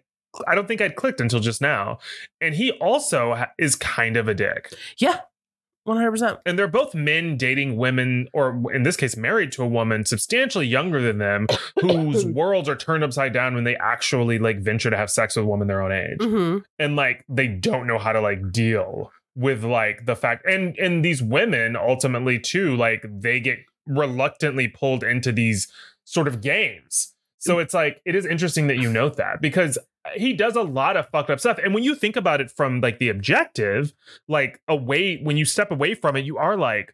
i 0.47 0.53
don't 0.53 0.67
think 0.67 0.81
i'd 0.81 0.95
clicked 0.95 1.21
until 1.21 1.39
just 1.39 1.61
now 1.61 1.97
and 2.41 2.53
he 2.55 2.71
also 2.73 3.45
is 3.57 3.75
kind 3.75 4.17
of 4.17 4.27
a 4.27 4.33
dick 4.33 4.71
Yeah, 4.99 5.21
one 5.87 5.97
hundred 5.97 6.11
percent. 6.11 6.39
and 6.45 6.59
they're 6.59 6.67
both 6.67 6.93
men 6.93 7.37
dating 7.37 7.77
women 7.77 8.27
or 8.33 8.61
in 8.73 8.83
this 8.83 8.97
case 8.97 9.15
married 9.15 9.51
to 9.53 9.63
a 9.63 9.67
woman 9.67 10.05
substantially 10.05 10.67
younger 10.67 11.01
than 11.01 11.17
them 11.17 11.47
whose 11.81 12.25
worlds 12.25 12.67
are 12.67 12.75
turned 12.75 13.03
upside 13.03 13.31
down 13.33 13.55
when 13.55 13.63
they 13.63 13.75
actually 13.77 14.37
like 14.37 14.59
venture 14.59 14.89
to 14.89 14.97
have 14.97 15.09
sex 15.09 15.35
with 15.35 15.45
a 15.45 15.47
woman 15.47 15.67
their 15.67 15.81
own 15.81 15.91
age. 15.91 16.21
Hmm 16.21 16.57
and 16.79 16.95
like 16.95 17.23
they 17.29 17.47
don't 17.47 17.87
know 17.87 17.97
how 17.97 18.11
to 18.11 18.21
like 18.21 18.51
deal 18.51 19.11
with 19.35 19.63
like 19.63 20.05
the 20.05 20.15
fact 20.15 20.45
and 20.45 20.77
and 20.77 21.03
these 21.05 21.21
women 21.21 21.75
ultimately 21.75 22.39
too 22.39 22.75
like 22.75 23.05
they 23.07 23.39
get 23.39 23.59
reluctantly 23.85 24.67
pulled 24.67 25.03
into 25.03 25.31
these 25.31 25.67
sort 26.03 26.27
of 26.27 26.41
games. 26.41 27.13
So 27.39 27.59
it's 27.59 27.73
like 27.73 28.01
it 28.05 28.15
is 28.15 28.25
interesting 28.25 28.67
that 28.67 28.77
you 28.77 28.91
note 28.91 29.15
that 29.17 29.41
because 29.41 29.77
he 30.15 30.33
does 30.33 30.55
a 30.55 30.61
lot 30.61 30.95
of 30.97 31.07
fucked 31.09 31.29
up 31.29 31.39
stuff 31.39 31.57
and 31.63 31.73
when 31.73 31.83
you 31.83 31.95
think 31.95 32.15
about 32.15 32.41
it 32.41 32.49
from 32.51 32.81
like 32.81 32.99
the 32.99 33.09
objective 33.09 33.93
like 34.27 34.61
away 34.67 35.17
when 35.17 35.37
you 35.37 35.45
step 35.45 35.71
away 35.71 35.93
from 35.93 36.15
it 36.15 36.23
you 36.25 36.37
are 36.37 36.55
like 36.57 36.93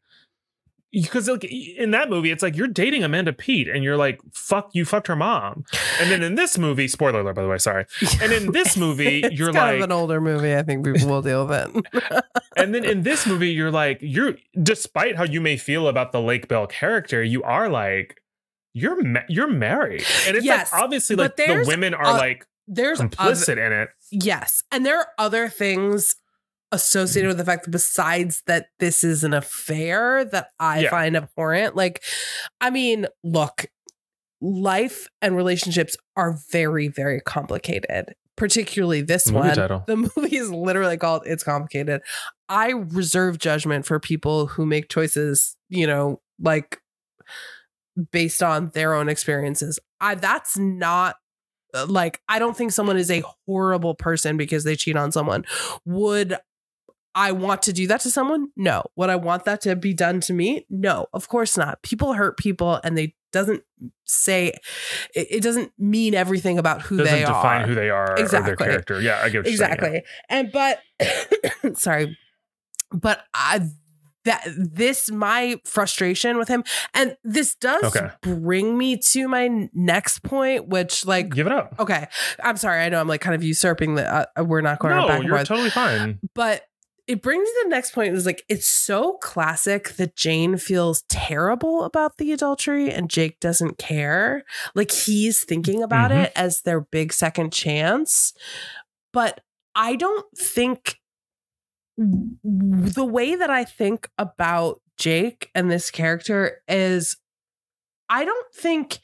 because 0.92 1.28
like 1.28 1.44
in 1.44 1.90
that 1.92 2.08
movie 2.10 2.30
it's 2.30 2.44
like 2.44 2.56
you're 2.56 2.68
dating 2.68 3.04
amanda 3.04 3.34
peet 3.34 3.68
and 3.68 3.84
you're 3.84 3.98
like 3.98 4.20
fuck 4.32 4.70
you 4.74 4.86
fucked 4.86 5.08
her 5.08 5.16
mom 5.16 5.66
and 6.00 6.12
then 6.12 6.22
in 6.22 6.36
this 6.36 6.58
movie 6.58 6.88
spoiler 6.88 7.22
alert 7.22 7.34
by 7.34 7.42
the 7.42 7.48
way 7.48 7.58
sorry 7.58 7.86
and 8.22 8.32
in 8.32 8.52
this 8.52 8.78
movie 8.86 9.22
it's 9.22 9.38
you're 9.38 9.52
kind 9.52 9.58
like 9.70 9.76
of 9.78 9.84
an 9.86 9.92
older 9.92 10.22
movie. 10.22 10.56
I 10.56 10.62
think 10.62 10.86
people 10.86 11.08
will 11.10 11.22
deal 11.24 11.48
with 11.48 11.76
it. 11.76 12.24
and 12.58 12.76
then 12.76 12.86
in 12.86 13.02
this 13.02 13.26
movie, 13.26 13.50
you're 13.50 13.72
like, 13.72 13.98
you're 14.02 14.36
despite 14.62 15.16
how 15.16 15.24
you 15.24 15.42
may 15.42 15.58
feel 15.58 15.88
about 15.88 16.12
the 16.12 16.22
Lake 16.22 16.48
Bell 16.48 16.68
character, 16.68 17.24
you 17.24 17.42
are 17.44 17.70
like, 17.70 18.22
you're 18.74 19.02
ma- 19.02 19.22
you're 19.28 19.48
married, 19.48 20.04
and 20.28 20.36
it's 20.38 20.46
Yes, 20.46 20.72
like 20.72 20.82
obviously 20.82 21.16
like 21.16 21.36
the 21.36 21.64
women 21.66 21.94
are 21.94 22.06
a- 22.06 22.18
like 22.18 22.46
There's 22.68 23.00
other, 23.00 23.10
complicit 23.10 23.66
in 23.66 23.72
it. 23.74 23.90
yes, 24.12 24.64
and 24.72 24.86
there 24.86 25.00
are 25.00 25.08
other 25.18 25.50
things 25.50 26.16
associated 26.72 27.28
mm-hmm. 27.30 27.38
with 27.38 27.46
the 27.46 27.52
fact 27.52 27.66
that 27.66 27.72
besides 27.72 28.42
that 28.48 28.68
this 28.80 29.04
is 29.04 29.24
an 29.24 29.34
affair 29.34 30.26
that 30.26 30.48
I 30.60 30.80
Yeah. 30.80 30.90
find 30.90 31.16
abhorrent. 31.16 31.76
Like, 31.76 32.02
I 32.62 32.70
mean, 32.72 33.06
look, 33.24 33.68
life 34.42 35.08
and 35.22 35.36
relationships 35.36 35.96
are 36.16 36.38
very, 36.52 36.88
very 36.88 37.22
complicated. 37.22 38.16
Particularly 38.36 39.02
this 39.04 39.28
Movie 39.30 39.48
one. 39.50 39.56
title. 39.56 39.84
The 39.86 39.96
movie 40.18 40.36
is 40.36 40.50
literally 40.50 40.98
called 40.98 41.22
It's 41.28 41.44
Complicated. 41.44 42.02
I 42.50 42.72
reserve 42.72 43.38
judgment 43.38 43.86
for 43.86 44.00
people 44.00 44.48
who 44.48 44.66
make 44.66 44.90
choices, 44.90 45.56
you 45.70 45.86
know, 45.86 46.22
like 46.40 46.80
based 48.12 48.42
on 48.42 48.70
their 48.74 48.96
own 48.96 49.08
experiences. 49.10 49.80
I 50.02 50.16
that's 50.16 50.58
not 50.58 51.16
Uh, 51.74 51.86
like 51.88 52.22
I 52.30 52.40
don't 52.40 52.56
think 52.56 52.72
someone 52.72 52.98
is 52.98 53.10
a 53.12 53.24
horrible 53.46 53.96
person 53.96 54.38
because 54.38 54.64
they 54.64 54.76
cheat 54.76 54.96
on 54.96 55.12
someone. 55.12 55.46
Would 55.86 56.38
I 57.16 57.32
want 57.32 57.62
to 57.64 57.74
do 57.74 57.88
that 57.88 58.02
to 58.02 58.10
someone? 58.12 58.50
No. 58.56 58.84
Would 58.96 59.10
I 59.10 59.16
want 59.16 59.46
that 59.46 59.62
to 59.62 59.76
be 59.76 59.94
done 59.94 60.20
to 60.22 60.34
me? 60.34 60.66
No, 60.70 61.08
of 61.14 61.28
course 61.30 61.58
not. 61.58 61.82
People 61.84 62.14
hurt 62.14 62.38
people 62.38 62.80
and 62.84 62.98
they 62.98 63.16
doesn't 63.32 63.64
say 64.06 64.54
it, 65.16 65.42
doesn't 65.42 65.72
mean 65.80 66.14
everything 66.14 66.60
about 66.60 66.82
who 66.84 66.98
Doesn't 66.98 67.12
they 67.14 67.20
define 67.22 67.64
are. 67.64 67.68
who 67.68 67.76
they 67.76 67.90
are 67.90 68.12
or 68.14 68.16
Exactly. 68.20 68.56
their 68.56 68.56
character. 68.56 69.02
Yeah, 69.02 69.20
I 69.22 69.30
get 69.30 69.34
you're 69.34 69.44
saying, 69.46 69.58
yeah. 69.60 69.66
exactly. 69.74 70.04
And 70.30 70.52
but 70.52 70.80
sorry. 71.80 72.18
But 72.92 73.24
I 73.34 73.68
that 74.26 74.44
this 74.56 75.12
my 75.12 75.60
frustration 75.66 76.38
with 76.38 76.48
him 76.48 76.64
and 76.94 77.18
this 77.24 77.56
does 77.56 77.84
Okay. 77.84 78.10
bring 78.22 78.78
me 78.78 78.98
to 78.98 79.28
my 79.28 79.70
next 79.74 80.24
point 80.24 80.68
which 80.68 81.06
like 81.06 81.30
Give 81.34 81.48
it 81.48 81.54
up. 81.54 81.76
okay 81.80 82.08
i'm 82.44 82.58
sorry 82.58 82.82
i 82.84 82.90
know 82.90 83.00
i'm 83.02 83.08
like 83.08 83.22
kind 83.22 83.36
of 83.36 83.44
usurping 83.44 83.96
the 83.96 84.08
uh, 84.40 84.44
we're 84.44 84.62
not 84.62 84.80
going 84.80 84.96
No, 84.96 85.08
back 85.08 85.20
and 85.20 85.26
you're 85.28 85.36
forth 85.38 85.48
totally 85.48 85.70
fine. 85.70 86.20
but 86.34 86.64
it 87.06 87.22
brings 87.22 87.42
me 87.42 87.46
to 87.46 87.60
the 87.66 87.70
next 87.70 87.92
point 87.92 88.16
is 88.16 88.26
like 88.26 88.46
it's 88.48 88.66
so 88.66 89.18
classic 89.22 89.90
that 89.98 90.16
Jane 90.16 90.56
feels 90.56 91.04
terrible 91.10 91.84
about 91.84 92.16
the 92.18 92.32
adultery 92.32 92.90
and 92.90 93.10
Jake 93.10 93.42
doesn't 93.42 93.78
care. 93.78 94.46
Like 94.74 94.90
he's 94.90 95.44
thinking 95.44 95.84
about 95.84 96.12
Mhm. 96.12 96.24
it 96.28 96.32
as 96.34 96.62
their 96.62 96.80
big 96.80 97.12
second 97.12 97.52
chance. 97.52 98.32
But 99.12 99.42
I 99.76 99.98
don't 99.98 100.26
think 100.38 100.96
the 101.98 103.06
way 103.06 103.36
that 103.36 103.50
I 103.50 103.64
think 103.64 104.10
about 104.18 104.82
Jake 104.98 105.50
and 105.54 105.72
this 105.72 105.92
character 105.92 106.62
is 106.68 107.18
I 108.10 108.26
don't 108.26 108.54
think 108.54 109.00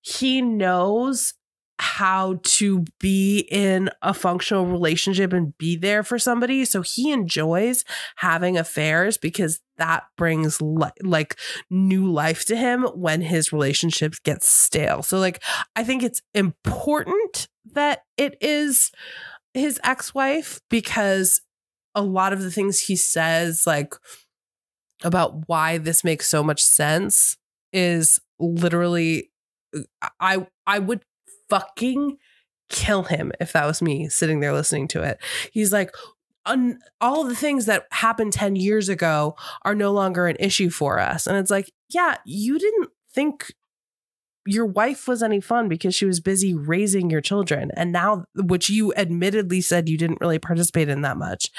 he 0.00 0.40
knows 0.42 1.34
how 1.80 2.38
to 2.42 2.84
be 2.98 3.46
in 3.50 3.88
a 4.02 4.12
functional 4.12 4.66
relationship 4.66 5.32
and 5.32 5.56
be 5.56 5.76
there 5.76 6.02
for 6.02 6.18
somebody. 6.18 6.66
So 6.66 6.82
he 6.82 7.10
enjoys 7.10 7.86
having 8.16 8.58
affairs 8.58 9.16
because 9.16 9.60
that 9.78 10.04
brings 10.18 10.60
li- 10.60 10.90
like 11.02 11.38
new 11.70 12.12
life 12.12 12.44
to 12.46 12.56
him 12.56 12.82
when 12.82 13.22
his 13.22 13.50
relationships 13.50 14.18
get 14.18 14.42
stale. 14.42 15.02
So 15.02 15.18
like 15.18 15.42
I 15.74 15.82
think 15.82 16.02
it's 16.02 16.20
important 16.34 17.48
that 17.72 18.02
it 18.18 18.36
is 18.42 18.92
his 19.54 19.80
ex-wife 19.82 20.60
because 20.68 21.40
a 21.94 22.02
lot 22.02 22.32
of 22.32 22.42
the 22.42 22.50
things 22.50 22.80
he 22.80 22.96
says 22.96 23.66
like 23.66 23.94
about 25.02 25.48
why 25.48 25.78
this 25.78 26.04
makes 26.04 26.28
so 26.28 26.42
much 26.42 26.62
sense 26.62 27.36
is 27.72 28.20
literally 28.38 29.30
uh, 29.74 30.08
I 30.18 30.46
I 30.66 30.78
would 30.78 31.04
fucking 31.48 32.18
kill 32.68 33.04
him 33.04 33.32
if 33.40 33.52
that 33.52 33.66
was 33.66 33.82
me 33.82 34.08
sitting 34.08 34.40
there 34.40 34.52
listening 34.52 34.88
to 34.88 35.02
it. 35.02 35.18
He's 35.52 35.72
like 35.72 35.90
all 37.00 37.24
the 37.24 37.34
things 37.34 37.66
that 37.66 37.86
happened 37.92 38.32
10 38.32 38.56
years 38.56 38.88
ago 38.88 39.36
are 39.62 39.74
no 39.74 39.92
longer 39.92 40.26
an 40.26 40.36
issue 40.40 40.70
for 40.70 40.98
us. 40.98 41.26
And 41.26 41.36
it's 41.36 41.50
like, 41.50 41.70
yeah, 41.90 42.16
you 42.24 42.58
didn't 42.58 42.90
think 43.12 43.52
your 44.46 44.66
wife 44.66 45.06
was 45.06 45.22
any 45.22 45.40
fun 45.40 45.68
because 45.68 45.94
she 45.94 46.06
was 46.06 46.20
busy 46.20 46.54
raising 46.54 47.10
your 47.10 47.20
children. 47.20 47.70
And 47.74 47.92
now 47.92 48.24
which 48.34 48.70
you 48.70 48.94
admittedly 48.94 49.60
said 49.60 49.88
you 49.88 49.98
didn't 49.98 50.20
really 50.20 50.38
participate 50.38 50.88
in 50.88 51.02
that 51.02 51.16
much 51.16 51.50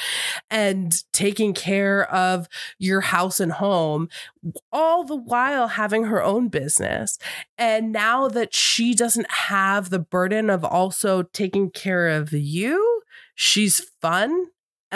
and 0.49 1.03
taking 1.13 1.53
care 1.53 2.11
of 2.11 2.47
your 2.79 3.01
house 3.01 3.39
and 3.39 3.53
home 3.53 4.09
all 4.71 5.03
the 5.03 5.15
while 5.15 5.67
having 5.67 6.05
her 6.05 6.23
own 6.23 6.47
business. 6.49 7.17
And 7.57 7.91
now 7.91 8.27
that 8.27 8.53
she 8.53 8.95
doesn't 8.95 9.29
have 9.29 9.89
the 9.89 9.99
burden 9.99 10.49
of 10.49 10.65
also 10.65 11.23
taking 11.23 11.69
care 11.69 12.07
of 12.07 12.33
you 12.33 13.01
she's 13.35 13.79
fun 14.01 14.45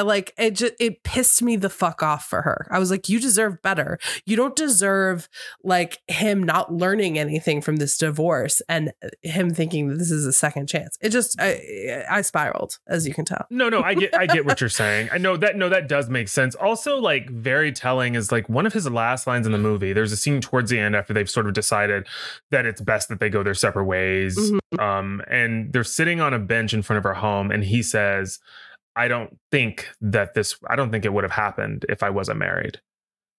like 0.03 0.33
it 0.37 0.51
just 0.51 0.73
it 0.79 1.03
pissed 1.03 1.41
me 1.41 1.55
the 1.55 1.69
fuck 1.69 2.03
off 2.03 2.25
for 2.25 2.41
her. 2.41 2.67
I 2.71 2.79
was 2.79 2.91
like, 2.91 3.09
you 3.09 3.19
deserve 3.19 3.61
better. 3.61 3.97
You 4.25 4.35
don't 4.35 4.55
deserve 4.55 5.29
like 5.63 5.99
him 6.07 6.43
not 6.43 6.73
learning 6.73 7.17
anything 7.17 7.61
from 7.61 7.77
this 7.77 7.97
divorce 7.97 8.61
and 8.67 8.91
him 9.21 9.53
thinking 9.53 9.87
that 9.89 9.97
this 9.97 10.11
is 10.11 10.25
a 10.25 10.33
second 10.33 10.67
chance. 10.67 10.97
It 11.01 11.09
just 11.09 11.39
I 11.39 12.03
I 12.09 12.21
spiraled, 12.21 12.79
as 12.87 13.07
you 13.07 13.13
can 13.13 13.25
tell. 13.25 13.45
No, 13.49 13.69
no, 13.69 13.81
I 13.81 13.93
get 13.93 14.15
I 14.17 14.25
get 14.25 14.45
what 14.45 14.61
you're 14.61 14.69
saying. 14.85 15.09
I 15.11 15.17
know 15.17 15.37
that 15.37 15.55
no, 15.55 15.69
that 15.69 15.87
does 15.87 16.09
make 16.09 16.27
sense. 16.27 16.55
Also, 16.55 16.97
like 16.97 17.29
very 17.29 17.71
telling 17.71 18.15
is 18.15 18.31
like 18.31 18.49
one 18.49 18.65
of 18.65 18.73
his 18.73 18.89
last 18.89 19.27
lines 19.27 19.45
in 19.45 19.51
the 19.51 19.57
movie. 19.57 19.93
There's 19.93 20.11
a 20.11 20.17
scene 20.17 20.41
towards 20.41 20.69
the 20.69 20.79
end 20.79 20.95
after 20.95 21.13
they've 21.13 21.29
sort 21.29 21.47
of 21.47 21.53
decided 21.53 22.07
that 22.51 22.65
it's 22.65 22.81
best 22.81 23.09
that 23.09 23.19
they 23.19 23.29
go 23.29 23.43
their 23.43 23.53
separate 23.53 23.85
ways. 23.85 24.37
Mhm. 24.37 24.79
Um, 24.79 25.21
and 25.29 25.71
they're 25.71 25.83
sitting 25.83 26.19
on 26.19 26.33
a 26.33 26.39
bench 26.39 26.73
in 26.73 26.81
front 26.81 26.97
of 26.97 27.03
her 27.03 27.13
home, 27.13 27.51
and 27.51 27.63
he 27.63 27.81
says, 27.81 28.39
I 28.95 29.07
don't 29.07 29.37
think 29.51 29.89
that 30.01 30.33
this 30.33 30.57
I 30.67 30.75
don't 30.75 30.91
think 30.91 31.05
it 31.05 31.13
would 31.13 31.23
have 31.23 31.31
happened 31.33 31.85
if 31.89 32.01
I 32.03 32.09
wasn't 32.09 32.39
married. 32.39 32.79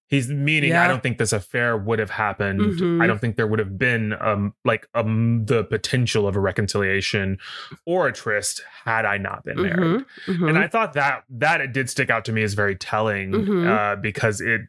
He's 0.09 0.29
meaning 0.29 0.71
I 0.73 0.87
don't 0.87 1.03
think 1.03 1.17
this 1.17 1.33
affair 1.33 1.75
would 1.77 1.99
have 1.99 2.11
happened. 2.11 2.61
Mhm. 2.61 3.03
I 3.03 3.07
don't 3.07 3.19
think 3.19 3.35
there 3.35 3.47
would 3.47 3.59
have 3.59 3.77
been 3.77 4.13
um 4.21 4.53
like 4.63 4.87
um 4.93 5.45
the 5.45 5.65
potential 5.65 6.27
of 6.27 6.35
a 6.37 6.39
reconciliation 6.39 7.37
or 7.85 8.07
a 8.07 8.13
tryst 8.13 8.63
had 8.85 9.03
I 9.05 9.17
not 9.17 9.43
been 9.43 9.61
married. 9.61 9.77
Mhm, 10.01 10.05
mhm. 10.27 10.49
And 10.49 10.57
I 10.57 10.67
thought 10.69 10.93
that 10.93 11.23
that 11.29 11.59
it 11.59 11.73
did 11.73 11.89
stick 11.89 12.09
out 12.09 12.23
to 12.25 12.31
me 12.31 12.43
as 12.43 12.53
very 12.53 12.75
telling 12.75 13.31
Mhm. 13.31 13.67
uh, 13.67 13.95
because 13.97 14.39
it 14.39 14.61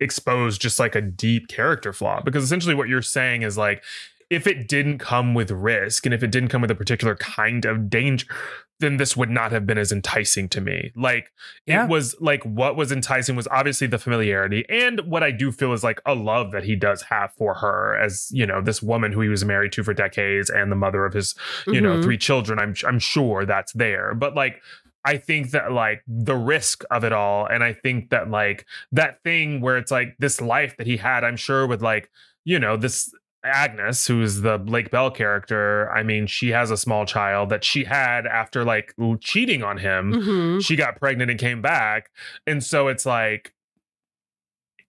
exposed 0.00 0.60
just 0.62 0.78
like 0.78 0.94
a 0.94 1.02
deep 1.02 1.48
character 1.48 1.92
flaw. 1.92 2.22
Because 2.22 2.44
essentially 2.44 2.74
what 2.74 2.88
you're 2.88 3.02
saying 3.02 3.42
is 3.42 3.58
like 3.58 3.82
if 4.30 4.46
it 4.46 4.68
didn't 4.68 4.98
come 4.98 5.32
with 5.34 5.50
risk 5.50 6.04
and 6.04 6.14
if 6.14 6.22
it 6.22 6.30
didn't 6.30 6.50
come 6.50 6.60
with 6.60 6.70
a 6.70 6.74
particular 6.74 7.14
kind 7.16 7.64
of 7.64 7.88
danger, 7.88 8.26
then 8.80 8.96
this 8.98 9.16
would 9.16 9.30
not 9.30 9.50
have 9.52 9.66
been 9.66 9.78
as 9.78 9.90
enticing 9.90 10.48
to 10.50 10.60
me. 10.60 10.92
Like 10.94 11.32
Yeah. 11.66 11.84
it 11.84 11.88
was 11.88 12.14
like 12.20 12.44
what 12.44 12.76
was 12.76 12.92
enticing 12.92 13.34
was 13.36 13.48
obviously 13.48 13.86
the 13.86 13.98
familiarity 13.98 14.64
and 14.68 15.00
what 15.00 15.22
I 15.22 15.30
do 15.30 15.50
feel 15.50 15.72
is 15.72 15.82
like 15.82 16.00
a 16.06 16.14
love 16.14 16.52
that 16.52 16.64
he 16.64 16.76
does 16.76 17.02
have 17.02 17.32
for 17.38 17.54
her 17.54 17.96
as, 17.98 18.28
you 18.30 18.46
know, 18.46 18.60
this 18.60 18.82
woman 18.82 19.12
who 19.12 19.20
he 19.22 19.28
was 19.28 19.44
married 19.44 19.72
to 19.72 19.82
for 19.82 19.94
decades 19.94 20.50
and 20.50 20.70
the 20.70 20.76
mother 20.76 21.04
of 21.06 21.14
his, 21.14 21.34
you 21.66 21.80
know, 21.80 21.96
Mhm. 21.96 22.02
three 22.04 22.18
children. 22.18 22.58
I'm 22.58 22.74
I'm 22.86 22.98
sure 22.98 23.44
that's 23.46 23.72
there. 23.72 24.14
But 24.14 24.34
like 24.36 24.60
I 25.04 25.16
think 25.16 25.52
that 25.52 25.72
like 25.72 26.02
the 26.06 26.36
risk 26.36 26.84
of 26.90 27.02
it 27.02 27.12
all, 27.12 27.46
and 27.46 27.64
I 27.64 27.72
think 27.72 28.10
that 28.10 28.30
like 28.30 28.66
that 28.92 29.22
thing 29.24 29.60
where 29.62 29.78
it's 29.78 29.90
like 29.90 30.16
this 30.18 30.40
life 30.40 30.76
that 30.76 30.86
he 30.86 30.98
had, 30.98 31.24
I'm 31.24 31.36
sure 31.36 31.66
with 31.66 31.80
like, 31.82 32.10
you 32.44 32.58
know, 32.58 32.76
this 32.76 33.10
Agnes, 33.44 34.06
who's 34.06 34.40
the 34.40 34.58
Lake 34.58 34.90
Bell 34.90 35.10
character, 35.10 35.90
I 35.92 36.02
mean, 36.02 36.26
she 36.26 36.48
has 36.50 36.70
a 36.70 36.76
small 36.76 37.06
child 37.06 37.50
that 37.50 37.64
she 37.64 37.84
had 37.84 38.26
after 38.26 38.64
like 38.64 38.94
cheating 39.20 39.62
on 39.62 39.78
him. 39.78 40.12
Mhm. 40.12 40.64
She 40.64 40.76
got 40.76 40.96
pregnant 40.98 41.30
and 41.30 41.38
came 41.38 41.62
back. 41.62 42.10
And 42.46 42.62
so 42.62 42.88
it's 42.88 43.06
like 43.06 43.52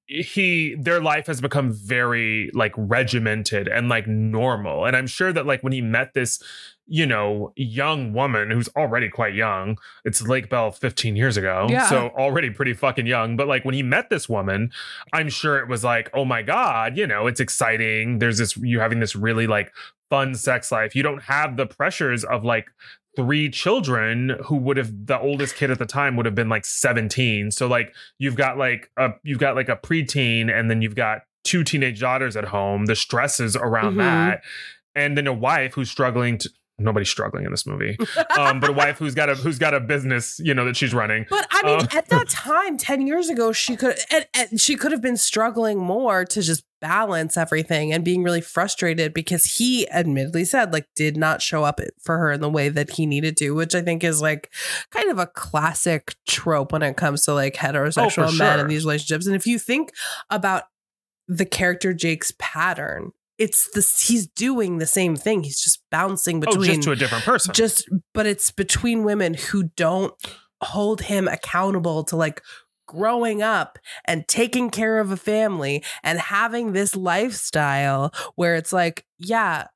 he 0.08 0.76
their 0.80 1.00
life 1.00 1.28
has 1.28 1.40
become 1.40 1.72
very 1.72 2.50
like 2.56 2.74
regimented 2.76 3.68
and 3.68 3.90
like 3.90 4.08
normal 4.08 4.84
and 4.86 4.96
i'm 4.96 5.06
sure 5.06 5.32
that 5.32 5.46
like 5.46 5.62
when 5.62 5.72
he 5.72 5.82
met 5.82 6.16
this 6.16 6.42
you 6.90 7.06
know 7.06 7.54
young 7.56 8.14
woman 8.14 8.50
who's 8.52 8.68
already 8.76 9.10
quite 9.10 9.34
young. 9.36 9.78
It's 10.04 10.22
lake 10.22 10.50
bell 10.50 10.72
15 10.72 11.16
years 11.16 11.38
ago 11.38 11.68
Yeah. 11.70 11.88
so 11.88 12.10
already 12.18 12.50
pretty 12.50 12.74
fucking 12.74 13.06
young. 13.08 13.38
But 13.38 13.48
like 13.48 13.64
when 13.64 13.76
he 13.76 13.84
met 13.84 14.10
this 14.10 14.28
woman 14.28 14.72
i'm 15.14 15.30
sure 15.30 15.60
it 15.60 15.68
was 15.70 15.84
like 15.84 16.10
oh 16.14 16.26
my 16.26 16.42
god 16.42 16.98
you 16.98 17.06
know 17.08 17.28
it's 17.28 17.40
exciting. 17.40 18.20
There's 18.20 18.38
this 18.40 18.58
you 18.58 18.80
having 18.80 19.00
this 19.00 19.16
really 19.16 19.48
like 19.48 19.72
fun 20.10 20.34
sex 20.36 20.72
life. 20.72 20.96
You 20.96 21.04
don't 21.04 21.24
have 21.24 21.56
the 21.58 21.68
pressures 21.68 22.24
of 22.24 22.44
like 22.44 22.68
three 23.16 23.50
children 23.50 24.38
who 24.46 24.56
would 24.56 24.78
have 24.78 24.92
the 25.08 25.20
oldest 25.20 25.56
kid 25.56 25.70
at 25.72 25.78
the 25.80 25.86
time 25.86 26.16
would 26.16 26.26
have 26.26 26.36
been 26.36 26.48
like 26.50 26.64
17 26.66 27.52
so 27.52 27.68
like 27.68 27.94
you've 28.18 28.36
got 28.36 28.58
like 28.58 28.90
a 28.98 29.10
you've 29.24 29.40
got 29.40 29.56
like 29.56 29.68
a 29.70 29.76
preteen 29.76 30.50
and 30.52 30.70
then 30.70 30.82
you've 30.82 30.96
got 30.96 31.22
two 31.44 31.64
teenage 31.64 32.00
daughters 32.02 32.36
at 32.36 32.46
home. 32.46 32.86
The 32.86 32.96
stresses 32.96 33.56
around 33.56 33.96
Mhm. 33.96 33.98
that. 34.00 34.42
And 34.96 35.18
then 35.18 35.26
a 35.28 35.34
wife 35.34 35.74
who's 35.76 35.90
struggling 35.90 36.38
to 36.40 36.50
nobody's 36.80 37.10
struggling 37.10 37.46
in 37.46 37.52
this 37.52 37.66
movie 37.66 37.98
um 38.38 38.60
but 38.60 38.70
a 38.70 38.74
wife 38.74 38.98
who's 38.98 39.16
got 39.16 39.30
a 39.30 39.36
who's 39.36 39.60
got 39.60 39.74
a 39.74 39.80
business 39.80 40.40
you 40.44 40.54
know 40.54 40.66
that 40.66 40.76
she's 40.76 40.94
running 40.94 41.26
But 41.30 41.48
I 41.52 41.64
mean, 41.64 41.80
Uh, 41.80 41.88
at 41.92 42.10
that 42.10 42.30
time, 42.30 42.78
ten 42.78 43.06
years 43.06 43.30
ago, 43.30 43.52
she 43.52 43.76
could 43.76 43.98
and, 44.12 44.28
and 44.34 44.62
she 44.62 44.76
could 44.76 44.92
have 44.92 45.02
been 45.02 45.18
struggling 45.18 45.78
more 45.78 46.26
to 46.26 46.42
just 46.42 46.64
balance 46.82 47.36
everything 47.36 47.92
and 47.92 48.06
being 48.06 48.24
really 48.24 48.42
frustrated 48.42 49.14
because 49.14 49.44
he 49.44 49.90
admittedly 49.90 50.46
said 50.46 50.72
like 50.72 50.88
did 50.96 51.18
not 51.18 51.42
show 51.42 51.64
up 51.64 51.82
for 52.00 52.18
her 52.18 52.32
in 52.32 52.42
the 52.42 52.50
way 52.50 52.70
that 52.70 52.92
he 52.92 53.06
needed 53.06 53.36
to, 53.38 53.52
which 53.52 53.76
I 53.76 53.82
think 53.82 54.04
is 54.04 54.22
like 54.22 54.52
kind 54.92 55.10
of 55.10 55.20
a 55.20 55.28
classic 55.28 56.16
trope 56.28 56.72
when 56.72 56.84
it 56.84 56.96
comes 56.96 57.24
to 57.26 57.34
like 57.34 57.56
heterosexual 57.56 58.38
men 58.38 58.56
sure. 58.56 58.62
in 58.62 58.68
these 58.68 58.86
relationships. 58.86 59.28
And 59.28 59.36
if 59.36 59.46
you 59.46 59.60
think 59.60 59.92
about 60.30 60.64
the 61.28 61.46
character 61.46 61.94
Jake's 61.94 62.34
pattern, 62.40 63.12
it's 63.40 63.70
this 63.74 64.02
he's 64.08 64.28
doing 64.28 64.78
the 64.78 64.86
same 64.86 65.16
thing. 65.16 65.44
He's 65.44 65.60
just 65.60 65.82
bouncing 65.90 66.40
between 66.42 66.70
oh 66.70 66.74
just 66.74 66.84
to 66.84 66.92
a 66.92 66.96
different 66.96 67.24
person 67.24 67.54
just 67.54 67.90
but 68.14 68.26
it's 68.26 68.52
between 68.52 69.04
women 69.04 69.34
who 69.34 69.64
don't 69.76 70.14
hold 70.62 71.02
him 71.02 71.28
accountable 71.28 72.04
to 72.04 72.16
like 72.16 72.44
growing 72.88 73.42
up 73.42 73.80
and 74.06 74.28
taking 74.28 74.70
care 74.70 75.00
of 75.00 75.12
a 75.12 75.18
family 75.18 75.84
and 76.04 76.20
having 76.20 76.74
this 76.74 76.96
lifestyle 76.96 78.14
where 78.36 78.56
it's 78.56 78.74
like 78.74 79.06
yeah 79.18 79.68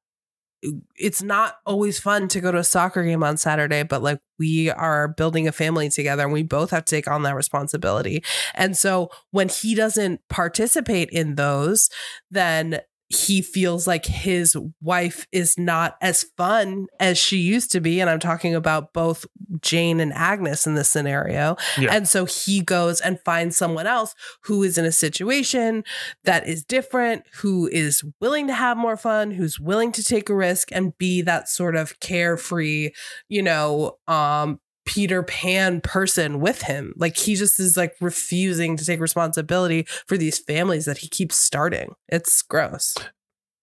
it's 0.96 1.22
not 1.22 1.56
always 1.66 2.00
fun 2.00 2.28
to 2.30 2.40
go 2.40 2.52
to 2.52 2.58
a 2.58 2.64
soccer 2.64 3.04
game 3.04 3.24
on 3.24 3.36
Saturday, 3.36 3.84
but 3.84 4.02
like 4.02 4.20
we 4.40 4.70
are 4.70 5.10
building 5.10 5.46
a 5.46 5.52
family 5.52 5.90
together 5.90 6.24
and 6.24 6.32
we 6.32 6.44
both 6.44 6.72
have 6.72 6.86
to 6.86 6.96
take 6.96 7.08
on 7.08 7.24
that 7.24 7.36
responsibility. 7.36 8.24
And 8.56 8.78
so 8.78 9.10
when 9.32 9.50
he 9.50 9.76
doesn't 9.76 10.22
participate 10.30 11.10
in 11.10 11.36
those, 11.36 11.90
then 12.32 12.80
he 13.10 13.42
feels 13.42 13.88
like 13.88 14.06
his 14.06 14.58
wife 14.82 15.28
is 15.32 15.58
not 15.58 15.98
as 16.02 16.24
fun 16.36 16.88
as 17.00 17.18
she 17.18 17.38
used 17.38 17.72
to 17.72 17.80
be. 17.80 18.00
And 18.00 18.10
I'm 18.10 18.20
talking 18.20 18.56
about 18.56 18.94
both 18.94 19.26
Jane 19.62 20.00
and 20.00 20.14
Agnes 20.14 20.66
in 20.66 20.76
this 20.76 20.90
scenario. 20.90 21.56
Yeah. 21.78 21.94
And 21.94 22.08
so 22.08 22.26
he 22.26 22.62
goes 22.62 23.02
and 23.02 23.20
finds 23.24 23.58
someone 23.58 23.88
else 23.88 24.16
who 24.44 24.64
is 24.64 24.78
in 24.78 24.86
a 24.86 24.92
situation 24.92 25.84
that 26.24 26.48
is 26.48 26.64
different, 26.64 27.24
who 27.36 27.68
is 27.68 28.04
willing 28.20 28.48
to 28.48 28.54
have 28.54 28.78
more 28.78 28.98
fun, 28.98 29.32
who's 29.32 29.60
willing 29.60 29.92
to 29.94 30.04
take 30.04 30.30
a 30.30 30.36
risk 30.36 30.70
and 30.72 30.98
be 30.98 31.22
that 31.22 31.50
sort 31.50 31.76
of 31.76 32.00
carefree, 32.00 32.92
you 33.30 33.44
know, 33.44 33.98
um, 34.08 34.60
Peter 34.86 35.24
Pan 35.24 35.82
person 35.82 36.40
with 36.40 36.64
him. 36.64 36.94
Like 36.98 37.18
he 37.18 37.36
just 37.36 37.60
is 37.60 37.78
like 37.78 37.96
refusing 38.02 38.78
to 38.78 38.86
take 38.86 39.00
responsibility 39.00 39.86
for 40.08 40.18
these 40.18 40.40
families 40.40 40.86
that 40.86 41.00
he 41.00 41.08
keeps 41.08 41.36
starting. 41.36 41.94
It's 42.10 42.42
gross. 42.42 42.96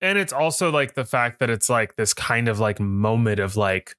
and 0.01 0.18
it's 0.18 0.33
also 0.33 0.71
like 0.71 0.95
the 0.95 1.05
fact 1.05 1.41
that 1.41 1.51
it's 1.51 1.68
like 1.68 1.97
this 1.97 2.14
kind 2.14 2.49
of 2.49 2.59
like 2.59 2.81
moment 2.81 3.39
of 3.39 3.57
like 3.57 3.95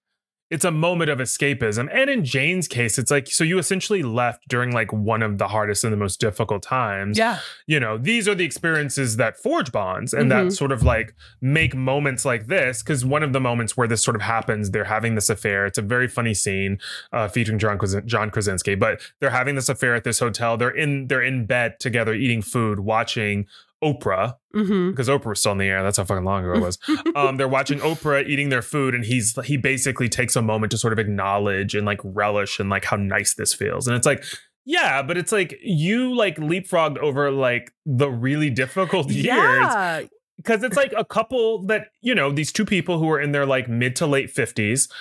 it's 0.51 0.65
a 0.65 0.69
moment 0.71 1.09
of 1.09 1.17
escapism 1.19 1.87
and 1.91 2.09
in 2.09 2.23
jane's 2.25 2.67
case 2.67 2.99
it's 2.99 3.09
like 3.09 3.27
so 3.27 3.43
you 3.43 3.57
essentially 3.57 4.03
left 4.03 4.47
during 4.49 4.71
like 4.71 4.91
one 4.91 5.23
of 5.23 5.37
the 5.37 5.47
hardest 5.47 5.83
and 5.83 5.91
the 5.93 5.97
most 5.97 6.19
difficult 6.19 6.61
times 6.61 7.17
Yeah. 7.17 7.39
you 7.65 7.79
know 7.79 7.97
these 7.97 8.27
are 8.27 8.35
the 8.35 8.43
experiences 8.43 9.15
that 9.17 9.37
forge 9.37 9.71
bonds 9.71 10.13
and 10.13 10.29
that 10.31 10.45
Mhm. 10.47 10.51
sort 10.51 10.71
of 10.71 10.83
like 10.83 11.15
make 11.41 11.73
moments 11.73 12.25
like 12.25 12.47
this 12.47 12.83
because 12.83 13.03
one 13.05 13.23
of 13.23 13.31
the 13.33 13.39
moments 13.39 13.75
where 13.77 13.87
this 13.87 14.03
sort 14.03 14.15
of 14.15 14.21
happens 14.21 14.71
they're 14.71 14.83
having 14.83 15.15
this 15.15 15.29
affair 15.29 15.65
it's 15.65 15.77
a 15.77 15.81
very 15.81 16.07
funny 16.07 16.33
scene 16.33 16.77
uh, 17.13 17.27
featuring 17.29 17.57
john, 17.57 17.79
john 18.05 18.29
krasinski 18.29 18.75
but 18.75 18.99
they're 19.19 19.29
having 19.31 19.55
this 19.55 19.69
affair 19.69 19.95
at 19.95 20.03
this 20.03 20.19
hotel 20.19 20.57
they're 20.57 20.69
in 20.69 21.07
they're 21.07 21.23
in 21.23 21.45
bed 21.45 21.79
together 21.79 22.13
eating 22.13 22.41
food 22.41 22.81
watching 22.81 23.47
oprah 23.83 24.35
Mm-hmm. 24.53 24.89
because 24.89 25.07
Oprah 25.07 25.27
was 25.27 25.39
still 25.39 25.53
in 25.53 25.59
the 25.59 25.65
air. 25.65 25.81
That's 25.81 25.95
how 25.95 26.03
fucking 26.03 26.25
long 26.25 26.43
ago 26.43 26.55
it 26.55 26.61
was. 26.61 26.77
um, 27.15 27.37
they're 27.37 27.47
watching 27.47 27.79
Oprah 27.79 28.27
eating 28.27 28.49
their 28.49 28.61
food, 28.61 28.93
and 28.93 29.05
he's 29.05 29.33
he 29.45 29.55
basically 29.55 30.09
takes 30.09 30.35
a 30.35 30.41
moment 30.41 30.71
to 30.71 30.77
sort 30.77 30.91
of 30.91 30.99
acknowledge 30.99 31.73
and 31.73 31.85
like 31.85 32.01
relish 32.03 32.59
and 32.59 32.69
like 32.69 32.83
how 32.83 32.97
nice 32.97 33.33
this 33.33 33.53
feels. 33.53 33.87
And 33.87 33.95
it's 33.95 34.05
like, 34.05 34.25
yeah, 34.65 35.01
but 35.01 35.17
it's 35.17 35.31
like 35.31 35.57
you 35.63 36.13
like 36.13 36.35
leapfrogged 36.35 36.97
over 36.97 37.31
like 37.31 37.71
the 37.85 38.09
really 38.09 38.49
difficult 38.49 39.09
years 39.09 39.25
Yeah. 39.25 40.01
because 40.35 40.63
it's 40.63 40.75
like 40.75 40.93
a 40.97 41.05
couple 41.05 41.63
that 41.67 41.87
you 42.01 42.13
know 42.13 42.29
these 42.29 42.51
two 42.51 42.65
people 42.65 42.99
who 42.99 43.09
are 43.09 43.21
in 43.21 43.31
their 43.31 43.45
like 43.45 43.69
mid 43.69 43.95
to 43.95 44.05
late 44.05 44.35
50s 44.35 44.91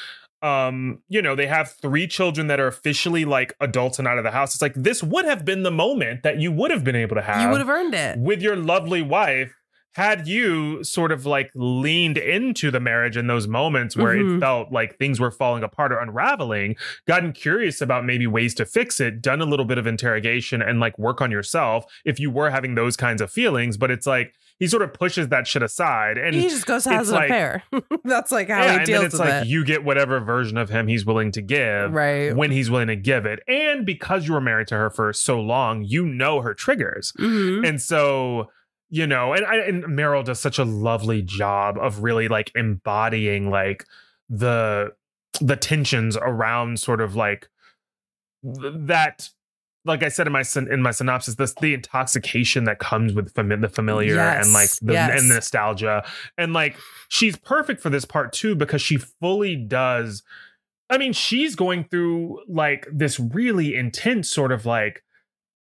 um 0.43 1.03
you 1.09 1.21
know 1.21 1.35
they 1.37 1.47
have 1.47 1.71
three 1.71 2.07
children 2.07 2.47
that 2.47 2.59
are 2.59 2.67
officially 2.67 3.25
like 3.25 3.55
adults 3.61 3.99
and 3.99 4.09
out 4.09 4.17
of 4.19 4.25
the 4.25 4.31
house 4.31 4.55
it's 4.55 4.63
like 4.63 4.75
this 4.75 5.03
would 5.03 5.25
have 5.27 5.45
been 5.45 5.63
the 5.63 5.71
moment 5.71 6.23
that 6.23 6.39
you 6.41 6.51
would 6.51 6.71
have 6.71 6.83
been 6.83 6.97
able 6.97 7.15
to 7.17 7.23
have 7.23 7.43
You 7.43 7.49
would 7.51 7.61
have 7.61 7.69
earned 7.69 7.95
it. 7.95 8.19
with 8.19 8.41
your 8.41 8.57
lovely 8.57 9.03
wife 9.03 9.55
had 9.95 10.29
you 10.29 10.85
sort 10.85 11.11
of 11.11 11.27
like 11.27 11.51
leaned 11.55 12.17
into 12.17 12.71
the 12.71 12.79
marriage 12.79 13.17
in 13.17 13.27
those 13.27 13.49
moments 13.49 13.97
where 13.97 14.15
Mhm. 14.15 14.37
it 14.37 14.41
felt 14.41 14.71
like 14.71 14.97
things 14.97 15.19
were 15.19 15.33
falling 15.33 15.65
apart 15.65 15.91
or 15.91 15.99
unraveling, 15.99 16.77
gotten 17.09 17.33
curious 17.33 17.81
about 17.81 18.05
maybe 18.05 18.25
ways 18.25 18.55
to 18.55 18.65
fix 18.65 19.01
it, 19.01 19.21
done 19.21 19.41
a 19.41 19.45
little 19.45 19.65
bit 19.67 19.79
of 19.79 19.89
interrogation 19.89 20.63
and 20.63 20.79
like 20.79 20.97
work 20.97 21.21
on 21.21 21.33
yourself 21.33 21.85
if 22.05 22.21
you 22.21 22.31
were 22.31 22.51
having 22.51 22.77
those 22.77 22.97
kinds 22.97 23.21
of 23.21 23.33
feelings. 23.33 23.77
But 23.77 23.91
it's 23.91 24.07
like 24.07 24.33
he 24.61 24.69
sort 24.69 24.83
of 24.83 24.95
pushes 24.95 25.29
that 25.31 25.49
shit 25.49 25.63
aside 25.63 26.17
and 26.19 26.37
he 26.37 26.49
just 26.49 26.67
goes 26.67 26.85
has 26.85 27.09
it's 27.09 27.11
an 27.11 27.15
like- 27.17 27.31
affair. 27.31 27.63
That's 28.05 28.31
like 28.31 28.49
how 28.49 28.63
yeah, 28.63 28.71
he 28.73 28.77
and 28.77 28.87
deals 28.87 28.99
then 29.01 29.07
it's 29.07 29.13
with 29.15 29.21
like 29.29 29.43
it. 29.43 29.49
you 29.49 29.65
get 29.65 29.83
whatever 29.85 30.21
version 30.21 30.57
of 30.59 30.69
him 30.71 30.87
he's 30.87 31.05
willing 31.05 31.33
to 31.33 31.43
give 31.43 31.93
right. 31.93 32.37
when 32.37 32.53
he's 32.53 32.71
willing 32.71 32.87
to 32.89 32.97
give 32.97 33.27
it. 33.27 33.41
And 33.49 33.85
because 33.85 34.29
you 34.29 34.35
were 34.35 34.41
married 34.41 34.69
to 34.69 34.77
her 34.77 34.91
for 34.91 35.13
so 35.13 35.41
long, 35.41 35.83
you 35.83 36.07
know 36.07 36.43
her 36.43 36.55
triggers. 36.55 37.13
Mhm. 37.19 37.67
And 37.69 37.81
so, 37.83 38.51
you 38.91 39.07
know, 39.07 39.33
and, 39.33 39.45
I- 39.47 39.57
and 39.67 39.83
Meryl 39.85 40.25
does 40.25 40.39
such 40.41 40.59
a 40.59 40.65
lovely 40.65 41.23
job 41.23 41.77
of 41.79 42.03
really 42.03 42.29
like 42.29 42.53
embodying 42.55 43.51
like 43.51 43.85
the 44.29 44.93
the 45.41 45.57
tensions 45.57 46.17
around 46.21 46.79
sort 46.79 47.01
of 47.01 47.17
like 47.17 47.49
that 48.43 49.29
like 49.85 50.03
I 50.03 50.09
said 50.09 50.27
in 50.27 50.33
my 50.33 50.45
in 50.57 50.83
my 50.83 50.91
synopsis, 50.91 51.37
this 51.37 51.55
the 51.55 51.75
intoxication 51.75 52.65
that 52.65 52.79
comes 52.79 53.15
with 53.15 53.33
fami- 53.35 53.61
the 53.61 53.69
familiar 53.69 54.19
and 54.19 54.53
like 54.53 54.71
the 54.83 54.93
yes. 54.93 55.21
and 55.21 55.31
the 55.31 55.35
nostalgia, 55.35 56.05
and 56.37 56.53
like 56.53 56.77
she's 57.09 57.37
perfect 57.37 57.81
for 57.81 57.91
this 57.91 58.05
part 58.05 58.33
too 58.33 58.55
because 58.55 58.83
she 58.83 58.97
fully 58.97 59.57
does. 59.57 60.23
I 60.91 60.99
mean, 60.99 61.13
she's 61.13 61.55
going 61.55 61.85
through 61.85 62.41
like 62.49 62.87
this 62.93 63.19
really 63.19 63.75
intense 63.75 64.29
sort 64.29 64.53
of 64.53 64.67
like 64.67 65.03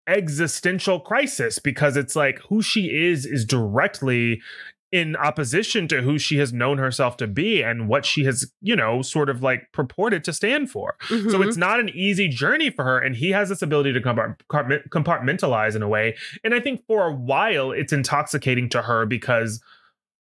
existential 0.07 0.99
crisis 0.99 1.59
because 1.59 1.95
it's 1.95 2.15
like 2.15 2.39
who 2.49 2.61
she 2.61 2.87
is 2.87 3.25
is 3.25 3.45
directly 3.45 4.41
in 4.91 5.15
opposition 5.15 5.87
to 5.87 6.01
who 6.01 6.17
she 6.17 6.37
has 6.39 6.51
known 6.51 6.77
herself 6.79 7.15
to 7.17 7.27
be 7.27 7.61
and 7.61 7.87
what 7.87 8.05
she 8.05 8.23
has, 8.25 8.51
you 8.61 8.75
know, 8.75 9.01
sort 9.03 9.29
of 9.29 9.43
like 9.43 9.71
purported 9.71 10.23
to 10.23 10.33
stand 10.33 10.71
for. 10.71 10.95
So 11.07 11.15
Mhm. 11.15 11.47
it's 11.47 11.57
not 11.57 11.79
an 11.79 11.89
easy 11.89 12.27
journey 12.27 12.69
for 12.71 12.83
her. 12.83 12.97
And 12.99 13.15
he 13.15 13.29
has 13.29 13.49
this 13.49 13.61
ability 13.61 13.93
to 13.93 14.01
compartmentalize 14.01 15.75
in 15.75 15.81
a 15.83 15.87
way. 15.87 16.15
And 16.43 16.53
I 16.53 16.59
think 16.59 16.85
for 16.87 17.07
a 17.07 17.13
while, 17.13 17.71
it's 17.71 17.93
intoxicating 17.93 18.69
to 18.69 18.81
her 18.83 19.05
because 19.05 19.61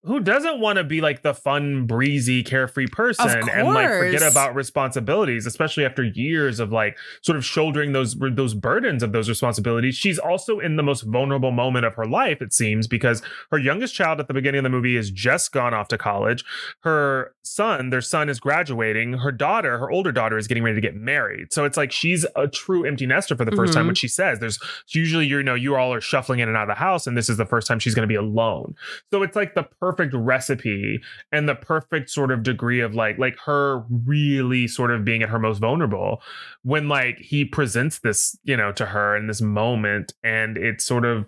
who 0.03 0.21
doesn't 0.21 0.59
want 0.61 0.77
to 0.77 0.83
be 0.83 1.01
like 1.01 1.23
the 1.23 1.33
fun, 1.33 1.85
breezy, 1.85 2.41
carefree 2.41 2.87
person 2.87 3.27
and 3.49 3.67
like 3.73 3.89
forget 3.89 4.21
about 4.31 4.55
responsibilities, 4.55 5.45
especially 5.45 5.83
after 5.83 6.03
years 6.03 6.59
of 6.61 6.71
like 6.71 6.97
sort 7.21 7.37
of 7.37 7.43
shouldering 7.43 7.91
those 7.91 8.15
those 8.33 8.53
burdens 8.53 9.03
of 9.03 9.11
those 9.11 9.27
responsibilities. 9.27 9.95
She's 9.95 10.17
also 10.17 10.59
in 10.59 10.77
the 10.77 10.83
most 10.83 11.01
vulnerable 11.01 11.51
moment 11.51 11.85
of 11.85 11.95
her 11.95 12.05
life, 12.05 12.41
it 12.41 12.53
seems, 12.53 12.87
because 12.87 13.21
her 13.51 13.57
youngest 13.57 13.93
child 13.93 14.21
at 14.21 14.27
the 14.29 14.33
beginning 14.33 14.59
of 14.59 14.63
the 14.63 14.69
movie 14.69 14.95
has 14.95 15.11
just 15.11 15.51
gone 15.51 15.73
off 15.73 15.89
to 15.89 15.97
college. 15.97 16.45
Her 16.83 17.33
son, 17.43 17.89
their 17.89 17.99
son 18.01 18.29
is 18.29 18.39
graduating. 18.39 19.13
Her 19.13 19.33
daughter, 19.33 19.79
her 19.79 19.91
older 19.91 20.13
daughter, 20.13 20.37
is 20.37 20.47
getting 20.47 20.63
ready 20.63 20.75
to 20.75 20.81
get 20.81 20.95
married. 20.95 21.51
So 21.51 21.65
it's 21.65 21.75
like 21.75 21.91
she's 21.91 22.25
a 22.37 22.47
true 22.47 22.85
empty 22.85 23.05
nester 23.05 23.35
for 23.35 23.43
the 23.43 23.51
1st 23.51 23.73
time, 23.73 23.85
Mhm. 23.85 23.89
which 23.89 23.97
she 23.97 24.07
says. 24.07 24.39
There's 24.39 24.59
usually 24.93 25.25
you 25.27 25.43
know, 25.43 25.55
you 25.55 25.75
all 25.75 25.93
are 25.93 25.99
shuffling 26.01 26.39
in 26.39 26.47
and 26.47 26.55
out 26.55 26.63
of 26.69 26.75
the 26.75 26.79
house, 26.79 27.05
and 27.05 27.17
this 27.17 27.27
is 27.27 27.35
the 27.35 27.45
first 27.45 27.67
time 27.67 27.79
she's 27.79 27.93
gonna 27.95 28.07
be 28.07 28.15
alone. 28.15 28.75
So 29.11 29.23
it's 29.23 29.35
like 29.35 29.55
the 29.55 29.63
perfect 29.63 29.88
recipe 30.13 30.99
and 31.31 31.47
the 31.47 31.55
perfect 31.55 32.09
sort 32.09 32.31
of 32.31 32.43
degree 32.43 32.79
of 32.79 32.95
like 32.95 33.17
like 33.17 33.37
her 33.45 33.83
really 34.05 34.67
sort 34.67 34.91
of 34.91 35.05
being 35.05 35.23
at 35.23 35.29
her 35.29 35.39
most 35.39 35.59
vulnerable 35.59 36.21
when 36.63 36.87
like 36.87 37.17
he 37.19 37.45
presents 37.45 37.99
this, 37.99 38.37
you 38.43 38.55
know, 38.55 38.71
to 38.71 38.85
her 38.85 39.15
in 39.15 39.27
this 39.27 39.41
moment 39.41 40.13
and 40.23 40.57
it's 40.57 40.85
sort 40.85 41.05
of 41.05 41.25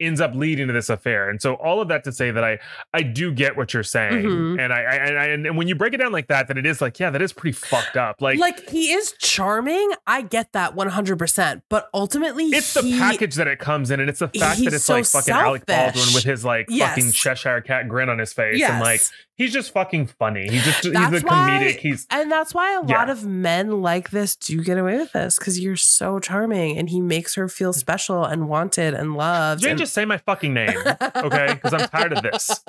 ends 0.00 0.20
up 0.20 0.34
leading 0.34 0.66
to 0.66 0.72
this 0.72 0.88
affair. 0.90 1.28
And 1.30 1.40
so 1.40 1.54
all 1.54 1.80
of 1.80 1.88
that 1.88 2.04
to 2.04 2.12
say 2.12 2.30
that 2.30 2.42
I 2.44 2.58
I 2.92 3.02
do 3.02 3.30
get 3.32 3.56
what 3.56 3.72
you're 3.72 3.82
saying. 3.82 4.24
Mhm. 4.24 4.60
And 4.62 4.72
I, 4.72 4.80
I 4.80 4.94
and 4.94 5.18
I 5.18 5.24
and 5.26 5.56
when 5.56 5.68
you 5.68 5.74
break 5.74 5.94
it 5.94 5.98
down 5.98 6.10
like 6.12 6.26
that 6.28 6.48
that 6.48 6.58
it 6.58 6.66
is 6.66 6.80
like 6.80 6.98
yeah, 6.98 7.10
that 7.10 7.22
is 7.22 7.32
pretty 7.32 7.52
fucked 7.52 7.96
up. 7.96 8.20
Like, 8.20 8.38
Like, 8.38 8.68
he 8.68 8.92
is 8.92 9.12
charming. 9.18 9.90
I 10.06 10.22
get 10.22 10.52
that 10.52 10.74
100%. 10.74 11.62
But 11.68 11.88
ultimately, 11.94 12.44
it's 12.46 12.74
the 12.74 12.82
package 12.98 13.34
that 13.36 13.46
it 13.46 13.58
comes 13.58 13.90
in, 13.90 14.00
and 14.00 14.08
it's 14.10 14.18
the 14.20 14.28
fact 14.28 14.62
that 14.64 14.72
it's 14.74 14.84
so 14.84 14.94
like 14.94 15.06
fucking 15.06 15.32
Alec 15.34 15.66
Baldwin 15.66 16.04
with 16.14 16.24
his 16.24 16.44
like 16.44 16.66
Yes. 16.68 16.90
fucking 16.94 17.12
Cheshire 17.12 17.60
cat 17.60 17.88
grin 17.88 18.08
on 18.08 18.18
his 18.18 18.32
face, 18.32 18.58
Yes. 18.58 18.70
and 18.70 18.80
like 18.80 19.00
he's 19.36 19.52
just 19.52 19.72
fucking 19.72 20.06
funny. 20.06 20.48
He's 20.48 20.64
just 20.64 20.84
he's 20.84 20.92
That's 20.92 21.20
the 21.22 21.26
why- 21.26 21.58
comedic. 21.62 21.76
He's 21.78 22.06
And 22.10 22.30
that's 22.30 22.54
why 22.54 22.74
a 22.80 22.86
Yeah. 22.86 22.98
lot 22.98 23.10
of 23.10 23.24
men 23.24 23.82
like 23.82 24.10
this 24.10 24.36
do 24.36 24.62
get 24.62 24.78
away 24.78 24.96
with 24.98 25.12
this 25.12 25.38
because 25.38 25.58
you're 25.60 25.76
so 25.76 26.18
charming 26.18 26.78
and 26.78 26.88
he 26.90 27.00
makes 27.00 27.34
her 27.34 27.48
feel 27.48 27.72
special 27.72 28.24
and 28.24 28.48
wanted 28.48 28.94
and 28.94 29.14
loved. 29.16 29.62
Jane, 29.62 29.70
and- 29.72 29.78
just 29.78 29.92
say 29.94 30.04
my 30.04 30.18
fucking 30.18 30.54
name, 30.54 30.76
okay? 31.16 31.54
Because 31.54 31.74
I'm 31.74 31.88
tired 31.88 32.12
of 32.12 32.22
this. 32.22 32.62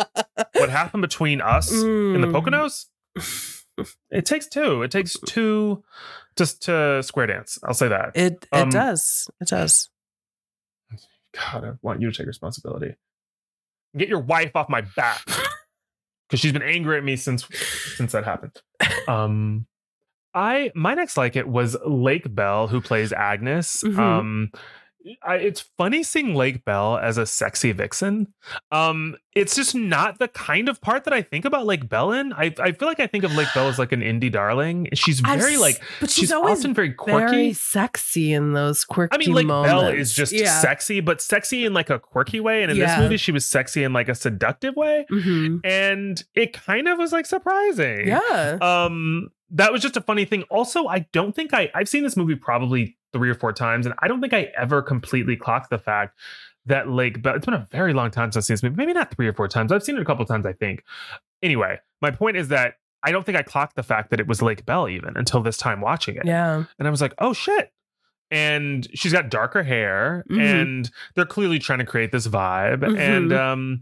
What 0.54 0.70
happened 0.70 1.02
between 1.02 1.42
us 1.42 1.72
in 1.72 2.22
the 2.22 2.28
Mm. 2.28 2.32
Poconos? 2.34 2.86
It 4.10 4.26
takes 4.26 4.48
two. 4.48 4.84
It 4.84 4.92
takes 4.92 5.18
two 5.28 5.84
just 6.38 6.62
to 6.64 7.04
square 7.04 7.28
dance. 7.28 7.60
I'll 7.64 7.74
say 7.74 7.90
that. 7.90 8.12
It 8.16 8.48
it 8.54 8.58
Um, 8.58 8.70
does. 8.70 9.30
It 9.42 9.50
does. 9.50 9.90
God, 11.34 11.66
I 11.66 11.72
want 11.82 12.02
you 12.02 12.10
to 12.12 12.18
take 12.18 12.28
responsibility. 12.28 12.96
Get 13.98 14.08
your 14.08 14.20
wife 14.22 14.56
off 14.56 14.70
my 14.70 14.82
back. 14.96 15.22
Because 16.28 16.40
she's 16.40 16.54
been 16.54 16.64
angry 16.64 16.98
at 16.98 17.04
me 17.04 17.16
since 17.16 17.48
since 17.96 18.12
that 18.14 18.24
happened. 18.26 18.62
Um 19.08 19.68
I 20.34 20.72
my 20.76 20.94
next 20.94 21.18
like 21.18 21.36
it 21.36 21.48
was 21.48 21.78
Lake 21.86 22.34
Bell, 22.34 22.68
who 22.68 22.82
plays 22.82 23.14
Agnes. 23.14 23.84
Mhm. 23.84 23.98
Um 24.00 24.52
I, 25.24 25.36
it's 25.36 25.62
funny 25.78 26.04
seeing 26.04 26.34
Lake 26.36 26.66
Bell 26.66 26.98
as 26.98 27.18
a 27.18 27.26
sexy 27.26 27.72
vixen. 27.72 28.34
Um, 28.72 29.16
it's 29.34 29.56
just 29.56 29.76
not 29.76 30.18
the 30.20 30.28
kind 30.28 30.70
of 30.70 30.82
part 30.82 31.04
that 31.04 31.14
I 31.14 31.22
think 31.22 31.46
about 31.46 31.66
Lake 31.66 31.88
Bell 31.90 32.12
in. 32.12 32.34
I, 32.34 32.54
I 32.60 32.72
feel 32.72 32.88
like 32.88 33.00
I 33.00 33.08
think 33.08 33.24
of 33.24 33.34
Lake 33.36 33.50
Bell 33.54 33.68
as 33.68 33.78
like 33.78 33.92
an 33.92 34.02
indie 34.02 34.32
darling. 34.32 34.88
She's 34.94 35.20
very 35.20 35.56
s- 35.56 35.60
like 35.60 35.82
but 36.00 36.10
she's, 36.10 36.24
she's, 36.24 36.32
always 36.32 36.60
often 36.60 36.74
very 36.74 36.94
quirky. 36.94 37.32
very 37.32 37.54
sexy 37.54 38.34
in 38.34 38.54
those 38.54 38.84
quirky 38.84 39.16
I 39.16 39.18
mean, 39.18 39.34
Lake 39.34 39.46
moments. 39.48 39.72
Belle 39.72 39.88
is 39.88 40.14
just 40.14 40.32
yeah. 40.32 40.60
sexy, 40.60 41.00
but 41.02 41.22
sexy 41.22 41.66
in 41.66 41.74
like 41.74 41.90
a 41.90 42.00
quirky 42.00 42.40
way. 42.40 42.64
And 42.64 42.72
in 42.72 42.78
Yeah. 42.78 42.96
this 42.96 43.04
movie, 43.04 43.18
she 43.18 43.32
was 43.32 43.46
sexy 43.46 43.84
in 43.84 43.94
like 43.94 44.10
a 44.10 44.16
seductive 44.16 44.76
way. 44.76 45.06
Mhm. 45.12 45.60
And 45.64 46.24
it 46.34 46.54
kind 46.54 46.88
of 46.88 46.98
was 46.98 47.12
like 47.12 47.26
surprising. 47.26 48.08
Yeah. 48.08 48.58
Um, 48.62 49.30
that 49.52 49.72
was 49.72 49.82
just 49.82 49.96
a 49.96 50.02
funny 50.02 50.26
thing. 50.26 50.44
Also, 50.50 50.88
I 50.88 51.06
don't 51.14 51.36
think 51.36 51.54
I 51.54 51.70
I've 51.76 51.88
seen 51.88 52.04
this 52.04 52.18
movie 52.18 52.36
probably 52.36 52.98
three 53.16 53.30
or 53.30 53.36
four 53.36 53.54
times, 53.54 53.86
and 53.86 53.96
I 54.00 54.08
don't 54.10 54.20
think 54.20 54.34
I 54.34 54.52
ever 54.58 54.82
completely 54.82 55.38
clocked 55.38 55.70
the 55.70 55.78
fact 55.78 56.20
that 56.66 56.90
Lake 56.90 57.22
Bell. 57.22 57.36
It's 57.36 57.46
been 57.46 57.54
a 57.54 57.66
very 57.72 57.94
long 57.94 58.12
time 58.12 58.32
since 58.32 58.38
I've 58.44 58.46
seen 58.46 58.54
this 58.56 58.64
movie. 58.64 58.76
Maybe 58.76 58.92
not 58.94 59.10
three 59.16 59.28
or 59.28 59.34
four 59.34 59.48
times. 59.48 59.72
I've 59.72 59.84
seen 59.84 59.96
it 59.96 60.02
a 60.02 60.06
couple 60.06 60.26
times, 60.26 60.46
I 60.46 60.52
think. 60.54 60.84
Anyway, 61.42 61.80
my 62.02 62.12
point 62.12 62.36
is 62.38 62.50
that 62.50 62.74
I 63.04 63.12
don't 63.12 63.26
think 63.26 63.38
I 63.38 63.44
clocked 63.44 63.76
the 63.78 63.84
fact 63.84 64.10
that 64.10 64.20
it 64.20 64.28
was 64.28 64.42
Lake 64.42 64.66
Bell 64.66 64.90
even 64.90 65.16
until 65.16 65.42
this 65.42 65.58
time 65.58 65.80
watching 65.80 66.16
it. 66.18 66.26
yeah. 66.26 66.64
And 66.78 66.88
I 66.88 66.92
was 66.92 67.02
like, 67.02 67.14
oh 67.20 67.32
shit. 67.34 67.72
And 68.32 68.88
she's 68.96 69.14
got 69.14 69.30
darker 69.30 69.62
hair, 69.64 70.26
Mhm. 70.30 70.42
and 70.42 70.92
they're 71.14 71.26
clearly 71.26 71.60
trying 71.60 71.80
to 71.80 71.86
create 71.86 72.12
this 72.12 72.28
vibe. 72.28 72.80
Mhm. 72.80 72.98
And 73.00 73.32
um, 73.34 73.82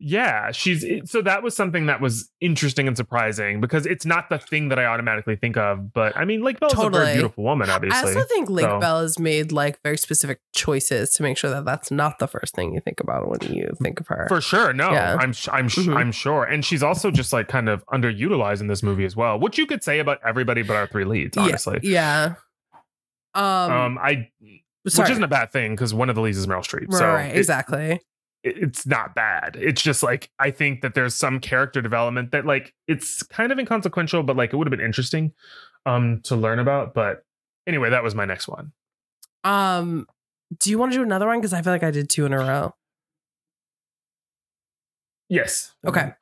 yeah, 0.00 0.52
she's 0.52 0.84
so 1.10 1.20
that 1.22 1.42
was 1.42 1.56
something 1.56 1.86
that 1.86 2.00
was 2.00 2.30
interesting 2.40 2.86
and 2.86 2.96
surprising 2.96 3.60
because 3.60 3.84
it's 3.84 4.06
not 4.06 4.28
the 4.28 4.38
thing 4.38 4.68
that 4.68 4.78
I 4.78 4.84
automatically 4.84 5.34
think 5.36 5.56
of. 5.56 5.92
But 5.92 6.16
I 6.16 6.24
mean, 6.24 6.42
Lake 6.42 6.60
Bell's 6.60 6.74
a 6.74 6.88
very 6.88 7.14
beautiful 7.14 7.42
woman, 7.44 7.68
obviously 7.68 7.98
I 7.98 8.14
also 8.14 8.22
think 8.28 8.48
Lake 8.48 8.66
So- 8.66 8.78
Bell 8.78 9.00
has 9.00 9.18
made 9.18 9.50
like 9.50 9.80
very 9.82 9.98
specific 9.98 10.40
choices 10.54 11.10
to 11.14 11.22
make 11.22 11.36
sure 11.36 11.50
that 11.50 11.64
that's 11.64 11.90
not 11.90 12.18
the 12.20 12.28
first 12.28 12.54
thing 12.54 12.72
you 12.74 12.80
think 12.80 13.00
about 13.00 13.28
when 13.28 13.52
you 13.52 13.72
think 13.82 13.98
of 14.00 14.06
her. 14.08 14.26
For 14.28 14.40
sure, 14.40 14.72
no, 14.72 14.92
Yeah. 14.92 15.16
I'm 15.18 15.32
I'm 15.50 15.68
Mhm. 15.68 15.96
I'm 15.96 16.12
sure, 16.12 16.44
and 16.44 16.64
she's 16.64 16.82
also 16.82 17.10
just 17.10 17.32
like 17.32 17.48
kind 17.48 17.68
of 17.68 17.84
underutilized 17.86 18.60
in 18.60 18.68
this 18.68 18.82
movie 18.82 19.04
as 19.04 19.16
well, 19.16 19.38
which 19.40 19.58
you 19.58 19.66
could 19.66 19.82
say 19.82 19.98
about 19.98 20.18
everybody 20.24 20.62
but 20.62 20.76
our 20.76 20.86
three 20.86 21.04
leads, 21.04 21.36
Yeah, 21.36 21.42
honestly. 21.42 21.80
Yeah. 21.82 22.34
Um, 23.34 23.42
Um, 23.44 23.98
I 23.98 24.28
sorry. 24.88 25.04
which 25.04 25.10
isn't 25.10 25.22
a 25.24 25.28
bad 25.28 25.52
thing 25.52 25.72
because 25.72 25.92
one 25.92 26.08
of 26.08 26.14
the 26.14 26.22
leads 26.22 26.38
is 26.38 26.46
Meryl 26.46 26.60
Streep, 26.60 26.88
right, 26.88 26.98
so 26.98 27.06
right, 27.06 27.36
exactly. 27.36 27.84
it- 27.92 28.02
it's 28.44 28.86
not 28.86 29.14
bad. 29.14 29.56
It's 29.60 29.82
just 29.82 30.02
like 30.02 30.30
I 30.38 30.50
think 30.50 30.82
that 30.82 30.94
there's 30.94 31.14
some 31.14 31.40
character 31.40 31.80
development 31.80 32.32
that 32.32 32.46
like 32.46 32.74
it's 32.86 33.22
kind 33.22 33.52
of 33.52 33.58
inconsequential, 33.58 34.22
but 34.22 34.36
like 34.36 34.52
it 34.52 34.56
would 34.56 34.66
have 34.66 34.76
been 34.76 34.84
interesting 34.84 35.32
um 35.86 36.20
to 36.24 36.36
learn 36.36 36.58
about. 36.58 36.94
But 36.94 37.24
anyway, 37.66 37.90
that 37.90 38.02
was 38.02 38.14
my 38.14 38.24
next 38.24 38.48
one. 38.48 38.72
Um, 39.44 40.06
do 40.58 40.70
you 40.70 40.78
want 40.78 40.92
to 40.92 40.98
do 40.98 41.02
another 41.02 41.26
one? 41.26 41.38
Because 41.38 41.52
I 41.52 41.62
feel 41.62 41.72
like 41.72 41.82
I 41.82 41.90
did 41.90 42.08
two 42.08 42.26
in 42.26 42.32
a 42.32 42.38
row. 42.38 42.74
Yes. 45.28 45.72
Okay. 45.86 46.12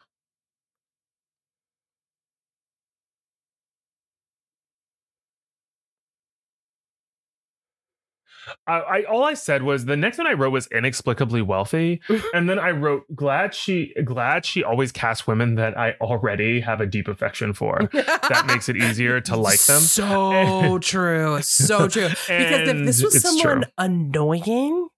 I, 8.66 8.72
I 8.72 9.02
all 9.04 9.24
I 9.24 9.34
said 9.34 9.62
was 9.62 9.84
the 9.84 9.96
next 9.96 10.18
one 10.18 10.26
I 10.26 10.32
wrote 10.32 10.52
was 10.52 10.66
inexplicably 10.68 11.42
wealthy, 11.42 12.00
and 12.34 12.48
then 12.48 12.58
I 12.58 12.70
wrote 12.70 13.04
glad 13.14 13.54
she 13.54 13.94
glad 14.04 14.44
she 14.44 14.62
always 14.62 14.92
casts 14.92 15.26
women 15.26 15.56
that 15.56 15.78
I 15.78 15.94
already 16.00 16.60
have 16.60 16.80
a 16.80 16.86
deep 16.86 17.08
affection 17.08 17.52
for. 17.52 17.88
that 17.92 18.44
makes 18.46 18.68
it 18.68 18.76
easier 18.76 19.20
to 19.22 19.36
like 19.36 19.60
them. 19.64 19.80
So 19.80 20.78
true. 20.78 21.40
So 21.42 21.88
true. 21.88 22.08
Because 22.08 22.68
if 22.68 22.86
this 22.86 23.02
was 23.02 23.20
someone 23.20 23.62
true. 23.62 23.70
annoying, 23.78 24.88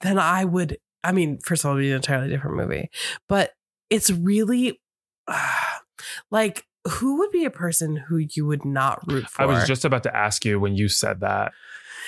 then 0.00 0.18
I 0.18 0.44
would 0.44 0.78
I 1.04 1.12
mean, 1.12 1.38
first 1.38 1.64
of 1.64 1.70
all, 1.70 1.76
it'd 1.76 1.82
be 1.82 1.90
an 1.90 1.96
entirely 1.96 2.28
different 2.28 2.56
movie, 2.56 2.90
but 3.28 3.52
it's 3.90 4.10
really 4.10 4.80
like 6.30 6.64
who 6.88 7.18
would 7.18 7.30
be 7.30 7.44
a 7.44 7.50
person 7.50 7.96
who 7.96 8.16
you 8.16 8.46
would 8.46 8.64
not 8.64 9.00
root 9.10 9.28
for? 9.28 9.42
I 9.42 9.46
was 9.46 9.66
just 9.66 9.84
about 9.84 10.02
to 10.04 10.16
ask 10.16 10.44
you 10.44 10.58
when 10.58 10.74
you 10.74 10.88
said 10.88 11.20
that. 11.20 11.52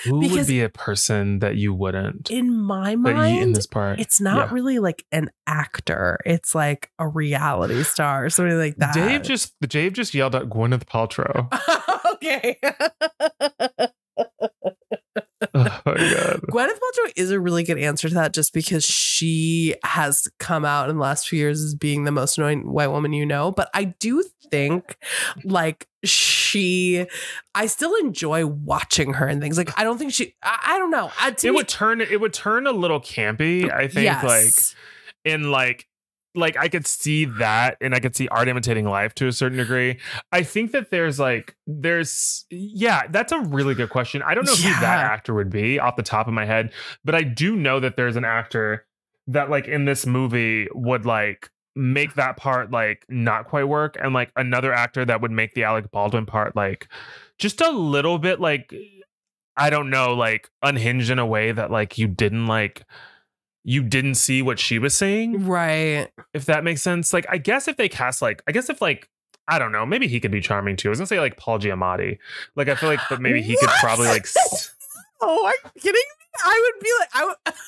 Who 0.03 0.19
would 0.19 0.47
be 0.47 0.61
a 0.61 0.69
person 0.69 1.39
that 1.39 1.55
you 1.55 1.73
wouldn't? 1.73 2.31
in 2.31 2.55
my 2.57 2.95
mind. 2.95 3.39
in 3.39 3.51
this 3.53 3.67
part, 3.67 3.99
it's 3.99 4.19
not 4.21 4.47
Yeah. 4.49 4.53
really 4.53 4.79
like 4.79 5.05
an 5.11 5.29
actor. 5.47 6.19
It's 6.25 6.55
like 6.55 6.89
a 6.99 7.07
reality 7.07 7.83
star, 7.83 8.25
or 8.25 8.29
something 8.29 8.57
like 8.57 8.77
that. 8.77 8.93
Dave 8.93 9.21
just 9.23 9.53
Dave 9.61 9.93
just 9.93 10.13
yelled 10.13 10.35
at 10.35 10.43
Gwyneth 10.49 10.85
Paltrow. 10.85 11.47
okay. 12.15 12.57
oh 15.53 15.81
my 15.85 15.93
god. 15.95 16.41
Gwyneth 16.49 16.69
Paltrow 16.69 17.11
is 17.15 17.31
a 17.31 17.39
really 17.39 17.63
good 17.63 17.77
answer 17.79 18.07
to 18.09 18.15
that 18.15 18.33
just 18.33 18.53
because 18.53 18.83
she 18.85 19.75
has 19.83 20.27
come 20.39 20.65
out 20.65 20.89
in 20.89 20.97
the 20.97 21.01
last 21.01 21.27
few 21.27 21.39
years 21.39 21.61
as 21.61 21.75
being 21.75 22.03
the 22.03 22.11
most 22.11 22.37
annoying 22.37 22.71
white 22.71 22.87
woman 22.87 23.13
you 23.13 23.25
know. 23.25 23.51
But 23.51 23.69
I 23.73 23.85
do 23.85 24.23
think 24.49 24.97
like 25.43 25.87
she, 26.03 27.05
I 27.55 27.65
still 27.67 27.95
enjoy 27.95 28.45
watching 28.45 29.13
her 29.13 29.27
and 29.27 29.41
things. 29.41 29.57
Like, 29.57 29.77
I 29.79 29.83
don't 29.83 29.97
think 29.97 30.13
she, 30.13 30.35
I, 30.43 30.59
I 30.75 30.77
don't 30.77 30.91
know. 30.91 31.05
Uh, 31.07 31.11
I, 31.19 31.27
It 31.29 31.43
me- 31.43 31.51
would 31.51 31.67
turn 31.67 32.01
it 32.01 32.19
would 32.19 32.33
turn 32.33 32.67
a 32.67 32.71
little 32.71 32.99
campy, 32.99 33.71
I 33.71 33.87
think, 33.87 34.03
yes. 34.03 34.23
like 34.23 35.33
in 35.33 35.51
like 35.51 35.87
like 36.35 36.57
I 36.57 36.69
could 36.69 36.87
see 36.87 37.25
that 37.25 37.77
and 37.81 37.93
I 37.93 37.99
could 37.99 38.15
see 38.15 38.27
art 38.29 38.47
imitating 38.47 38.85
life 38.85 39.13
to 39.15 39.27
a 39.27 39.31
certain 39.31 39.57
degree. 39.57 39.99
I 40.31 40.43
think 40.43 40.71
that 40.71 40.91
there's 40.91 41.19
like 41.19 41.55
there's 41.67 42.45
yeah, 42.49 43.07
that's 43.09 43.31
a 43.31 43.39
really 43.39 43.75
good 43.75 43.89
question. 43.89 44.21
I 44.21 44.33
don't 44.33 44.45
know 44.45 44.55
who 44.55 44.69
that 44.81 44.99
actor 44.99 45.33
would 45.33 45.49
be 45.49 45.79
off 45.79 45.95
the 45.95 46.03
top 46.03 46.27
of 46.27 46.33
my 46.33 46.45
head, 46.45 46.71
but 47.03 47.15
I 47.15 47.23
do 47.23 47.55
know 47.55 47.79
that 47.79 47.95
there's 47.95 48.15
an 48.15 48.25
actor 48.25 48.85
that 49.27 49.49
like 49.49 49.67
in 49.67 49.85
this 49.85 50.05
movie 50.05 50.67
would 50.73 51.05
like 51.05 51.49
make 51.75 52.15
that 52.15 52.37
part 52.37 52.71
like 52.71 53.05
not 53.07 53.47
quite 53.47 53.63
work 53.63 53.97
and 54.01 54.13
like 54.13 54.31
another 54.35 54.73
actor 54.73 55.05
that 55.05 55.21
would 55.21 55.31
make 55.31 55.53
the 55.53 55.63
Alec 55.63 55.89
Baldwin 55.91 56.25
part 56.25 56.55
like 56.55 56.87
just 57.37 57.61
a 57.61 57.71
little 57.71 58.19
bit 58.19 58.41
like 58.41 58.73
I 59.55 59.69
don't 59.69 59.89
know 59.89 60.13
like 60.13 60.49
unhinged 60.61 61.09
in 61.09 61.19
a 61.19 61.25
way 61.25 61.51
that 61.51 61.71
like 61.71 61.97
you 61.97 62.07
didn't 62.07 62.47
like 62.47 62.83
you 63.63 63.83
didn't 63.83 64.15
see 64.15 64.41
what 64.41 64.59
she 64.59 64.79
was 64.79 64.93
saying 64.95 65.45
right. 65.47 66.09
if 66.33 66.45
that 66.45 66.63
makes 66.63 66.81
sense. 66.81 67.13
Like, 67.13 67.25
I 67.29 67.37
guess 67.37 67.67
if 67.67 67.77
they 67.77 67.89
cast 67.89 68.21
like, 68.21 68.41
I 68.47 68.51
guess 68.51 68.69
if 68.69 68.81
like, 68.81 69.09
I 69.47 69.59
don't 69.59 69.71
know, 69.71 69.85
maybe 69.85 70.07
he 70.07 70.19
could 70.19 70.31
be 70.31 70.41
charming 70.41 70.75
too. 70.75 70.89
I 70.89 70.91
was 70.91 70.99
gonna 70.99 71.07
say 71.07 71.19
like 71.19 71.37
Paul 71.37 71.59
Giamatti. 71.59 72.17
Like, 72.55 72.69
I 72.69 72.75
feel 72.75 72.89
like, 72.89 72.99
but 73.09 73.21
maybe 73.21 73.41
he 73.41 73.57
could 73.57 73.69
probably 73.79 74.07
like. 74.07 74.23
s- 74.25 74.75
Oh, 75.23 75.45
are 75.45 75.53
you 75.75 75.81
kidding 75.81 75.93
me? 75.93 76.01
I 76.43 76.71
would 76.73 76.83
be 76.83 76.89
like, 76.99 77.09
I 77.13 77.25
would. 77.25 77.35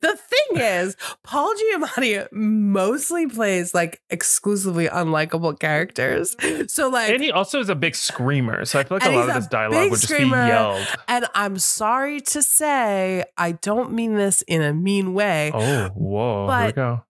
The 0.00 0.16
thing 0.16 0.60
is, 0.62 0.96
Paul 1.22 1.52
Giamatti 1.54 2.26
mostly 2.32 3.26
plays 3.26 3.74
like 3.74 4.00
exclusively 4.10 4.88
unlikable 4.88 5.58
characters. 5.58 6.36
So 6.68 6.88
like, 6.88 7.10
And 7.10 7.22
he 7.22 7.30
also 7.30 7.60
is 7.60 7.68
a 7.68 7.74
big 7.74 7.94
screamer, 7.94 8.64
so 8.64 8.78
I 8.78 8.84
feel 8.84 8.98
like 8.98 9.08
a 9.08 9.10
lot 9.14 9.28
of 9.28 9.34
this 9.34 9.46
dialogue 9.46 9.90
would 9.90 10.00
just 10.00 10.16
be 10.16 10.24
yelled. 10.24 10.86
And 11.06 11.26
I'm 11.34 11.58
sorry 11.58 12.20
to 12.20 12.42
say, 12.42 13.24
I 13.36 13.52
don't 13.52 13.92
mean 13.92 14.14
this 14.14 14.42
in 14.42 14.62
a 14.62 14.72
mean 14.74 15.14
way. 15.14 15.50
Oh, 15.54 15.88
whoa! 15.94 16.46
here 16.48 16.58
we 16.58 16.66
But- 16.66 16.74
go. 16.74 17.04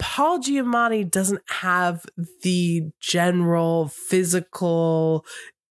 Paul 0.00 0.38
Giamatti 0.40 1.08
doesn't 1.08 1.40
have 1.48 2.04
the 2.42 2.90
general 3.00 3.88
physical 3.88 5.24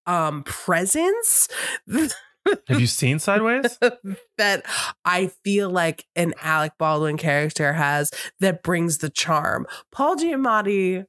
um 0.06 0.44
presence 0.44 1.48
Have 2.68 2.80
you 2.80 2.88
seen 2.88 3.20
Sideways? 3.20 3.78
that 4.38 4.64
I 5.06 5.28
feel 5.44 5.70
like 5.70 6.06
an 6.16 6.34
Alec 6.42 6.74
Baldwin 6.78 7.18
character 7.18 7.74
has 7.74 8.12
that 8.40 8.64
brings 8.64 9.00
the 9.00 9.10
charm. 9.10 9.66
Paul 9.92 10.16
Giamatti 10.16 11.06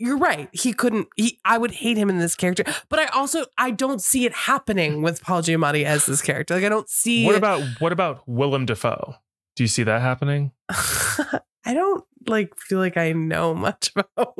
you're 0.00 0.16
right. 0.16 0.48
He 0.52 0.72
couldn't 0.72 1.08
he 1.16 1.40
I 1.44 1.58
would 1.58 1.72
hate 1.72 1.98
him 1.98 2.08
in 2.08 2.18
this 2.18 2.34
character, 2.34 2.64
but 2.88 2.98
I 3.00 3.06
also 3.06 3.46
I 3.56 3.72
don't 3.72 4.00
see 4.00 4.24
it 4.24 4.32
happening 4.32 5.02
with 5.02 5.22
Paul 5.22 5.42
Giamatti 5.42 5.84
as 5.84 6.06
this 6.06 6.22
character. 6.22 6.54
Like 6.54 6.64
I 6.64 6.68
don't 6.68 6.88
see 6.88 7.26
what 7.26 7.34
about 7.34 7.62
what 7.80 7.92
about 7.92 8.22
Willem 8.26 8.66
Dafoe? 8.66 9.16
Do 9.56 9.64
you 9.64 9.68
see 9.68 9.82
that 9.82 10.00
happening? 10.00 10.52
I 10.68 11.74
don't 11.74 12.04
like 12.26 12.56
feel 12.58 12.78
like 12.78 12.96
I 12.96 13.12
know 13.12 13.54
much 13.54 13.92
about. 13.96 14.36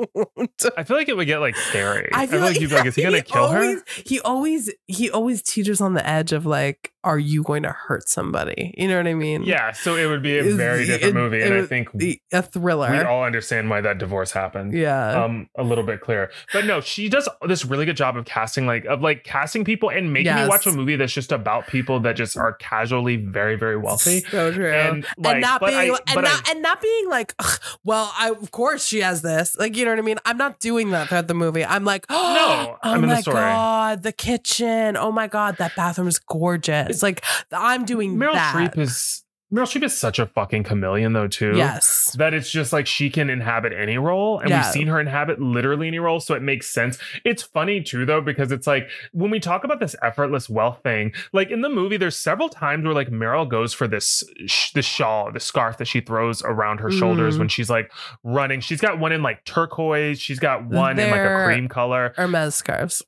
I 0.77 0.83
feel 0.83 0.97
like 0.97 1.09
it 1.09 1.15
would 1.17 1.27
get 1.27 1.39
like 1.39 1.55
scary. 1.55 2.09
I 2.13 2.27
feel 2.27 2.41
like 2.41 2.59
you'd 2.59 2.69
be 2.69 2.75
like, 2.75 2.85
is 2.85 2.95
he 2.95 3.03
gonna 3.03 3.21
kill 3.21 3.49
her? 3.49 3.81
He 4.05 4.19
always 4.19 4.71
he 4.87 5.09
always 5.09 5.41
teeters 5.41 5.81
on 5.81 5.93
the 5.93 6.07
edge 6.07 6.31
of 6.33 6.45
like, 6.45 6.91
are 7.03 7.17
you 7.19 7.43
going 7.43 7.63
to 7.63 7.69
hurt 7.69 8.09
somebody? 8.09 8.73
You 8.77 8.87
know 8.89 8.97
what 8.97 9.07
I 9.07 9.13
mean? 9.13 9.43
Yeah, 9.43 9.71
so 9.71 9.95
it 9.95 10.07
would 10.07 10.21
be 10.21 10.37
a 10.37 10.43
very 10.55 10.85
different 10.85 11.15
it- 11.15 11.19
movie, 11.19 11.39
it 11.41 11.51
and 11.51 11.61
I 11.63 11.65
think 11.65 11.89
a 12.33 12.41
thriller. 12.41 12.91
we 12.91 12.99
all 12.99 13.23
understand 13.23 13.69
why 13.69 13.79
that 13.81 13.97
divorce 13.99 14.31
happened. 14.31 14.73
yeah. 14.73 15.23
um 15.23 15.47
a 15.57 15.63
little 15.63 15.83
bit 15.83 16.01
clearer 16.01 16.29
but 16.53 16.65
no 16.65 16.81
she 16.81 17.09
does 17.09 17.27
this 17.47 17.65
really 17.65 17.85
good 17.85 17.95
job 17.97 18.15
of 18.17 18.25
casting 18.25 18.65
like 18.67 18.85
of 18.85 19.01
like 19.01 19.23
casting 19.23 19.63
people 19.63 19.89
and 19.89 20.11
making 20.13 20.33
me 20.33 20.39
Yes. 20.39 20.49
watch 20.49 20.67
a 20.67 20.71
movie 20.71 20.95
that's 20.95 21.13
just 21.13 21.31
about 21.31 21.67
people 21.67 21.99
that 22.01 22.15
just 22.15 22.37
are 22.37 22.53
casually 22.53 23.15
very 23.17 23.55
very 23.55 23.77
wealthy 23.77 24.19
So 24.21 24.51
true. 24.51 24.71
and 24.71 25.05
like 25.17 25.33
and 25.35 25.41
not 25.41 25.61
being 25.61 25.73
I, 25.75 25.97
and 26.07 26.15
not 26.21 26.47
I, 26.47 26.51
and 26.51 26.61
not 26.61 26.81
being 26.81 27.09
like, 27.09 27.33
"Ugh, 27.39 27.59
well, 27.83 28.11
I 28.17 28.29
of 28.29 28.51
course 28.51 28.85
she 28.85 28.99
has 29.01 29.21
this. 29.21 29.55
Like, 29.57 29.75
you 29.77 29.85
know 29.85 29.91
what 29.91 29.99
I 29.99 30.03
mean? 30.03 30.17
I'm 30.25 30.37
not 30.37 30.59
doing 30.59 30.91
that 30.91 31.09
throughout 31.09 31.27
the 31.27 31.33
movie. 31.33 31.63
I'm 31.65 31.85
like, 31.85 32.05
oh, 32.09 32.33
No, 32.35 32.71
oh 32.73 32.77
I'm 32.83 33.03
in 33.03 33.09
the 33.09 33.15
my 33.15 33.21
story. 33.21 33.35
god, 33.37 34.03
the 34.03 34.11
kitchen. 34.11 34.97
Oh 34.97 35.11
my 35.11 35.27
god, 35.27 35.57
that 35.57 35.75
bathroom 35.75 36.07
is 36.07 36.19
gorgeous. 36.19 36.87
It's 36.89 37.03
Like, 37.03 37.23
I'm 37.51 37.85
doing 37.85 38.17
Meryl 38.17 38.33
that. 38.33 38.73
Streep 38.73 38.77
is 38.77 39.23
Meryl 39.53 39.63
Streep 39.63 39.83
is 39.83 39.97
such 39.97 40.19
a 40.19 40.27
fucking 40.27 40.63
chameleon 40.63 41.13
though 41.13 41.27
too 41.27 41.53
yes. 41.55 42.15
that 42.19 42.33
it's 42.35 42.51
just 42.51 42.71
like 42.71 42.85
she 42.85 43.09
can 43.09 43.29
inhabit 43.31 43.73
any 43.73 43.97
role 43.97 44.39
and 44.39 44.49
Yeah. 44.49 44.57
we've 44.63 44.71
seen 44.71 44.87
her 44.87 44.99
inhabit 44.99 45.41
literally 45.41 45.87
any 45.87 45.97
role 45.97 46.19
so 46.19 46.35
it 46.35 46.43
makes 46.43 46.69
sense 46.69 46.99
it's 47.25 47.41
funny 47.41 47.81
too 47.81 48.05
though 48.05 48.21
because 48.21 48.51
it's 48.51 48.67
like 48.67 48.87
when 49.11 49.31
we 49.31 49.39
talk 49.39 49.63
about 49.63 49.79
this 49.79 49.95
effortless 50.03 50.49
wealth 50.49 50.81
thing 50.83 51.13
like 51.33 51.49
in 51.49 51.61
the 51.61 51.69
movie 51.69 51.97
there's 51.97 52.15
several 52.15 52.47
times 52.49 52.85
where 52.85 52.93
like 52.93 53.09
meryl 53.09 53.49
goes 53.49 53.73
for 53.73 53.87
this 53.87 54.23
sh- 54.45 54.71
this 54.73 54.85
shawl 54.85 55.31
the 55.31 55.39
scarf 55.39 55.77
that 55.77 55.85
she 55.85 55.99
throws 55.99 56.43
around 56.43 56.79
her 56.79 56.91
shoulders 56.91 57.35
Mhm. 57.35 57.39
when 57.39 57.47
she's 57.47 57.69
like 57.71 57.91
running 58.23 58.59
she's 58.61 58.81
got 58.81 58.99
one 58.99 59.11
in 59.11 59.23
like 59.23 59.43
turquoise 59.45 60.19
she's 60.19 60.39
got 60.39 60.63
one 60.65 60.99
in 60.99 61.09
like 61.09 61.21
a 61.21 61.45
cream 61.45 61.67
color 61.67 62.13
Hermes 62.17 62.53
scarves. 62.53 63.01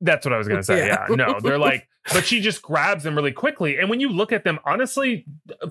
that's 0.00 0.26
what 0.26 0.32
I 0.32 0.38
was 0.38 0.48
gonna 0.48 0.62
say. 0.64 0.74
Yeah. 0.88 1.06
Yeah. 1.08 1.14
No, 1.14 1.38
they're 1.40 1.58
like, 1.58 1.86
but 2.12 2.26
she 2.26 2.40
just 2.40 2.60
grabs 2.62 3.04
them 3.04 3.14
really 3.16 3.32
quickly. 3.32 3.78
And 3.78 3.88
when 3.88 4.00
you 4.00 4.08
look 4.10 4.32
at 4.32 4.44
them, 4.44 4.58
honestly, 4.64 5.24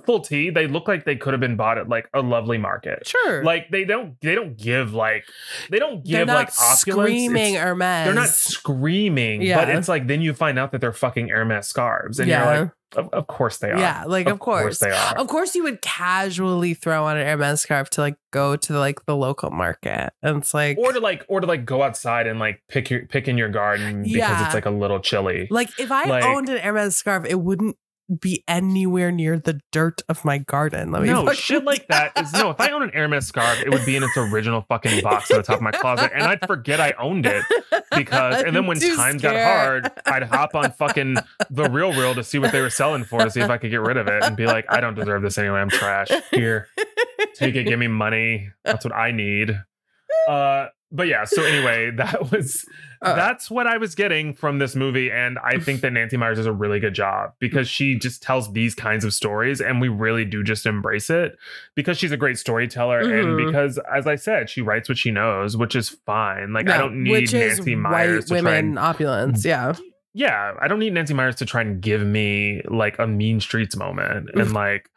full 0.05 0.21
T, 0.21 0.49
they 0.49 0.67
look 0.67 0.88
like 0.88 1.05
they 1.05 1.15
could 1.15 1.34
have 1.34 1.39
been 1.39 1.55
bought 1.55 1.77
at 1.77 1.88
like 1.89 2.09
a 2.13 2.21
lovely 2.21 2.57
market. 2.57 3.07
Sure. 3.07 3.43
Like 3.43 3.69
they 3.69 3.86
don't, 3.86 4.19
they 4.21 4.34
don't 4.36 4.57
give 4.57 4.93
like, 4.93 5.25
they 5.69 5.79
don't 5.79 6.03
give 6.03 6.27
like 6.27 6.49
opulence. 6.59 6.79
screaming 6.79 7.53
It's- 7.55 7.63
Hermes. 7.63 8.05
they're 8.05 8.13
not 8.13 8.29
screaming, 8.29 9.47
but 9.53 9.69
it's 9.69 9.88
like 9.88 10.07
then 10.07 10.21
you 10.21 10.34
find 10.34 10.57
out 10.57 10.71
that 10.71 10.81
they're 10.81 10.93
fucking 10.93 11.29
Hermes 11.29 11.67
scarves, 11.67 12.19
and 12.19 12.27
Yeah. 12.29 12.43
you're 12.53 12.61
like, 12.63 12.71
of, 12.95 13.09
of 13.13 13.27
course 13.27 13.57
they 13.57 13.71
are. 13.71 13.77
Yeah, 13.79 14.03
like 14.07 14.27
of, 14.27 14.39
course. 14.39 14.79
they 14.79 14.91
are. 14.91 15.17
Of 15.17 15.27
course 15.27 15.55
you 15.55 15.63
would 15.63 15.81
casually 15.81 16.73
throw 16.73 17.05
on 17.05 17.17
an 17.17 17.25
Hermes 17.25 17.61
scarf 17.61 17.89
to 17.91 18.01
like 18.01 18.15
go 18.31 18.55
to 18.55 18.77
like 18.79 19.05
the 19.05 19.15
local 19.15 19.49
market. 19.51 20.11
And 20.21 20.37
it's 20.37 20.53
like 20.53 20.77
or 20.77 20.93
to 20.93 20.99
like, 20.99 21.25
or 21.27 21.41
to 21.41 21.47
like 21.47 21.65
go 21.65 21.83
outside 21.83 22.27
and 22.27 22.39
like 22.39 22.61
pick 22.69 22.89
your 22.89 23.05
pick 23.05 23.27
in 23.27 23.37
your 23.37 23.49
garden 23.49 24.03
because 24.03 24.15
Yeah. 24.17 24.45
it's 24.45 24.53
like 24.53 24.65
a 24.65 24.71
little 24.71 24.99
chilly. 24.99 25.47
like 25.51 25.69
if 25.79 25.91
I 25.91 26.05
like- 26.05 26.23
owned 26.23 26.49
an 26.49 26.59
Hermes 26.59 26.95
scarf, 26.95 27.25
it 27.25 27.39
wouldn't 27.39 27.77
be 28.19 28.43
anywhere 28.47 29.11
near 29.11 29.39
the 29.39 29.59
dirt 29.71 30.01
of 30.09 30.25
my 30.25 30.37
garden. 30.37 30.91
Let 30.91 31.03
me 31.03 31.09
No, 31.09 31.31
shit 31.33 31.63
like 31.63 31.87
that 31.87 32.11
is 32.19 32.33
no. 32.33 32.49
If 32.49 32.59
I 32.59 32.69
own 32.71 32.83
an 32.83 32.89
Hermes 32.89 33.25
scarf, 33.27 33.61
it 33.65 33.69
would 33.69 33.85
be 33.85 33.95
in 33.95 34.03
its 34.03 34.17
original 34.17 34.65
fucking 34.67 35.01
box 35.01 35.31
on 35.31 35.37
the 35.37 35.43
top 35.43 35.57
of 35.57 35.61
my 35.61 35.71
closet, 35.71 36.11
and 36.13 36.23
I'd 36.23 36.45
forget 36.45 36.79
I 36.79 36.93
owned 36.99 37.25
it 37.25 37.43
because. 37.95 38.43
And 38.43 38.55
then 38.55 38.65
when 38.67 38.79
too 38.79 38.95
times 38.95 39.21
got 39.21 39.29
scared. 39.31 39.87
hard, 39.87 39.91
I'd 40.05 40.23
hop 40.23 40.55
on 40.55 40.71
fucking 40.71 41.17
the 41.49 41.69
real 41.69 41.93
real 41.93 42.13
to 42.15 42.23
see 42.23 42.39
what 42.39 42.51
they 42.51 42.61
were 42.61 42.69
selling 42.69 43.03
for 43.05 43.23
to 43.23 43.29
see 43.31 43.39
if 43.39 43.49
I 43.49 43.57
could 43.57 43.71
get 43.71 43.81
rid 43.81 43.97
of 43.97 44.07
it 44.07 44.23
and 44.23 44.35
be 44.35 44.45
like, 44.45 44.65
I 44.69 44.79
don't 44.81 44.95
deserve 44.95 45.21
this 45.21 45.37
anyway. 45.37 45.59
I'm 45.59 45.69
trash. 45.69 46.09
Here, 46.31 46.67
take 47.35 47.55
it. 47.55 47.63
Give 47.63 47.79
me 47.79 47.87
money. 47.87 48.49
That's 48.63 48.83
what 48.83 48.93
I 48.93 49.11
need. 49.11 49.57
Uh, 50.27 50.67
but 50.93 51.07
yeah. 51.07 51.25
So 51.25 51.43
anyway, 51.43 51.91
that 51.97 52.31
was 52.31 52.65
Uh. 53.01 53.15
that's 53.15 53.51
what 53.51 53.67
I 53.67 53.75
was 53.77 53.95
getting 53.95 54.33
from 54.33 54.59
this 54.59 54.75
movie, 54.75 55.11
and 55.11 55.37
I 55.43 55.57
think 55.59 55.81
that 55.81 55.91
Nancy 55.91 56.15
Meyers 56.15 56.37
does 56.37 56.45
a 56.45 56.53
really 56.53 56.79
good 56.79 56.93
job 56.93 57.33
because 57.39 57.67
she 57.67 57.95
just 57.97 58.23
tells 58.23 58.53
these 58.53 58.73
kinds 58.75 59.03
of 59.03 59.13
stories, 59.13 59.59
and 59.59 59.81
we 59.81 59.89
really 59.89 60.23
do 60.23 60.43
just 60.43 60.65
embrace 60.65 61.09
it 61.09 61.35
because 61.75 61.97
she's 61.97 62.11
a 62.13 62.17
great 62.17 62.37
storyteller, 62.37 63.03
Mhm. 63.03 63.19
and 63.23 63.45
because, 63.45 63.77
as 63.93 64.07
I 64.07 64.15
said, 64.15 64.49
she 64.49 64.61
writes 64.61 64.87
what 64.87 64.97
she 64.97 65.11
knows, 65.11 65.57
which 65.57 65.75
is 65.75 65.89
fine. 66.05 66.53
Like 66.53 66.69
I 66.69 66.77
don't 66.77 67.03
need 67.03 67.11
which 67.11 67.33
is 67.33 67.57
Nancy 67.57 67.75
Meyers 67.75 68.29
white 68.29 68.37
to 68.37 68.41
try 68.43 68.51
women 68.53 68.69
and 68.69 68.79
opulence. 68.79 69.43
Yeah. 69.43 69.73
yeah, 70.13 70.53
I 70.61 70.67
don't 70.67 70.79
need 70.79 70.93
Nancy 70.93 71.13
Meyers 71.15 71.35
to 71.37 71.45
try 71.45 71.61
and 71.61 71.81
give 71.81 72.01
me 72.05 72.61
like 72.69 72.99
a 72.99 73.07
Mean 73.07 73.39
Streets 73.41 73.75
moment 73.75 74.29
and 74.35 74.53
like 74.53 74.89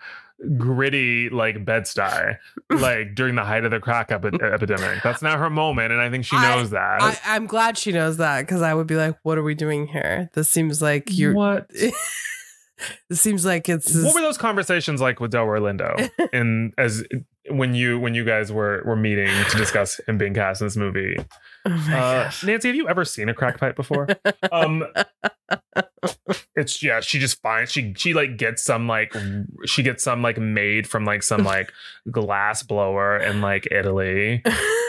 gritty 0.59 1.31
like 1.31 1.65
Bed-Stuy 1.65 2.37
like 2.71 3.15
during 3.15 3.35
the 3.37 3.45
height 3.45 3.65
of 3.65 3.71
the 3.71 3.81
crack 3.81 4.13
epi- 4.13 4.39
epidemic. 4.43 5.03
That's 5.03 5.23
not 5.23 5.39
her 5.39 5.51
moment, 5.51 5.93
and 5.93 6.01
I 6.01 6.11
think 6.11 6.25
she 6.25 6.37
I- 6.37 6.57
knows 6.57 6.71
that. 6.71 7.03
I, 7.03 7.19
I'm 7.25 7.47
glad 7.47 7.79
she 7.79 7.93
knows 7.93 8.19
that 8.19 8.43
because 8.43 8.63
I 8.63 8.75
would 8.75 8.87
be 8.87 8.97
like, 8.97 9.17
what 9.23 9.39
are 9.39 9.43
we 9.43 9.55
doing 9.55 9.87
here? 9.87 10.31
This 10.35 10.51
seems 10.51 10.83
like 10.83 11.05
you're 11.11 11.35
what? 11.35 11.71
it 11.75 11.95
seems 13.15 13.45
like 13.47 13.69
it's 13.69 13.95
what 13.95 14.15
were 14.15 14.21
those 14.21 14.39
conversations 14.39 15.01
like 15.01 15.21
with 15.21 15.33
Delroy 15.33 15.61
Lindo 15.61 16.11
and 16.33 16.75
as 16.79 17.05
when 17.49 17.75
you 17.75 17.99
when 17.99 18.15
you 18.15 18.25
guys 18.25 18.53
were 18.53 18.83
were 18.85 18.97
meeting 18.97 19.29
to 19.51 19.57
discuss 19.57 20.01
him 20.07 20.19
being 20.19 20.35
cast 20.35 20.61
in 20.61 20.67
this 20.67 20.77
movie? 20.77 21.17
Oh 21.67 21.93
Uh. 21.93 22.31
Nancy, 22.45 22.69
have 22.69 22.77
you 22.77 22.89
ever 22.89 23.05
seen 23.05 23.29
a 23.29 23.35
crack 23.35 23.59
pipe 23.59 23.75
before? 23.77 24.07
um, 24.53 24.85
it's 26.55 26.83
yeah. 26.83 27.01
She 27.01 27.19
just 27.19 27.41
finds 27.43 27.73
she 27.73 27.93
she 27.97 28.15
like 28.15 28.37
gets 28.37 28.63
some 28.65 28.87
like 28.89 29.15
she 29.65 29.83
gets 29.83 30.05
some 30.05 30.23
like 30.23 30.39
made 30.39 30.87
from 30.87 31.05
like 31.05 31.23
some 31.23 31.45
like 31.45 31.73
glass 32.11 32.63
blower 32.63 33.17
in 33.19 33.41
like 33.41 33.67
Italy. 33.71 34.43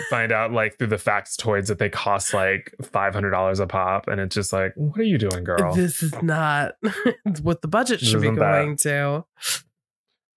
Find 0.10 0.32
out 0.32 0.52
like 0.54 0.78
through 0.78 0.88
the 0.88 0.96
factoids 0.98 1.68
that 1.68 1.80
they 1.80 1.90
cost 1.90 2.34
like 2.34 2.74
five 2.84 3.14
hundred 3.14 3.32
dollars 3.32 3.60
a 3.60 3.68
pop, 3.68 4.08
and 4.08 4.22
it's 4.22 4.36
just 4.36 4.54
like, 4.54 4.74
what 4.76 5.00
are 5.00 5.04
you 5.04 5.18
doing, 5.18 5.44
girl? 5.44 5.74
This 5.74 6.02
is 6.04 6.14
not 6.22 6.76
what 7.42 7.62
the 7.62 7.68
budget 7.68 8.00
should 8.00 8.22
be 8.22 8.28
isn't 8.28 8.36
that. 8.36 8.52
going 8.64 8.78
to. 8.78 9.26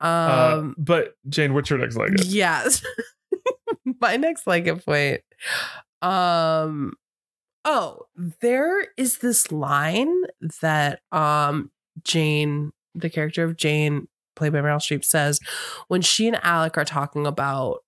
Uh, 0.00 0.54
Um 0.56 0.74
but 0.78 1.14
Jane, 1.28 1.52
what's 1.54 1.68
your 1.70 1.78
next 1.78 1.96
leg? 1.96 2.14
yes. 2.24 2.82
My 4.00 4.16
next 4.16 4.46
it 4.66 4.84
point. 4.84 5.20
Um 6.02 6.94
oh, 7.64 8.06
there 8.40 8.86
is 8.96 9.18
this 9.18 9.52
line 9.52 10.14
that 10.62 11.00
um 11.12 11.70
Jane, 12.02 12.72
the 12.94 13.10
character 13.10 13.44
of 13.44 13.56
Jane, 13.56 14.08
played 14.36 14.52
by 14.52 14.60
Meryl 14.60 14.78
Streep, 14.78 15.04
says 15.04 15.40
when 15.88 16.02
she 16.02 16.26
and 16.26 16.38
Alec 16.42 16.78
are 16.78 16.84
talking 16.84 17.26
about 17.26 17.80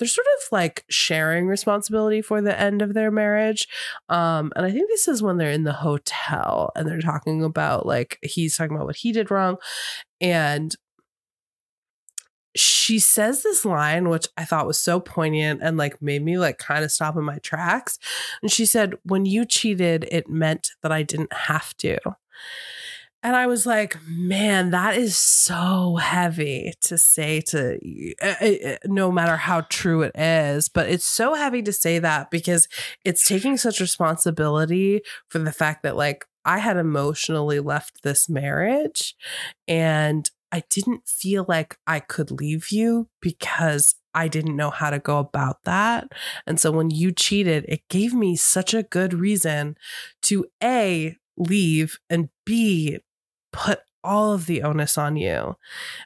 they're 0.00 0.08
sort 0.08 0.26
of 0.38 0.48
like 0.50 0.84
sharing 0.88 1.46
responsibility 1.46 2.22
for 2.22 2.40
the 2.40 2.58
end 2.58 2.80
of 2.80 2.94
their 2.94 3.10
marriage. 3.10 3.68
Um, 4.08 4.50
and 4.56 4.64
I 4.64 4.70
think 4.70 4.88
this 4.88 5.06
is 5.06 5.22
when 5.22 5.36
they're 5.36 5.50
in 5.50 5.64
the 5.64 5.74
hotel 5.74 6.72
and 6.74 6.88
they're 6.88 7.02
talking 7.02 7.44
about 7.44 7.84
like 7.84 8.18
he's 8.22 8.56
talking 8.56 8.74
about 8.74 8.86
what 8.86 8.96
he 8.96 9.12
did 9.12 9.30
wrong. 9.30 9.58
And 10.18 10.74
she 12.56 12.98
says 12.98 13.42
this 13.42 13.64
line, 13.64 14.08
which 14.08 14.26
I 14.36 14.44
thought 14.44 14.66
was 14.66 14.80
so 14.80 15.00
poignant 15.00 15.60
and 15.62 15.76
like 15.76 16.02
made 16.02 16.24
me 16.24 16.38
like 16.38 16.58
kind 16.58 16.84
of 16.84 16.90
stop 16.90 17.16
in 17.16 17.24
my 17.24 17.38
tracks. 17.38 17.98
And 18.42 18.50
she 18.50 18.66
said, 18.66 18.94
When 19.04 19.24
you 19.24 19.44
cheated, 19.44 20.06
it 20.10 20.28
meant 20.28 20.70
that 20.82 20.92
I 20.92 21.02
didn't 21.02 21.32
have 21.32 21.76
to. 21.78 21.98
And 23.22 23.36
I 23.36 23.46
was 23.46 23.66
like, 23.66 23.98
man, 24.08 24.70
that 24.70 24.96
is 24.96 25.14
so 25.14 25.96
heavy 25.96 26.72
to 26.82 26.96
say 26.96 27.42
to 27.48 27.78
uh, 28.22 28.44
uh, 28.44 28.76
no 28.86 29.12
matter 29.12 29.36
how 29.36 29.60
true 29.62 30.02
it 30.02 30.12
is, 30.18 30.70
but 30.70 30.88
it's 30.88 31.06
so 31.06 31.34
heavy 31.34 31.60
to 31.62 31.72
say 31.72 31.98
that 31.98 32.30
because 32.30 32.66
it's 33.04 33.28
taking 33.28 33.58
such 33.58 33.78
responsibility 33.78 35.02
for 35.28 35.38
the 35.38 35.52
fact 35.52 35.82
that 35.82 35.96
like 35.96 36.24
I 36.46 36.58
had 36.58 36.78
emotionally 36.78 37.60
left 37.60 38.02
this 38.02 38.28
marriage 38.30 39.14
and 39.68 40.30
I 40.52 40.64
didn't 40.70 41.06
feel 41.06 41.44
like 41.48 41.78
I 41.86 42.00
could 42.00 42.30
leave 42.30 42.70
you 42.70 43.08
because 43.20 43.94
I 44.14 44.28
didn't 44.28 44.56
know 44.56 44.70
how 44.70 44.90
to 44.90 44.98
go 44.98 45.18
about 45.18 45.62
that. 45.64 46.12
And 46.46 46.58
so 46.58 46.70
when 46.72 46.90
you 46.90 47.12
cheated, 47.12 47.64
it 47.68 47.88
gave 47.88 48.12
me 48.12 48.36
such 48.36 48.74
a 48.74 48.82
good 48.82 49.14
reason 49.14 49.76
to 50.22 50.46
A, 50.62 51.16
leave 51.36 51.98
and 52.08 52.28
B, 52.44 52.98
put 53.52 53.80
all 54.02 54.32
of 54.32 54.46
the 54.46 54.62
onus 54.62 54.98
on 54.98 55.16
you. 55.16 55.56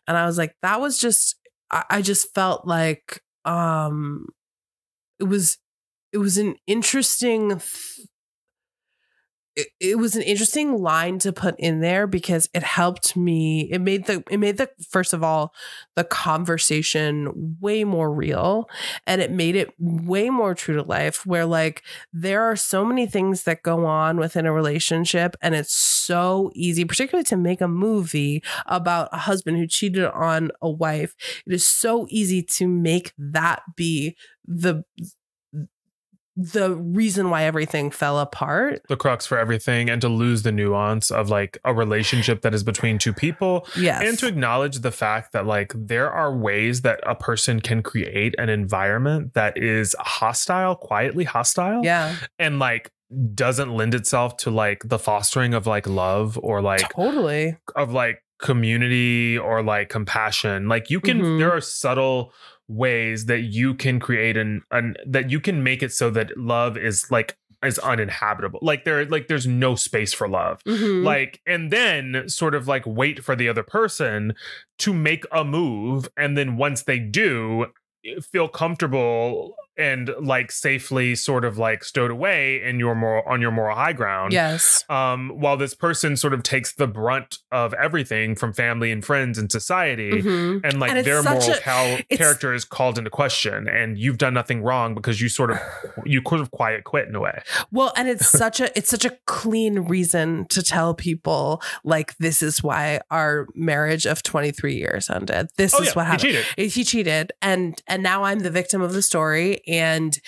And 0.06 0.16
I 0.16 0.26
was 0.26 0.36
like, 0.36 0.56
that 0.62 0.80
was 0.80 0.98
just, 0.98 1.36
I, 1.70 2.02
just 2.02 2.32
felt 2.34 2.66
like 2.66 3.22
um 3.44 4.26
it 5.18 5.24
was 5.24 5.58
it 6.12 6.18
was 6.18 6.38
an 6.38 6.54
interesting 6.66 7.60
it, 9.56 9.68
it 9.80 9.98
was 9.98 10.16
an 10.16 10.22
interesting 10.22 10.78
line 10.78 11.18
to 11.20 11.32
put 11.32 11.54
in 11.58 11.80
there 11.80 12.06
because 12.06 12.48
it 12.54 12.62
helped 12.62 13.16
me 13.16 13.68
it 13.70 13.80
made 13.80 14.06
the 14.06 14.22
it 14.30 14.38
made 14.38 14.56
the 14.56 14.68
first 14.88 15.12
of 15.12 15.22
all 15.22 15.54
the 15.96 16.04
conversation 16.04 17.56
way 17.60 17.84
more 17.84 18.12
real 18.12 18.68
and 19.06 19.20
it 19.20 19.30
made 19.30 19.56
it 19.56 19.72
way 19.78 20.30
more 20.30 20.54
true 20.54 20.76
to 20.76 20.82
life 20.82 21.24
where 21.24 21.46
like 21.46 21.82
there 22.12 22.42
are 22.42 22.56
so 22.56 22.84
many 22.84 23.06
things 23.06 23.44
that 23.44 23.62
go 23.62 23.86
on 23.86 24.16
within 24.16 24.46
a 24.46 24.52
relationship 24.52 25.36
and 25.40 25.54
it's 25.54 25.74
so 25.74 26.50
easy 26.54 26.84
particularly 26.84 27.24
to 27.24 27.36
make 27.36 27.60
a 27.60 27.68
movie 27.68 28.42
about 28.66 29.08
a 29.12 29.18
husband 29.18 29.56
who 29.56 29.66
cheated 29.66 30.04
on 30.04 30.50
a 30.62 30.70
wife. 30.70 31.14
It 31.46 31.52
is 31.52 31.66
so 31.66 32.06
easy 32.10 32.42
to 32.42 32.68
make 32.68 33.12
that 33.18 33.62
be 33.76 34.16
the 34.46 34.84
the 36.36 36.74
reason 36.74 37.30
why 37.30 37.44
everything 37.44 37.90
fell 37.90 38.18
apart. 38.18 38.82
The 38.88 38.96
crux 38.96 39.24
for 39.26 39.38
everything 39.38 39.88
and 39.88 40.00
to 40.00 40.08
lose 40.08 40.42
the 40.42 40.50
nuance 40.50 41.10
of 41.10 41.28
like 41.30 41.58
a 41.64 41.72
relationship 41.72 42.42
that 42.42 42.52
is 42.54 42.64
between 42.64 42.98
two 42.98 43.12
people 43.12 43.66
yes. 43.78 44.02
and 44.04 44.18
to 44.18 44.26
acknowledge 44.26 44.80
the 44.80 44.90
fact 44.90 45.32
that 45.32 45.46
like 45.46 45.72
there 45.76 46.10
are 46.10 46.36
ways 46.36 46.82
that 46.82 46.98
a 47.06 47.14
person 47.14 47.60
can 47.60 47.82
create 47.82 48.34
an 48.38 48.48
environment 48.48 49.34
that 49.34 49.56
is 49.56 49.94
hostile 50.00 50.74
quietly 50.74 51.24
hostile 51.24 51.84
yeah. 51.84 52.16
and 52.38 52.58
like 52.58 52.90
doesn't 53.34 53.72
lend 53.72 53.94
itself 53.94 54.36
to 54.38 54.50
like 54.50 54.82
the 54.84 54.98
fostering 54.98 55.54
of 55.54 55.68
like 55.68 55.86
love 55.86 56.36
or 56.42 56.60
like 56.60 56.88
totally. 56.90 57.56
of 57.76 57.92
like 57.92 58.24
community 58.40 59.38
or 59.38 59.62
like 59.62 59.88
compassion. 59.88 60.68
Like 60.68 60.90
you 60.90 61.00
can 61.00 61.20
Mhm. 61.20 61.38
there 61.38 61.52
are 61.52 61.60
subtle 61.60 62.32
ways 62.68 63.26
that 63.26 63.40
you 63.42 63.74
can 63.74 64.00
create 64.00 64.36
an, 64.36 64.62
an 64.70 64.96
that 65.06 65.30
you 65.30 65.40
can 65.40 65.62
make 65.62 65.82
it 65.82 65.92
so 65.92 66.10
that 66.10 66.36
love 66.36 66.76
is 66.76 67.10
like 67.10 67.36
is 67.64 67.78
uninhabitable 67.78 68.58
like 68.62 68.84
there 68.84 69.04
like 69.06 69.26
there's 69.28 69.46
no 69.46 69.74
space 69.74 70.12
for 70.12 70.28
love 70.28 70.62
Mhm. 70.64 71.02
like 71.02 71.40
and 71.46 71.70
then 71.70 72.28
sort 72.28 72.54
of 72.54 72.68
like 72.68 72.82
wait 72.86 73.24
for 73.24 73.34
the 73.34 73.48
other 73.48 73.62
person 73.62 74.34
to 74.80 74.92
make 74.92 75.24
a 75.32 75.44
move 75.44 76.08
and 76.16 76.36
then 76.36 76.56
once 76.58 76.82
they 76.82 76.98
do 76.98 77.66
feel 78.22 78.48
comfortable 78.48 79.54
and 79.76 80.10
like 80.20 80.52
safely 80.52 81.14
sort 81.14 81.44
of 81.44 81.58
like 81.58 81.82
stowed 81.84 82.10
away 82.10 82.62
in 82.62 82.78
your 82.78 82.94
moral 82.94 83.22
on 83.26 83.40
your 83.40 83.50
moral 83.50 83.74
high 83.76 83.92
ground 83.92 84.32
yes 84.32 84.84
um 84.88 85.30
while 85.34 85.56
this 85.56 85.74
person 85.74 86.16
sort 86.16 86.32
of 86.32 86.42
takes 86.42 86.74
the 86.74 86.86
brunt 86.86 87.38
of 87.50 87.74
everything 87.74 88.34
from 88.36 88.52
family 88.52 88.90
and 88.90 89.04
friends 89.04 89.38
and 89.38 89.50
society 89.50 90.10
Mhm. 90.22 90.60
and 90.64 90.80
like 90.80 90.90
And 90.92 91.04
their 91.06 91.22
moral 91.22 91.42
a- 91.50 91.58
cal- 91.60 91.98
character 92.10 92.54
is 92.54 92.64
called 92.64 92.98
into 92.98 93.10
question 93.10 93.68
and 93.68 93.98
you've 93.98 94.18
done 94.18 94.34
nothing 94.34 94.62
wrong 94.62 94.94
because 94.94 95.20
you 95.20 95.28
sort 95.28 95.50
of 95.50 95.58
you 96.04 96.22
could 96.22 96.38
have 96.38 96.50
quiet 96.50 96.84
quit 96.84 97.08
in 97.08 97.14
a 97.14 97.20
way 97.20 97.42
Well, 97.72 97.92
and 97.96 98.08
it's 98.08 98.28
such 98.44 98.60
a 98.60 98.76
it's 98.78 98.90
such 98.90 99.04
a 99.04 99.10
clean 99.26 99.80
reason 99.80 100.46
to 100.50 100.62
tell 100.62 100.94
people 100.94 101.60
like 101.82 102.16
this 102.18 102.42
is 102.42 102.62
why 102.62 103.00
our 103.10 103.46
marriage 103.54 104.06
of 104.06 104.22
23 104.22 104.74
years 104.74 105.10
ended. 105.10 105.48
This 105.56 105.74
oh 105.74 105.82
is 105.82 105.88
yeah 105.88 105.92
what 105.94 106.04
he 106.04 106.10
happened. 106.10 106.44
cheated 106.56 106.72
He 106.72 106.84
cheated 106.84 107.32
and 107.42 107.80
and 107.86 108.02
now 108.02 108.22
I'm 108.24 108.40
the 108.40 108.50
victim 108.50 108.80
of 108.82 108.92
the 108.92 109.02
story 109.02 109.60
and 109.68 110.18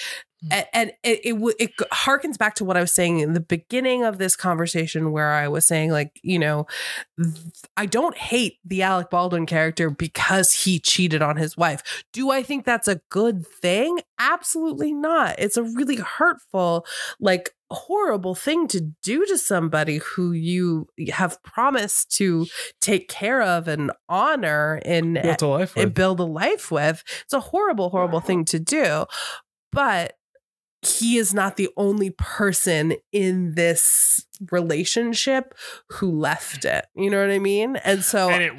Mm. 0.45 0.67
and, 0.75 0.93
it, 1.03 1.21
it 1.25 1.55
it 1.59 1.77
harkens 1.91 2.37
back 2.37 2.55
to 2.57 2.65
what 2.65 2.77
I 2.77 2.81
was 2.81 2.93
saying 2.93 3.21
in 3.21 3.33
the 3.33 3.41
beginning 3.41 4.05
of 4.05 4.19
this 4.19 4.37
conversation, 4.37 5.11
where 5.11 5.33
I 5.33 5.49
was 5.49 5.67
saying, 5.67 5.93
like, 5.93 6.21
you 6.23 6.39
know, 6.39 6.67
I 7.77 7.87
don't 7.87 8.17
hate 8.19 8.59
the 8.63 8.83
Alec 8.83 9.09
Baldwin 9.09 9.47
character 9.47 9.89
because 9.89 10.53
he 10.53 10.79
cheated 10.79 11.23
on 11.23 11.37
his 11.37 11.57
wife. 11.57 12.05
Do 12.13 12.31
I 12.31 12.43
think 12.43 12.67
that's 12.67 12.87
a 12.87 13.01
good 13.11 13.47
thing? 13.47 14.01
Absolutely 14.19 14.93
not. 14.93 15.37
It's 15.39 15.57
a 15.57 15.63
really 15.63 15.97
hurtful, 15.97 16.85
like, 17.19 17.53
horrible 17.71 18.35
thing 18.35 18.69
to 18.69 18.81
do 19.03 19.25
to 19.27 19.37
somebody 19.37 19.99
who 19.99 20.33
you 20.33 20.87
have 21.13 21.43
promised 21.43 22.15
to 22.17 22.47
take 22.81 23.09
care 23.09 23.43
of 23.43 23.69
and 23.69 23.91
honor 24.09 24.81
and 24.85 25.19
a 25.19 25.37
life 25.45 25.77
and 25.77 25.87
with. 25.87 25.95
build 25.95 26.21
a 26.21 26.25
life 26.25 26.71
with. 26.71 27.03
It's 27.25 27.33
a 27.33 27.41
horrible, 27.41 27.91
horrible 27.91 28.21
thing 28.21 28.45
to 28.47 28.59
do. 28.59 29.07
But 29.73 30.15
he 30.83 31.17
is 31.17 31.35
not 31.35 31.57
the 31.57 31.69
only 31.77 32.11
person 32.11 32.95
in 33.13 33.55
this 33.55 34.25
relationship 34.51 35.55
who 35.91 36.11
left 36.13 36.65
it. 36.65 36.87
You 36.95 37.11
know 37.11 37.21
what 37.21 37.31
I 37.31 37.39
mean? 37.39 37.77
And 37.77 38.05
so 38.05 38.29
and 38.31 38.43
it 38.43 38.53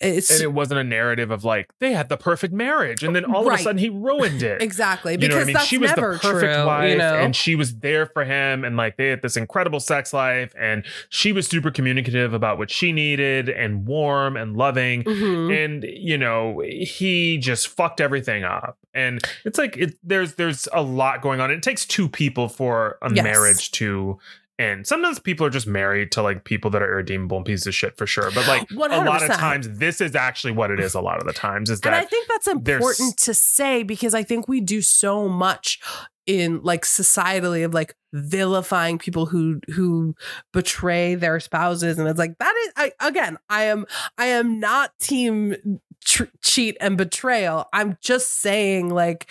it's 0.00 0.30
and 0.30 0.42
it 0.42 0.52
wasn't 0.52 0.78
a 0.78 0.84
narrative 0.84 1.30
of 1.30 1.42
like 1.42 1.70
they 1.80 1.92
had 1.92 2.08
the 2.10 2.16
perfect 2.18 2.52
marriage 2.52 3.02
and 3.02 3.16
then 3.16 3.24
all 3.24 3.48
of 3.48 3.54
a 3.54 3.58
sudden 3.58 3.78
he 3.78 3.88
ruined 3.88 4.42
it 4.42 4.60
exactly 4.62 5.12
you 5.12 5.18
because 5.18 5.42
I 5.42 5.44
mean? 5.44 5.54
that's 5.54 5.66
She 5.66 5.78
was 5.78 5.90
never 5.96 6.12
the 6.14 6.18
perfect 6.18 6.54
true. 6.54 6.66
wife, 6.66 6.90
you 6.92 6.98
know? 6.98 7.14
and 7.14 7.34
she 7.34 7.54
was 7.54 7.78
there 7.78 8.04
for 8.06 8.24
him, 8.24 8.64
and 8.64 8.76
like 8.76 8.96
they 8.98 9.08
had 9.08 9.22
this 9.22 9.36
incredible 9.38 9.80
sex 9.80 10.12
life, 10.12 10.52
and 10.58 10.84
she 11.08 11.32
was 11.32 11.46
super 11.46 11.70
communicative 11.70 12.34
about 12.34 12.58
what 12.58 12.70
she 12.70 12.92
needed, 12.92 13.48
and 13.48 13.86
warm 13.86 14.36
and 14.36 14.54
loving, 14.56 15.02
Mhm. 15.04 15.64
and 15.64 15.84
you 15.84 16.18
know 16.18 16.60
he 16.66 17.38
just 17.38 17.68
fucked 17.68 18.00
everything 18.00 18.44
up, 18.44 18.76
and 18.92 19.20
it's 19.44 19.58
like 19.58 19.76
it, 19.78 19.94
there's 20.02 20.34
there's 20.34 20.68
a 20.74 20.82
lot 20.82 21.22
going 21.22 21.40
on. 21.40 21.50
It 21.50 21.62
takes 21.62 21.86
two 21.86 22.08
people 22.08 22.48
for 22.48 22.98
a 23.00 23.10
Yes. 23.12 23.24
marriage 23.24 23.70
to. 23.72 24.18
And 24.58 24.86
sometimes 24.86 25.18
people 25.18 25.46
are 25.46 25.50
just 25.50 25.66
married 25.66 26.12
to 26.12 26.22
like 26.22 26.44
people 26.44 26.70
that 26.70 26.82
are 26.82 26.90
irredeemable 26.90 27.36
and 27.36 27.46
pieces 27.46 27.66
of 27.66 27.74
shit 27.74 27.98
for 27.98 28.06
sure. 28.06 28.30
But 28.30 28.48
like 28.48 28.70
a 28.70 28.74
lot 28.74 29.22
of 29.22 29.30
times, 29.36 29.68
this 29.78 30.00
is 30.00 30.16
actually 30.16 30.52
what 30.54 30.70
it 30.70 30.80
is. 30.80 30.94
A 30.94 31.00
lot 31.00 31.20
of 31.20 31.26
the 31.26 31.34
times 31.34 31.68
is 31.68 31.80
And 31.80 31.94
I 31.94 32.04
think 32.04 32.26
that's 32.28 32.46
important 32.46 33.18
to 33.18 33.34
say 33.34 33.82
because 33.82 34.14
I 34.14 34.22
think 34.22 34.48
we 34.48 34.62
do 34.62 34.80
so 34.80 35.28
much 35.28 35.78
in 36.26 36.60
like 36.62 36.82
societally 36.82 37.64
of 37.64 37.72
like 37.72 37.94
vilifying 38.12 38.98
people 38.98 39.26
who 39.26 39.60
who 39.72 40.14
betray 40.52 41.14
their 41.14 41.38
spouses 41.38 41.98
and 41.98 42.08
it's 42.08 42.18
like 42.18 42.36
that 42.38 42.52
is 42.64 42.72
I 42.76 42.92
again 43.06 43.38
I 43.48 43.64
am 43.64 43.86
I 44.18 44.26
am 44.26 44.58
not 44.58 44.90
team 44.98 45.80
tr- 46.04 46.24
cheat 46.42 46.76
and 46.80 46.98
betrayal 46.98 47.68
I'm 47.72 47.96
just 48.00 48.40
saying 48.40 48.90
like 48.90 49.30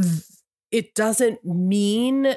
th- 0.00 0.22
it 0.70 0.94
doesn't 0.94 1.44
mean 1.44 2.34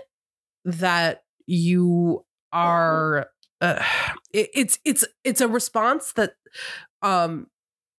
that 0.65 1.23
you 1.51 2.23
are 2.53 3.27
uh, 3.59 3.83
it, 4.33 4.49
it's 4.53 4.79
it's 4.85 5.05
it's 5.23 5.41
a 5.41 5.47
response 5.47 6.13
that 6.13 6.33
um 7.01 7.47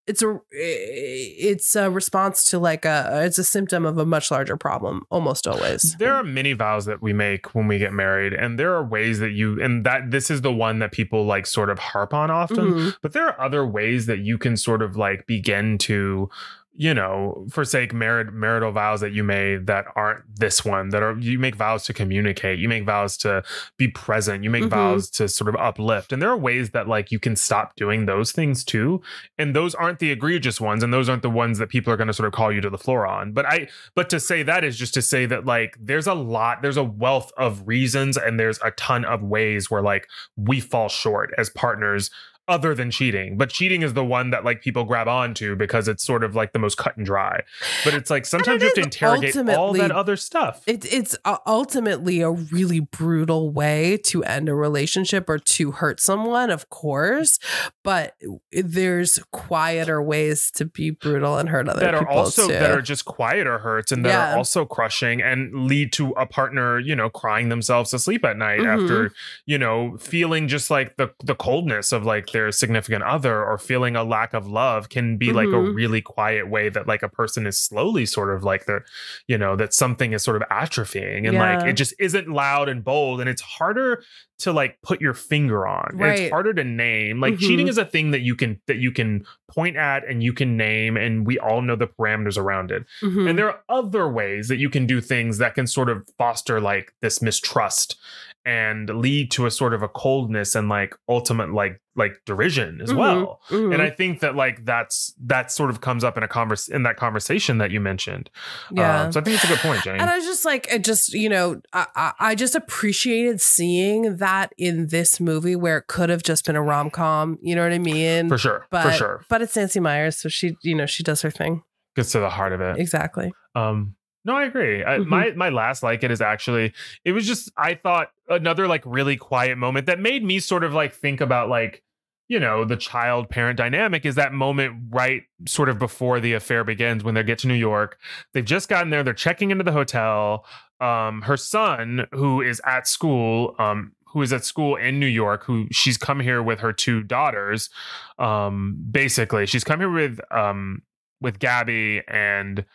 it's 0.08 0.20
a 0.20 0.40
it's 0.50 1.76
a 1.76 1.88
response 1.88 2.44
to 2.46 2.58
like 2.58 2.84
a 2.84 3.22
it's 3.24 3.38
a 3.38 3.44
symptom 3.44 3.86
of 3.86 3.98
a 3.98 4.04
much 4.04 4.32
larger 4.32 4.56
problem 4.56 5.02
almost 5.10 5.46
always 5.46 5.94
There 5.98 6.12
are 6.14 6.24
many 6.24 6.54
vows 6.54 6.86
that 6.86 7.00
we 7.00 7.12
make 7.12 7.54
when 7.54 7.68
we 7.68 7.78
get 7.78 7.92
married, 7.92 8.32
and 8.32 8.58
there 8.58 8.74
are 8.74 8.84
ways 8.84 9.20
that 9.20 9.30
you 9.30 9.62
and 9.62 9.84
that 9.84 10.10
this 10.10 10.28
is 10.28 10.40
the 10.40 10.52
one 10.52 10.80
that 10.80 10.90
people 10.90 11.24
like 11.24 11.46
sort 11.46 11.70
of 11.70 11.78
harp 11.78 12.12
on 12.12 12.30
often. 12.32 12.72
Mhm. 12.72 12.96
But 13.00 13.12
there 13.12 13.26
are 13.28 13.40
other 13.40 13.64
ways 13.64 14.06
that 14.06 14.18
you 14.18 14.38
can 14.38 14.56
sort 14.56 14.82
of 14.82 14.96
like 14.96 15.26
begin 15.26 15.78
to, 15.78 16.28
you 16.74 16.94
know, 16.94 17.46
forsake 17.50 17.92
merit 17.92 18.32
marital 18.32 18.72
vows 18.72 19.00
that 19.02 19.12
you 19.12 19.22
made 19.22 19.66
that 19.66 19.84
aren't 19.94 20.22
this 20.34 20.64
one. 20.64 20.88
That 20.88 21.02
are 21.02 21.18
you 21.18 21.38
make 21.38 21.54
vows 21.54 21.84
to 21.84 21.92
communicate, 21.92 22.58
you 22.58 22.68
make 22.68 22.86
vows 22.86 23.16
to 23.18 23.42
be 23.76 23.88
present, 23.88 24.42
you 24.42 24.48
make 24.48 24.64
Mhm. 24.64 24.70
vows 24.70 25.10
to 25.10 25.28
sort 25.28 25.48
of 25.50 25.56
uplift. 25.56 26.12
And 26.12 26.22
there 26.22 26.30
are 26.30 26.36
ways 26.36 26.70
that 26.70 26.88
like 26.88 27.12
you 27.12 27.18
can 27.18 27.36
stop 27.36 27.76
doing 27.76 28.06
those 28.06 28.32
things 28.32 28.64
too. 28.64 29.02
And 29.36 29.54
those 29.54 29.74
aren't 29.74 29.98
the 29.98 30.10
egregious 30.10 30.62
ones, 30.62 30.82
and 30.82 30.94
those 30.94 31.10
aren't 31.10 31.22
the 31.22 31.28
ones 31.30 31.58
that 31.58 31.68
people 31.68 31.92
are 31.92 31.96
going 31.98 32.06
to 32.06 32.14
sort 32.14 32.26
of 32.26 32.32
call 32.32 32.50
you 32.50 32.62
to 32.62 32.70
the 32.70 32.78
floor 32.78 33.06
on. 33.06 33.32
But 33.32 33.44
I 33.44 33.68
but 33.94 34.08
to 34.10 34.18
say 34.18 34.42
that 34.42 34.64
is 34.64 34.78
just 34.78 34.94
to 34.94 35.02
say 35.02 35.26
that 35.26 35.44
like 35.44 35.76
there's 35.78 36.06
a 36.06 36.14
lot, 36.14 36.62
there's 36.62 36.78
a 36.78 36.84
wealth 36.84 37.32
of 37.36 37.62
reasons 37.66 38.16
and 38.16 38.40
there's 38.40 38.58
a 38.64 38.70
ton 38.72 39.04
of 39.04 39.22
ways 39.22 39.70
where 39.70 39.82
like 39.82 40.08
we 40.36 40.58
fall 40.58 40.88
short 40.88 41.34
as 41.36 41.50
partners 41.50 42.10
other 42.48 42.74
than 42.74 42.90
cheating. 42.90 43.36
But 43.36 43.50
cheating 43.50 43.82
is 43.82 43.94
the 43.94 44.04
one 44.04 44.30
that 44.30 44.44
like 44.44 44.62
people 44.62 44.84
grab 44.84 45.08
onto 45.08 45.54
because 45.56 45.88
it's 45.88 46.04
sort 46.04 46.24
of 46.24 46.34
like 46.34 46.52
the 46.52 46.58
most 46.58 46.76
cut 46.76 46.96
and 46.96 47.06
dry. 47.06 47.42
But 47.84 47.94
it's 47.94 48.10
like 48.10 48.26
sometimes 48.26 48.62
it 48.62 48.64
you 48.64 48.68
have 48.68 48.74
to 48.74 48.80
interrogate 48.82 49.36
all 49.56 49.72
that 49.74 49.90
other 49.92 50.16
stuff. 50.16 50.62
it, 50.66 50.84
it's 50.92 51.16
uh, 51.24 51.38
ultimately 51.46 52.20
a 52.20 52.30
really 52.30 52.80
brutal 52.80 53.50
way 53.50 53.96
to 54.04 54.22
end 54.24 54.48
a 54.48 54.54
relationship 54.54 55.28
or 55.28 55.38
to 55.38 55.70
hurt 55.72 56.00
someone 56.00 56.50
of 56.50 56.68
course 56.70 57.38
but 57.84 58.14
there's 58.52 59.18
quieter 59.32 60.02
ways 60.02 60.50
to 60.50 60.64
be 60.64 60.90
brutal 60.90 61.36
and 61.38 61.48
hurt 61.48 61.68
other 61.68 61.80
that 61.80 61.94
are 61.94 62.00
people 62.00 62.16
also 62.16 62.46
too. 62.46 62.52
that 62.52 62.70
are 62.70 62.82
just 62.82 63.04
quieter 63.04 63.58
hurts 63.58 63.92
and 63.92 64.04
that 64.04 64.08
Yeah. 64.10 64.34
are 64.34 64.36
also 64.38 64.64
crushing 64.64 65.20
and 65.22 65.66
lead 65.66 65.92
to 65.94 66.10
a 66.12 66.26
partner 66.26 66.78
you 66.78 66.94
know 66.96 67.08
crying 67.10 67.48
themselves 67.48 67.90
to 67.90 67.98
sleep 67.98 68.24
at 68.24 68.36
night 68.36 68.60
Mhm. 68.60 68.82
after 68.82 69.12
you 69.46 69.58
know 69.58 69.96
feeling 69.98 70.48
just 70.48 70.70
like 70.70 70.96
the 70.96 71.12
the 71.24 71.34
coldness 71.34 71.92
of 71.92 72.04
like 72.04 72.31
their 72.32 72.50
significant 72.52 73.04
other 73.04 73.44
or 73.44 73.56
feeling 73.58 73.94
a 73.96 74.02
lack 74.04 74.34
of 74.34 74.46
love 74.46 74.88
can 74.88 75.16
be 75.16 75.32
like 75.32 75.48
a 75.48 75.50
Mhm. 75.52 75.74
really 75.74 76.00
quiet 76.00 76.48
way 76.48 76.68
that 76.68 76.86
like 76.88 77.02
a 77.02 77.08
person 77.08 77.46
is 77.46 77.58
slowly 77.58 78.04
sort 78.06 78.34
of 78.34 78.42
like 78.42 78.66
the 78.66 78.80
you 79.28 79.38
know 79.38 79.54
that 79.56 79.72
something 79.72 80.12
is 80.12 80.22
sort 80.22 80.40
of 80.40 80.48
atrophying 80.50 81.28
and 81.28 81.36
like 81.38 81.64
it 81.66 81.74
just 81.74 81.94
isn't 81.98 82.28
loud 82.28 82.68
and 82.68 82.82
bold 82.84 83.20
and 83.20 83.28
it's 83.30 83.42
harder 83.42 84.02
to 84.38 84.52
like 84.52 84.78
put 84.82 85.00
your 85.00 85.14
finger 85.14 85.66
on 85.68 85.90
And 85.92 86.02
it's 86.18 86.30
harder 86.30 86.52
to 86.54 86.64
name 86.64 87.20
like 87.20 87.34
Mhm. 87.34 87.38
cheating 87.40 87.68
is 87.68 87.78
a 87.78 87.84
thing 87.84 88.10
that 88.10 88.20
you 88.22 88.34
can 88.34 88.60
that 88.66 88.78
you 88.78 88.90
can 88.90 89.24
point 89.48 89.76
at 89.76 90.04
and 90.08 90.22
you 90.22 90.32
can 90.32 90.56
name 90.56 90.96
and 90.96 91.26
we 91.26 91.38
all 91.38 91.62
know 91.62 91.76
the 91.76 91.86
parameters 91.86 92.36
around 92.38 92.70
it 92.72 92.84
Mhm. 93.02 93.28
and 93.28 93.38
there 93.38 93.48
are 93.48 93.60
other 93.68 94.08
ways 94.08 94.48
that 94.48 94.56
you 94.56 94.70
can 94.70 94.86
do 94.86 95.00
things 95.00 95.38
that 95.38 95.54
can 95.54 95.66
sort 95.66 95.88
of 95.90 96.08
foster 96.18 96.60
like 96.60 96.92
this 97.02 97.20
mistrust 97.22 97.96
and 98.44 98.88
lead 98.90 99.30
to 99.30 99.46
a 99.46 99.50
sort 99.50 99.72
of 99.74 99.82
a 99.82 99.88
coldness 99.88 100.54
and 100.54 100.68
like 100.68 100.94
ultimate 101.08 101.52
like 101.52 101.80
like 101.94 102.14
derision 102.26 102.80
as 102.80 102.90
Mhm. 102.90 102.96
well 102.96 103.40
Mhm. 103.50 103.74
and 103.74 103.82
i 103.82 103.90
think 103.90 104.20
that 104.20 104.34
like 104.34 104.64
that's 104.64 105.14
that 105.24 105.52
sort 105.52 105.68
of 105.70 105.80
comes 105.82 106.02
up 106.04 106.16
in 106.16 106.22
a 106.22 106.28
converse 106.28 106.66
in 106.68 106.82
that 106.84 106.96
conversation 106.96 107.58
that 107.58 107.70
you 107.70 107.80
mentioned 107.80 108.30
yeah 108.72 109.02
Um, 109.02 109.12
so 109.12 109.20
i 109.20 109.22
think 109.22 109.34
it's 109.36 109.44
a 109.44 109.48
good 109.48 109.58
point 109.58 109.82
jane 109.84 110.00
And 110.00 110.08
I 110.10 110.18
just 110.20 110.44
like 110.44 110.66
it 110.72 110.82
just, 110.84 111.12
you 111.12 111.28
know, 111.28 111.60
I, 111.72 112.12
I, 112.18 112.34
just 112.34 112.54
appreciated 112.54 113.40
seeing 113.40 114.16
that 114.16 114.52
in 114.58 114.88
this 114.88 115.20
movie 115.20 115.54
where 115.54 115.78
it 115.78 115.86
could 115.86 116.08
have 116.08 116.22
just 116.22 116.44
been 116.46 116.56
a 116.56 116.62
rom 116.62 116.90
com. 116.90 117.38
You 117.42 117.54
know 117.54 117.62
what 117.62 117.72
I 117.72 117.78
mean? 117.78 118.28
for 118.28 118.38
sure 118.38 118.66
But, 118.70 118.82
for 118.84 118.92
sure 118.92 119.24
But 119.28 119.42
it's 119.42 119.54
Nancy 119.54 119.78
Meyers, 119.80 120.16
so 120.16 120.28
she, 120.28 120.56
you 120.62 120.74
know, 120.74 120.86
she 120.86 121.02
does 121.02 121.22
her 121.22 121.30
thing. 121.30 121.62
gets 121.94 122.10
to 122.12 122.18
the 122.20 122.30
heart 122.30 122.52
of 122.52 122.60
it 122.60 122.78
Exactly. 122.78 123.32
Um, 123.54 123.94
no, 124.24 124.36
I 124.36 124.44
agree. 124.44 124.84
I, 124.84 124.98
Mhm. 124.98 125.06
My 125.06 125.30
my 125.32 125.48
last 125.48 125.82
like 125.82 126.02
it 126.04 126.10
is 126.10 126.20
actually 126.20 126.72
it 127.04 127.12
was 127.12 127.26
just 127.26 127.50
I 127.56 127.74
thought 127.74 128.08
another 128.28 128.66
like 128.68 128.82
really 128.86 129.16
quiet 129.16 129.58
moment 129.58 129.86
that 129.86 129.98
made 130.00 130.24
me 130.24 130.38
sort 130.40 130.64
of 130.64 130.72
like 130.74 130.92
think 130.92 131.20
about 131.20 131.48
like 131.48 131.82
you 132.28 132.38
know 132.40 132.64
the 132.64 132.76
child 132.76 133.28
parent 133.28 133.58
dynamic 133.58 134.06
is 134.06 134.14
that 134.14 134.32
moment 134.32 134.84
right 134.90 135.22
sort 135.46 135.68
of 135.68 135.78
before 135.78 136.20
the 136.20 136.32
affair 136.32 136.64
begins 136.64 137.04
when 137.04 137.14
they 137.14 137.22
get 137.22 137.38
to 137.40 137.48
New 137.48 137.54
York. 137.54 137.98
They've 138.32 138.44
just 138.44 138.68
gotten 138.68 138.90
there. 138.90 139.02
They're 139.02 139.12
checking 139.14 139.50
into 139.50 139.64
the 139.64 139.72
hotel. 139.72 140.46
Um, 140.80 141.22
her 141.22 141.36
son 141.36 142.06
who 142.12 142.40
is 142.40 142.60
at 142.64 142.86
school. 142.88 143.54
Um, 143.58 143.92
who 144.06 144.20
is 144.20 144.30
at 144.30 144.44
school 144.44 144.76
in 144.76 145.00
New 145.00 145.06
York, 145.06 145.42
who 145.44 145.66
she's 145.72 145.96
come 145.96 146.20
here 146.20 146.42
with 146.42 146.60
her 146.60 146.70
two 146.70 147.02
daughters. 147.02 147.70
Um, 148.18 148.76
basically, 148.90 149.46
she's 149.46 149.64
come 149.64 149.80
here 149.80 149.90
with 149.90 150.20
um 150.30 150.82
with 151.22 151.38
Gabby 151.38 152.02
and 152.06 152.66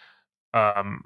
um 0.55 1.03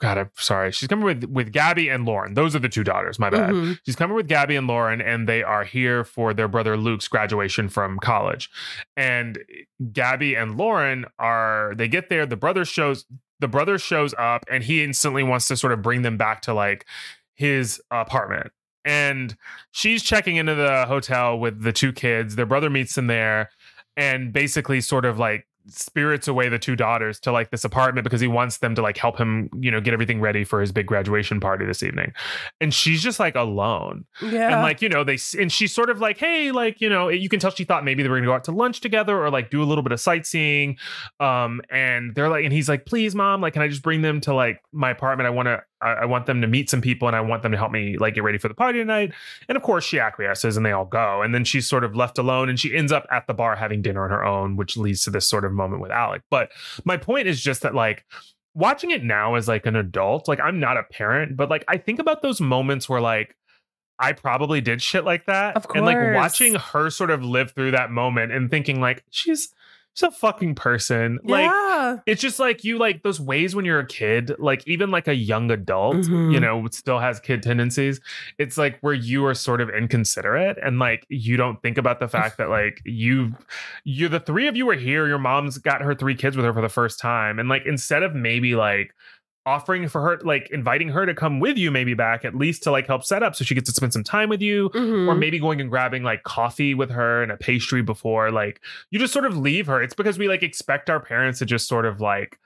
God, 0.00 0.18
I'm 0.18 0.30
sorry. 0.36 0.72
She's 0.72 0.88
coming 0.88 1.04
with 1.04 1.24
with 1.24 1.52
Gabby 1.52 1.88
and 1.88 2.04
Lauren. 2.04 2.34
Those 2.34 2.56
are 2.56 2.58
the 2.58 2.68
two 2.68 2.82
daughters. 2.84 3.18
My 3.18 3.30
bad. 3.30 3.50
Mhm. 3.50 3.78
She's 3.86 3.94
coming 3.96 4.16
with 4.16 4.26
Gabby 4.26 4.56
and 4.56 4.66
Lauren, 4.66 5.00
and 5.00 5.28
they 5.28 5.42
are 5.42 5.64
here 5.64 6.02
for 6.04 6.34
their 6.34 6.48
brother 6.48 6.76
Luke's 6.76 7.06
graduation 7.08 7.68
from 7.68 7.98
college. 8.00 8.50
And 8.96 9.38
Gabby 9.92 10.34
and 10.34 10.56
Lauren 10.56 11.04
are 11.18 11.74
they 11.76 11.86
get 11.88 12.08
there. 12.08 12.26
The 12.26 12.36
brother 12.36 12.64
shows 12.64 13.06
the 13.40 13.48
brother 13.48 13.78
shows 13.78 14.14
up, 14.18 14.44
and 14.50 14.64
he 14.64 14.82
instantly 14.82 15.22
wants 15.22 15.46
to 15.48 15.56
sort 15.56 15.72
of 15.72 15.80
bring 15.82 16.02
them 16.02 16.16
back 16.16 16.42
to 16.42 16.54
like 16.54 16.86
his 17.34 17.80
apartment. 17.90 18.52
And 18.84 19.36
she's 19.70 20.02
checking 20.02 20.36
into 20.36 20.54
the 20.54 20.86
hotel 20.86 21.38
with 21.38 21.62
the 21.62 21.72
two 21.72 21.92
kids. 21.92 22.36
Their 22.36 22.46
brother 22.46 22.68
meets 22.68 22.94
them 22.96 23.06
there, 23.06 23.50
and 23.96 24.32
basically 24.32 24.80
sort 24.80 25.04
of 25.04 25.18
like 25.18 25.46
spirits 25.66 26.28
away 26.28 26.48
the 26.48 26.58
two 26.58 26.76
daughters 26.76 27.18
to 27.20 27.32
like 27.32 27.50
this 27.50 27.64
apartment 27.64 28.04
because 28.04 28.20
he 28.20 28.26
wants 28.26 28.58
them 28.58 28.74
to 28.74 28.82
like 28.82 28.96
help 28.96 29.18
him, 29.18 29.48
you 29.58 29.70
know, 29.70 29.80
get 29.80 29.92
everything 29.92 30.20
ready 30.20 30.44
for 30.44 30.60
his 30.60 30.72
big 30.72 30.86
graduation 30.86 31.40
party 31.40 31.64
this 31.64 31.82
evening. 31.82 32.12
And 32.60 32.72
she's 32.72 33.02
just 33.02 33.18
like 33.18 33.34
alone. 33.34 34.04
Yeah. 34.22 34.52
And 34.52 34.62
like, 34.62 34.82
you 34.82 34.88
know, 34.88 35.04
they 35.04 35.18
and 35.38 35.50
she's 35.50 35.72
sort 35.72 35.90
of 35.90 36.00
like, 36.00 36.18
hey, 36.18 36.52
like, 36.52 36.80
you 36.80 36.88
know, 36.88 37.08
you 37.08 37.28
can 37.28 37.40
tell 37.40 37.50
she 37.50 37.64
thought 37.64 37.84
maybe 37.84 38.02
they 38.02 38.08
were 38.08 38.16
gonna 38.16 38.26
go 38.26 38.34
out 38.34 38.44
to 38.44 38.52
lunch 38.52 38.80
together 38.80 39.22
or 39.22 39.30
like 39.30 39.50
do 39.50 39.62
a 39.62 39.64
little 39.64 39.82
bit 39.82 39.92
of 39.92 40.00
sightseeing. 40.00 40.76
Um, 41.20 41.60
and 41.70 42.14
they're 42.14 42.28
like, 42.28 42.44
and 42.44 42.52
he's 42.52 42.68
like, 42.68 42.86
please, 42.86 43.14
mom, 43.14 43.40
like, 43.40 43.54
can 43.54 43.62
I 43.62 43.68
just 43.68 43.82
bring 43.82 44.02
them 44.02 44.20
to 44.22 44.34
like 44.34 44.62
my 44.72 44.90
apartment? 44.90 45.26
I 45.26 45.30
want 45.30 45.46
to, 45.46 45.62
I, 45.84 45.92
I 45.92 46.04
want 46.06 46.26
them 46.26 46.40
to 46.40 46.46
meet 46.46 46.70
some 46.70 46.80
people 46.80 47.06
and 47.06 47.16
I 47.16 47.20
want 47.20 47.42
them 47.42 47.52
to 47.52 47.58
help 47.58 47.70
me 47.70 47.96
like 47.98 48.14
get 48.14 48.24
ready 48.24 48.38
for 48.38 48.48
the 48.48 48.54
party 48.54 48.78
tonight. 48.78 49.12
And 49.48 49.56
of 49.56 49.62
course, 49.62 49.84
she 49.84 50.00
acquiesces 50.00 50.56
and 50.56 50.64
they 50.64 50.72
all 50.72 50.86
go. 50.86 51.22
And 51.22 51.34
then 51.34 51.44
she's 51.44 51.68
sort 51.68 51.84
of 51.84 51.94
left 51.94 52.18
alone 52.18 52.48
and 52.48 52.58
she 52.58 52.74
ends 52.74 52.90
up 52.90 53.06
at 53.10 53.26
the 53.26 53.34
bar 53.34 53.56
having 53.56 53.82
dinner 53.82 54.04
on 54.04 54.10
her 54.10 54.24
own, 54.24 54.56
which 54.56 54.76
leads 54.76 55.02
to 55.02 55.10
this 55.10 55.28
sort 55.28 55.44
of 55.44 55.52
moment 55.52 55.82
with 55.82 55.90
Alec. 55.90 56.22
But 56.30 56.50
my 56.84 56.96
point 56.96 57.28
is 57.28 57.40
just 57.42 57.62
that, 57.62 57.74
like, 57.74 58.04
watching 58.54 58.90
it 58.90 59.04
now 59.04 59.34
as 59.34 59.48
like 59.48 59.66
an 59.66 59.76
adult, 59.76 60.28
like, 60.28 60.40
I'm 60.40 60.60
not 60.60 60.76
a 60.76 60.84
parent, 60.84 61.36
but 61.36 61.50
like, 61.50 61.64
I 61.68 61.76
think 61.76 61.98
about 61.98 62.22
those 62.22 62.40
moments 62.40 62.88
where, 62.88 63.00
like, 63.00 63.36
I 63.98 64.12
probably 64.12 64.60
did 64.60 64.82
shit 64.82 65.04
like 65.04 65.26
that. 65.26 65.56
Of 65.56 65.68
course. 65.68 65.76
And 65.76 65.86
like 65.86 66.14
watching 66.14 66.54
her 66.54 66.90
sort 66.90 67.10
of 67.10 67.22
live 67.22 67.52
through 67.52 67.72
that 67.72 67.90
moment 67.90 68.32
and 68.32 68.50
thinking, 68.50 68.80
like, 68.80 69.04
she's 69.10 69.54
she's 69.94 70.02
a 70.08 70.10
fucking 70.10 70.54
person. 70.56 71.18
Like 71.24 71.44
yeah. 71.46 71.98
it's 72.06 72.20
just 72.20 72.38
like 72.38 72.64
you 72.64 72.78
like 72.78 73.02
those 73.02 73.20
ways 73.20 73.54
when 73.54 73.64
you're 73.64 73.78
a 73.78 73.86
kid, 73.86 74.32
like 74.38 74.66
even 74.66 74.90
like 74.90 75.08
a 75.08 75.14
young 75.14 75.50
adult, 75.50 75.96
Mhm. 75.96 76.32
you 76.32 76.40
know, 76.40 76.66
still 76.70 76.98
has 76.98 77.20
kid 77.20 77.42
tendencies. 77.42 78.00
It's 78.38 78.58
like 78.58 78.78
where 78.80 78.94
you 78.94 79.24
are 79.26 79.34
sort 79.34 79.60
of 79.60 79.70
inconsiderate 79.70 80.58
and 80.62 80.78
like 80.78 81.06
you 81.08 81.36
don't 81.36 81.62
think 81.62 81.78
about 81.78 82.00
the 82.00 82.08
fact 82.08 82.38
that 82.38 82.50
like 82.50 82.80
you 82.84 83.34
you 83.84 84.08
the 84.08 84.20
three 84.20 84.48
of 84.48 84.56
you 84.56 84.68
are 84.68 84.74
here, 84.74 85.06
your 85.06 85.18
mom's 85.18 85.58
got 85.58 85.80
her 85.80 85.94
three 85.94 86.14
kids 86.14 86.36
with 86.36 86.44
her 86.44 86.52
for 86.52 86.60
the 86.62 86.68
first 86.68 86.98
time. 86.98 87.38
And 87.38 87.48
like 87.48 87.62
instead 87.64 88.02
of 88.02 88.14
maybe 88.14 88.54
like 88.56 88.94
offering 89.46 89.86
for 89.88 90.00
her 90.00 90.18
like 90.24 90.48
inviting 90.50 90.88
her 90.88 91.04
to 91.04 91.14
come 91.14 91.38
with 91.38 91.58
you 91.58 91.70
maybe 91.70 91.92
back 91.92 92.24
at 92.24 92.34
least 92.34 92.62
to 92.62 92.70
like 92.70 92.86
help 92.86 93.04
set 93.04 93.22
up 93.22 93.36
so 93.36 93.44
she 93.44 93.54
gets 93.54 93.68
to 93.68 93.74
spend 93.74 93.92
some 93.92 94.02
time 94.04 94.28
with 94.30 94.40
you 94.40 94.70
Mhm. 94.70 95.06
or 95.06 95.14
maybe 95.14 95.38
going 95.38 95.60
and 95.60 95.68
grabbing 95.68 96.02
like 96.02 96.22
coffee 96.22 96.74
with 96.74 96.88
her 96.90 97.22
and 97.22 97.30
a 97.30 97.36
pastry 97.36 97.82
before 97.82 98.30
like 98.30 98.60
you 98.90 98.98
just 98.98 99.12
sort 99.12 99.26
of 99.26 99.36
leave 99.36 99.66
her 99.66 99.82
it's 99.82 99.92
because 99.94 100.18
we 100.18 100.28
like 100.28 100.42
expect 100.42 100.88
our 100.88 100.98
parents 100.98 101.40
to 101.40 101.44
just 101.46 101.68
sort 101.68 101.84
of 101.84 102.00
like 102.00 102.38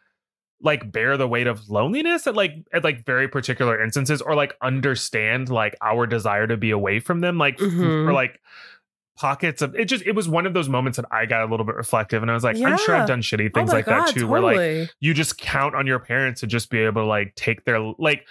like 0.60 0.90
bear 0.90 1.16
the 1.16 1.28
weight 1.28 1.46
of 1.46 1.70
loneliness 1.70 2.26
at 2.26 2.34
like 2.34 2.52
at 2.72 2.82
like 2.82 3.06
very 3.06 3.28
particular 3.28 3.80
instances 3.80 4.20
or 4.20 4.34
like 4.34 4.56
understand 4.60 5.48
like 5.48 5.76
our 5.80 6.04
desire 6.04 6.48
to 6.48 6.56
be 6.56 6.72
away 6.72 6.98
from 6.98 7.20
them 7.20 7.38
like 7.38 7.58
Mhm. 7.58 8.06
for 8.06 8.12
like 8.12 8.40
pockets 9.18 9.62
of 9.62 9.74
it 9.74 9.86
just 9.86 10.06
it 10.06 10.12
was 10.12 10.28
one 10.28 10.46
of 10.46 10.54
those 10.54 10.68
moments 10.68 10.96
that 10.96 11.06
I 11.10 11.26
got 11.26 11.42
a 11.42 11.50
little 11.50 11.66
bit 11.66 11.74
reflective 11.74 12.22
and 12.22 12.30
I 12.30 12.34
was 12.34 12.44
like 12.44 12.56
I'm 12.56 12.78
sure 12.78 12.94
I've 12.94 13.08
done 13.08 13.20
shitty 13.20 13.48
Oh 13.48 13.58
things 13.58 13.68
my 13.68 13.78
like 13.78 13.86
God, 13.86 14.06
that 14.06 14.14
too 14.14 14.28
where 14.28 14.40
like 14.40 14.90
you 15.00 15.12
just 15.14 15.38
count 15.38 15.74
on 15.74 15.86
your 15.86 15.98
parents 15.98 16.40
to 16.40 16.46
just 16.46 16.70
be 16.70 16.78
able 16.78 17.02
to 17.02 17.06
like 17.06 17.34
take 17.34 17.64
their 17.64 17.80
like 17.98 18.26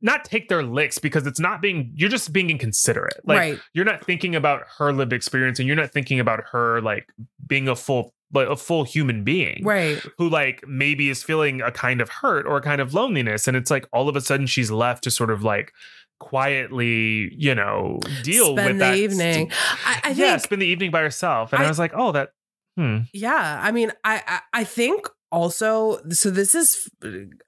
not 0.00 0.24
take 0.24 0.48
their 0.48 0.62
licks 0.62 0.98
because 0.98 1.26
it's 1.26 1.40
not 1.40 1.60
being 1.60 1.90
you're 1.94 2.08
just 2.08 2.32
being 2.32 2.50
inconsiderate. 2.50 3.20
Like 3.24 3.38
right. 3.38 3.58
you're 3.72 3.84
not 3.84 4.04
thinking 4.04 4.36
about 4.36 4.62
her 4.78 4.92
lived 4.92 5.12
experience 5.12 5.58
and 5.58 5.66
you're 5.66 5.76
not 5.76 5.90
thinking 5.90 6.20
about 6.20 6.44
her 6.52 6.80
like 6.80 7.08
being 7.46 7.68
a 7.68 7.74
full 7.74 8.14
like 8.32 8.48
a 8.48 8.56
full 8.56 8.84
human 8.84 9.24
being 9.24 9.64
Right. 9.64 10.04
who 10.18 10.28
like 10.28 10.62
maybe 10.68 11.08
is 11.08 11.22
feeling 11.22 11.62
a 11.62 11.72
kind 11.72 12.00
of 12.00 12.10
hurt 12.10 12.46
or 12.46 12.58
a 12.58 12.62
kind 12.62 12.80
of 12.80 12.94
loneliness 12.94 13.48
and 13.48 13.56
it's 13.56 13.70
like 13.70 13.88
all 13.92 14.08
of 14.08 14.16
a 14.16 14.20
sudden 14.20 14.46
she's 14.46 14.70
left 14.70 15.04
to 15.04 15.10
sort 15.10 15.30
of 15.30 15.42
like 15.42 15.72
quietly 16.18 17.32
you 17.36 17.54
know 17.54 17.98
deal 18.22 18.52
Spend 18.56 18.78
with 18.78 18.78
the 18.78 19.06
that 19.18 19.22
ever 19.44 19.52
I, 19.84 19.96
I 19.96 20.00
think 20.08 20.18
yeah 20.18 20.36
spend 20.36 20.62
the 20.62 20.66
evening 20.66 20.90
by 20.90 21.00
herself 21.00 21.52
and 21.52 21.62
I, 21.62 21.66
I- 21.66 21.68
was 21.68 21.78
like 21.78 21.92
oh 21.94 22.12
that 22.12 22.30
hmm 22.76 22.98
Yeah, 23.12 23.60
I 23.62 23.72
mean, 23.72 23.90
I 24.04 24.22
I, 24.26 24.40
I 24.60 24.64
think 24.64 25.08
also 25.30 26.00
so 26.10 26.30
this 26.30 26.54
is 26.54 26.88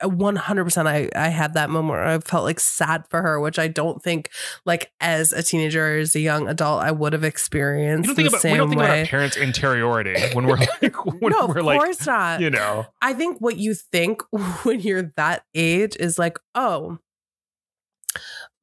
one 0.02 0.36
hundred 0.36 0.64
percent. 0.64 0.86
I 0.88 1.08
I 1.14 1.28
had 1.28 1.54
that 1.54 1.70
moment 1.70 1.92
where 1.92 2.04
I 2.04 2.18
felt 2.18 2.44
like 2.44 2.60
sad 2.60 3.04
for 3.08 3.22
her, 3.22 3.40
which 3.40 3.58
I 3.58 3.68
don't 3.68 4.02
think 4.02 4.28
like 4.66 4.90
as 5.00 5.32
a 5.32 5.42
teenager 5.42 5.94
or 5.94 5.98
as 6.00 6.14
a 6.16 6.20
young 6.20 6.48
adult 6.48 6.82
I 6.82 6.90
would 6.90 7.12
have 7.12 7.24
experienced 7.24 8.08
you 8.08 8.14
don't 8.14 8.16
think 8.16 8.26
the 8.30 8.36
about 8.36 8.42
same 8.42 8.52
we 8.52 8.58
don't 8.58 8.68
think 8.70 8.80
about 8.82 8.98
our 8.98 9.06
parents 9.06 9.36
interiority 9.36 10.20
when 10.34 10.46
we're 10.46 10.58
like 10.82 11.04
when 11.06 11.32
no, 11.32 11.46
we're 11.46 11.60
of 11.60 11.64
like 11.64 11.78
course 11.80 12.04
not. 12.06 12.40
you 12.40 12.50
know 12.50 12.86
I 13.00 13.14
think 13.14 13.38
what 13.40 13.56
you 13.56 13.74
think 13.74 14.22
when 14.64 14.80
you're 14.80 15.12
that 15.16 15.44
age 15.54 15.96
is 15.98 16.18
like, 16.18 16.38
oh, 16.54 16.98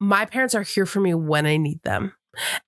my 0.00 0.24
parents 0.24 0.54
are 0.54 0.62
here 0.62 0.86
for 0.86 1.00
me 1.00 1.14
when 1.14 1.46
I 1.46 1.56
need 1.56 1.82
them. 1.82 2.12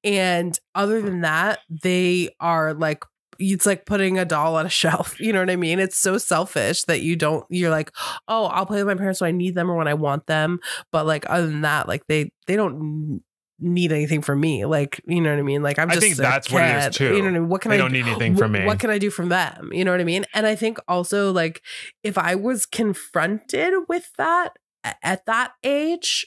And 0.03 0.59
other 0.75 1.01
than 1.01 1.21
that, 1.21 1.61
they 1.69 2.31
are 2.41 2.75
like, 2.75 3.05
it's 3.39 3.67
like 3.67 3.87
putting 3.87 4.19
a 4.19 4.25
doll 4.25 4.57
on 4.57 4.67
a 4.67 4.69
shelf. 4.71 5.19
You 5.21 5.33
know 5.33 5.41
what 5.41 5.51
I 5.51 5.57
mean? 5.57 5.79
It's 5.79 5.97
so 5.97 6.19
selfish 6.19 6.85
that 6.85 7.01
you 7.01 7.17
don't, 7.17 7.45
you're 7.49 7.71
like, 7.71 7.93
oh, 8.29 8.47
I'll 8.47 8.67
play 8.67 8.83
with 8.83 8.97
my 8.97 9.01
parents 9.01 9.21
when 9.21 9.29
I 9.29 9.33
need 9.33 9.55
them 9.55 9.71
or 9.71 9.77
when 9.77 9.89
I 9.89 9.95
want 9.95 10.27
them. 10.27 10.61
But 10.93 11.07
like, 11.07 11.25
other 11.29 11.47
than 11.47 11.63
that, 11.63 11.89
like 11.89 12.07
they, 12.07 12.33
they 12.47 12.57
don't 12.57 13.23
need 13.61 13.93
anything 13.93 14.23
from 14.23 14.41
me. 14.41 14.65
Like, 14.65 15.01
you 15.07 15.21
know 15.21 15.31
what 15.31 15.39
I 15.39 15.43
mean? 15.43 15.63
Like, 15.63 15.79
I'm 15.79 15.91
I 15.91 15.95
just, 15.95 16.05
think 16.05 16.19
a 16.19 16.23
that's 16.23 16.51
what 16.51 16.63
it 16.63 16.89
is, 16.89 16.97
too. 16.97 17.17
You 17.17 17.19
know 17.19 17.25
what 17.25 17.29
I 17.29 17.39
mean? 17.41 17.49
What 17.49 17.61
can 17.61 17.71
they 17.71 17.77
I 17.77 17.79
don't 17.79 17.93
need 17.93 18.07
anything 18.07 18.37
from 18.37 18.53
me 18.53 18.65
What 18.65 18.79
can 18.79 18.91
I 18.91 18.99
do 18.99 19.11
from 19.11 19.29
them? 19.29 19.71
You 19.73 19.85
know 19.85 19.91
what 19.91 20.01
I 20.01 20.05
mean? 20.05 20.25
And 20.35 20.47
I 20.47 20.55
think 20.55 20.79
also 20.89 21.33
like 21.33 21.63
if 22.03 22.17
I 22.19 22.35
was 22.35 22.67
confronted 22.67 23.75
with 23.89 24.11
that 24.17 24.57
at 25.03 25.27
that 25.27 25.53
age 25.63 26.27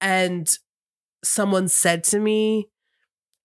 and 0.00 0.48
someone 1.24 1.68
said 1.68 2.04
to 2.04 2.18
me, 2.18 2.68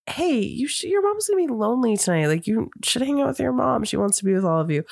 Hey, 0.08 0.40
you 0.40 0.68
should, 0.68 0.90
your 0.90 1.04
mom's 1.04 1.28
gonna 1.28 1.46
be 1.46 1.54
lonely 1.54 1.96
tonight. 1.96 2.28
Like 2.28 2.48
you 2.48 2.70
should 2.84 3.02
hang 3.04 3.22
out 3.22 3.28
with 3.28 3.40
your 3.40 3.54
mom. 3.54 3.84
She 3.84 3.98
wants 3.98 4.18
to 4.18 4.26
be 4.26 4.34
with 4.34 4.44
all 4.46 4.60
of 4.60 4.72
you. 4.72 4.84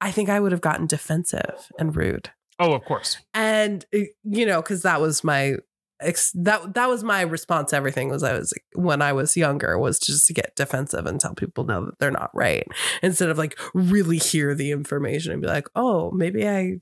I 0.00 0.10
think 0.10 0.28
I 0.28 0.40
would 0.40 0.52
have 0.52 0.60
gotten 0.60 0.86
defensive 0.86 1.70
and 1.78 1.96
rude. 1.96 2.30
oh 2.58 2.74
of 2.74 2.84
course 2.84 3.16
And 3.34 3.84
uh, 3.94 4.00
you 4.24 4.46
know, 4.46 4.60
because 4.60 4.82
that 4.82 5.00
was 5.00 5.24
my 5.24 5.56
ex- 6.00 6.32
that 6.36 6.74
that 6.74 6.88
was 6.88 7.02
my 7.02 7.22
response 7.22 7.70
to 7.70 7.76
everything 7.76 8.08
was 8.08 8.22
I 8.22 8.34
was 8.34 8.52
when 8.74 9.02
I 9.02 9.12
was 9.12 9.36
younger 9.36 9.78
was 9.78 9.98
just 9.98 10.26
to 10.26 10.34
get 10.34 10.54
defensive 10.54 11.06
and 11.06 11.20
tell 11.20 11.34
people 11.34 11.64
no 11.64 11.86
that 11.86 11.98
they're 11.98 12.10
not 12.10 12.30
right 12.34 12.66
instead 13.02 13.30
of 13.30 13.38
like 13.38 13.58
really 13.74 14.18
hear 14.18 14.54
the 14.54 14.70
information 14.70 15.32
and 15.32 15.40
be 15.42 15.48
like 15.48 15.66
oh 15.74 16.10
maybe 16.12 16.46
I 16.48 16.76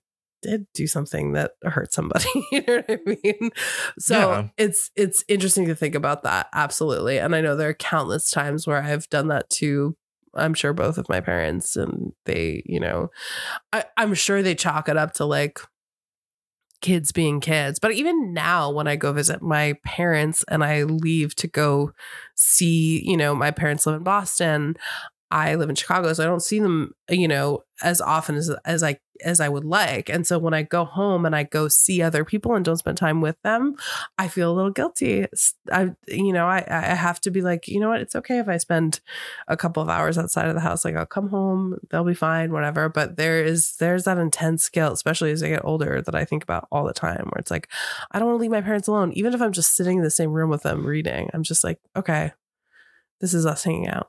did 0.47 0.67
do 0.75 0.87
something 0.87 1.33
that 1.33 1.53
hurt 1.65 1.93
somebody 1.93 2.25
you 2.53 2.63
know 2.67 2.77
what 2.77 2.85
I 2.91 2.99
mean 3.07 3.51
so 3.99 4.19
Yeah. 4.19 4.49
it's 4.57 4.91
it's 4.97 5.25
interesting 5.29 5.67
to 5.67 5.75
think 5.75 5.95
about 5.95 6.23
that 6.23 6.49
absolutely 6.53 7.19
and 7.19 7.35
I 7.35 7.41
know 7.41 7.57
there 7.57 7.69
are 7.69 7.75
countless 7.75 8.31
times 8.31 8.67
where 8.67 8.83
I've 8.83 9.09
done 9.11 9.29
that 9.29 9.51
too 9.51 9.97
I'm 10.35 10.55
sure 10.55 10.73
both 10.73 10.99
of 10.99 11.09
my 11.09 11.21
parents 11.21 11.77
and 11.77 12.13
they 12.27 12.63
you 12.67 12.81
know 12.81 13.11
I, 13.73 13.85
I'm 13.97 14.15
sure 14.15 14.43
they 14.43 14.55
chalk 14.55 14.89
it 14.89 14.97
up 14.97 15.13
to 15.15 15.25
like 15.25 15.59
kids 16.83 17.11
being 17.11 17.41
kids. 17.41 17.79
But 17.79 17.93
even 17.93 18.35
now, 18.35 18.71
when 18.71 18.87
I 18.87 18.97
go 18.97 19.13
visit 19.13 19.41
my 19.43 19.77
parents 19.83 20.45
and 20.49 20.63
I 20.63 20.83
leave 20.83 21.35
to 21.37 21.49
go 21.49 21.93
see, 22.35 23.03
you 23.05 23.17
know, 23.17 23.35
my 23.35 23.51
parents 23.51 23.87
live 23.87 23.97
in 23.97 24.03
Boston. 24.03 24.77
I 25.31 25.57
live 25.57 25.69
in 25.69 25.75
Chicago, 25.75 26.13
so 26.13 26.23
I 26.23 26.27
don't 26.27 26.43
see 26.43 26.61
them, 26.61 26.95
you 27.11 27.27
know, 27.27 27.65
as 27.83 28.01
often 28.01 28.37
as 28.37 28.51
as 28.65 28.83
I 28.83 28.99
as 29.25 29.41
I 29.41 29.49
would 29.49 29.65
like. 29.65 30.09
And 30.09 30.27
so 30.27 30.39
when 30.39 30.55
I 30.55 30.63
go 30.63 30.85
home 30.85 31.25
and 31.27 31.35
I 31.35 31.43
go 31.43 31.69
see 31.69 32.03
other 32.03 32.25
people 32.25 32.55
and 32.55 32.65
don't 32.65 32.77
spend 32.77 32.97
time 32.97 33.21
with 33.21 33.37
them, 33.43 33.75
I 34.19 34.29
feel 34.29 34.53
a 34.53 34.55
little 34.55 34.71
guilty. 34.71 35.27
I, 35.73 35.95
you 36.07 36.33
know, 36.33 36.47
I 36.47 36.65
I 36.69 36.95
have 36.95 37.21
to 37.23 37.31
be 37.31 37.43
like, 37.43 37.67
you 37.67 37.81
know 37.81 37.89
what, 37.89 38.01
it's 38.01 38.15
okay 38.17 38.39
if 38.39 38.49
I 38.49 38.57
spend 38.59 39.01
a 39.49 39.57
couple 39.57 39.83
of 39.83 39.89
hours 39.89 40.17
outside 40.17 40.47
of 40.49 40.55
the 40.55 40.61
house. 40.61 40.85
Like 40.85 40.97
I'll 40.97 41.07
come 41.07 41.29
home, 41.29 41.79
they'll 41.91 42.05
be 42.05 42.15
fine, 42.15 42.53
whatever. 42.53 42.89
But 42.89 43.17
there 43.17 43.43
is 43.43 43.77
there's 43.77 44.05
that 44.05 44.19
intense 44.19 44.69
guilt, 44.69 44.95
especially 44.95 45.33
as 45.33 45.43
I 45.43 45.49
get 45.49 45.65
older, 45.65 46.03
that 46.03 46.15
I 46.15 46.25
think 46.25 46.43
about 46.45 46.69
all 46.71 46.85
the 46.85 46.93
time. 46.93 47.31
Where 47.33 47.41
it's 47.41 47.51
like, 47.51 47.69
I 48.13 48.19
don't 48.19 48.29
want 48.29 48.39
to 48.39 48.43
leave 48.43 48.51
my 48.53 48.61
parents 48.63 48.89
alone, 48.89 49.13
even 49.15 49.35
if 49.35 49.43
I'm 49.43 49.53
just 49.53 49.75
sitting 49.75 49.99
in 49.99 50.05
the 50.05 50.11
same 50.11 50.33
room 50.33 50.51
with 50.51 50.63
them 50.63 50.87
reading. 50.87 51.31
I'm 51.35 51.43
just 51.43 51.65
like, 51.65 51.81
okay, 51.97 52.33
this 53.21 53.33
is 53.35 53.47
us 53.47 53.65
hanging 53.65 53.89
out. 53.89 54.09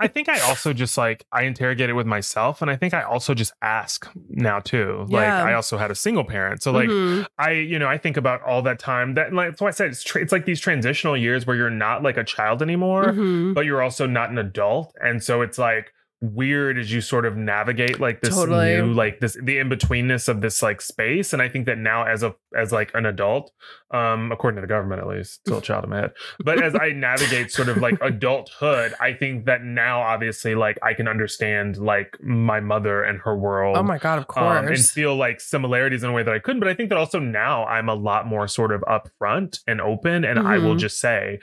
I 0.00 0.08
think 0.14 0.28
I 0.28 0.40
also 0.40 0.72
just 0.72 0.96
like 0.96 1.26
I 1.32 1.42
interrogate 1.42 1.90
it 1.90 1.92
with 1.94 2.06
myself, 2.06 2.62
and 2.62 2.70
I 2.70 2.76
think 2.76 2.94
I 2.94 3.02
also 3.02 3.34
just 3.34 3.52
ask 3.62 4.08
now 4.28 4.60
too. 4.60 5.06
Like 5.08 5.22
Yeah. 5.26 5.44
I 5.44 5.54
also 5.54 5.76
had 5.78 5.90
a 5.90 5.94
single 5.94 6.24
parent, 6.24 6.62
so 6.62 6.72
like 6.72 6.88
Mhm. 6.88 7.26
I, 7.38 7.50
you 7.52 7.78
know, 7.78 7.88
I 7.88 7.98
think 7.98 8.16
about 8.16 8.42
all 8.42 8.62
that 8.62 8.78
time. 8.78 9.14
That 9.14 9.32
like 9.32 9.50
that's 9.50 9.60
why 9.60 9.68
I 9.68 9.72
said 9.72 9.88
it's 9.90 10.02
tra- 10.02 10.22
it's 10.22 10.32
like 10.32 10.44
these 10.46 10.60
transitional 10.60 11.16
years 11.16 11.46
where 11.46 11.56
you're 11.56 11.70
not 11.70 12.02
like 12.02 12.16
a 12.16 12.24
child 12.24 12.62
anymore, 12.62 13.06
Mhm. 13.12 13.54
but 13.54 13.64
you're 13.66 13.82
also 13.82 14.06
not 14.06 14.30
an 14.30 14.38
adult, 14.38 14.94
and 15.02 15.22
so 15.22 15.42
it's 15.42 15.58
like 15.58 15.92
weird 16.20 16.76
as 16.78 16.90
you 16.92 17.00
sort 17.00 17.24
of 17.24 17.36
navigate 17.36 18.00
like 18.00 18.20
this 18.22 18.34
Totally. 18.34 18.74
new 18.74 18.92
like 18.92 19.20
this 19.20 19.36
the 19.40 19.58
in-betweenness 19.58 20.28
of 20.28 20.40
this 20.40 20.62
like 20.64 20.80
space 20.80 21.32
and 21.32 21.40
i 21.40 21.48
think 21.48 21.66
that 21.66 21.78
now 21.78 22.04
as 22.04 22.24
a 22.24 22.34
as 22.56 22.72
like 22.72 22.90
an 22.94 23.06
adult 23.06 23.52
um 23.92 24.32
according 24.32 24.56
to 24.56 24.60
the 24.60 24.66
government 24.66 25.00
at 25.00 25.06
least 25.06 25.34
still 25.34 25.58
a 25.58 25.62
child 25.62 25.84
in 25.84 25.90
my 25.90 25.98
head 26.00 26.12
but 26.40 26.60
as 26.60 26.74
i 26.74 26.88
navigate 26.92 27.52
sort 27.52 27.68
of 27.68 27.76
like 27.76 27.96
adulthood 28.00 28.92
i 29.00 29.12
think 29.12 29.44
that 29.46 29.62
now 29.62 30.00
obviously 30.00 30.56
like 30.56 30.76
i 30.82 30.92
can 30.92 31.06
understand 31.06 31.76
like 31.76 32.16
my 32.20 32.58
mother 32.58 33.02
and 33.04 33.20
her 33.20 33.36
world 33.36 33.76
Oh 33.76 33.82
my 33.84 33.98
god, 33.98 34.18
of 34.18 34.36
um, 34.36 34.66
and 34.66 34.78
feel 34.86 35.14
like 35.14 35.40
similarities 35.40 36.02
in 36.02 36.10
a 36.10 36.12
way 36.12 36.22
that 36.24 36.34
I 36.34 36.38
couldn't. 36.40 36.58
But 36.58 36.68
I 36.68 36.74
think 36.74 36.88
that 36.88 36.98
also 36.98 37.18
now 37.20 37.64
I'm 37.66 37.88
a 37.88 37.94
lot 37.94 38.26
more 38.26 38.48
sort 38.48 38.72
of 38.72 38.80
upfront 38.82 39.60
and 39.68 39.80
open, 39.80 40.24
and 40.24 40.38
I 40.38 40.58
will 40.58 40.74
Mhm. 40.74 40.78
just 40.80 40.98
say, 41.00 41.38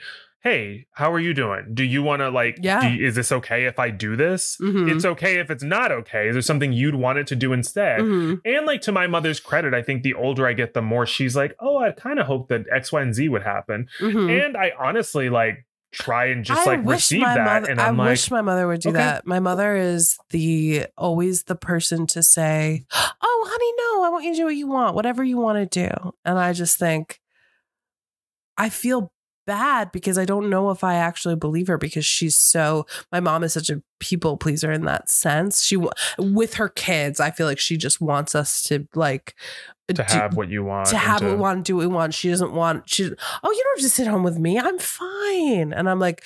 "Hey, 0.46 0.86
how 0.92 1.12
are 1.12 1.18
you 1.18 1.34
doing? 1.34 1.70
Do 1.74 1.82
you 1.82 2.02
want 2.04 2.20
to 2.20 2.30
like? 2.30 2.58
Yeah. 2.60 2.86
you- 2.88 3.04
is 3.04 3.14
this 3.16 3.32
okay 3.32 3.64
if 3.64 3.78
I 3.80 3.90
do 3.90 4.14
this? 4.14 4.56
Mhm. 4.62 4.88
It's 4.94 5.04
okay 5.04 5.40
if 5.40 5.50
it's 5.50 5.64
not 5.64 5.90
okay. 5.90 6.28
Is 6.28 6.34
there 6.34 6.42
something 6.42 6.72
you'd 6.72 6.94
want 6.94 7.18
it 7.18 7.26
to 7.28 7.36
do 7.36 7.52
instead?" 7.52 8.00
Mhm. 8.00 8.40
And 8.44 8.64
like 8.66 8.80
to 8.82 8.92
my 8.92 9.06
mother's 9.08 9.40
credit, 9.40 9.74
I 9.74 9.82
think 9.82 10.02
the 10.04 10.14
older 10.14 10.46
I 10.46 10.52
get, 10.52 10.72
the 10.74 10.82
more 10.82 11.04
she's 11.04 11.34
like, 11.34 11.54
"Oh, 11.58 11.78
I 11.78 11.90
kind 11.90 12.20
of 12.20 12.26
hope 12.26 12.48
that 12.50 12.64
X, 12.70 12.92
Y, 12.92 13.02
and 13.02 13.12
Z 13.12 13.28
would 13.28 13.42
happen." 13.42 13.88
Mhm. 14.00 14.46
And 14.46 14.56
I 14.56 14.72
honestly 14.78 15.28
like 15.30 15.64
try 15.92 16.26
and 16.26 16.44
just 16.44 16.60
I 16.66 16.76
like 16.76 16.86
receive 16.86 17.22
that, 17.22 17.44
mother. 17.44 17.70
and 17.70 17.80
I 17.80 17.88
I'm 17.88 17.96
like, 17.96 18.10
wish 18.10 18.30
my 18.30 18.42
mother 18.42 18.66
would 18.68 18.80
do 18.82 18.90
okay. 18.90 18.98
that. 18.98 19.26
My 19.26 19.40
mother 19.40 19.74
is 19.76 20.16
the 20.30 20.86
always 20.96 21.44
the 21.44 21.54
person 21.56 22.06
to 22.08 22.22
say, 22.22 22.84
"Oh, 22.92 23.46
honey, 23.50 23.72
no, 23.78 24.04
I 24.04 24.10
want 24.10 24.24
you 24.24 24.32
to 24.32 24.36
do 24.36 24.44
what 24.44 24.56
you 24.56 24.66
want, 24.68 24.94
whatever 24.94 25.24
you 25.24 25.38
want 25.38 25.58
to 25.72 25.86
do." 25.88 26.12
And 26.24 26.38
I 26.38 26.52
just 26.52 26.78
think, 26.78 27.18
I 28.58 28.68
feel 28.68 29.10
bad 29.46 29.92
because 29.92 30.18
I 30.18 30.24
don't 30.24 30.50
know 30.50 30.70
if 30.70 30.84
I 30.84 30.94
actually 30.94 31.36
believe 31.36 31.68
her 31.68 31.78
because 31.78 32.04
she's 32.04 32.36
so. 32.36 32.86
My 33.10 33.20
mom 33.20 33.44
is 33.44 33.52
such 33.52 33.70
a 33.70 33.82
people 34.00 34.36
pleaser 34.36 34.70
in 34.70 34.84
that 34.84 35.08
sense. 35.08 35.64
She 35.64 35.78
with 36.18 36.54
her 36.54 36.68
kids, 36.68 37.20
I 37.20 37.30
feel 37.30 37.46
like 37.46 37.58
she 37.58 37.76
just 37.76 38.00
wants 38.00 38.34
us 38.34 38.62
to 38.64 38.86
like 38.94 39.34
uh, 39.88 39.94
to 39.94 40.04
do- 40.04 40.14
have 40.14 40.36
what 40.36 40.48
you 40.48 40.64
want, 40.64 40.88
to 40.88 40.98
have 40.98 41.22
what 41.22 41.30
we 41.30 41.36
want, 41.36 41.64
do 41.64 41.76
what 41.76 41.88
we 41.88 41.94
want. 41.94 42.14
She 42.14 42.28
doesn't 42.28 42.52
want. 42.52 42.88
She. 42.88 43.04
Oh, 43.04 43.50
you 43.50 43.62
don't 43.62 43.78
have 43.78 43.84
to 43.84 43.88
sit 43.88 44.06
home 44.06 44.22
with 44.22 44.38
me. 44.38 44.58
I'm 44.58 44.78
fine. 44.78 45.72
And 45.72 45.88
I'm 45.88 46.00
like, 46.00 46.22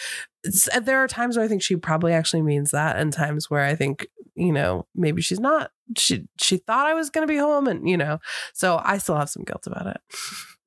uh, 0.72 0.80
there 0.80 0.98
are 0.98 1.08
times 1.08 1.36
where 1.36 1.44
I 1.44 1.48
think 1.48 1.62
she 1.62 1.76
probably 1.76 2.12
actually 2.12 2.42
means 2.42 2.70
that, 2.70 2.96
and 2.96 3.12
times 3.12 3.50
where 3.50 3.64
I 3.64 3.74
think, 3.74 4.06
you 4.34 4.52
know, 4.52 4.86
maybe 4.94 5.22
she's 5.22 5.40
not. 5.40 5.70
She 5.96 6.26
she 6.40 6.56
thought 6.56 6.86
I 6.86 6.94
was 6.94 7.10
going 7.10 7.26
to 7.26 7.32
be 7.32 7.38
home, 7.38 7.66
and 7.66 7.88
you 7.88 7.96
know, 7.96 8.18
so 8.54 8.80
I 8.82 8.98
still 8.98 9.16
have 9.16 9.30
some 9.30 9.44
guilt 9.44 9.66
about 9.66 9.86
it. 9.86 10.00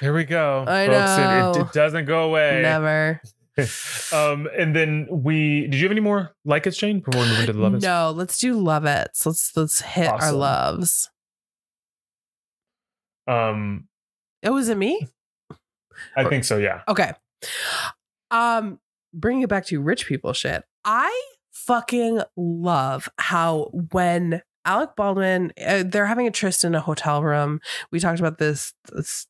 Here 0.00 0.12
we 0.14 0.24
go, 0.24 0.64
I 0.68 0.86
folks. 0.86 0.96
It- 0.96 1.22
It, 1.22 1.26
know. 1.26 1.52
it 1.66 1.72
doesn't 1.72 2.04
go 2.06 2.24
away. 2.24 2.60
Never. 2.62 3.20
um, 4.12 4.48
and 4.58 4.74
then 4.74 5.06
we 5.10 5.62
did 5.68 5.74
you 5.74 5.84
have 5.84 5.92
any 5.92 6.00
more 6.00 6.34
like 6.44 6.66
it's 6.66 6.76
Jane 6.76 7.00
before 7.00 7.22
we 7.22 7.28
move 7.28 7.40
into 7.40 7.52
the 7.52 7.60
love? 7.60 7.80
No, 7.82 8.10
let's 8.14 8.38
do 8.38 8.54
love 8.58 8.84
it. 8.84 9.10
So 9.14 9.30
let's 9.30 9.56
let's 9.56 9.80
hit 9.80 10.08
our 10.08 10.32
loves. 10.32 11.08
Um, 13.26 13.88
Oh, 14.44 14.52
was 14.52 14.68
it 14.68 14.76
me? 14.76 15.08
I 16.16 16.24
think 16.28 16.44
so. 16.44 16.58
Yeah. 16.58 16.82
Okay. 16.88 17.12
Um, 18.30 18.78
bringing 19.14 19.42
it 19.42 19.48
back 19.48 19.64
to 19.66 19.80
rich 19.80 20.06
people 20.06 20.32
shit. 20.34 20.62
I 20.84 21.30
fucking 21.52 22.20
love 22.36 23.08
how 23.18 23.70
when 23.92 24.42
Alec 24.64 24.96
Baldwin, 24.96 25.52
uh, 25.64 25.84
they're 25.86 26.06
having 26.06 26.26
a 26.26 26.30
tryst 26.30 26.64
in 26.64 26.74
a 26.74 26.80
hotel 26.80 27.22
room. 27.22 27.60
We 27.90 28.00
talked 28.00 28.20
about 28.20 28.38
this, 28.38 28.72
this 28.92 29.26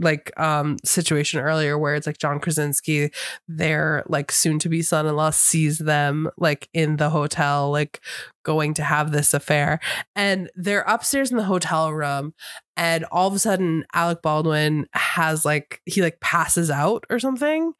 like 0.00 0.32
um 0.40 0.78
situation 0.84 1.40
earlier 1.40 1.76
where 1.78 1.94
it's 1.94 2.06
like 2.06 2.18
John 2.18 2.40
Krasinski, 2.40 3.10
their 3.46 4.02
like 4.08 4.32
soon 4.32 4.58
to 4.60 4.68
be 4.68 4.82
son 4.82 5.06
in 5.06 5.14
law, 5.16 5.30
sees 5.30 5.78
them 5.78 6.30
like 6.38 6.68
in 6.72 6.96
the 6.96 7.10
hotel, 7.10 7.70
like 7.70 8.00
going 8.44 8.74
to 8.74 8.82
have 8.82 9.12
this 9.12 9.34
affair, 9.34 9.78
and 10.16 10.50
they're 10.54 10.82
upstairs 10.82 11.30
in 11.30 11.36
the 11.36 11.44
hotel 11.44 11.92
room, 11.92 12.34
and 12.76 13.04
all 13.06 13.28
of 13.28 13.34
a 13.34 13.38
sudden 13.38 13.84
Alec 13.94 14.22
Baldwin 14.22 14.86
has 14.94 15.44
like 15.44 15.80
he 15.84 16.02
like 16.02 16.20
passes 16.20 16.70
out 16.70 17.04
or 17.10 17.18
something, 17.18 17.72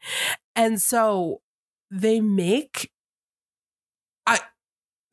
and 0.54 0.80
so 0.80 1.40
they 1.90 2.20
make 2.20 2.90
I 4.26 4.40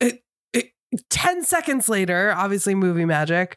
it, 0.00 0.22
it, 0.52 0.72
10 1.10 1.44
seconds 1.44 1.88
later, 1.88 2.32
obviously 2.36 2.74
movie 2.74 3.04
magic, 3.04 3.56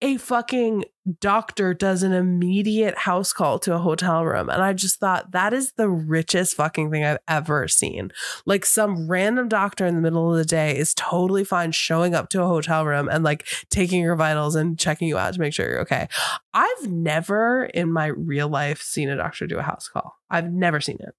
a 0.00 0.16
fucking 0.16 0.84
doctor 1.20 1.74
does 1.74 2.02
an 2.02 2.12
immediate 2.12 2.96
house 2.98 3.32
call 3.32 3.58
to 3.58 3.74
a 3.74 3.78
hotel 3.78 4.24
room. 4.24 4.48
And 4.48 4.62
I 4.62 4.72
just 4.72 5.00
thought 5.00 5.32
that 5.32 5.52
is 5.52 5.72
the 5.72 5.88
richest 5.88 6.54
fucking 6.54 6.90
thing 6.90 7.04
I've 7.04 7.18
ever 7.26 7.66
seen. 7.66 8.12
Like 8.46 8.64
some 8.64 9.08
random 9.08 9.48
doctor 9.48 9.86
in 9.86 9.96
the 9.96 10.00
middle 10.00 10.30
of 10.30 10.38
the 10.38 10.44
day 10.44 10.76
is 10.76 10.94
totally 10.94 11.42
fine 11.44 11.72
showing 11.72 12.14
up 12.14 12.28
to 12.30 12.42
a 12.42 12.46
hotel 12.46 12.84
room 12.84 13.08
and 13.08 13.24
like 13.24 13.46
taking 13.70 14.00
your 14.02 14.14
vitals 14.16 14.54
and 14.54 14.78
checking 14.78 15.08
you 15.08 15.18
out 15.18 15.34
to 15.34 15.40
make 15.40 15.52
sure 15.52 15.68
you're 15.68 15.80
okay. 15.80 16.06
I've 16.54 16.86
never 16.86 17.64
in 17.64 17.90
my 17.90 18.06
real 18.06 18.48
life 18.48 18.80
seen 18.80 19.08
a 19.08 19.16
doctor 19.16 19.46
do 19.46 19.58
a 19.58 19.62
house 19.62 19.88
call. 19.88 20.16
I've 20.30 20.52
never 20.52 20.80
seen 20.80 20.98
it. 21.00 21.14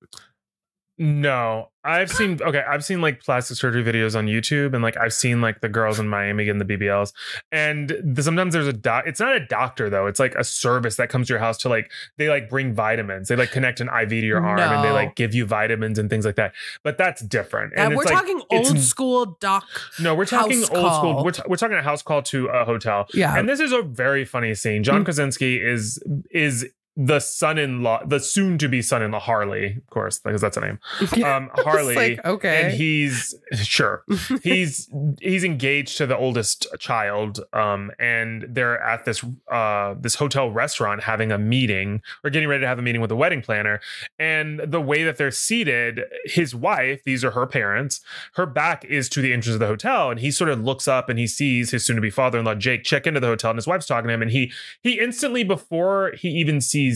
No, 1.01 1.69
I've 1.85 2.11
seen 2.11 2.39
okay. 2.45 2.61
I've 2.69 2.83
seen 2.83 2.99
like 2.99 3.23
plastic 3.23 3.55
surgery 3.55 3.83
videos 3.85 4.17
on 4.17 4.27
YouTube, 4.27 4.73
and 4.73 4.83
like 4.83 4.97
I've 4.97 5.13
seen 5.13 5.39
like 5.39 5.61
the 5.61 5.69
girls 5.69 5.97
in 5.97 6.09
Miami 6.09 6.43
getting 6.43 6.59
the 6.59 6.65
BBLs. 6.65 7.13
And 7.53 7.95
the, 8.03 8.21
sometimes 8.21 8.51
there's 8.53 8.67
a 8.67 8.73
doc. 8.73 9.05
It's 9.07 9.21
not 9.21 9.33
a 9.33 9.39
doctor 9.45 9.89
though. 9.89 10.07
It's 10.07 10.19
like 10.19 10.35
a 10.35 10.43
service 10.43 10.97
that 10.97 11.07
comes 11.07 11.27
to 11.27 11.33
your 11.33 11.39
house 11.39 11.57
to 11.59 11.69
like 11.69 11.89
they 12.17 12.27
like 12.27 12.49
bring 12.49 12.73
vitamins. 12.73 13.29
They 13.29 13.37
like 13.37 13.51
connect 13.51 13.79
an 13.79 13.87
IV 13.87 14.09
to 14.09 14.15
your 14.17 14.45
arm, 14.45 14.59
and 14.59 14.83
they 14.83 14.91
like 14.91 15.15
give 15.15 15.33
you 15.33 15.45
vitamins 15.45 15.97
and 15.97 16.09
things 16.09 16.25
like 16.25 16.35
that. 16.35 16.53
But 16.83 16.97
that's 16.97 17.21
different. 17.21 17.71
And, 17.77 17.79
And 17.87 17.95
we're 17.95 18.03
it's 18.03 18.11
like- 18.11 18.19
talking 18.25 18.41
old 18.51 18.77
school 18.79 19.37
doc. 19.39 19.65
No, 20.01 20.13
we're 20.15 20.25
talking 20.25 20.59
old 20.63 20.69
call. 20.71 20.97
school. 20.99 21.23
We're, 21.23 21.31
t- 21.31 21.43
we're 21.47 21.55
talking 21.55 21.77
a 21.77 21.81
house 21.81 22.01
call 22.01 22.21
to 22.23 22.47
a 22.47 22.65
hotel. 22.65 23.07
Yeah. 23.13 23.37
And 23.37 23.47
this 23.47 23.61
is 23.61 23.71
a 23.71 23.81
very 23.83 24.25
funny 24.25 24.53
scene. 24.53 24.83
John 24.83 25.01
Mm. 25.01 25.05
Krasinski 25.05 25.61
is 25.61 26.03
is 26.29 26.67
the 27.01 27.21
son-in-law, 27.21 28.05
the 28.05 28.19
soon-to-be 28.19 28.81
son-in-law 28.81 29.19
Harley, 29.19 29.77
of 29.77 29.87
course, 29.89 30.19
because 30.19 30.41
that's 30.41 30.57
a 30.57 30.61
name. 30.61 30.79
Um, 31.29 31.49
Harley. 31.53 31.95
like, 31.95 32.25
okay. 32.25 32.63
And 32.63 32.73
he's 32.73 33.35
sure 33.53 34.03
he's 34.43 34.89
he's 35.19 35.43
engaged 35.43 35.97
to 35.97 36.07
the 36.07 36.17
oldest 36.17 36.65
child, 36.79 37.41
um, 37.53 37.91
and 37.99 38.45
they're 38.49 38.81
at 38.81 39.05
this 39.05 39.23
uh 39.51 39.95
this 39.99 40.15
hotel 40.15 40.49
restaurant 40.49 41.03
having 41.03 41.31
a 41.31 41.37
meeting 41.37 42.01
or 42.23 42.29
getting 42.29 42.47
ready 42.47 42.61
to 42.61 42.67
have 42.67 42.79
a 42.79 42.81
meeting 42.81 43.01
with 43.01 43.09
the 43.09 43.15
wedding 43.15 43.41
planner. 43.41 43.79
And 44.17 44.59
the 44.59 44.81
way 44.81 45.03
that 45.03 45.17
they're 45.17 45.29
seated, 45.29 46.01
his 46.25 46.55
wife, 46.55 47.03
these 47.03 47.23
are 47.23 47.31
her 47.31 47.45
parents, 47.45 48.01
her 48.35 48.45
back 48.45 48.85
is 48.85 49.09
to 49.09 49.21
the 49.21 49.33
entrance 49.33 49.55
of 49.55 49.59
the 49.59 49.67
hotel, 49.67 50.09
and 50.09 50.19
he 50.19 50.31
sort 50.31 50.49
of 50.49 50.63
looks 50.63 50.87
up 50.87 51.09
and 51.09 51.19
he 51.19 51.27
sees 51.27 51.71
his 51.71 51.85
soon-to-be 51.85 52.09
father-in-law 52.09 52.55
Jake 52.55 52.83
check 52.83 53.05
into 53.05 53.19
the 53.19 53.27
hotel, 53.27 53.51
and 53.51 53.57
his 53.57 53.67
wife's 53.67 53.85
talking 53.85 54.07
to 54.07 54.13
him, 54.13 54.21
and 54.21 54.31
he 54.31 54.51
he 54.81 54.99
instantly 54.99 55.43
before 55.43 56.13
he 56.17 56.29
even 56.29 56.61
sees 56.61 56.88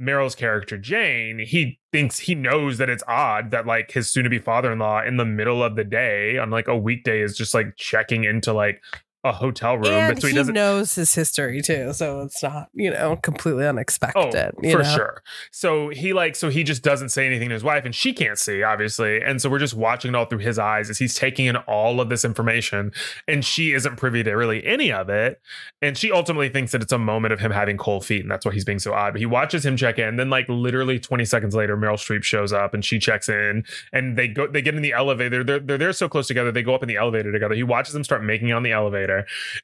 Meryl's 0.00 0.34
character 0.34 0.78
Jane, 0.78 1.38
he 1.38 1.78
thinks 1.92 2.20
he 2.20 2.34
knows 2.34 2.78
that 2.78 2.88
it's 2.88 3.04
odd 3.06 3.50
that 3.50 3.66
like 3.66 3.90
his 3.90 4.10
soon 4.10 4.24
to 4.24 4.30
be 4.30 4.38
father 4.38 4.72
in 4.72 4.78
law 4.78 5.02
in 5.02 5.18
the 5.18 5.26
middle 5.26 5.62
of 5.62 5.76
the 5.76 5.84
day 5.84 6.38
on 6.38 6.50
like 6.50 6.68
a 6.68 6.76
weekday 6.76 7.20
is 7.20 7.36
just 7.36 7.52
like 7.52 7.76
checking 7.76 8.24
into 8.24 8.52
like 8.52 8.80
a 9.22 9.32
hotel 9.32 9.76
room. 9.76 9.86
and 9.86 10.20
so 10.20 10.28
he 10.28 10.34
he 10.34 10.42
knows 10.44 10.94
his 10.94 11.14
history 11.14 11.60
too, 11.60 11.92
so 11.92 12.22
it's 12.22 12.42
not 12.42 12.68
you 12.74 12.90
know 12.90 13.16
completely 13.16 13.64
Oh, 13.64 13.68
unexpected. 13.68 14.52
you 14.62 14.72
for 14.72 14.82
know? 14.82 14.94
sure. 14.94 15.22
So 15.50 15.88
he 15.90 16.12
like, 16.12 16.36
so 16.36 16.48
he 16.48 16.64
just 16.64 16.82
doesn't 16.82 17.10
say 17.10 17.26
anything 17.26 17.48
to 17.50 17.54
his 17.54 17.62
wife, 17.64 17.84
and 17.84 17.94
she 17.94 18.12
can't 18.12 18.38
see, 18.38 18.62
obviously. 18.62 19.20
And 19.22 19.40
so 19.42 19.50
we're 19.50 19.58
just 19.58 19.74
watching 19.74 20.10
it 20.10 20.14
all 20.16 20.24
through 20.24 20.38
his 20.38 20.58
eyes 20.58 20.88
as 20.90 20.98
he's 20.98 21.14
taking 21.14 21.46
in 21.46 21.56
all 21.56 22.00
of 22.00 22.08
this 22.08 22.24
information, 22.24 22.92
and 23.28 23.44
she 23.44 23.72
isn't 23.72 23.96
privy 23.96 24.22
to 24.22 24.32
really 24.32 24.64
any 24.64 24.90
of 24.92 25.08
it. 25.10 25.40
And 25.82 25.98
she 25.98 26.10
ultimately 26.12 26.48
thinks 26.48 26.72
that 26.72 26.82
it's 26.82 26.92
a 26.92 26.98
moment 26.98 27.32
of 27.32 27.40
him 27.40 27.50
having 27.50 27.76
cold 27.76 28.04
feet, 28.06 28.22
and 28.22 28.30
that's 28.30 28.46
why 28.46 28.52
he's 28.52 28.64
being 28.64 28.78
so 28.78 28.92
odd. 28.94 29.12
But 29.12 29.20
he 29.20 29.26
watches 29.26 29.66
him 29.66 29.76
check 29.76 29.98
in. 29.98 30.16
Then, 30.16 30.30
like 30.30 30.48
literally 30.48 30.98
20 30.98 31.24
seconds 31.24 31.54
later, 31.54 31.76
Meryl 31.76 31.94
Streep 31.94 32.22
shows 32.22 32.52
up 32.52 32.72
and 32.74 32.84
she 32.84 32.98
checks 32.98 33.28
in, 33.28 33.64
and 33.92 34.16
they 34.16 34.28
go, 34.28 34.46
they 34.46 34.62
get 34.62 34.74
in 34.74 34.82
the 34.82 34.92
elevator. 34.92 35.44
They're 35.44 35.58
they're 35.60 35.78
there 35.78 35.92
so 35.92 36.08
close 36.08 36.26
together. 36.26 36.50
They 36.52 36.62
go 36.62 36.74
up 36.74 36.82
in 36.82 36.88
the 36.88 36.96
elevator 36.96 37.32
together. 37.32 37.54
He 37.54 37.62
watches 37.62 37.92
them 37.92 38.04
start 38.04 38.22
making 38.24 38.52
on 38.52 38.62
the 38.62 38.72
elevator, 38.72 39.09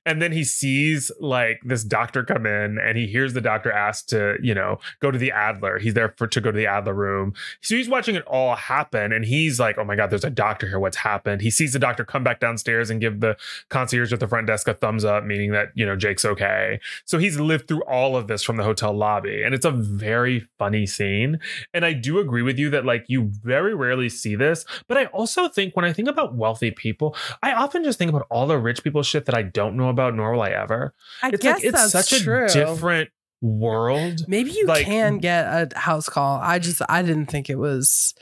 and 0.04 0.20
then 0.20 0.32
he 0.32 0.44
sees 0.44 1.10
like 1.20 1.60
this 1.64 1.84
doctor 1.84 2.24
come 2.24 2.46
in, 2.46 2.78
and 2.78 2.96
he 2.96 3.06
hears 3.06 3.32
the 3.34 3.40
doctor 3.40 3.70
ask 3.70 4.06
to, 4.08 4.36
you 4.42 4.54
know, 4.54 4.78
go 5.00 5.10
to 5.10 5.18
the 5.18 5.32
Adler. 5.32 5.78
He's 5.78 5.94
there 5.94 6.14
for 6.16 6.26
to 6.26 6.40
go 6.40 6.50
to 6.50 6.56
the 6.56 6.66
Adler 6.66 6.94
room. 6.94 7.34
So 7.60 7.74
he's 7.76 7.88
watching 7.88 8.14
it 8.14 8.24
all 8.26 8.56
happen, 8.56 9.12
and 9.12 9.24
he's 9.24 9.58
like, 9.60 9.78
"Oh 9.78 9.84
my 9.84 9.96
god, 9.96 10.10
there's 10.10 10.24
a 10.24 10.30
doctor 10.30 10.66
here. 10.68 10.78
What's 10.78 10.98
happened?" 10.98 11.42
He 11.42 11.50
sees 11.50 11.72
the 11.72 11.78
doctor 11.78 12.04
come 12.04 12.24
back 12.24 12.40
downstairs 12.40 12.90
and 12.90 13.00
give 13.00 13.20
the 13.20 13.36
concierge 13.68 14.12
at 14.12 14.20
the 14.20 14.28
front 14.28 14.46
desk 14.46 14.68
a 14.68 14.74
thumbs 14.74 15.04
up, 15.04 15.24
meaning 15.24 15.52
that 15.52 15.68
you 15.74 15.86
know 15.86 15.96
Jake's 15.96 16.24
okay. 16.24 16.80
So 17.04 17.18
he's 17.18 17.38
lived 17.38 17.68
through 17.68 17.82
all 17.82 18.16
of 18.16 18.28
this 18.28 18.42
from 18.42 18.56
the 18.56 18.64
hotel 18.64 18.92
lobby, 18.92 19.42
and 19.42 19.54
it's 19.54 19.66
a 19.66 19.70
very 19.70 20.46
funny 20.58 20.86
scene. 20.86 21.38
And 21.74 21.84
I 21.84 21.92
do 21.92 22.18
agree 22.18 22.42
with 22.42 22.58
you 22.58 22.70
that 22.70 22.84
like 22.84 23.04
you 23.08 23.30
very 23.42 23.74
rarely 23.74 24.08
see 24.08 24.34
this, 24.34 24.64
but 24.88 24.96
I 24.96 25.06
also 25.06 25.48
think 25.48 25.76
when 25.76 25.84
I 25.84 25.92
think 25.92 26.08
about 26.08 26.34
wealthy 26.34 26.70
people, 26.70 27.16
I 27.42 27.52
often 27.52 27.84
just 27.84 27.98
think 27.98 28.08
about 28.08 28.26
all 28.30 28.46
the 28.46 28.58
rich 28.58 28.82
people 28.82 29.02
shit 29.02 29.26
that 29.26 29.34
I 29.36 29.42
don't 29.42 29.76
know 29.76 29.88
about, 29.88 30.14
nor 30.14 30.32
will 30.32 30.42
I 30.42 30.50
ever. 30.50 30.94
I 31.22 31.28
It's 31.28 31.42
guess 31.42 31.62
like 31.62 31.74
it's 31.74 31.92
such 31.92 32.22
true. 32.22 32.46
a 32.46 32.48
different 32.48 33.10
world. 33.42 34.22
Maybe 34.26 34.50
you 34.50 34.66
like- 34.66 34.86
can 34.86 35.18
get 35.18 35.44
a 35.46 35.78
house 35.78 36.08
call. 36.08 36.40
I 36.40 36.58
just 36.58 36.80
I 36.88 37.02
didn't 37.02 37.26
think 37.26 37.50
it 37.50 37.56
was. 37.56 38.14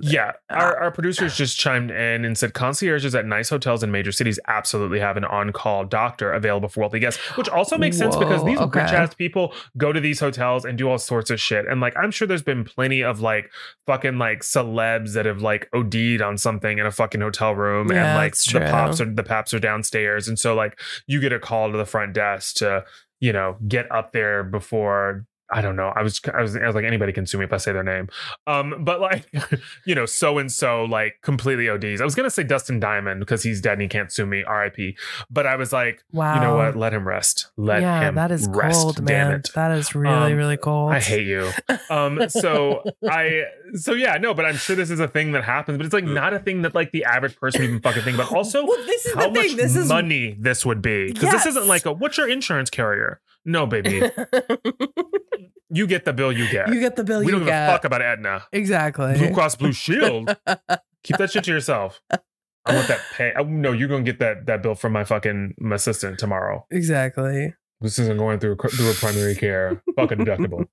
Yeah, 0.00 0.32
uh, 0.50 0.54
our, 0.54 0.76
our 0.84 0.90
producers 0.90 1.36
just 1.36 1.58
chimed 1.58 1.90
in 1.90 2.24
and 2.24 2.36
said 2.36 2.54
concierges 2.54 3.14
at 3.14 3.26
nice 3.26 3.50
hotels 3.50 3.82
in 3.82 3.90
major 3.90 4.12
cities 4.12 4.38
absolutely 4.48 5.00
have 5.00 5.16
an 5.16 5.24
on-call 5.24 5.84
doctor 5.84 6.32
available 6.32 6.68
for 6.68 6.80
wealthy 6.80 6.98
guests, 6.98 7.20
which 7.36 7.48
also 7.48 7.76
makes 7.76 7.96
sense 7.96 8.16
because 8.16 8.44
these 8.44 8.58
okay. 8.58 8.82
rich 8.82 8.92
ass 8.92 9.14
people 9.14 9.54
go 9.76 9.92
to 9.92 10.00
these 10.00 10.20
hotels 10.20 10.64
and 10.64 10.78
do 10.78 10.88
all 10.88 10.98
sorts 10.98 11.30
of 11.30 11.40
shit. 11.40 11.66
And 11.66 11.80
like, 11.80 11.94
I'm 11.96 12.10
sure 12.10 12.26
there's 12.26 12.42
been 12.42 12.64
plenty 12.64 13.02
of 13.02 13.20
like 13.20 13.50
fucking 13.86 14.18
like 14.18 14.40
celebs 14.40 15.12
that 15.12 15.26
have 15.26 15.42
like 15.42 15.68
OD'd 15.74 16.22
on 16.22 16.38
something 16.38 16.78
in 16.78 16.86
a 16.86 16.90
fucking 16.90 17.20
hotel 17.20 17.54
room, 17.54 17.90
Yeah, 17.90 18.14
and 18.14 18.18
like 18.18 18.34
the 18.34 18.60
pops 18.60 19.00
are 19.00 19.12
the 19.12 19.22
paps 19.22 19.52
are 19.52 19.60
downstairs, 19.60 20.28
and 20.28 20.38
so 20.38 20.54
like 20.54 20.80
you 21.06 21.20
get 21.20 21.32
a 21.32 21.38
call 21.38 21.70
to 21.70 21.76
the 21.76 21.86
front 21.86 22.14
desk 22.14 22.56
to 22.56 22.84
you 23.20 23.32
know 23.32 23.56
get 23.66 23.90
up 23.92 24.12
there 24.12 24.42
before 24.44 25.26
I 25.50 25.60
don't 25.62 25.76
know. 25.76 25.92
I 25.96 26.02
was, 26.02 26.20
I 26.34 26.42
was, 26.42 26.56
I 26.56 26.66
was 26.66 26.74
like, 26.74 26.84
anybody 26.84 27.12
can 27.12 27.26
sue 27.26 27.38
me 27.38 27.44
if 27.44 27.52
I 27.52 27.56
say 27.56 27.72
their 27.72 27.82
name. 27.82 28.08
Um, 28.46 28.84
but 28.84 29.00
like, 29.00 29.26
you 29.86 29.94
know, 29.94 30.04
so 30.06 30.38
and 30.38 30.50
so 30.52 30.84
like 30.84 31.14
completely 31.22 31.68
ODs. 31.68 32.00
I 32.00 32.04
was 32.04 32.14
gonna 32.14 32.30
say 32.30 32.42
Dustin 32.42 32.80
Diamond 32.80 33.20
because 33.20 33.42
he's 33.42 33.60
dead 33.60 33.72
and 33.74 33.82
he 33.82 33.88
can't 33.88 34.12
sue 34.12 34.26
me. 34.26 34.44
R.I.P. 34.44 34.96
But 35.30 35.46
I 35.46 35.56
was 35.56 35.72
like, 35.72 36.02
Wow. 36.12 36.34
you 36.34 36.40
know 36.40 36.56
what? 36.56 36.76
Let 36.76 36.92
him 36.92 37.06
rest. 37.08 37.50
Let 37.56 37.80
yeah, 37.82 38.08
him 38.08 38.14
that 38.16 38.30
is 38.30 38.46
rest. 38.48 38.80
cold, 38.80 38.96
damn 38.96 39.28
man. 39.28 39.40
it. 39.40 39.50
That 39.54 39.70
is 39.72 39.94
really 39.94 40.32
Um, 40.32 40.38
really 40.38 40.56
cold. 40.56 40.92
I 40.92 41.00
hate 41.00 41.26
you. 41.26 41.50
Um, 41.90 42.28
so 42.28 42.82
I, 43.08 43.44
so 43.74 43.94
yeah, 43.94 44.16
no, 44.18 44.34
but 44.34 44.44
I'm 44.44 44.56
sure 44.56 44.76
this 44.76 44.90
is 44.90 45.00
a 45.00 45.08
thing 45.08 45.32
that 45.32 45.44
happens, 45.44 45.76
but 45.78 45.86
it's 45.86 45.94
like 45.94 46.04
not 46.04 46.34
a 46.34 46.38
thing 46.38 46.62
that 46.62 46.74
like 46.74 46.92
the 46.92 47.04
average 47.04 47.36
person 47.36 47.62
even 47.62 47.80
fucking 47.80 48.02
think 48.02 48.16
about. 48.16 48.32
Also, 48.32 48.66
well, 48.66 48.76
this 48.84 49.06
is 49.06 49.14
how 49.14 49.28
the 49.28 49.40
thing. 49.40 49.52
much 49.52 49.56
This 49.56 49.76
is 49.76 49.88
money 49.88 50.36
this 50.38 50.66
would 50.66 50.82
be 50.82 51.12
because 51.12 51.30
this 51.30 51.46
isn't 51.46 51.66
like 51.66 51.86
a 51.86 51.92
what's 51.92 52.18
your 52.18 52.28
insurance 52.28 52.68
carrier? 52.70 53.20
No, 53.48 53.66
baby, 53.66 54.02
you 55.70 55.86
get 55.86 56.04
the 56.04 56.12
bill 56.12 56.32
you 56.32 56.48
get. 56.50 56.68
you 56.68 56.80
get 56.80 56.96
the 56.96 57.04
bill 57.04 57.20
we 57.20 57.26
you 57.26 57.30
don't 57.32 57.40
give 57.40 57.48
get. 57.48 57.68
a 57.68 57.72
fuck 57.72 57.84
about 57.84 58.02
Aetna. 58.02 58.44
exactly. 58.52 59.14
Blue 59.16 59.32
Cross 59.32 59.56
Blue 59.56 59.72
Shield. 59.72 60.36
Keep 61.04 61.16
that 61.18 61.30
shit 61.30 61.44
to 61.44 61.50
yourself. 61.50 62.00
I 62.10 62.74
want 62.74 62.88
that 62.88 63.00
pay. 63.14 63.32
Oh, 63.36 63.44
no, 63.44 63.72
you're 63.72 63.88
gonna 63.88 64.02
get 64.02 64.18
that 64.18 64.46
that 64.46 64.62
bill 64.62 64.74
from 64.74 64.92
my 64.92 65.04
fucking 65.04 65.54
my 65.58 65.76
assistant 65.76 66.18
tomorrow. 66.18 66.66
exactly. 66.70 67.54
This 67.80 67.98
isn't 68.00 68.18
going 68.18 68.40
through 68.40 68.56
through 68.56 68.90
a 68.90 68.94
primary 68.94 69.34
care 69.36 69.80
fucking 69.96 70.18
deductible. 70.18 70.66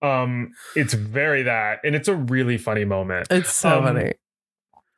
Um, 0.00 0.52
it's 0.74 0.94
very 0.94 1.42
that, 1.42 1.80
and 1.84 1.94
it's 1.94 2.08
a 2.08 2.14
really 2.16 2.56
funny 2.56 2.84
moment. 2.84 3.26
It's 3.30 3.52
so 3.52 3.78
Um, 3.78 3.84
funny. 3.84 4.12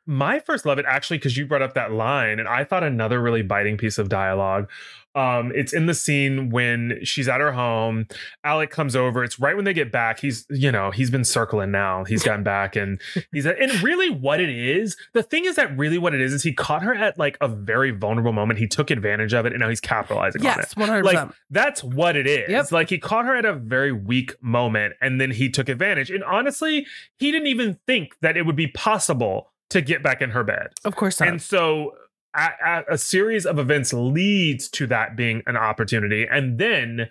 My 0.07 0.39
first 0.39 0.65
love 0.65 0.79
it 0.79 0.85
actually 0.87 1.17
because 1.17 1.37
you 1.37 1.45
brought 1.45 1.61
up 1.61 1.73
that 1.75 1.91
line, 1.91 2.39
and 2.39 2.47
I 2.47 2.63
thought 2.63 2.83
another 2.83 3.21
really 3.21 3.41
biting 3.43 3.77
piece 3.77 3.97
of 3.97 4.09
dialogue. 4.09 4.69
Um, 5.13 5.51
it's 5.55 5.73
in 5.73 5.85
the 5.87 5.93
scene 5.93 6.49
when 6.49 6.99
she's 7.03 7.27
at 7.27 7.41
her 7.41 7.51
home. 7.51 8.07
Alec 8.43 8.69
comes 8.69 8.95
over. 8.95 9.23
It's 9.23 9.39
right 9.39 9.55
when 9.55 9.65
they 9.65 9.73
get 9.73 9.91
back. 9.91 10.19
He's, 10.19 10.45
you 10.49 10.71
know, 10.71 10.91
he's 10.91 11.09
been 11.09 11.25
circling 11.25 11.71
now. 11.71 12.03
He's 12.05 12.23
gotten 12.23 12.43
back, 12.43 12.75
and 12.75 13.01
he's 13.31 13.45
at, 13.45 13.61
and 13.61 13.81
really 13.81 14.09
what 14.09 14.39
it 14.39 14.49
is. 14.49 14.95
The 15.13 15.23
thing 15.23 15.45
is 15.45 15.55
that 15.55 15.77
really 15.77 15.97
what 15.97 16.13
it 16.13 16.21
is 16.21 16.33
is 16.33 16.43
he 16.43 16.53
caught 16.53 16.83
her 16.83 16.93
at 16.93 17.17
like 17.17 17.37
a 17.41 17.47
very 17.47 17.91
vulnerable 17.91 18.33
moment. 18.33 18.59
He 18.59 18.67
took 18.67 18.89
advantage 18.89 19.33
of 19.33 19.45
it, 19.45 19.53
and 19.53 19.59
now 19.59 19.69
he's 19.69 19.81
capitalizing 19.81 20.41
on 20.45 20.53
it 20.53 20.57
Yes, 20.57 20.75
one 20.75 20.87
hundred 20.89 21.05
like 21.05 21.15
percent. 21.15 21.35
that's 21.49 21.83
what 21.83 22.15
it 22.15 22.27
is. 22.27 22.49
Yep. 22.49 22.71
Like 22.71 22.89
he 22.89 22.97
caught 22.97 23.25
her 23.25 23.35
at 23.35 23.45
a 23.45 23.53
very 23.53 23.91
weak 23.91 24.35
moment 24.41 24.93
and 25.01 25.19
then 25.19 25.31
he 25.31 25.49
took 25.49 25.69
advantage. 25.69 26.09
And 26.09 26.23
honestly, 26.23 26.85
he 27.17 27.31
didn't 27.31 27.47
even 27.47 27.79
think 27.87 28.15
that 28.21 28.37
it 28.37 28.45
would 28.45 28.55
be 28.55 28.67
possible 28.67 29.51
to 29.69 29.81
get 29.81 30.03
back 30.03 30.21
in 30.21 30.31
her 30.31 30.43
bed. 30.43 30.67
Of 30.83 30.95
course 30.95 31.19
not. 31.19 31.29
And 31.29 31.41
so 31.41 31.93
a, 32.33 32.83
a, 32.91 32.97
series 32.97 33.45
of 33.45 33.59
events 33.59 33.93
leads 33.93 34.69
to 34.69 34.87
that 34.87 35.15
being 35.15 35.43
an 35.45 35.57
opportunity, 35.57 36.25
and 36.29 36.57
then 36.57 37.09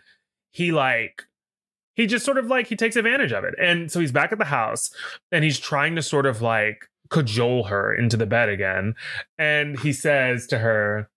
he 0.53 0.73
like 0.73 1.25
he 1.95 2.07
just 2.07 2.25
sort 2.25 2.39
of 2.39 2.47
like 2.47 2.69
he 2.69 2.77
takes 2.77 2.97
advantage 2.97 3.33
of 3.33 3.45
it, 3.45 3.55
and 3.61 3.91
so 3.91 4.01
he's 4.01 4.13
back 4.13 4.33
at 4.33 4.39
the 4.39 4.47
house, 4.47 4.91
and 5.31 5.45
he's 5.45 5.59
trying 5.59 5.95
to 5.97 6.03
sort 6.03 6.27
of 6.27 6.41
like 6.41 6.89
cajole 7.11 7.65
her 7.65 7.95
into 7.95 8.17
the 8.17 8.27
bed 8.27 8.49
again, 8.49 8.95
and 9.39 9.81
he 9.81 9.93
says 9.93 10.47
to 10.47 10.59
her 10.59 11.11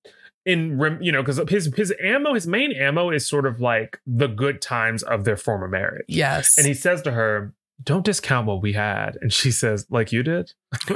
in 0.46 0.78
rem- 0.78 1.02
you 1.02 1.12
know 1.12 1.22
because 1.22 1.40
his 1.50 1.74
his 1.76 1.94
ammo 2.04 2.34
his 2.34 2.46
main 2.46 2.72
ammo 2.74 3.10
is 3.10 3.28
sort 3.28 3.46
of 3.46 3.62
like 3.62 4.00
the 4.06 4.28
good 4.28 4.62
times 4.62 5.04
of 5.04 5.24
their 5.24 5.38
former 5.38 5.68
marriage. 5.68 6.06
Yes. 6.10 6.58
and 6.58 6.68
he 6.68 6.74
says 6.74 7.02
to 7.04 7.12
her 7.12 7.54
don't 7.82 8.06
discount 8.06 8.46
what 8.46 8.62
we 8.62 8.74
had 8.74 9.18
and 9.22 9.34
she 9.34 9.52
says 9.52 9.86
like 9.90 10.12
you 10.12 10.24
did 10.24 10.52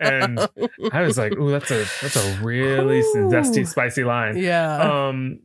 and 0.00 0.38
i 0.92 1.02
was 1.02 1.18
like 1.18 1.32
ooh 1.32 1.50
that's 1.50 1.70
a 1.70 1.84
that's 2.00 2.16
a 2.16 2.38
really 2.42 3.00
Ooh. 3.00 3.28
zesty 3.28 3.66
spicy 3.66 4.04
line 4.04 4.36
yeah. 4.36 5.08
um 5.08 5.40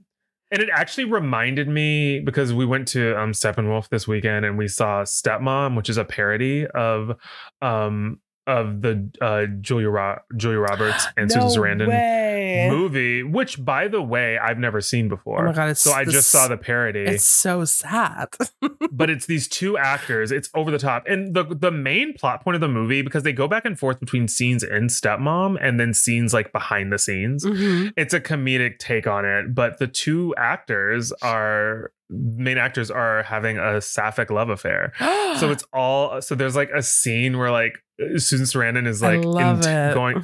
and 0.52 0.62
it 0.62 0.70
actually 0.72 1.06
reminded 1.06 1.68
me 1.68 2.20
because 2.20 2.54
we 2.54 2.66
went 2.66 2.88
to 2.90 3.20
um 3.20 3.32
Steppenwolf 3.32 3.90
this 3.90 4.08
weekend 4.08 4.46
and 4.46 4.58
we 4.58 4.68
saw 4.68 5.02
Stepmom, 5.02 5.76
which 5.76 5.90
is 5.90 5.98
a 5.98 6.06
parody 6.06 6.66
of 6.68 7.18
um 7.62 8.20
of 8.48 8.82
the 8.82 9.10
uh 9.22 9.46
Julia 9.62 9.90
Ro- 9.90 10.20
Julia 10.38 10.60
Roberts 10.60 11.06
and 11.18 11.32
no 11.34 11.42
Susan 11.48 11.64
Sarandon 11.64 11.88
way. 11.88 12.68
movie, 12.70 13.24
which 13.24 13.64
by 13.64 13.88
the 13.88 14.02
way 14.02 14.38
I've 14.38 14.60
never 14.60 14.82
seen 14.82 15.08
before. 15.10 15.48
Oh 15.48 15.54
god! 15.54 15.78
So 15.78 15.92
I 15.92 16.04
this- 16.06 16.14
just 16.14 16.30
saw 16.30 16.48
the 16.48 16.58
parody, 16.58 17.02
It's 17.02 17.28
so 17.28 17.66
sad. 17.66 18.28
but 18.92 19.10
it's 19.10 19.26
these 19.26 19.48
two 19.48 19.78
actors. 19.78 20.32
It's 20.32 20.50
over 20.56 20.72
the 20.72 20.78
top, 20.80 21.06
and 21.08 21.34
the 21.36 21.44
the 21.44 21.72
main 21.72 22.14
plot 22.14 22.44
point 22.44 22.56
of 22.56 22.62
the 22.62 22.68
movie 22.68 23.02
because 23.02 23.24
they 23.24 23.34
go 23.34 23.48
back 23.48 23.66
and 23.66 23.78
forth 23.80 24.00
between 24.00 24.28
scenes 24.28 24.64
in 24.64 24.88
Stepmom 24.88 25.58
and 25.60 25.80
then 25.80 25.94
scenes 25.94 26.34
like 26.34 26.52
behind 26.52 26.92
the 26.94 27.00
scenes. 27.00 27.44
Mhm. 27.46 27.94
It's 27.98 28.14
a 28.14 28.20
comedic 28.22 28.78
take 28.80 29.08
on 29.08 29.26
it, 29.26 29.54
but 29.56 29.80
the 29.80 29.88
two 29.88 30.34
actors 30.38 31.12
are 31.22 31.92
main 32.10 32.58
actors 32.60 32.92
are 32.92 33.24
having 33.24 33.58
a 33.58 33.82
sapphic 33.82 34.30
love 34.30 34.50
affair. 34.50 34.94
So 35.36 35.52
it's 35.52 35.66
all 35.74 36.22
so 36.22 36.34
there's 36.34 36.56
like 36.56 36.70
a 36.74 36.82
scene 36.82 37.38
where 37.38 37.52
like 37.52 37.74
Susan 38.18 38.46
Sarandon 38.46 38.88
is 38.88 39.02
like 39.02 39.20
it. 39.20 39.94
going 39.94 40.24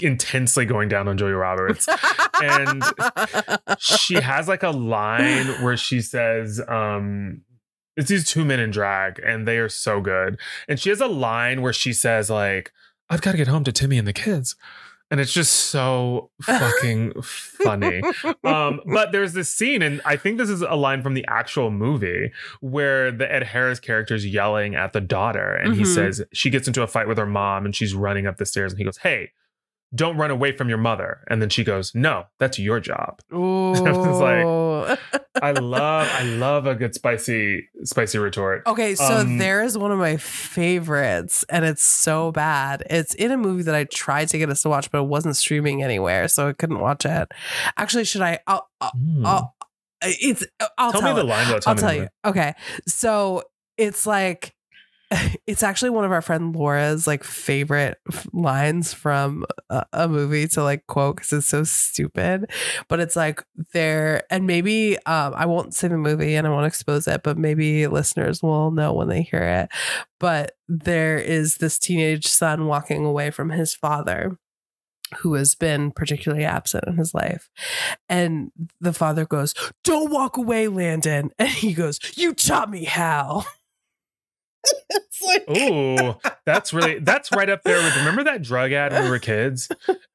intensely 0.00 0.64
going 0.64 0.88
down 0.88 1.08
on 1.08 1.18
Julia 1.18 1.36
Roberts. 1.36 1.86
and 2.42 2.82
she 3.78 4.14
has 4.20 4.48
like 4.48 4.62
a 4.62 4.70
line 4.70 5.46
where 5.62 5.76
she 5.76 6.00
says, 6.00 6.60
um, 6.68 7.42
it's 7.96 8.08
these 8.08 8.24
two 8.24 8.44
men 8.44 8.60
in 8.60 8.70
drag 8.70 9.18
and 9.18 9.46
they 9.46 9.58
are 9.58 9.68
so 9.68 10.00
good. 10.00 10.38
And 10.68 10.78
she 10.80 10.88
has 10.90 11.00
a 11.00 11.06
line 11.06 11.62
where 11.62 11.72
she 11.72 11.92
says, 11.92 12.30
like, 12.30 12.72
I've 13.10 13.22
got 13.22 13.32
to 13.32 13.38
get 13.38 13.48
home 13.48 13.64
to 13.64 13.72
Timmy 13.72 13.98
and 13.98 14.06
the 14.06 14.12
kids. 14.12 14.56
And 15.10 15.20
it's 15.20 15.32
just 15.32 15.52
so 15.52 16.30
fucking 16.42 17.14
funny. 17.22 18.02
Um, 18.44 18.80
but 18.86 19.10
there's 19.10 19.32
this 19.32 19.48
scene, 19.48 19.80
and 19.80 20.02
I 20.04 20.16
think 20.16 20.36
this 20.36 20.50
is 20.50 20.60
a 20.60 20.74
line 20.74 21.02
from 21.02 21.14
the 21.14 21.24
actual 21.28 21.70
movie 21.70 22.30
where 22.60 23.10
the 23.10 23.30
Ed 23.32 23.42
Harris 23.44 23.80
character 23.80 24.14
is 24.14 24.26
yelling 24.26 24.74
at 24.74 24.92
the 24.92 25.00
daughter, 25.00 25.54
and 25.54 25.74
he 25.76 25.82
Mhm. 25.82 25.94
says 25.94 26.22
she 26.34 26.50
gets 26.50 26.66
into 26.68 26.82
a 26.82 26.86
fight 26.86 27.08
with 27.08 27.16
her 27.16 27.24
mom, 27.26 27.64
and 27.64 27.74
she's 27.74 27.94
running 27.94 28.26
up 28.26 28.36
the 28.36 28.44
stairs, 28.44 28.72
and 28.72 28.78
he 28.78 28.84
goes, 28.84 28.98
"Hey, 28.98 29.30
don't 29.94 30.16
run 30.16 30.30
away 30.30 30.52
from 30.56 30.68
your 30.68 30.78
mother." 30.78 31.24
And 31.28 31.40
then 31.42 31.48
she 31.48 31.64
goes, 31.64 31.94
"No, 31.94 32.24
that's 32.38 32.58
your 32.58 32.80
job." 32.80 33.20
Ooh. 33.32 33.72
was 33.72 34.20
like- 34.20 34.98
I 35.40 35.50
love, 35.60 36.08
I 36.10 36.22
love 36.24 36.66
a 36.66 36.74
good 36.74 36.94
spicy, 36.94 37.68
spicy 37.84 38.18
retort. 38.18 38.62
Okay, 38.66 38.94
so 38.94 39.18
Um, 39.18 39.38
there 39.38 39.62
is 39.62 39.76
one 39.78 39.92
of 39.92 39.98
my 39.98 40.16
favorites, 40.16 41.44
and 41.48 41.64
it's 41.64 41.82
so 41.82 42.32
bad. 42.32 42.82
It's 42.90 43.14
in 43.14 43.30
a 43.30 43.36
movie 43.36 43.62
that 43.64 43.74
I 43.74 43.84
tried 43.84 44.28
to 44.30 44.38
get 44.38 44.50
us 44.50 44.62
to 44.62 44.68
watch, 44.68 44.90
but 44.90 44.98
it 44.98 45.06
wasn't 45.06 45.36
streaming 45.36 45.82
anywhere, 45.82 46.26
so 46.28 46.48
I 46.48 46.52
couldn't 46.54 46.80
watch 46.80 47.04
it. 47.06 47.30
Actually, 47.76 48.04
should 48.04 48.22
I? 48.22 48.40
I'll, 48.46 48.68
I'll, 48.80 48.90
Hmm. 48.90 49.26
I'll 49.26 49.54
it's. 50.02 50.44
I'll 50.78 50.92
tell, 50.92 51.00
tell, 51.00 51.14
me 51.14 51.20
the 51.20 51.26
line. 51.26 51.48
Though, 51.48 51.58
tell 51.58 51.72
I'll 51.72 51.76
tell 51.76 51.92
you. 51.92 52.00
line. 52.00 52.08
Okay, 52.24 52.52
so 52.86 53.42
it's 53.76 54.06
like. 54.06 54.54
It's 55.46 55.62
actually 55.62 55.90
one 55.90 56.04
of 56.04 56.12
our 56.12 56.20
friend 56.20 56.54
Laura's 56.54 57.06
like 57.06 57.24
favorite 57.24 57.96
lines 58.34 58.92
from 58.92 59.46
a, 59.70 59.86
a 59.94 60.08
movie 60.08 60.46
to 60.48 60.62
like 60.62 60.86
quote 60.86 61.16
because 61.16 61.32
it's 61.32 61.48
so 61.48 61.64
stupid. 61.64 62.50
But 62.88 63.00
it's 63.00 63.16
like 63.16 63.42
there, 63.72 64.24
and 64.30 64.46
maybe 64.46 64.98
um, 65.06 65.32
I 65.34 65.46
won't 65.46 65.72
say 65.72 65.88
the 65.88 65.96
movie 65.96 66.34
and 66.34 66.46
I 66.46 66.50
won't 66.50 66.66
expose 66.66 67.08
it, 67.08 67.22
but 67.22 67.38
maybe 67.38 67.86
listeners 67.86 68.42
will 68.42 68.70
know 68.70 68.92
when 68.92 69.08
they 69.08 69.22
hear 69.22 69.42
it. 69.42 69.70
But 70.20 70.52
there 70.68 71.16
is 71.16 71.56
this 71.56 71.78
teenage 71.78 72.26
son 72.26 72.66
walking 72.66 73.06
away 73.06 73.30
from 73.30 73.48
his 73.48 73.74
father 73.74 74.36
who 75.18 75.34
has 75.34 75.54
been 75.54 75.90
particularly 75.90 76.44
absent 76.44 76.84
in 76.86 76.96
his 76.96 77.14
life. 77.14 77.48
And 78.08 78.52
the 78.80 78.92
father 78.92 79.24
goes, 79.24 79.54
Don't 79.84 80.10
walk 80.10 80.36
away, 80.36 80.68
Landon. 80.68 81.30
And 81.38 81.48
he 81.48 81.72
goes, 81.72 81.98
You 82.16 82.34
taught 82.34 82.70
me 82.70 82.84
how. 82.84 83.44
it's 84.64 85.22
like, 85.22 85.44
Ooh, 85.56 86.14
that's 86.44 86.72
really 86.72 86.98
that's 86.98 87.32
right 87.32 87.48
up 87.48 87.62
there 87.62 87.82
with 87.82 87.96
remember 87.96 88.24
that 88.24 88.42
drug 88.42 88.72
ad 88.72 88.92
when 88.92 89.04
we 89.04 89.10
were 89.10 89.18
kids, 89.18 89.68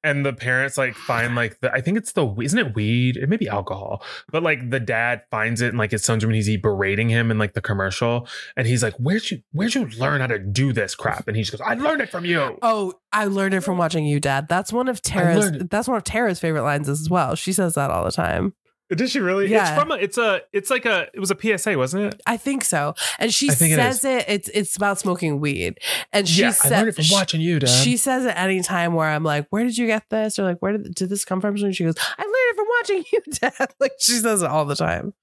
and 0.03 0.25
the 0.25 0.33
parents 0.33 0.77
like 0.77 0.95
find 0.95 1.35
like 1.35 1.59
the 1.59 1.71
I 1.71 1.81
think 1.81 1.97
it's 1.97 2.13
the 2.13 2.33
isn't 2.41 2.57
it 2.57 2.75
weed? 2.75 3.17
It 3.17 3.29
may 3.29 3.37
be 3.37 3.47
alcohol, 3.47 4.03
but 4.31 4.43
like 4.43 4.69
the 4.69 4.79
dad 4.79 5.23
finds 5.31 5.61
it 5.61 5.69
and 5.69 5.77
like 5.77 5.91
his 5.91 6.03
son's 6.03 6.23
room 6.23 6.33
and 6.33 6.43
he's 6.43 6.57
berating 6.57 7.09
him 7.09 7.31
in 7.31 7.37
like 7.37 7.53
the 7.53 7.61
commercial, 7.61 8.27
and 8.55 8.67
he's 8.67 8.83
like, 8.83 8.95
"Where'd 8.95 9.29
you 9.31 9.41
where'd 9.51 9.75
you 9.75 9.87
learn 9.97 10.21
how 10.21 10.27
to 10.27 10.39
do 10.39 10.73
this 10.73 10.95
crap?" 10.95 11.27
And 11.27 11.37
he 11.37 11.43
just 11.43 11.51
goes, 11.51 11.61
"I 11.61 11.75
learned 11.75 12.01
it 12.01 12.09
from 12.09 12.25
you." 12.25 12.57
Oh, 12.61 12.93
I 13.11 13.25
learned 13.25 13.53
it 13.53 13.61
from 13.61 13.77
watching 13.77 14.05
you, 14.05 14.19
Dad. 14.19 14.47
That's 14.49 14.73
one 14.73 14.87
of 14.87 15.01
Tara's. 15.01 15.51
That's 15.69 15.87
one 15.87 15.97
of 15.97 16.03
Tara's 16.03 16.39
favorite 16.39 16.63
lines 16.63 16.89
as 16.89 17.09
well. 17.09 17.35
She 17.35 17.53
says 17.53 17.75
that 17.75 17.91
all 17.91 18.03
the 18.03 18.11
time. 18.11 18.53
Did 18.95 19.09
she 19.09 19.19
really? 19.19 19.47
Yeah. 19.49 19.73
It's 19.73 19.81
from 19.81 19.91
a. 19.91 19.95
It's 19.95 20.17
a. 20.17 20.41
It's 20.51 20.69
like 20.69 20.85
a. 20.85 21.07
It 21.13 21.19
was 21.19 21.31
a 21.31 21.37
PSA, 21.57 21.77
wasn't 21.77 22.13
it? 22.13 22.21
I 22.25 22.37
think 22.37 22.63
so. 22.63 22.95
And 23.19 23.33
she 23.33 23.49
I 23.49 23.53
think 23.53 23.73
it 23.73 23.75
says 23.75 24.03
it, 24.03 24.25
It's 24.27 24.49
it's 24.49 24.75
about 24.75 24.99
smoking 24.99 25.39
weed. 25.39 25.79
And 26.11 26.27
she 26.27 26.41
yeah, 26.41 26.51
said 26.51 26.73
I 26.73 26.77
learned 26.77 26.89
it 26.89 26.95
from 26.95 27.05
watching 27.11 27.41
you, 27.41 27.59
Dad. 27.59 27.69
She 27.69 27.97
says 27.97 28.25
it 28.25 28.33
any 28.37 28.61
time 28.61 28.93
where 28.93 29.09
I'm 29.09 29.23
like, 29.23 29.47
"Where 29.49 29.63
did 29.63 29.77
you 29.77 29.87
get 29.87 30.09
this?" 30.09 30.37
Or 30.39 30.43
like, 30.43 30.59
"Where 30.59 30.77
did, 30.77 30.95
did 30.95 31.09
this 31.09 31.25
come 31.25 31.41
from?" 31.41 31.55
And 31.55 31.75
she 31.75 31.83
goes, 31.83 31.95
"I 32.17 32.21
learned 32.21 32.35
it 32.35 32.55
from 32.55 32.67
watching 32.79 33.05
you, 33.11 33.21
Dad." 33.39 33.73
Like 33.79 33.93
she 33.99 34.13
says 34.13 34.41
it 34.41 34.49
all 34.49 34.65
the 34.65 34.75
time. 34.75 35.13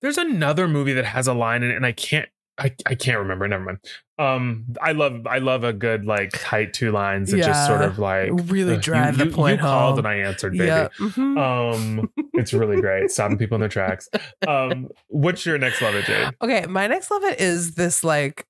There's 0.00 0.18
another 0.18 0.68
movie 0.68 0.92
that 0.92 1.04
has 1.04 1.26
a 1.26 1.34
line 1.34 1.62
in 1.62 1.70
it, 1.70 1.76
and 1.76 1.84
I 1.84 1.92
can't. 1.92 2.28
I, 2.58 2.74
I 2.86 2.94
can't 2.96 3.18
remember. 3.20 3.46
Never 3.46 3.64
mind. 3.64 3.78
Um, 4.18 4.64
I 4.82 4.90
love 4.92 5.28
I 5.28 5.38
love 5.38 5.62
a 5.62 5.72
good 5.72 6.04
like 6.04 6.30
tight 6.32 6.72
two 6.72 6.90
lines 6.90 7.30
that 7.30 7.36
just 7.36 7.66
sort 7.68 7.82
of 7.82 8.00
like 8.00 8.30
Really 8.32 8.74
uh, 8.74 8.80
drive 8.80 9.16
you, 9.16 9.24
the 9.24 9.30
you- 9.30 9.36
point 9.36 9.58
You 9.58 9.62
called 9.62 9.90
home. 9.90 9.98
and 10.00 10.08
I 10.08 10.14
answered, 10.28 10.54
baby. 10.54 10.64
Yeah. 10.66 10.88
mhm. 10.98 11.38
Um, 11.38 12.10
it's 12.34 12.52
really 12.52 12.80
great. 12.80 13.12
Stopping 13.12 13.38
people 13.38 13.54
in 13.54 13.60
their 13.60 13.68
tracks. 13.68 14.08
Um, 14.48 14.88
what's 15.08 15.44
your 15.46 15.58
next 15.58 15.80
love 15.82 15.94
it, 15.94 16.04
Jade? 16.06 16.30
Okay, 16.42 16.64
my 16.66 16.86
next 16.88 17.10
love 17.10 17.22
it 17.24 17.38
is 17.40 17.74
this 17.74 18.02
like 18.02 18.46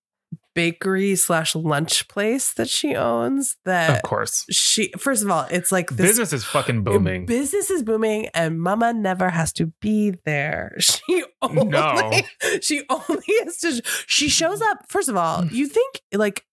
bakery 0.58 1.14
slash 1.14 1.54
lunch 1.54 2.08
place 2.08 2.52
that 2.54 2.68
she 2.68 2.96
owns. 2.96 3.56
That 3.64 3.90
Of 3.90 4.02
course, 4.02 4.44
she 4.50 4.90
first 4.98 5.22
of 5.22 5.30
all, 5.30 5.46
it's 5.52 5.70
like 5.70 5.90
this 5.90 6.08
business 6.08 6.32
is 6.32 6.44
fucking 6.44 6.82
booming. 6.82 7.26
Business 7.26 7.70
is 7.70 7.84
booming, 7.84 8.26
and 8.34 8.60
Mama 8.60 8.92
never 8.92 9.30
has 9.30 9.52
to 9.54 9.66
be 9.80 10.14
there. 10.24 10.76
She 11.08 11.24
only, 11.40 11.64
No. 11.64 12.12
she 12.60 12.82
only 12.90 13.24
has 13.44 13.58
to. 13.58 13.80
She 14.06 14.28
shows 14.28 14.60
up. 14.60 14.78
First 14.88 15.08
of 15.08 15.16
all, 15.16 15.42
mm. 15.42 15.52
you 15.52 15.68
think 15.68 16.02
like 16.12 16.44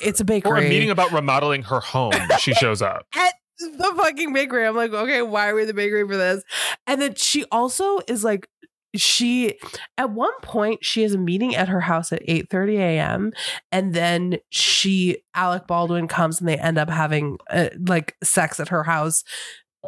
it's 0.00 0.20
a 0.20 0.24
bakery 0.24 0.50
For 0.50 0.56
a 0.64 0.68
meeting 0.68 0.90
about 0.90 1.10
remodeling 1.10 1.64
her 1.64 1.80
home, 1.80 2.12
she 2.38 2.54
shows 2.54 2.80
up. 2.80 3.06
at 3.16 3.34
the 3.58 3.92
fucking 3.96 4.32
bakery. 4.32 4.66
I'm 4.66 4.76
like, 4.76 4.92
okay, 4.92 5.22
why 5.22 5.48
are 5.48 5.54
we 5.54 5.62
at 5.62 5.66
the 5.66 5.74
bakery 5.74 6.06
for 6.06 6.16
this? 6.16 6.44
And 6.86 7.02
then 7.02 7.16
she 7.16 7.44
also 7.50 7.98
is 8.06 8.22
like. 8.22 8.48
She 8.96 9.58
at 9.98 10.10
one 10.10 10.32
point 10.42 10.84
she 10.84 11.02
has 11.02 11.12
a 11.12 11.18
meeting 11.18 11.54
at 11.54 11.68
her 11.68 11.80
house 11.80 12.12
at 12.12 12.22
8 12.24 12.48
30 12.50 12.76
a.m. 12.78 13.32
and 13.70 13.94
then 13.94 14.38
she 14.50 15.18
Alec 15.34 15.66
Baldwin 15.66 16.08
comes 16.08 16.40
and 16.40 16.48
they 16.48 16.56
end 16.56 16.78
up 16.78 16.88
having 16.88 17.38
uh, 17.50 17.68
like 17.86 18.16
sex 18.22 18.58
at 18.60 18.68
her 18.68 18.84
house 18.84 19.24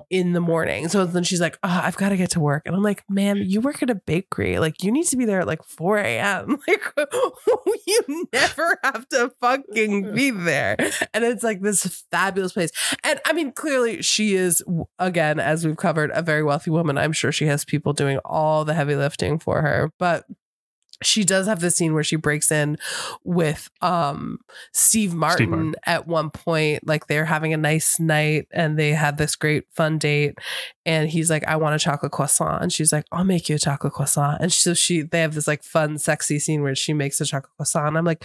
in 0.09 0.33
the 0.33 0.41
morning. 0.41 0.89
So 0.89 1.05
then 1.05 1.25
she's 1.25 1.41
like, 1.41 1.59
oh, 1.63 1.81
I've 1.83 1.97
got 1.97 2.11
to 2.11 2.17
get 2.17 2.31
to 2.31 2.41
work. 2.41 2.63
And 2.67 2.75
I'm 2.75 2.83
like, 2.83 3.05
ma'am, 3.09 3.39
you 3.39 3.61
work 3.61 3.83
at 3.83 3.91
a 3.91 3.95
bakery. 3.95 4.59
Like, 4.59 4.83
you 4.83 4.93
need 4.93 5.07
to 5.07 5.17
be 5.17 5.25
there 5.25 5.41
at 5.41 5.47
like 5.47 5.63
4 5.65 5.99
a.m. 5.99 6.59
Like, 6.69 6.93
you 7.87 8.27
never 8.33 8.79
have 8.85 9.09
to 9.09 9.33
fucking 9.41 10.15
be 10.15 10.31
there. 10.31 10.77
And 11.13 11.25
it's 11.25 11.43
like 11.43 11.61
this 11.63 12.05
fabulous 12.11 12.53
place. 12.53 12.71
And 13.03 13.21
I 13.25 13.33
mean, 13.33 13.53
clearly 13.53 14.03
she 14.03 14.35
is, 14.35 14.63
again, 14.99 15.41
as 15.41 15.67
we've 15.67 15.77
covered, 15.77 16.11
a 16.15 16.23
very 16.23 16.43
wealthy 16.43 16.71
woman. 16.71 16.97
I'm 16.97 17.13
sure 17.13 17.33
she 17.33 17.47
has 17.47 17.65
people 17.65 17.93
doing 17.93 18.19
all 18.25 18.65
the 18.65 18.75
heavy 18.75 18.95
lifting 18.95 19.39
for 19.39 19.63
her. 19.63 19.91
But 19.99 20.25
she 21.03 21.25
does 21.25 21.47
have 21.47 21.61
this 21.61 21.77
scene 21.77 21.95
where 21.95 22.05
she 22.05 22.17
breaks 22.17 22.53
in 22.53 22.77
with 23.25 23.71
um 23.81 24.39
Steve 24.73 25.15
Martin, 25.15 25.51
Martin. 25.51 25.75
at 25.85 26.07
one 26.07 26.31
point 26.31 26.87
like 26.87 27.07
they're 27.07 27.25
having 27.25 27.55
a 27.55 27.57
nice 27.57 27.99
night 27.99 28.47
and 28.53 28.79
they 28.79 28.91
had 28.91 29.17
this 29.17 29.37
great 29.37 29.65
fun 29.73 29.99
date 29.99 30.39
and 30.85 31.09
he's 31.09 31.31
like 31.31 31.45
I 31.47 31.57
want 31.57 31.75
a 31.75 31.79
chocolate 31.79 32.13
croissant 32.13 32.63
and 32.63 32.73
she's 32.73 32.93
like 32.93 33.07
I'll 33.13 33.25
make 33.25 33.49
you 33.49 33.57
a 33.57 33.59
chocolate 33.59 33.93
croissant 33.93 34.41
and 34.41 34.53
so 34.53 34.75
she 34.75 35.03
they 35.03 35.21
have 35.21 35.35
this 35.35 35.49
like 35.49 35.63
fun 35.63 35.99
sexy 35.99 36.39
scene 36.39 36.63
where 36.63 36.75
she 36.75 36.93
makes 36.93 37.21
a 37.21 37.25
chocolate 37.25 37.53
croissant 37.57 37.97
I'm 37.97 38.05
like 38.05 38.25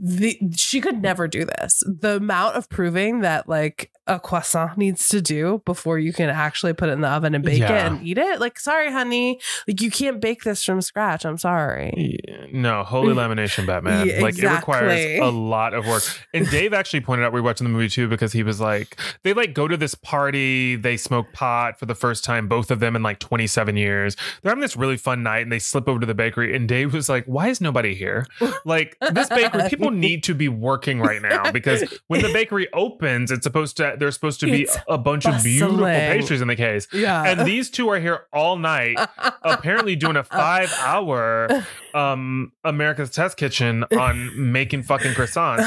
the 0.00 0.38
she 0.56 0.80
could 0.80 1.02
never 1.02 1.26
do 1.28 1.44
this. 1.44 1.82
The 1.86 2.16
amount 2.16 2.56
of 2.56 2.68
proving 2.68 3.20
that 3.20 3.48
like 3.48 3.90
a 4.06 4.18
croissant 4.18 4.78
needs 4.78 5.08
to 5.08 5.20
do 5.20 5.60
before 5.66 5.98
you 5.98 6.12
can 6.14 6.30
actually 6.30 6.72
put 6.72 6.88
it 6.88 6.92
in 6.92 7.00
the 7.02 7.08
oven 7.08 7.34
and 7.34 7.44
bake 7.44 7.60
Yeah. 7.60 7.86
it 7.86 7.92
and 7.92 8.06
eat 8.06 8.16
it. 8.16 8.40
Like, 8.40 8.58
sorry, 8.58 8.90
honey, 8.90 9.38
like 9.66 9.82
you 9.82 9.90
can't 9.90 10.18
bake 10.20 10.44
this 10.44 10.64
from 10.64 10.80
scratch. 10.80 11.26
I'm 11.26 11.36
sorry. 11.36 11.92
Yeah, 12.26 12.46
No, 12.50 12.84
holy 12.84 13.14
lamination 13.14 13.66
Batman. 13.66 14.06
Yeah, 14.08 14.20
like 14.22 14.38
it 14.38 14.48
requires 14.48 15.20
a 15.20 15.30
lot 15.30 15.74
of 15.74 15.86
work. 15.86 16.02
And 16.32 16.48
Dave 16.50 16.72
actually 16.72 17.02
pointed 17.02 17.24
out 17.24 17.32
we 17.32 17.40
were 17.40 17.44
watching 17.44 17.66
the 17.66 17.70
movie 17.72 17.88
too 17.90 18.08
because 18.08 18.32
he 18.32 18.42
was 18.42 18.60
like, 18.60 18.98
they 19.24 19.34
like 19.34 19.52
go 19.52 19.68
to 19.68 19.76
this 19.76 19.94
party, 19.94 20.76
they 20.76 20.96
smoke 20.96 21.32
pot 21.34 21.78
for 21.78 21.84
the 21.86 21.94
first 21.94 22.24
time, 22.24 22.48
both 22.48 22.70
of 22.70 22.80
them 22.80 22.96
in 22.96 23.02
like 23.02 23.18
27 23.18 23.76
years. 23.76 24.16
They're 24.42 24.50
having 24.50 24.62
this 24.62 24.76
really 24.76 24.96
fun 24.96 25.22
night 25.22 25.40
and 25.42 25.52
they 25.52 25.58
slip 25.58 25.86
over 25.88 26.00
to 26.00 26.06
the 26.06 26.14
bakery. 26.14 26.56
And 26.56 26.66
Dave 26.66 26.94
was 26.94 27.08
like, 27.10 27.24
Why 27.26 27.48
is 27.48 27.60
nobody 27.60 27.94
here? 27.94 28.24
Like 28.64 28.96
this 29.12 29.28
bakery, 29.28 29.68
people 29.68 29.87
need 29.90 30.22
to 30.24 30.34
be 30.34 30.48
working 30.48 31.00
right 31.00 31.20
now 31.22 31.50
because 31.52 31.84
when 32.08 32.22
the 32.22 32.32
bakery 32.32 32.68
opens, 32.72 33.30
it's 33.30 33.44
supposed 33.44 33.76
to 33.78 33.96
there's 33.98 34.14
supposed 34.14 34.40
to 34.40 34.46
be 34.46 34.62
It's 34.62 34.76
a 34.88 34.98
bunch 34.98 35.26
of 35.26 35.42
beautiful 35.42 35.84
pastries 35.84 36.40
in 36.40 36.48
the 36.48 36.56
case. 36.56 36.86
Yeah. 36.92 37.22
And 37.24 37.46
these 37.46 37.70
two 37.70 37.88
are 37.90 37.98
here 38.00 38.26
all 38.32 38.56
night 38.56 38.98
apparently 39.42 39.96
doing 39.96 40.16
a 40.16 40.24
five 40.24 40.72
hour 40.80 41.48
um 41.94 42.52
America's 42.64 43.10
Test 43.10 43.36
Kitchen 43.36 43.84
on 43.98 44.52
making 44.52 44.82
fucking 44.82 45.12
croissants 45.12 45.64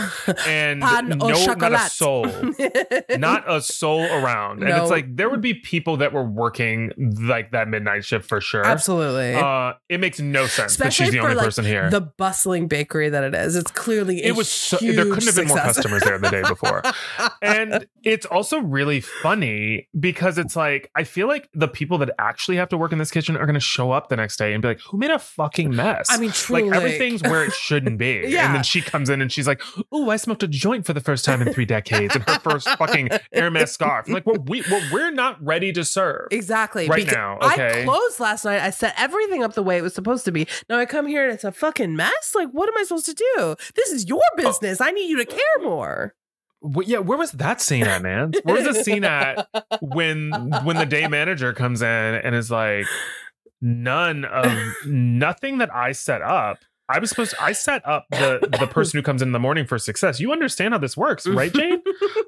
and 0.47 0.81
Pan 0.81 1.09
no 1.09 1.27
not 1.55 1.73
a 1.73 1.89
soul. 1.89 2.25
Not 3.17 3.43
a 3.51 3.61
soul 3.61 4.03
around. 4.03 4.59
And 4.63 4.69
No. 4.69 4.81
it's 4.81 4.91
like 4.91 5.15
there 5.15 5.29
would 5.29 5.41
be 5.41 5.53
people 5.53 5.97
that 5.97 6.13
were 6.13 6.23
working 6.23 6.91
like 7.21 7.51
that 7.51 7.67
midnight 7.67 8.05
shift 8.05 8.27
for 8.27 8.41
sure. 8.41 8.65
Absolutely. 8.65 9.35
Uh 9.35 9.73
it 9.89 9.99
makes 9.99 10.19
no 10.19 10.45
sense 10.47 10.77
that 10.77 10.87
Especially 10.89 11.05
she's 11.05 11.13
the 11.13 11.19
for 11.19 11.23
only 11.25 11.35
like 11.35 11.45
person 11.45 11.65
here. 11.65 11.89
the 11.89 12.01
bustling 12.01 12.67
bakery 12.67 13.09
that 13.09 13.23
it 13.23 13.33
is. 13.35 13.55
It's 13.55 13.71
clearly 13.71 14.10
a 14.19 14.27
it 14.27 14.35
was 14.35 14.51
so 14.51 14.77
there 14.77 15.05
couldn't 15.05 15.25
have 15.25 15.35
been 15.35 15.47
more 15.47 15.57
customers 15.57 16.03
there 16.03 16.17
the 16.17 16.29
day 16.29 16.41
before. 16.41 16.83
and 17.41 17.87
it's 18.03 18.25
also 18.25 18.59
really 18.59 18.99
funny 18.99 19.87
because 19.99 20.37
it's 20.37 20.55
like 20.55 20.89
I 20.95 21.03
feel 21.03 21.27
like 21.27 21.49
the 21.53 21.67
people 21.67 21.97
that 21.99 22.11
actually 22.19 22.57
have 22.57 22.69
to 22.69 22.77
work 22.77 22.91
in 22.91 22.97
this 22.97 23.11
kitchen 23.11 23.35
are 23.35 23.45
going 23.45 23.53
to 23.53 23.59
show 23.59 23.91
up 23.91 24.09
the 24.09 24.15
next 24.15 24.37
day 24.37 24.53
and 24.53 24.61
be 24.61 24.69
like, 24.69 24.81
"Who 24.89 24.97
made 24.97 25.11
a 25.11 25.19
fucking 25.19 25.75
mess?" 25.75 26.07
I 26.09 26.17
mean, 26.17 26.31
truly. 26.31 26.69
like 26.69 26.77
everything's 26.77 27.21
where 27.23 27.43
it 27.43 27.53
shouldn't 27.53 27.97
be. 27.97 28.23
Yeah. 28.27 28.41
And 28.51 28.55
then 28.57 28.63
she 28.63 28.81
comes 28.81 29.09
in 29.09 29.21
and 29.21 29.31
she's 29.31 29.47
like, 29.47 29.61
"Oh, 29.93 30.09
I 30.09 30.17
smoked 30.17 30.43
a 30.43 30.47
joint 30.47 30.85
for 30.85 30.93
the 30.93 30.99
first 30.99 31.23
time 31.23 31.41
in 31.41 31.53
three 31.53 31.63
decades," 31.63 32.15
and 32.15 32.23
her 32.27 32.39
first 32.39 32.67
fucking 32.67 33.09
Hermes 33.33 33.71
scarf. 33.71 34.07
I'm 34.07 34.13
like, 34.13 34.25
well, 34.25 34.37
we 34.47 34.63
well, 34.69 34.81
we're 34.91 35.11
not 35.11 35.41
ready 35.43 35.71
to 35.73 35.85
serve. 35.85 36.27
Exactly. 36.31 36.87
Right 36.87 37.05
because 37.05 37.13
now, 37.13 37.37
I 37.41 37.83
closed 37.83 38.19
last 38.19 38.45
night. 38.45 38.61
I 38.61 38.69
set 38.69 38.93
everything 38.97 39.43
up 39.43 39.53
the 39.53 39.63
way 39.63 39.77
it 39.77 39.81
was 39.81 39.93
supposed 39.93 40.25
to 40.25 40.31
be. 40.31 40.47
Now 40.69 40.77
I 40.77 40.85
come 40.85 41.07
here 41.07 41.23
and 41.23 41.33
it's 41.33 41.43
a 41.43 41.51
fucking 41.51 41.95
mess. 41.95 42.33
Like, 42.35 42.49
what 42.51 42.67
am 42.67 42.77
I 42.77 42.83
supposed 42.83 43.05
to 43.05 43.13
do? 43.13 43.55
This 43.75 43.91
is 43.91 44.00
your 44.07 44.21
Oh. 44.33 44.35
business. 44.37 44.81
I 44.81 44.91
need 44.91 45.09
you 45.09 45.17
to 45.17 45.25
care 45.25 45.39
more. 45.63 46.13
Wh- 46.63 46.85
yeah, 46.87 46.99
where 46.99 47.17
was 47.17 47.31
that 47.33 47.61
scene 47.61 47.83
at, 47.87 48.01
man? 48.01 48.33
Where 48.43 48.55
was 48.63 48.65
the 48.75 48.83
scene 48.83 49.03
at 49.03 49.47
when 49.81 50.31
when 50.63 50.77
the 50.77 50.85
day 50.85 51.07
manager 51.07 51.53
comes 51.53 51.81
in 51.81 51.87
and 51.87 52.35
is 52.35 52.51
like, 52.51 52.85
none 53.61 54.25
of 54.25 54.51
nothing 54.85 55.57
that 55.59 55.73
I 55.73 55.91
set 55.91 56.21
up. 56.21 56.59
I 56.89 56.99
was 56.99 57.09
supposed 57.09 57.31
to, 57.31 57.41
I 57.41 57.53
set 57.53 57.87
up 57.87 58.05
the 58.11 58.39
the 58.59 58.67
person 58.67 58.97
who 58.97 59.03
comes 59.03 59.21
in 59.21 59.31
the 59.31 59.39
morning 59.39 59.65
for 59.65 59.77
success. 59.77 60.19
You 60.19 60.31
understand 60.33 60.73
how 60.73 60.77
this 60.79 60.97
works, 60.97 61.25
right, 61.25 61.53
Jane? 61.53 61.81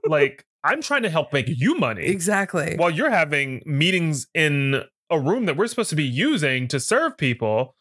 like 0.07 0.45
I'm 0.63 0.81
trying 0.81 1.03
to 1.03 1.09
help 1.09 1.33
make 1.33 1.47
you 1.49 1.75
money 1.75 2.05
exactly. 2.05 2.75
while 2.77 2.89
you're 2.89 3.09
having 3.09 3.61
meetings 3.65 4.27
in 4.33 4.83
a 5.09 5.19
room 5.19 5.45
that 5.47 5.57
we're 5.57 5.67
supposed 5.67 5.89
to 5.89 5.95
be 5.97 6.05
using 6.05 6.67
to 6.69 6.79
serve 6.79 7.17
people 7.17 7.75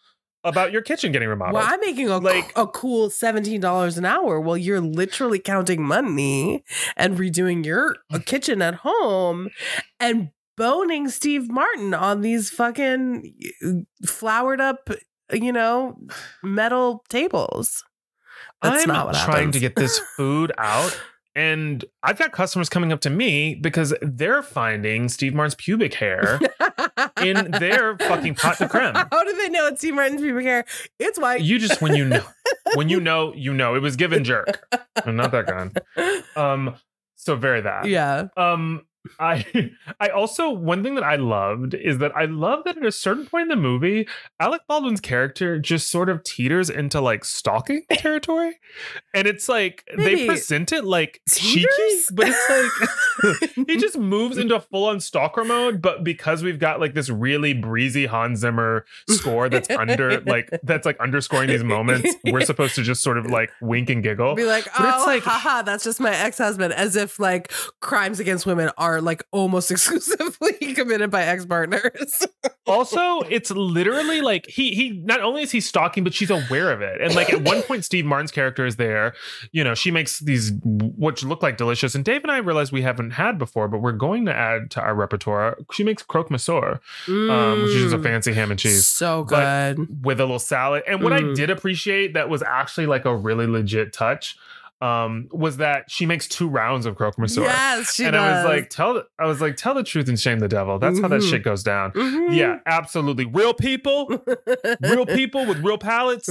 about 0.45 0.73
your 0.73 0.83
kitchen 0.83 1.13
getting 1.13 1.29
remodeled. 1.29 1.55
Well, 1.63 1.67
I'm 1.69 1.81
making 1.81 2.09
a, 2.09 2.19
Like- 2.19 2.53
a 2.57 2.67
cool 2.67 3.09
$17 3.11 3.99
an 3.99 4.05
hour 4.05 4.41
while 4.41 4.57
you're 4.57 4.81
literally 4.81 5.39
counting 5.39 5.83
money 5.83 6.65
and 6.97 7.17
redoing 7.17 7.65
your 7.65 7.97
uh, 8.13 8.19
kitchen 8.25 8.61
at 8.63 8.75
home 8.77 9.49
and 10.01 10.31
boning 10.57 11.09
Steve 11.09 11.49
Martin 11.51 11.95
on 11.95 12.21
these 12.23 12.51
fucking 12.51 13.35
uh, 13.65 14.07
flowered 14.07 14.61
up, 14.61 14.91
you 15.33 15.53
know, 15.53 15.97
metal 16.43 17.05
tables. 17.09 17.85
That's 18.61 18.83
I'm 18.83 18.89
not 18.89 19.07
what 19.07 19.15
trying 19.15 19.37
happens. 19.37 19.55
to 19.55 19.61
get 19.61 19.77
this 19.77 19.99
food 20.17 20.53
out. 20.59 21.01
And 21.35 21.85
I've 22.03 22.19
got 22.19 22.33
customers 22.33 22.69
coming 22.69 22.93
up 22.93 23.01
to 23.01 23.11
me 23.11 23.55
because 23.55 23.95
they're 24.03 24.43
finding 24.43 25.09
Steve 25.09 25.33
Martin's 25.35 25.55
pubic 25.55 25.95
hair 25.95 26.41
in 27.23 27.51
their 27.53 27.97
fucking 27.97 28.35
pot 28.35 28.59
de 28.59 28.69
creme. 28.69 28.95
How 29.11 29.25
do 29.25 29.35
they 29.37 29.49
know 29.49 29.67
it's 29.69 29.81
Steve 29.81 29.95
Martin's 29.95 30.21
pubic 30.21 30.45
hair? 30.45 30.65
It's 30.99 31.19
white. 31.19 31.41
You 31.41 31.59
just 31.59 31.81
when 31.81 31.95
you 31.95 32.05
know 32.05 32.25
when 32.75 32.89
you 32.91 33.01
know 33.01 33.33
you 33.35 33.55
know 33.55 33.75
it 33.75 33.81
was 33.81 33.97
given 33.97 34.25
jerk. 34.25 34.63
I'm 35.05 35.17
not 35.17 35.33
that 35.33 35.47
kind. 35.47 35.79
Um 36.37 36.77
so 37.15 37.37
very 37.37 37.61
that. 37.61 37.87
yeah. 37.87 38.29
Um 38.37 38.83
I 39.19 39.73
I 40.01 40.09
also 40.09 40.51
one 40.51 40.83
thing 40.83 40.95
that 40.95 41.05
I 41.05 41.17
loved 41.17 41.75
is 41.75 41.99
that 41.99 42.17
I 42.17 42.27
love 42.27 42.65
that 42.65 42.77
at 42.77 42.85
a 42.85 42.93
certain 42.93 43.27
point 43.27 43.43
in 43.43 43.49
the 43.49 43.57
movie, 43.57 44.09
Alec 44.41 44.63
Baldwin's 44.69 45.01
character 45.01 45.59
just 45.59 45.91
sort 45.91 46.09
of 46.09 46.23
teeters 46.23 46.71
into 46.71 47.01
like 47.01 47.25
stalking 47.25 47.83
territory. 47.93 48.59
And 49.15 49.27
it's 49.27 49.49
like 49.49 49.85
Maybe 49.97 50.23
they 50.23 50.27
present 50.27 50.73
it 50.73 50.85
like 50.85 51.21
cheeky, 51.29 51.67
but 52.13 52.29
it's 52.29 53.51
like 53.55 53.67
he 53.67 53.77
just 53.77 53.99
moves 53.99 54.39
into 54.39 54.61
full 54.61 54.87
on 54.87 55.01
stalker 55.01 55.45
mode. 55.45 55.83
But 55.83 56.05
because 56.05 56.43
we've 56.43 56.59
got 56.59 56.81
like 56.81 56.95
this 56.95 57.11
really 57.11 57.53
breezy 57.55 58.07
Hans 58.07 58.41
Zimmer 58.41 58.85
score 59.09 59.49
that's 59.49 59.71
under 59.71 60.21
like 60.23 60.49
that's 60.63 60.87
like 60.87 60.99
underscoring 61.01 61.49
these 61.49 61.65
moments, 61.65 62.15
we're 62.27 62.45
supposed 62.45 62.75
to 62.77 62.83
just 62.83 63.03
sort 63.03 63.19
of 63.19 63.27
like 63.27 63.51
wink 63.61 63.91
and 63.91 64.03
giggle. 64.03 64.35
Be 64.35 64.45
like, 64.45 64.65
But 64.65 64.89
it's 64.95 65.03
oh, 65.03 65.07
like- 65.07 65.23
haha, 65.25 65.63
that's 65.63 65.85
just 65.85 66.01
my 66.01 66.15
ex 66.15 66.39
husband. 66.39 66.73
As 66.73 66.97
if 66.97 67.19
like 67.19 67.53
crimes 67.81 68.21
against 68.21 68.47
women 68.47 68.71
are 68.79 68.92
like 69.01 69.25
almost 69.31 69.71
exclusively 69.73 70.53
committed 70.75 71.11
by 71.11 71.23
ex 71.25 71.47
partners. 71.47 72.27
also 72.67 73.21
it's 73.23 73.51
literally 73.51 74.21
like 74.21 74.47
he 74.47 74.73
he 74.75 74.91
not 75.05 75.21
only 75.21 75.43
is 75.43 75.51
he 75.51 75.61
stalking 75.61 76.05
but 76.05 76.15
she's 76.15 76.31
aware 76.31 76.71
of 76.71 76.81
it 76.81 77.01
and 77.01 77.13
like 77.17 77.33
at 77.33 77.43
one 77.43 77.61
point 77.63 77.85
steve 77.85 78.05
martin's 78.05 78.31
character 78.31 78.65
is 78.65 78.77
there 78.77 79.13
you 79.51 79.65
know 79.65 79.75
she 79.75 79.91
makes 79.91 80.21
these 80.21 80.53
which 80.65 81.25
look 81.25 81.43
like 81.43 81.57
delicious 81.57 81.97
and 81.97 82.05
dave 82.05 82.23
and 82.23 82.31
i 82.31 82.37
realize 82.39 82.71
we 82.71 82.83
haven't 82.83 83.11
had 83.13 83.37
before 83.37 83.67
but 83.67 83.79
we're 83.79 83.91
going 83.91 84.25
to 84.25 84.33
add 84.35 84.71
to 84.71 84.81
our 84.81 84.95
repertoire 84.95 85.59
she 85.73 85.83
makes 85.83 86.05
croque 86.05 86.31
monsieur 86.31 86.79
um, 87.09 87.63
which 87.63 87.73
is 87.73 87.83
just 87.83 87.95
a 87.95 87.99
Mm. 87.99 88.03
fancy 88.05 88.33
ham 88.33 88.51
and 88.53 88.61
cheese 88.61 88.87
So 88.87 89.25
good. 89.25 90.05
with 90.05 90.21
a 90.21 90.25
little 90.25 90.39
salad 90.39 90.85
and 90.87 91.03
what 91.03 91.13
i 91.13 91.21
Mm. 91.21 91.35
did 91.35 91.51
appreciate 91.51 92.15
that 92.15 92.29
was 92.29 92.43
actually 92.43 92.87
like 92.87 93.05
a 93.05 93.15
really 93.15 93.47
legit 93.49 93.93
touch 93.93 94.37
um 94.83 95.29
was 95.31 95.59
that 95.59 95.85
she 95.89 96.05
makes 96.07 96.27
two 96.27 96.49
rounds 96.49 96.87
of 96.87 96.97
croque 96.97 97.17
monsieur 97.19 97.45
yes, 97.45 97.95
she 97.95 98.05
and 98.05 98.15
does. 98.15 98.23
i 98.23 98.37
was 98.37 98.45
like 98.59 98.69
tell 98.69 99.03
i 99.19 99.27
was 99.27 99.41
like 99.41 99.57
tell 99.57 99.75
the 99.75 99.83
truth 99.85 100.09
and 100.09 100.19
shame 100.19 100.41
the 100.41 100.49
devil 100.49 100.79
that's 100.79 100.99
how 101.01 101.07
that 101.09 101.21
Mhm. 101.21 101.31
shit 101.31 101.43
goes 101.45 101.63
down 101.63 101.93
Mhm. 101.93 102.35
yeah, 102.35 102.57
absolutely. 102.67 103.27
Real 103.27 103.55
people, 103.55 104.09
real 104.81 105.07
people 105.21 105.47
with 105.47 105.59
real 105.65 105.79
palates. 105.79 106.29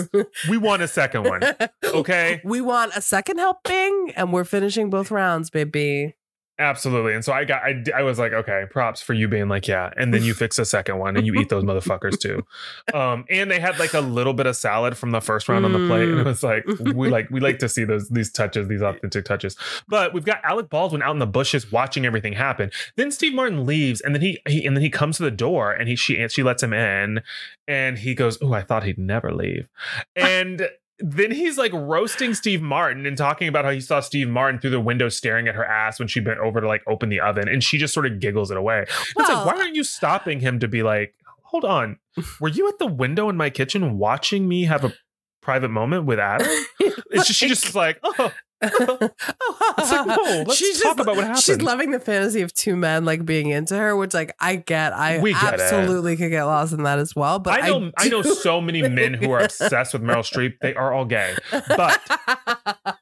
We 0.50 0.58
want 0.58 0.82
a 0.82 0.88
second 0.88 1.24
one. 1.24 1.42
Okay. 1.84 2.42
We 2.52 2.60
want 2.62 2.92
a 2.96 3.02
second 3.02 3.38
helping, 3.38 4.12
and 4.16 4.34
we're 4.34 4.44
finishing 4.44 4.90
both 4.90 5.12
rounds, 5.12 5.50
baby. 5.50 6.16
Absolutely. 6.62 7.16
And 7.16 7.26
so 7.26 7.34
I 7.34 7.44
got, 7.44 7.64
I, 7.64 7.84
I 7.96 8.04
was 8.04 8.20
like, 8.20 8.34
okay, 8.34 8.66
props 8.70 9.02
for 9.02 9.16
you 9.16 9.28
being 9.28 9.50
like, 9.50 9.68
yeah. 9.68 9.90
And 9.98 10.14
then 10.14 10.22
you 10.22 10.36
fix 10.36 10.60
a 10.60 10.66
second 10.66 11.00
one 11.00 11.18
and 11.18 11.26
you 11.26 11.34
eat 11.34 11.50
those 11.50 11.64
motherfuckers 11.64 12.20
too. 12.20 12.46
Um, 12.94 13.26
and 13.30 13.50
they 13.50 13.60
had 13.60 13.80
like 13.80 13.94
a 13.94 14.02
little 14.02 14.34
bit 14.34 14.46
of 14.48 14.56
salad 14.56 14.98
from 14.98 15.12
the 15.12 15.22
first 15.22 15.48
round 15.48 15.66
on 15.66 15.72
the 15.72 15.88
plate. 15.88 16.10
And 16.10 16.20
it 16.20 16.26
was 16.26 16.44
like, 16.44 16.66
we 16.94 17.10
like, 17.10 17.30
we 17.30 17.40
like 17.40 17.58
to 17.60 17.70
see 17.70 17.84
those, 17.84 18.10
these 18.10 18.32
touches, 18.32 18.68
these 18.68 18.82
authentic 18.82 19.24
touches. 19.24 19.56
But 19.88 20.14
we've 20.14 20.26
got 20.26 20.44
Alec 20.44 20.70
Baldwin 20.70 21.02
out 21.02 21.12
in 21.12 21.20
the 21.20 21.28
bushes 21.28 21.72
watching 21.72 22.06
everything 22.06 22.34
happen. 22.34 22.70
Then 22.98 23.12
Steve 23.12 23.34
Martin 23.34 23.66
leaves 23.66 24.02
and 24.02 24.14
then 24.14 24.22
he, 24.22 24.40
he 24.48 24.66
and 24.66 24.76
then 24.76 24.84
he 24.84 24.90
comes 24.90 25.18
to 25.18 25.24
the 25.24 25.32
door 25.32 25.72
and 25.72 25.88
he, 25.88 25.96
she, 25.96 26.20
and 26.20 26.32
she 26.32 26.44
lets 26.44 26.62
him 26.62 26.74
in 26.74 27.22
and 27.68 27.98
he 28.00 28.14
goes, 28.14 28.38
oh, 28.42 28.54
I 28.54 28.62
thought 28.62 28.84
he'd 28.84 29.00
never 29.00 29.34
leave. 29.34 29.68
And 30.16 30.70
then 31.02 31.32
he's 31.32 31.58
like 31.58 31.74
roasting 31.74 32.34
Steve 32.34 32.62
Martin 32.62 33.06
and 33.06 33.18
talking 33.18 33.48
about 33.48 33.66
how 33.66 33.72
he 33.72 33.82
saw 33.82 34.00
Steve 34.00 34.30
Martin 34.30 34.60
through 34.60 34.70
the 34.70 34.80
window 34.80 35.10
staring 35.10 35.48
at 35.48 35.56
her 35.56 35.66
ass 35.66 36.00
when 36.00 36.08
she 36.08 36.20
bent 36.20 36.40
over 36.40 36.62
to 36.62 36.68
like 36.68 36.84
open 36.88 37.10
the 37.10 37.20
oven, 37.20 37.48
and 37.48 37.64
she 37.64 37.78
just 37.78 37.94
sort 37.94 38.06
of 38.06 38.20
giggles 38.20 38.52
it 38.52 38.58
away. 38.58 38.86
it's 38.88 39.16
like, 39.16 39.46
why 39.46 39.54
aren't 39.54 39.76
you 39.76 39.84
stopping 39.84 40.40
him 40.40 40.60
to 40.60 40.68
be 40.68 40.84
like, 40.84 41.16
hold 41.44 41.66
on, 41.66 41.98
were 42.40 42.50
you 42.50 42.68
at 42.68 42.80
the 42.80 42.86
window 42.86 43.30
in 43.30 43.36
my 43.36 43.50
kitchen 43.50 43.98
watching 43.98 44.48
me 44.48 44.66
have 44.66 44.86
a 44.86 44.94
private 45.42 45.70
moment 45.70 46.06
with 46.06 46.20
Adam? 46.20 46.48
Just 47.14 47.34
she 47.34 47.50
just 47.50 47.66
is 47.66 47.76
like, 47.76 48.00
oh, 48.04 48.32
it's 48.62 48.80
like, 48.80 50.08
no, 50.08 50.44
let's 50.48 50.82
talk 50.82 51.00
about 51.00 51.16
what 51.16 51.26
happened. 51.26 51.44
She's 51.44 51.62
loving 51.62 51.92
the 51.92 52.00
fantasy 52.00 52.42
of 52.42 52.54
two 52.54 52.76
men 52.76 53.04
like 53.06 53.26
being 53.26 53.50
into 53.50 53.76
her, 53.78 53.96
which 53.96 54.14
like 54.14 54.34
I 54.40 54.56
get. 54.56 54.94
I 54.94 55.20
We 55.20 55.34
get 55.34 55.56
it. 55.56 55.60
absolutely 55.60 56.16
could 56.16 56.30
get 56.30 56.44
lost 56.44 56.72
in 56.74 56.84
that 56.84 57.00
as 57.00 57.16
well. 57.16 57.40
But 57.40 57.62
I 57.64 57.68
know 57.68 57.92
I, 57.98 58.08
know 58.08 58.22
so 58.22 58.62
many 58.62 58.82
men 58.88 59.14
who 59.14 59.32
are 59.32 59.42
obsessed 59.42 59.94
with 59.94 60.04
Meryl 60.04 60.20
Streep. 60.20 60.54
They 60.62 60.74
are 60.74 60.94
all 60.94 61.06
gay, 61.06 61.36
but 61.52 62.00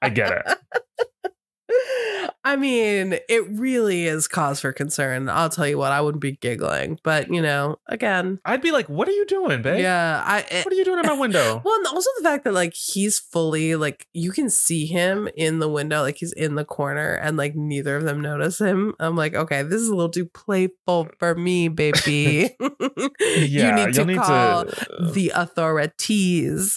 I 0.01 0.09
get 0.09 0.31
it. 0.31 1.08
I 2.43 2.55
mean, 2.55 3.17
it 3.27 3.49
really 3.49 4.05
is 4.05 4.27
cause 4.27 4.61
for 4.61 4.71
concern. 4.71 5.29
I'll 5.29 5.49
tell 5.49 5.67
you 5.67 5.77
what, 5.77 5.91
I 5.91 6.01
wouldn't 6.01 6.21
be 6.21 6.33
giggling, 6.33 6.99
but 7.03 7.31
you 7.31 7.41
know, 7.41 7.77
again, 7.87 8.39
I'd 8.45 8.61
be 8.61 8.71
like, 8.71 8.87
"What 8.89 9.07
are 9.07 9.11
you 9.11 9.25
doing, 9.25 9.61
babe? 9.61 9.79
yeah, 9.81 10.23
I. 10.25 10.39
It, 10.49 10.65
What 10.65 10.73
are 10.73 10.77
you 10.77 10.85
doing 10.85 10.99
at 10.99 11.05
my 11.05 11.17
window?" 11.17 11.61
well, 11.65 11.75
and 11.75 11.87
also 11.87 12.09
the 12.17 12.23
fact 12.23 12.43
that 12.45 12.53
like 12.53 12.73
he's 12.73 13.19
fully 13.19 13.75
like 13.75 14.07
you 14.13 14.31
can 14.31 14.49
see 14.49 14.85
him 14.85 15.29
in 15.35 15.59
the 15.59 15.69
window, 15.69 16.01
like 16.01 16.17
he's 16.17 16.31
in 16.33 16.55
the 16.55 16.65
corner, 16.65 17.13
and 17.15 17.37
like 17.37 17.55
neither 17.55 17.97
of 17.97 18.03
them 18.03 18.21
notice 18.21 18.59
him. 18.59 18.95
I'm 18.99 19.15
like, 19.15 19.35
okay, 19.35 19.61
this 19.63 19.81
is 19.81 19.89
a 19.89 19.95
little 19.95 20.09
too 20.11 20.25
playful 20.25 21.09
for 21.19 21.35
me, 21.35 21.67
baby. 21.67 22.55
you 22.59 23.71
need 23.71 23.93
to 23.93 24.05
you'll 24.05 24.21
call 24.21 24.65
to- 24.65 25.11
the 25.13 25.31
authorities. 25.35 26.75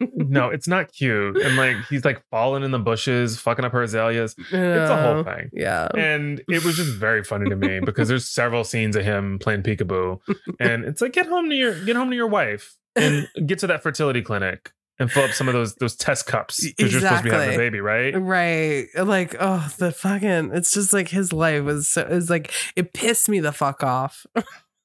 no, 0.00 0.48
it's 0.50 0.68
not 0.68 0.92
cute. 0.92 1.36
And 1.38 1.56
like 1.56 1.76
he's 1.88 2.04
like 2.04 2.22
falling 2.30 2.62
in 2.62 2.70
the 2.70 2.78
bushes, 2.78 3.38
fucking 3.40 3.64
up 3.64 3.72
her 3.72 3.82
azaleas. 4.18 4.34
It's 4.38 4.90
a 4.90 5.02
whole 5.02 5.24
thing. 5.24 5.50
Yeah. 5.52 5.88
And 5.96 6.42
it 6.48 6.64
was 6.64 6.76
just 6.76 6.92
very 6.92 7.24
funny 7.24 7.48
to 7.50 7.56
me 7.56 7.80
because 7.84 8.08
there's 8.08 8.28
several 8.28 8.64
scenes 8.64 8.96
of 8.96 9.04
him 9.04 9.38
playing 9.38 9.62
peekaboo. 9.62 10.20
And 10.60 10.84
it's 10.84 11.00
like 11.00 11.12
get 11.12 11.26
home 11.26 11.48
to 11.50 11.54
your 11.54 11.84
get 11.84 11.96
home 11.96 12.10
to 12.10 12.16
your 12.16 12.28
wife 12.28 12.76
and 12.96 13.28
get 13.46 13.58
to 13.60 13.66
that 13.68 13.82
fertility 13.82 14.22
clinic 14.22 14.72
and 14.98 15.10
fill 15.10 15.24
up 15.24 15.32
some 15.32 15.48
of 15.48 15.54
those 15.54 15.74
those 15.76 15.96
test 15.96 16.26
cups 16.26 16.64
because 16.64 16.92
you're 16.92 17.00
supposed 17.00 17.24
to 17.24 17.30
be 17.30 17.34
having 17.34 17.54
a 17.54 17.58
baby, 17.58 17.80
right? 17.80 18.14
Right. 18.16 18.86
Like, 18.96 19.34
oh, 19.40 19.70
the 19.78 19.92
fucking 19.92 20.50
it's 20.52 20.72
just 20.72 20.92
like 20.92 21.08
his 21.08 21.32
life 21.32 21.64
was 21.64 21.88
so 21.88 22.06
it's 22.08 22.30
like 22.30 22.52
it 22.76 22.92
pissed 22.92 23.28
me 23.28 23.40
the 23.40 23.52
fuck 23.52 23.82
off. 23.82 24.26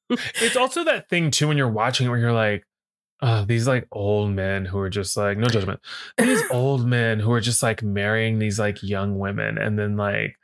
It's 0.10 0.56
also 0.56 0.84
that 0.86 1.10
thing 1.10 1.32
too 1.32 1.48
when 1.48 1.58
you're 1.58 1.70
watching 1.70 2.08
it 2.08 2.10
where 2.10 2.20
you're 2.20 2.34
like, 2.34 2.64
uh, 3.22 3.45
these 3.45 3.68
like 3.68 3.88
old 3.91 4.31
men 4.31 4.65
who 4.65 4.77
are 4.80 4.89
just 4.89 5.18
like, 5.18 5.38
no 5.38 5.48
judgment. 5.48 5.80
These 6.18 6.44
old 6.52 6.85
men 6.85 7.19
who 7.19 7.31
are 7.31 7.41
just 7.41 7.64
like 7.64 7.81
marrying 7.81 8.39
these 8.39 8.60
like 8.60 8.84
young 8.84 9.18
women 9.18 9.57
and 9.57 9.77
then 9.77 9.98
like 9.98 10.38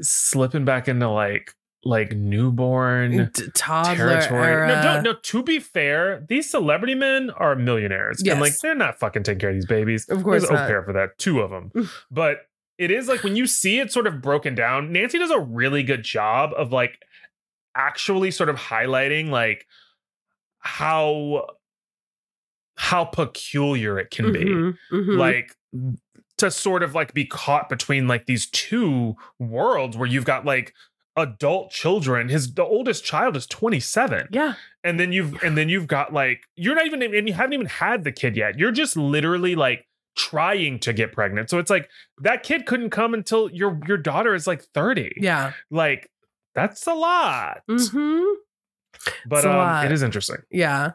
slipping 0.00 0.64
back 0.64 0.88
into 0.88 1.08
like 1.08 1.54
like 1.84 2.10
newborn 2.12 3.30
D- 3.32 3.44
toddler 3.54 3.94
territory. 4.20 4.46
era. 4.48 4.68
No, 4.68 4.82
no, 4.96 5.00
no, 5.00 5.12
to 5.14 5.42
be 5.44 5.60
fair, 5.60 6.24
these 6.28 6.50
celebrity 6.50 6.96
men 6.96 7.30
are 7.30 7.54
millionaires. 7.54 8.20
And 8.20 8.40
like 8.40 8.58
they're 8.58 8.74
not 8.74 8.98
fucking 8.98 9.22
taking 9.22 9.38
care 9.38 9.50
of 9.50 9.54
these 9.56 9.66
babies. 9.66 10.08
Of 10.08 10.24
course 10.24 10.42
There's 10.42 10.50
au 10.50 10.54
not. 10.54 10.66
pair 10.68 10.82
for 10.82 10.92
that, 10.94 11.18
two 11.18 11.40
of 11.40 11.50
them. 11.50 11.88
but 12.10 12.48
it 12.78 12.90
is 12.90 13.06
like 13.08 13.22
when 13.22 13.36
you 13.36 13.46
see 13.46 13.78
it 13.78 13.92
sort 13.92 14.06
of 14.08 14.20
broken 14.20 14.54
down, 14.56 14.92
Nancy 14.92 15.18
does 15.18 15.30
a 15.30 15.38
really 15.40 15.82
good 15.84 16.02
job 16.02 16.50
of 16.56 16.72
like 16.72 16.98
actually 17.76 18.32
sort 18.32 18.48
of 18.48 18.56
highlighting 18.56 19.30
like 19.30 19.66
how 20.58 21.46
how 22.80 23.04
peculiar 23.04 23.98
it 23.98 24.10
can 24.10 24.32
be 24.32 24.44
Mhm, 24.44 24.76
mhm. 24.92 25.16
like 25.18 25.54
to 26.38 26.50
sort 26.50 26.82
of 26.84 26.94
like 26.94 27.12
be 27.12 27.24
caught 27.24 27.68
between 27.68 28.06
like 28.06 28.26
these 28.26 28.48
two 28.50 29.16
worlds 29.40 29.96
where 29.96 30.08
you've 30.08 30.24
got 30.24 30.44
like 30.44 30.72
adult 31.16 31.72
children 31.72 32.28
his 32.28 32.54
the 32.54 32.62
oldest 32.62 33.04
child 33.04 33.36
is 33.36 33.44
27 33.48 34.28
yeah. 34.30 34.54
and 34.84 35.00
then 35.00 35.10
you've 35.12 35.34
and 35.42 35.58
then 35.58 35.68
you've 35.68 35.88
got 35.88 36.12
like 36.12 36.42
you're 36.54 36.76
not 36.76 36.86
even 36.86 37.02
and 37.02 37.26
you 37.26 37.34
haven't 37.34 37.52
even 37.54 37.66
had 37.66 38.04
the 38.04 38.12
kid 38.12 38.36
yet 38.36 38.56
you're 38.56 38.70
just 38.70 38.96
literally 38.96 39.56
like 39.56 39.84
trying 40.16 40.78
to 40.78 40.92
get 40.92 41.12
pregnant 41.12 41.50
so 41.50 41.58
it's 41.58 41.70
like 41.70 41.90
that 42.22 42.44
kid 42.44 42.66
couldn't 42.66 42.90
come 42.90 43.14
until 43.14 43.50
your 43.50 43.80
your 43.88 43.96
daughter 43.98 44.32
is 44.32 44.46
like 44.46 44.62
30 44.74 45.10
Yeah. 45.16 45.52
like 45.72 46.08
that's 46.54 46.86
a 46.86 46.94
lot 46.94 47.62
hmm 47.68 48.22
but 49.26 49.44
um 49.44 49.56
lot. 49.56 49.84
it 49.86 49.90
is 49.92 50.02
interesting 50.04 50.38
Yeah. 50.52 50.92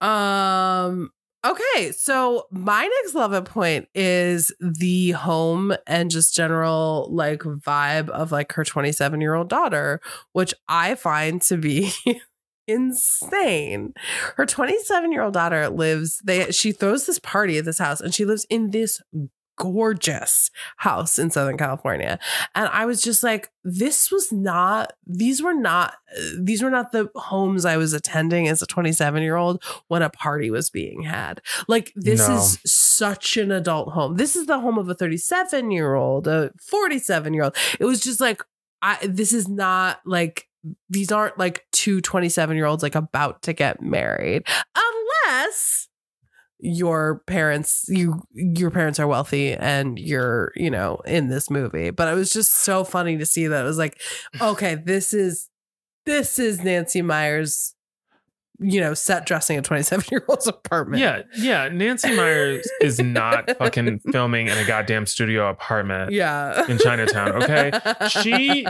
Um 0.00 1.10
okay, 1.44 1.92
so 1.92 2.46
my 2.50 2.82
next 2.82 3.14
love 3.14 3.44
point 3.44 3.88
is 3.94 4.52
the 4.60 5.12
home 5.12 5.74
and 5.86 6.10
just 6.10 6.34
general 6.34 7.08
like 7.10 7.40
vibe 7.40 8.08
of 8.10 8.32
like 8.32 8.52
her 8.52 8.64
27-year-old 8.64 9.48
daughter, 9.48 10.00
which 10.32 10.54
I 10.68 10.94
find 10.94 11.40
to 11.42 11.56
be 11.56 11.92
insane. 12.66 13.94
Her 14.36 14.46
27-year-old 14.46 15.34
daughter 15.34 15.68
lives 15.68 16.20
they 16.24 16.50
she 16.52 16.72
throws 16.72 17.06
this 17.06 17.18
party 17.18 17.58
at 17.58 17.64
this 17.64 17.78
house 17.78 18.00
and 18.00 18.14
she 18.14 18.24
lives 18.24 18.46
in 18.50 18.70
this 18.70 19.00
gorgeous 19.60 20.50
house 20.78 21.18
in 21.18 21.30
Southern 21.30 21.58
California. 21.58 22.18
And 22.54 22.68
I 22.72 22.86
was 22.86 23.02
just 23.02 23.22
like, 23.22 23.50
this 23.62 24.10
was 24.10 24.32
not, 24.32 24.94
these 25.06 25.42
were 25.42 25.52
not, 25.52 25.94
these 26.38 26.62
were 26.62 26.70
not 26.70 26.92
the 26.92 27.10
homes 27.14 27.66
I 27.66 27.76
was 27.76 27.92
attending 27.92 28.48
as 28.48 28.62
a 28.62 28.66
27 28.66 29.22
year 29.22 29.36
old 29.36 29.62
when 29.88 30.00
a 30.00 30.08
party 30.08 30.50
was 30.50 30.70
being 30.70 31.02
had. 31.02 31.42
Like, 31.68 31.92
this 31.94 32.26
No. 32.26 32.36
is 32.38 32.58
such 32.64 33.36
an 33.36 33.52
adult 33.52 33.92
home. 33.92 34.16
This 34.16 34.34
is 34.34 34.46
the 34.46 34.58
home 34.60 34.78
of 34.78 34.88
a 34.88 34.94
37 34.94 35.70
year 35.70 35.94
old, 35.94 36.26
a 36.26 36.50
47 36.62 37.34
year 37.34 37.44
old. 37.44 37.56
It 37.78 37.84
was 37.84 38.00
just 38.00 38.18
like, 38.20 38.42
I, 38.80 38.96
this 39.06 39.34
is 39.34 39.46
not 39.46 40.00
like, 40.06 40.46
these 40.88 41.12
aren't 41.12 41.38
like 41.38 41.66
two 41.72 42.00
27 42.00 42.56
year 42.56 42.66
olds 42.66 42.82
like 42.82 42.94
about 42.94 43.42
to 43.42 43.52
get 43.52 43.80
married 43.82 44.42
unless 44.76 45.88
your 46.62 47.22
parents 47.26 47.84
you 47.88 48.22
your 48.32 48.70
parents 48.70 48.98
are 48.98 49.06
wealthy 49.06 49.54
and 49.54 49.98
you're 49.98 50.52
you 50.56 50.70
know 50.70 51.00
in 51.06 51.28
this 51.28 51.50
movie. 51.50 51.90
But 51.90 52.08
it 52.08 52.14
was 52.14 52.30
just 52.30 52.52
so 52.52 52.84
funny 52.84 53.16
to 53.18 53.26
see 53.26 53.46
that. 53.46 53.62
It 53.62 53.68
was 53.68 53.78
like 53.78 54.00
okay 54.40 54.74
this 54.74 55.12
is 55.12 55.48
this 56.06 56.38
is 56.38 56.62
nancy 56.62 57.02
meyers 57.02 57.74
you 58.58 58.80
know 58.80 58.92
set 58.92 59.24
dressing 59.24 59.56
a 59.56 59.62
27 59.62 60.04
year 60.10 60.24
old's 60.28 60.46
apartment. 60.46 61.00
Yeah 61.00 61.22
yeah 61.36 61.68
nancy 61.68 62.14
meyers 62.14 62.68
is 62.80 63.00
not 63.00 63.56
fucking 63.58 64.00
filming 64.12 64.48
in 64.48 64.58
a 64.58 64.64
goddamn 64.64 65.06
studio 65.06 65.48
apartment 65.48 66.12
yeah. 66.12 66.66
in 66.68 66.78
Chinatown, 66.78 67.42
okay? 67.42 67.72
She- 68.08 68.66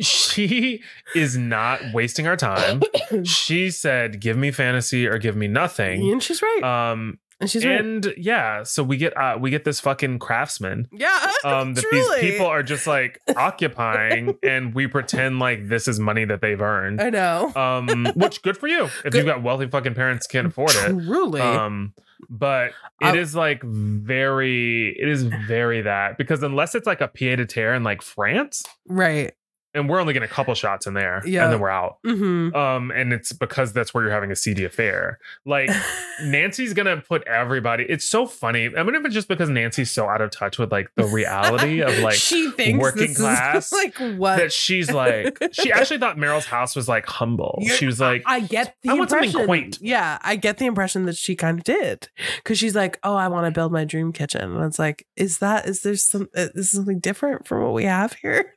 she 0.00 0.82
is 1.14 1.36
not 1.36 1.80
wasting 1.92 2.26
our 2.26 2.36
time. 2.36 2.82
She 3.24 3.70
said 3.70 4.20
give 4.20 4.36
me 4.36 4.50
fantasy 4.50 5.06
or 5.06 5.18
give 5.18 5.36
me 5.36 5.46
nothing. 5.48 6.10
And 6.10 6.22
she's 6.22 6.42
right. 6.42 6.62
Um 6.90 7.18
and 7.40 7.48
she's 7.50 7.64
right. 7.66 7.78
and 7.80 8.12
yeah 8.16 8.62
so 8.62 8.82
we 8.82 8.96
get 8.96 9.16
uh 9.16 9.36
we 9.38 9.50
get 9.50 9.64
this 9.64 9.78
fucking 9.80 10.18
craftsman. 10.18 10.88
Yeah 10.90 11.30
um 11.44 11.74
that 11.74 11.82
truly. 11.82 12.20
these 12.20 12.30
people 12.32 12.46
are 12.46 12.62
just 12.62 12.86
like 12.86 13.20
occupying 13.36 14.36
and 14.42 14.74
we 14.74 14.86
pretend 14.86 15.38
like 15.38 15.68
this 15.68 15.86
is 15.86 16.00
money 16.00 16.24
that 16.24 16.40
they've 16.40 16.60
earned. 16.60 17.00
I 17.00 17.10
know. 17.10 17.52
Um 17.54 18.06
which 18.16 18.42
good 18.42 18.56
for 18.56 18.66
you 18.66 18.84
if 18.84 19.02
Good. 19.04 19.14
you've 19.14 19.26
got 19.26 19.42
wealthy 19.42 19.66
fucking 19.68 19.94
parents 19.94 20.26
can't 20.26 20.46
afford 20.48 20.72
it. 20.74 20.88
Truly. 20.90 21.40
Um 21.40 21.94
but 22.28 22.68
it 23.00 23.06
I- 23.14 23.16
is 23.16 23.34
like 23.36 23.62
very 23.62 24.96
it 24.98 25.08
is 25.08 25.22
very 25.22 25.82
that 25.82 26.18
because 26.18 26.42
unless 26.42 26.74
it's 26.74 26.86
like 26.86 27.00
a 27.00 27.08
pied 27.08 27.38
a 27.40 27.46
terre 27.46 27.74
in 27.74 27.84
like 27.84 28.02
france 28.02 28.64
right 28.88 29.32
and 29.76 29.88
we're 29.88 30.00
only 30.00 30.12
getting 30.12 30.28
a 30.28 30.32
couple 30.32 30.54
shots 30.54 30.86
in 30.86 30.94
there 30.94 31.22
Yeah. 31.24 31.44
and 31.44 31.52
then 31.52 31.60
we're 31.60 31.68
out. 31.70 31.98
Hmm 32.04 32.54
um 32.54 32.90
and 32.90 33.12
it's 33.12 33.32
because 33.32 33.72
that's 33.72 33.92
where 33.94 34.02
you're 34.04 34.12
having 34.12 34.30
a 34.30 34.36
seedy 34.36 34.64
affair. 34.64 35.18
Like 35.44 35.70
nancy's 36.22 36.72
gonna 36.74 36.96
put 36.98 37.26
everybody 37.26 37.84
it's 37.88 38.04
so 38.04 38.26
funny. 38.26 38.70
I 38.76 38.82
mean 38.82 38.94
if 38.94 39.04
it's 39.04 39.14
just 39.14 39.28
because 39.28 39.48
nancy's 39.50 39.90
so 39.90 40.08
out 40.08 40.20
of 40.20 40.30
touch 40.30 40.58
with 40.58 40.72
like 40.72 40.90
the 40.96 41.04
reality 41.04 41.80
of 41.82 41.98
like 42.00 42.14
she 42.14 42.50
thinks 42.50 42.80
working 42.80 43.14
class 43.14 43.72
like 43.72 43.96
what? 44.16 44.36
that 44.36 44.52
she's 44.52 44.90
like 44.90 45.38
she 45.52 45.70
actually 45.72 45.98
thought 45.98 46.16
meryl's 46.16 46.46
house 46.46 46.74
was 46.74 46.88
like 46.88 47.06
humble. 47.06 47.58
Yeah, 47.60 47.74
she 47.74 47.86
was 47.86 48.00
like 48.00 48.22
I 48.26 48.40
get 48.40 48.74
the 48.82 48.90
I 48.90 48.94
want 48.94 49.10
something 49.10 49.32
quaint. 49.46 49.78
Yeah, 49.80 50.18
I 50.22 50.36
get 50.36 50.58
the 50.58 50.66
impression 50.66 51.04
that 51.06 51.16
she 51.16 51.36
kind 51.36 51.58
of 51.58 51.64
did. 51.64 52.08
Because 52.38 52.58
she's 52.58 52.74
like, 52.74 52.98
"Oh, 53.02 53.14
I 53.14 53.28
want 53.28 53.46
to 53.46 53.50
build 53.50 53.72
my 53.72 53.84
dream 53.84 54.12
kitchen," 54.12 54.40
and 54.56 54.64
it's 54.64 54.78
like, 54.78 55.06
"Is 55.16 55.38
that 55.38 55.66
is 55.66 55.82
there 55.82 55.96
some 55.96 56.28
uh, 56.36 56.48
is 56.54 56.70
something 56.70 56.98
different 56.98 57.46
from 57.46 57.62
what 57.62 57.72
we 57.74 57.84
have 57.84 58.14
here?" 58.14 58.54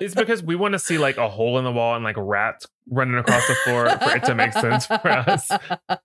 It's 0.00 0.14
because 0.14 0.42
we 0.42 0.54
want 0.56 0.72
to 0.72 0.78
see 0.78 0.98
like 0.98 1.16
a 1.16 1.28
hole 1.28 1.58
in 1.58 1.64
the 1.64 1.72
wall 1.72 1.94
and 1.94 2.04
like 2.04 2.16
rats 2.18 2.66
running 2.90 3.16
across 3.16 3.46
the 3.48 3.54
floor 3.64 3.88
for 3.90 4.16
it 4.16 4.24
to 4.24 4.34
make 4.34 4.52
sense 4.52 4.86
for 4.86 5.08
us 5.08 5.50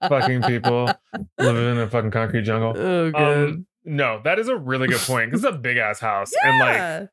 fucking 0.09 0.41
people 0.43 0.93
living 1.39 1.65
in 1.71 1.77
a 1.79 1.87
fucking 1.89 2.11
concrete 2.11 2.43
jungle 2.43 2.73
Oh, 2.77 3.11
good. 3.11 3.49
um 3.49 3.65
no 3.85 4.21
that 4.23 4.39
is 4.39 4.47
a 4.47 4.55
really 4.55 4.87
good 4.87 4.99
point 5.01 5.31
because 5.31 5.43
it's 5.43 5.55
a 5.55 5.57
big 5.57 5.77
ass 5.77 5.99
house 5.99 6.31
and 6.43 6.59
like 6.59 7.09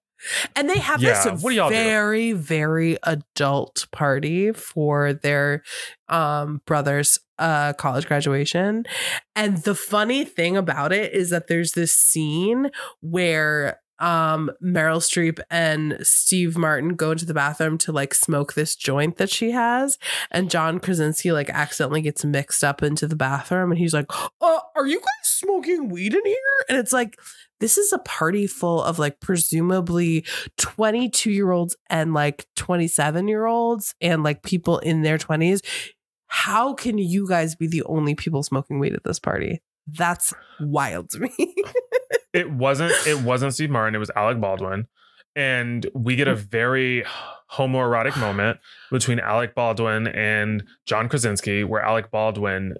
and 0.54 0.68
they 0.68 0.78
have 0.78 1.00
Yeah, 1.00 1.30
this 1.30 1.42
what 1.42 1.50
do 1.50 1.56
y'all 1.56 1.68
do? 1.70 1.74
very 1.74 2.32
very 2.32 2.98
adult 3.04 3.86
party 3.90 4.52
for 4.52 5.12
their 5.14 5.62
um 6.08 6.60
brother's 6.66 7.18
uh 7.38 7.72
college 7.74 8.06
graduation 8.06 8.84
and 9.34 9.58
the 9.62 9.74
funny 9.74 10.24
thing 10.24 10.56
about 10.56 10.92
it 10.92 11.12
is 11.14 11.30
that 11.30 11.46
there's 11.48 11.72
this 11.72 11.94
scene 11.94 12.70
where 13.00 13.80
um 14.00 14.50
Meryl 14.62 15.00
Streep 15.00 15.40
and 15.50 15.98
Steve 16.02 16.56
Martin 16.56 16.94
go 16.94 17.12
into 17.12 17.26
the 17.26 17.34
bathroom 17.34 17.78
to 17.78 17.92
like 17.92 18.14
smoke 18.14 18.54
this 18.54 18.74
joint 18.76 19.16
that 19.16 19.30
she 19.30 19.50
has 19.50 19.98
and 20.30 20.50
John 20.50 20.80
Krasinski 20.80 21.32
like 21.32 21.50
accidentally 21.50 22.02
gets 22.02 22.24
mixed 22.24 22.64
up 22.64 22.82
into 22.82 23.06
the 23.06 23.16
bathroom 23.16 23.70
and 23.70 23.78
he's 23.78 23.94
like, 23.94 24.06
"Uh, 24.40 24.60
are 24.76 24.86
you 24.86 24.98
guys 24.98 25.06
smoking 25.24 25.88
weed 25.88 26.14
in 26.14 26.24
here?" 26.24 26.36
And 26.68 26.78
it's 26.78 26.92
like 26.92 27.18
this 27.60 27.76
is 27.78 27.92
a 27.92 27.98
party 27.98 28.46
full 28.46 28.82
of 28.82 28.98
like 28.98 29.20
presumably 29.20 30.24
22 30.56 31.30
year 31.30 31.50
olds 31.52 31.76
and 31.88 32.12
like 32.14 32.46
27 32.56 33.28
year 33.28 33.46
olds 33.46 33.94
and 34.00 34.22
like 34.22 34.42
people 34.42 34.78
in 34.78 35.02
their 35.02 35.18
20s. 35.18 35.60
How 36.26 36.74
can 36.74 36.96
you 36.98 37.28
guys 37.28 37.54
be 37.54 37.66
the 37.66 37.82
only 37.84 38.14
people 38.14 38.42
smoking 38.42 38.78
weed 38.78 38.94
at 38.94 39.04
this 39.04 39.18
party? 39.18 39.60
That's 39.96 40.32
wild 40.60 41.10
to 41.10 41.20
me. 41.20 41.30
it 42.32 42.50
wasn't 42.50 42.92
it 43.06 43.20
wasn't 43.22 43.54
Steve 43.54 43.70
Martin, 43.70 43.94
it 43.94 43.98
was 43.98 44.10
Alec 44.16 44.40
Baldwin. 44.40 44.86
And 45.36 45.86
we 45.94 46.16
get 46.16 46.28
a 46.28 46.34
very 46.50 47.04
homoerotic 47.52 48.18
moment 48.18 48.58
between 48.90 49.18
Alec 49.18 49.54
Baldwin 49.54 50.06
and 50.06 50.64
John 50.86 51.08
Krasinski, 51.08 51.64
where 51.64 51.82
Alec 51.82 52.10
Baldwin 52.10 52.74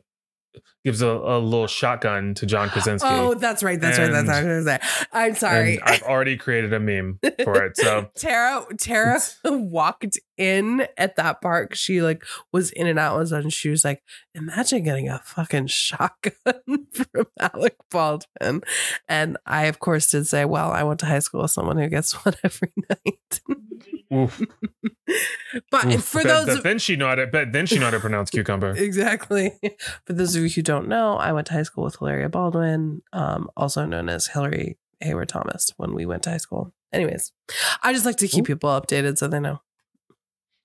gives 0.85 1.03
a, 1.03 1.09
a 1.09 1.39
little 1.39 1.67
shotgun 1.67 2.35
to 2.35 2.47
John 2.47 2.69
Krasinski. 2.71 3.09
Oh, 3.11 3.35
that's 3.35 3.63
right. 3.63 3.81
That's 3.81 3.99
right. 3.99 4.07
That's 4.11 4.29
And- 4.29 4.29
what 4.29 4.37
I 4.37 4.55
was 4.57 4.65
gonna 4.65 4.79
say. 4.79 5.07
I'm 5.13 5.35
sorry. 5.35 5.83
I've 5.83 6.03
already 6.03 6.37
created 6.37 6.73
a 6.73 6.81
meme 6.81 7.19
for 7.45 7.63
it. 7.65 7.77
So 7.77 8.09
Tara 8.17 8.65
Tara 8.79 9.21
walked 9.45 10.19
in 10.39 10.87
at 10.97 11.17
that 11.17 11.41
park. 11.43 11.75
She 11.75 12.01
like 12.01 12.25
was 12.53 12.71
in 12.73 12.87
and 12.87 12.99
out 12.99 13.21
a 13.21 13.27
sudden. 13.27 13.51
She 13.51 13.69
was 13.69 13.85
like, 13.85 14.03
imagine 14.35 14.83
getting 14.83 15.09
a 15.09 15.21
fucking 15.25 15.67
shotgun 15.67 16.33
from 16.95 17.27
Alec 17.39 17.77
Baldwin. 17.91 18.63
And 19.09 19.37
I 19.47 19.65
of 19.67 19.79
course 19.81 20.11
did 20.11 20.27
say, 20.27 20.45
Well, 20.47 20.71
I 20.73 20.83
went 20.83 21.01
to 21.01 21.07
high 21.07 21.19
school 21.19 21.43
with 21.43 21.51
someone 21.51 21.77
who 21.79 21.89
gets 21.89 22.13
one 22.25 22.35
every 22.43 22.73
night. 22.89 23.41
oof, 24.13 24.41
but 25.71 25.87
oof. 25.87 26.05
for 26.05 26.23
those 26.25 26.49
of- 26.49 26.63
then 26.63 26.79
she 26.79 26.97
know 26.97 27.09
how 27.09 27.15
to 27.17 27.27
but 27.27 27.53
then 27.53 27.67
she 27.67 27.79
know 27.79 27.85
how 27.87 27.91
to 27.91 28.01
pronounce 28.01 28.31
cucumber. 28.31 28.71
Exactly. 28.71 29.53
For 30.07 30.13
those 30.15 30.35
of 30.35 30.43
you 30.43 30.49
who 30.49 30.63
don't 30.71 30.89
know, 30.89 31.17
I 31.17 31.33
went 31.33 31.49
to 31.49 31.53
high 31.55 31.65
school 31.65 31.85
with 31.85 31.97
Hilaria 31.99 32.29
Baldwin, 32.29 33.03
um, 33.13 33.51
also 33.57 33.85
known 33.85 34.09
as 34.09 34.29
Hillary 34.29 34.79
Hayward 35.01 35.29
Thomas, 35.29 35.73
when 35.77 35.95
we 35.95 36.07
went 36.07 36.23
to 36.25 36.31
high 36.31 36.37
school. 36.37 36.73
Anyways, 36.93 37.33
I 37.83 37.93
just 37.93 38.07
like 38.07 38.17
to 38.17 38.29
keep 38.29 38.45
Ooh. 38.45 38.47
people 38.55 38.71
updated 38.71 39.19
so 39.19 39.27
they 39.27 39.41
know. 39.41 39.61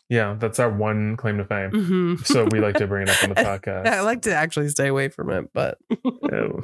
Yeah, 0.07 0.35
that's 0.37 0.59
our 0.59 0.69
one 0.69 1.17
claim 1.17 1.39
to 1.39 1.45
fame. 1.45 1.71
hmm 1.71 2.15
So 2.23 2.45
we 2.51 2.59
like 2.59 2.75
to 2.75 2.85
bring 2.85 3.07
it 3.07 3.09
up 3.09 3.23
on 3.23 3.29
the 3.29 3.35
podcast. 3.49 3.87
I 3.87 4.01
like 4.01 4.21
to 4.23 4.35
actually 4.35 4.69
stay 4.69 4.87
away 4.87 5.09
from 5.09 5.31
it, 5.31 5.49
but 5.51 5.79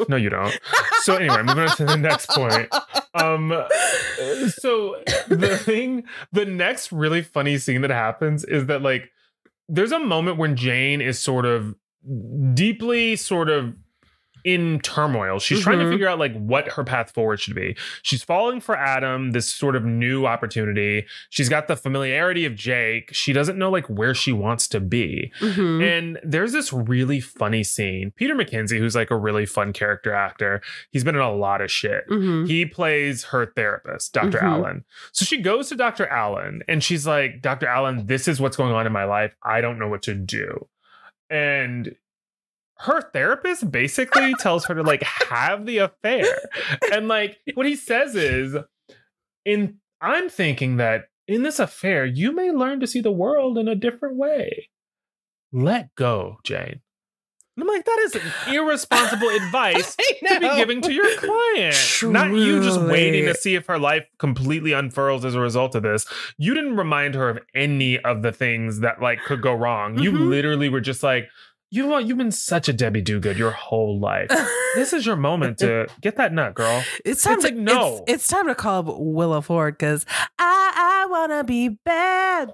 No, 0.08 0.16
you 0.16 0.30
don't. 0.30 0.60
So 1.02 1.16
anyway, 1.16 1.42
moving 1.42 1.64
on 1.64 1.76
to 1.78 1.86
the 1.86 1.98
next 1.98 2.30
point. 2.30 2.70
Um, 3.16 3.50
so 4.50 4.96
the 5.28 5.58
thing, 5.64 6.04
the 6.32 6.46
next 6.46 6.92
really 6.92 7.24
funny 7.24 7.58
scene 7.58 7.82
that 7.82 7.90
happens 7.90 8.44
is 8.44 8.68
that 8.68 8.84
like 8.84 9.10
there's 9.68 9.92
a 9.92 10.00
moment 10.00 10.38
when 10.38 10.56
Jane 10.56 11.02
is 11.02 11.18
sort 11.18 11.46
of 11.46 11.74
deeply 12.54 13.16
sort 13.16 13.50
of 13.50 13.74
in 14.44 14.80
turmoil. 14.80 15.38
She's 15.38 15.62
trying 15.62 15.78
to 15.78 15.86
Mhm. 15.86 15.92
figure 15.92 16.08
out 16.08 16.18
like 16.18 16.34
what 16.36 16.70
her 16.70 16.84
path 16.84 17.12
forward 17.12 17.40
should 17.40 17.54
be. 17.54 17.78
She's 18.02 18.24
falling 18.24 18.60
for 18.60 18.76
Adam, 18.76 19.34
this 19.34 19.54
sort 19.54 19.76
of 19.76 19.86
new 19.86 20.26
opportunity. 20.26 21.06
She's 21.30 21.48
got 21.48 21.68
the 21.68 21.76
familiarity 21.76 22.46
of 22.46 22.56
Jake. 22.56 23.12
She 23.14 23.34
doesn't 23.34 23.56
know 23.56 23.70
like 23.70 23.86
where 23.88 24.16
she 24.16 24.32
wants 24.32 24.68
to 24.70 24.80
be. 24.80 25.32
Mhm. 25.42 25.84
And 25.84 26.20
there's 26.24 26.54
this 26.54 26.74
really 26.74 27.20
funny 27.20 27.64
scene. 27.64 28.14
Peter 28.16 28.34
Mackenzie, 28.34 28.80
who's 28.80 28.96
like 28.96 29.12
a 29.12 29.16
really 29.16 29.46
fun 29.46 29.74
character 29.74 30.12
actor, 30.12 30.60
he's 30.90 31.04
been 31.04 31.14
in 31.14 31.22
a 31.22 31.32
lot 31.32 31.62
of 31.62 31.70
shit. 31.70 32.10
Mhm. 32.10 32.48
He 32.48 32.66
plays 32.66 33.26
her 33.26 33.46
therapist, 33.46 34.12
doctor 34.12 34.40
Mhm. 34.40 34.44
Allen. 34.44 34.86
So 35.12 35.24
she 35.24 35.38
goes 35.40 35.70
to 35.70 35.76
Dr. 35.76 36.08
Allen 36.08 36.64
and 36.68 36.84
she's 36.84 37.06
like, 37.06 37.44
Dr. 37.44 37.68
Allen, 37.68 38.08
this 38.08 38.28
is 38.28 38.42
what's 38.42 38.58
going 38.58 38.74
on 38.74 38.88
in 38.88 38.92
my 38.92 39.04
life. 39.04 39.36
I 39.44 39.62
don't 39.62 39.78
know 39.78 39.88
what 39.88 40.02
to 40.02 40.16
do. 40.16 40.68
And 41.32 41.96
her 42.80 43.02
therapist 43.02 43.72
basically 43.72 44.34
tells 44.36 44.66
her 44.66 44.76
to 44.76 44.84
like 44.84 45.04
have 45.04 45.66
the 45.66 45.80
affair. 45.80 46.26
And 46.92 47.08
like 47.08 47.38
what 47.54 47.66
he 47.66 47.76
says 47.76 48.16
is, 48.16 48.58
in 49.46 49.78
I'm 50.02 50.30
thinking 50.30 50.78
that 50.78 51.06
in 51.28 51.44
this 51.44 51.60
affair, 51.60 52.06
you 52.06 52.32
may 52.32 52.52
learn 52.52 52.80
to 52.82 52.88
see 52.88 53.02
the 53.02 53.12
world 53.12 53.58
in 53.58 53.68
a 53.68 53.76
different 53.76 54.18
way. 54.18 54.70
Let 55.54 55.94
go, 55.96 56.38
Jane. 56.44 56.82
And 57.58 57.64
I'm 57.64 57.68
like, 57.68 57.84
that 57.86 58.00
is 58.06 58.18
irresponsible 58.54 59.28
advice 59.36 59.96
to 59.96 60.40
be 60.40 60.56
giving 60.56 60.82
to 60.82 60.94
your 60.94 61.16
client. 61.18 61.76
Not 62.04 62.32
you 62.32 62.62
just 62.64 62.80
waiting 62.82 63.26
to 63.26 63.36
see 63.36 63.56
if 63.56 63.68
her 63.68 63.78
life 63.78 64.06
completely 64.20 64.72
unfurls 64.72 65.26
as 65.26 65.36
a 65.36 65.40
result 65.42 65.76
of 65.76 65.84
this. 65.84 66.06
You 66.38 66.54
didn't 66.54 66.78
remind 66.78 67.16
her 67.16 67.30
of 67.30 67.40
any 67.54 68.00
of 68.00 68.22
the 68.22 68.32
things 68.32 68.80
that 68.80 69.02
like 69.02 69.20
could 69.26 69.42
go 69.42 69.54
wrong. 69.54 70.00
You 70.00 70.12
Mhm. 70.14 70.30
literally 70.30 70.70
were 70.70 70.80
just 70.82 71.04
like, 71.04 71.28
you 71.74 71.84
know 71.84 71.90
what? 71.90 72.06
You've 72.06 72.18
been 72.18 72.32
such 72.34 72.68
a 72.68 72.74
Debbie 72.74 73.02
Do 73.02 73.20
Good 73.20 73.38
your 73.38 73.52
whole 73.52 74.00
life. 74.00 74.30
This 74.76 74.92
is 74.94 75.06
your 75.06 75.16
moment 75.16 75.58
to 75.60 75.88
get 76.02 76.16
that 76.18 76.34
nut, 76.34 76.54
girl. 76.54 76.84
It's 77.06 77.24
time 77.24 77.36
It's 77.36 77.44
to 77.44 77.50
like, 77.50 77.58
no. 77.58 78.04
It's, 78.08 78.14
it's 78.14 78.28
time 78.28 78.48
to 78.48 78.56
call 78.56 78.80
up 78.80 78.96
Willa 78.98 79.42
Ford 79.42 79.78
because 79.78 80.06
I 80.40 81.04
I 81.04 81.08
wanna 81.10 81.44
be 81.44 81.70
bad, 81.86 82.54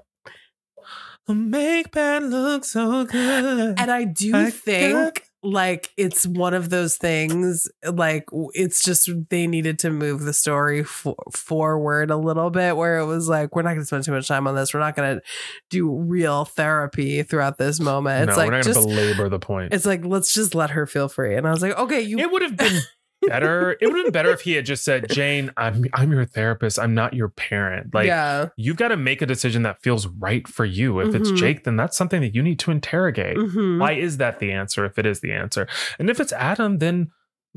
Make 1.28 1.92
bad 1.92 2.24
look 2.24 2.64
so 2.64 3.06
good. 3.06 3.80
and 3.80 3.92
I 3.92 4.06
do 4.06 4.36
I 4.36 4.50
think 4.50 5.28
like 5.44 5.92
it's 5.98 6.26
one 6.26 6.54
of 6.54 6.70
those 6.70 6.98
things. 6.98 7.68
Like 7.86 8.26
it's 8.54 8.84
just 8.84 9.10
they 9.30 9.48
needed 9.48 9.80
to 9.80 9.90
move 9.90 10.22
the 10.22 10.34
story 10.34 10.84
for, 10.84 11.16
forward 11.32 12.12
a 12.12 12.18
little 12.18 12.50
bit, 12.50 12.76
where 12.76 13.00
it 13.00 13.06
was 13.06 13.28
like 13.30 13.56
we're 13.56 13.62
not 13.62 13.70
going 13.70 13.82
to 13.82 13.86
spend 13.86 14.04
too 14.04 14.12
much 14.12 14.28
time 14.28 14.48
on 14.48 14.56
this. 14.56 14.74
We're 14.74 14.80
not 14.80 14.96
going 14.96 15.18
to 15.18 15.24
do 15.70 15.90
real 15.90 16.46
therapy 16.46 17.24
throughout 17.24 17.58
this 17.58 17.80
moment. 17.80 18.30
It's 18.30 18.38
no, 18.38 18.44
like 18.44 18.52
we're 18.52 18.58
not 18.58 18.64
going 18.64 18.76
to 18.76 18.82
just 18.82 18.88
belabor 18.88 19.30
the 19.30 19.40
point. 19.40 19.74
it's 19.74 19.86
like 19.86 20.06
let's 20.06 20.34
just 20.34 20.56
let 20.56 20.72
her 20.72 20.86
feel 20.86 21.08
free. 21.08 21.36
And 21.36 21.48
I 21.48 21.52
was 21.52 21.62
like, 21.62 21.78
okay, 21.78 22.02
you 22.02 22.20
it 22.20 22.32
would 22.32 22.42
have 22.42 22.58
been 22.58 22.82
better. 23.26 23.78
It 23.82 23.88
would 23.88 23.96
have 23.96 24.06
been 24.06 24.12
better 24.12 24.32
if 24.32 24.42
he 24.42 24.54
had 24.54 24.66
just 24.66 24.84
said, 24.84 25.10
Jane, 25.10 25.52
I'm 25.58 25.86
I'm 25.94 26.12
your 26.12 26.26
therapist. 26.26 26.80
I'm 26.80 26.94
not 26.94 27.14
your 27.14 27.30
parent. 27.30 27.94
Like 27.94 28.08
yeah. 28.08 28.50
you've 28.58 28.78
got 28.78 28.90
to 28.90 28.98
make 28.98 29.22
a 29.22 29.26
decision 29.26 29.64
that 29.64 29.82
feels 29.82 30.08
right 30.08 30.48
for 30.48 30.66
you. 30.66 31.00
If 31.00 31.16
it's 31.16 31.32
Mhm. 31.32 31.38
Jake, 31.38 31.64
then 31.64 31.76
that's 31.76 31.98
something 31.98 32.22
that 32.22 32.36
you 32.36 32.42
need 32.44 32.60
to 32.60 32.72
interrogate. 32.72 33.38
Mhm. 33.38 33.80
Why 33.80 33.94
is 33.94 34.18
that 34.18 34.40
the 34.40 34.52
answer 34.52 34.86
if 34.86 34.98
it 35.00 35.06
is 35.06 35.20
the 35.22 35.32
answer? 35.32 35.68
And 36.00 36.10
if 36.10 36.20
it's 36.20 36.34
Adam, 36.34 36.78
then 36.80 37.10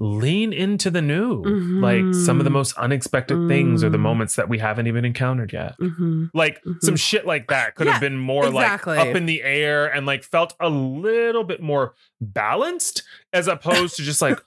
lean 0.03 0.51
into 0.51 0.91
the 0.91 1.03
new. 1.03 1.43
Like 1.43 2.15
some 2.15 2.39
of 2.39 2.45
the 2.45 2.51
Mhm. 2.51 2.55
most 2.55 2.79
unexpected 2.79 3.49
things 3.49 3.85
are 3.85 3.91
the 3.91 3.99
Mm. 3.99 4.03
moments 4.03 4.35
that 4.37 4.49
we 4.49 4.57
haven't 4.59 4.87
even 4.87 5.05
encountered 5.05 5.53
yet. 5.53 5.75
Mhm. 5.79 6.31
Like 6.33 6.63
some 6.81 6.95
Mhm. 6.95 6.99
shit 6.99 7.27
like 7.27 7.49
that 7.49 7.75
could 7.75 7.87
Yeah, 7.87 7.93
have 7.95 8.01
been 8.01 8.17
more 8.17 8.47
exactly. 8.47 8.97
like 8.97 9.09
up 9.09 9.15
in 9.17 9.27
the 9.27 9.43
air 9.43 9.87
and 9.93 10.07
like 10.07 10.23
felt 10.25 10.55
a 10.59 10.71
little 10.71 11.45
bit 11.45 11.61
more 11.61 11.93
balanced 12.19 13.03
as 13.35 13.47
opposed 13.47 13.97
to 13.97 14.03
just 14.03 14.23
like, 14.23 14.41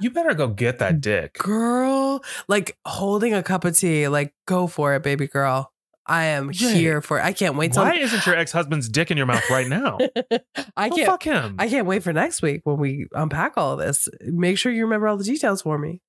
you 0.00 0.10
better 0.10 0.34
go 0.34 0.48
get 0.48 0.78
that 0.78 1.00
dick. 1.00 1.34
girl 1.38 2.22
like 2.48 2.76
holding 2.84 3.34
a 3.34 3.42
cup 3.42 3.64
of 3.64 3.76
tea 3.76 4.08
like 4.08 4.34
go 4.46 4.66
for 4.66 4.94
it 4.94 5.02
baby 5.02 5.26
girl 5.26 5.72
i 6.06 6.24
am 6.24 6.50
here 6.50 7.00
for 7.00 7.18
it 7.18 7.24
i 7.24 7.32
can't 7.32 7.56
wait 7.56 7.72
till 7.72 7.82
Why 7.82 7.94
isn't 7.94 8.24
your 8.26 8.36
ex 8.36 8.52
husband's 8.52 8.88
dick 8.88 9.10
in 9.10 9.16
your 9.16 9.26
mouth 9.26 9.48
right 9.50 9.66
now? 9.66 9.98
i 10.76 10.88
Well, 10.88 10.96
can't 10.96 11.06
fuck 11.06 11.22
him. 11.24 11.56
i 11.58 11.68
can't 11.68 11.86
wait 11.86 12.02
for 12.02 12.12
next 12.12 12.42
week 12.42 12.60
when 12.64 12.76
we 12.78 13.06
unpack 13.12 13.54
all 13.56 13.72
of 13.72 13.78
this 13.78 14.08
make 14.20 14.58
sure 14.58 14.70
you 14.72 14.84
remember 14.84 15.08
all 15.08 15.16
the 15.16 15.24
details 15.24 15.62
for 15.62 15.78
me 15.78 16.00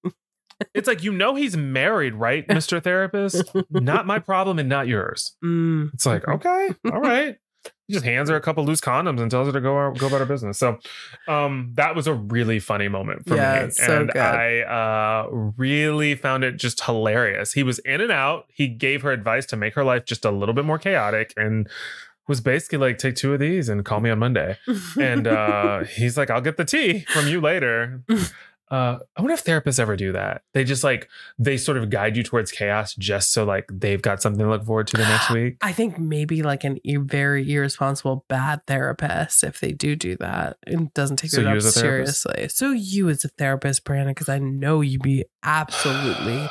it's 0.74 0.88
like 0.88 1.04
you 1.04 1.12
know 1.12 1.36
he's 1.36 1.56
married, 1.56 2.16
right, 2.16 2.48
Mr. 2.48 2.82
Therapist? 2.82 3.44
not 3.70 4.08
my 4.08 4.18
problem 4.18 4.58
and 4.58 4.68
not 4.68 4.88
yours. 4.88 5.36
Mm. 5.46 5.92
It's 5.94 6.04
like, 6.08 6.28
okay, 6.28 6.70
all 6.92 7.00
right. 7.00 7.36
He 7.88 7.94
just 7.94 8.06
hands 8.06 8.30
her 8.30 8.36
a 8.36 8.42
couple 8.42 8.66
loose 8.66 8.82
condoms 8.82 9.22
and 9.22 9.32
tells 9.32 9.48
her 9.48 9.54
to 9.54 9.62
go 9.62 9.94
go 9.94 10.08
about 10.08 10.20
her 10.20 10.26
business. 10.26 10.58
So, 10.58 10.78
um, 11.28 11.72
that 11.76 11.96
was 11.96 12.08
a 12.08 12.14
really 12.14 12.60
funny 12.60 12.88
moment 12.88 13.28
for 13.28 13.36
Yeah, 13.36 13.66
me, 13.66 13.72
so 13.72 14.02
and 14.02 14.12
good. 14.12 14.22
I 14.22 14.62
uh 14.62 15.30
really 15.58 16.16
found 16.16 16.44
it 16.44 16.58
just 16.58 16.84
hilarious. 16.84 17.54
He 17.54 17.64
was 17.64 17.80
in 17.80 18.02
and 18.02 18.12
out. 18.12 18.46
He 18.50 18.68
gave 18.68 19.02
her 19.04 19.12
advice 19.12 19.46
to 19.48 19.56
make 19.58 19.74
her 19.76 19.84
life 19.84 20.06
just 20.06 20.26
a 20.26 20.32
little 20.32 20.54
bit 20.54 20.66
more 20.66 20.78
chaotic, 20.80 21.34
and 21.38 21.68
was 22.28 22.42
basically 22.42 22.78
like, 22.78 22.98
take 22.98 23.16
two 23.16 23.34
of 23.34 23.40
these 23.40 23.70
and 23.70 23.86
call 23.86 24.02
me 24.02 24.10
on 24.10 24.20
Monday. 24.20 24.58
And 25.00 25.28
uh 25.28 25.84
he's 25.86 26.18
like, 26.18 26.30
I'll 26.30 26.42
get 26.42 26.58
the 26.58 26.66
tea 26.66 27.06
from 27.14 27.28
you 27.28 27.40
later. 27.40 28.04
Uh, 28.70 29.00
I 29.16 29.22
wonder 29.22 29.34
if 29.34 29.46
therapists 29.46 29.80
ever 29.80 29.96
do 29.96 30.12
that. 30.12 30.42
They 30.54 30.64
just 30.64 30.84
like 30.84 31.08
they 31.40 31.56
sort 31.58 31.78
of 31.78 31.90
guide 31.90 32.18
you 32.18 32.24
towards 32.24 32.52
chaos 32.52 32.94
just 32.96 33.32
so 33.32 33.46
like 33.46 33.66
they've 33.72 34.02
got 34.02 34.22
something 34.22 34.44
to 34.44 34.50
look 34.50 34.66
forward 34.66 34.88
to 34.88 34.98
the 34.98 35.04
next 35.04 35.30
week. 35.34 35.58
I 35.62 35.72
think 35.72 35.98
maybe 35.98 36.44
like 36.44 36.64
an 36.64 36.80
very 36.86 37.50
irresponsible 37.52 38.26
bad 38.28 38.66
therapist 38.68 39.44
if 39.44 39.60
they 39.60 39.72
do 39.72 39.96
do 39.96 40.18
that 40.18 40.58
and 40.68 40.94
doesn't 40.94 41.18
take 41.18 41.32
So 41.32 41.42
it 41.42 41.48
up 41.48 41.56
as 41.56 41.66
a 41.66 41.80
therapist? 41.80 42.22
seriously. 42.22 42.50
So 42.50 42.72
you 42.72 43.10
as 43.10 43.24
a 43.24 43.30
therapist, 43.30 43.86
Brandon, 43.86 44.14
because 44.14 44.30
I 44.30 44.40
know 44.40 44.82
you'd 44.82 45.02
be 45.02 45.24
absolutely 45.44 46.50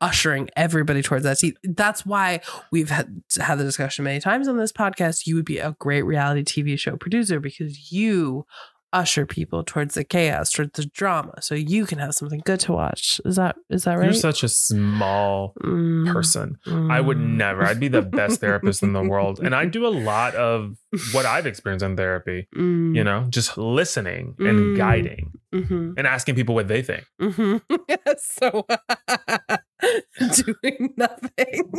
ushering 0.00 0.48
everybody 0.56 1.00
towards 1.00 1.22
that. 1.24 1.38
See, 1.38 1.54
that's 1.62 2.04
why 2.04 2.40
we've 2.72 2.90
had 2.90 3.22
had 3.40 3.58
the 3.58 3.64
discussion 3.64 4.04
many 4.04 4.20
times 4.20 4.48
on 4.48 4.56
this 4.56 4.72
podcast. 4.72 5.26
You 5.26 5.36
would 5.36 5.44
be 5.44 5.58
a 5.58 5.76
great 5.78 6.02
reality 6.02 6.42
TV 6.42 6.78
show 6.78 6.96
producer 6.96 7.38
because 7.38 7.92
you 7.92 8.44
usher 8.92 9.24
people 9.26 9.64
towards 9.64 9.94
the 9.94 10.04
chaos, 10.04 10.50
towards 10.52 10.72
the 10.72 10.84
drama, 10.86 11.40
so 11.40 11.54
you 11.54 11.86
can 11.86 11.98
have 11.98 12.14
something 12.14 12.42
good 12.44 12.60
to 12.60 12.72
watch. 12.72 13.20
Is 13.24 13.36
that 13.36 13.56
is 13.70 13.84
that 13.84 13.94
right? 13.94 14.04
You're 14.04 14.12
such 14.14 14.42
a 14.42 14.48
small 14.48 15.54
Mm, 15.62 16.12
person. 16.12 16.58
I 16.66 17.00
would 17.00 17.16
mm. 17.18 17.36
never. 17.36 17.64
I'd 17.64 17.80
be 17.80 17.88
the 17.88 18.02
best 18.02 18.40
therapist 18.40 18.82
in 18.82 18.92
the 18.92 19.02
world. 19.02 19.40
And 19.40 19.54
I 19.54 19.64
do 19.66 19.86
a 19.86 19.88
lot 19.88 20.34
of 20.34 20.76
what 21.12 21.24
I've 21.26 21.46
experienced 21.46 21.84
in 21.84 21.96
therapy, 21.96 22.48
Mm, 22.56 22.94
you 22.96 23.04
know, 23.04 23.26
just 23.30 23.56
listening 23.58 24.34
and 24.38 24.58
Mm. 24.58 24.76
guiding 24.76 25.32
mhm. 25.52 25.94
and 25.96 26.06
asking 26.06 26.34
people 26.34 26.54
what 26.54 26.68
they 26.68 26.82
think. 26.82 27.04
Mm-hmm. 27.20 27.56
so 28.18 28.66
doing 30.34 30.94
nothing. 30.96 31.72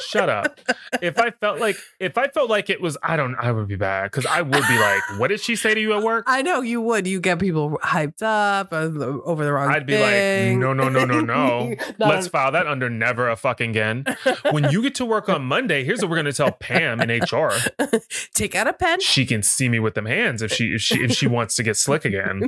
Shut 0.00 0.28
up. 0.28 0.60
If 1.02 1.18
I 1.18 1.30
felt 1.30 1.60
like 1.60 1.76
if 2.00 2.16
I 2.18 2.28
felt 2.28 2.50
like 2.50 2.70
it 2.70 2.80
was, 2.80 2.96
I 3.02 3.16
don't. 3.16 3.36
I 3.36 3.52
would 3.52 3.68
be 3.68 3.76
bad 3.76 4.10
because 4.10 4.26
I 4.26 4.42
would 4.42 4.52
be 4.52 4.78
like, 4.78 5.02
"What 5.18 5.28
did 5.28 5.40
she 5.40 5.56
say 5.56 5.74
to 5.74 5.80
you 5.80 5.94
at 5.94 6.02
work?" 6.02 6.24
I 6.26 6.42
know 6.42 6.62
you 6.62 6.80
would. 6.80 7.06
You 7.06 7.20
get 7.20 7.38
people 7.38 7.78
hyped 7.82 8.22
up 8.22 8.72
uh, 8.72 8.90
over 9.24 9.44
the 9.44 9.52
wrong. 9.52 9.68
I'd 9.68 9.86
be 9.86 9.98
like, 9.98 10.58
"No, 10.58 10.72
no, 10.72 10.88
no, 10.88 11.04
no, 11.04 11.20
no. 11.20 11.74
Let's 11.98 12.28
file 12.28 12.52
that 12.52 12.66
under 12.66 12.88
never 12.88 13.28
a 13.28 13.36
fucking 13.36 13.70
again." 13.70 14.04
When 14.50 14.70
you 14.70 14.82
get 14.82 14.94
to 14.96 15.04
work 15.04 15.28
on 15.28 15.44
Monday, 15.44 15.84
here's 15.84 16.00
what 16.00 16.10
we're 16.10 16.16
gonna 16.16 16.32
tell 16.32 16.52
Pam 16.52 17.00
in 17.00 17.10
HR. 17.10 17.52
take 18.34 18.54
out 18.54 18.66
a 18.66 18.72
pen. 18.72 19.00
She 19.00 19.26
can 19.26 19.42
see 19.42 19.68
me 19.68 19.78
with 19.78 19.94
them 19.94 20.06
hands 20.06 20.42
if 20.42 20.52
she 20.52 20.74
if 20.74 20.80
she 20.80 21.02
if 21.02 21.12
she 21.12 21.26
wants 21.26 21.54
to 21.56 21.62
get 21.62 21.76
slick 21.76 22.04
again. 22.04 22.42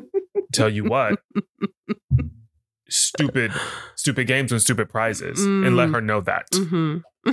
Tell 0.53 0.71
you 0.71 0.85
what. 0.85 1.21
Stupid, 2.89 3.53
stupid 3.97 4.27
games 4.27 4.53
and 4.53 4.61
stupid 4.63 4.89
prizes, 4.89 5.43
and 5.45 5.77
let 5.77 5.89
Mm. 5.89 5.95
her 5.95 6.01
know 6.01 6.21
that. 6.21 6.51
Mhm. 6.53 7.03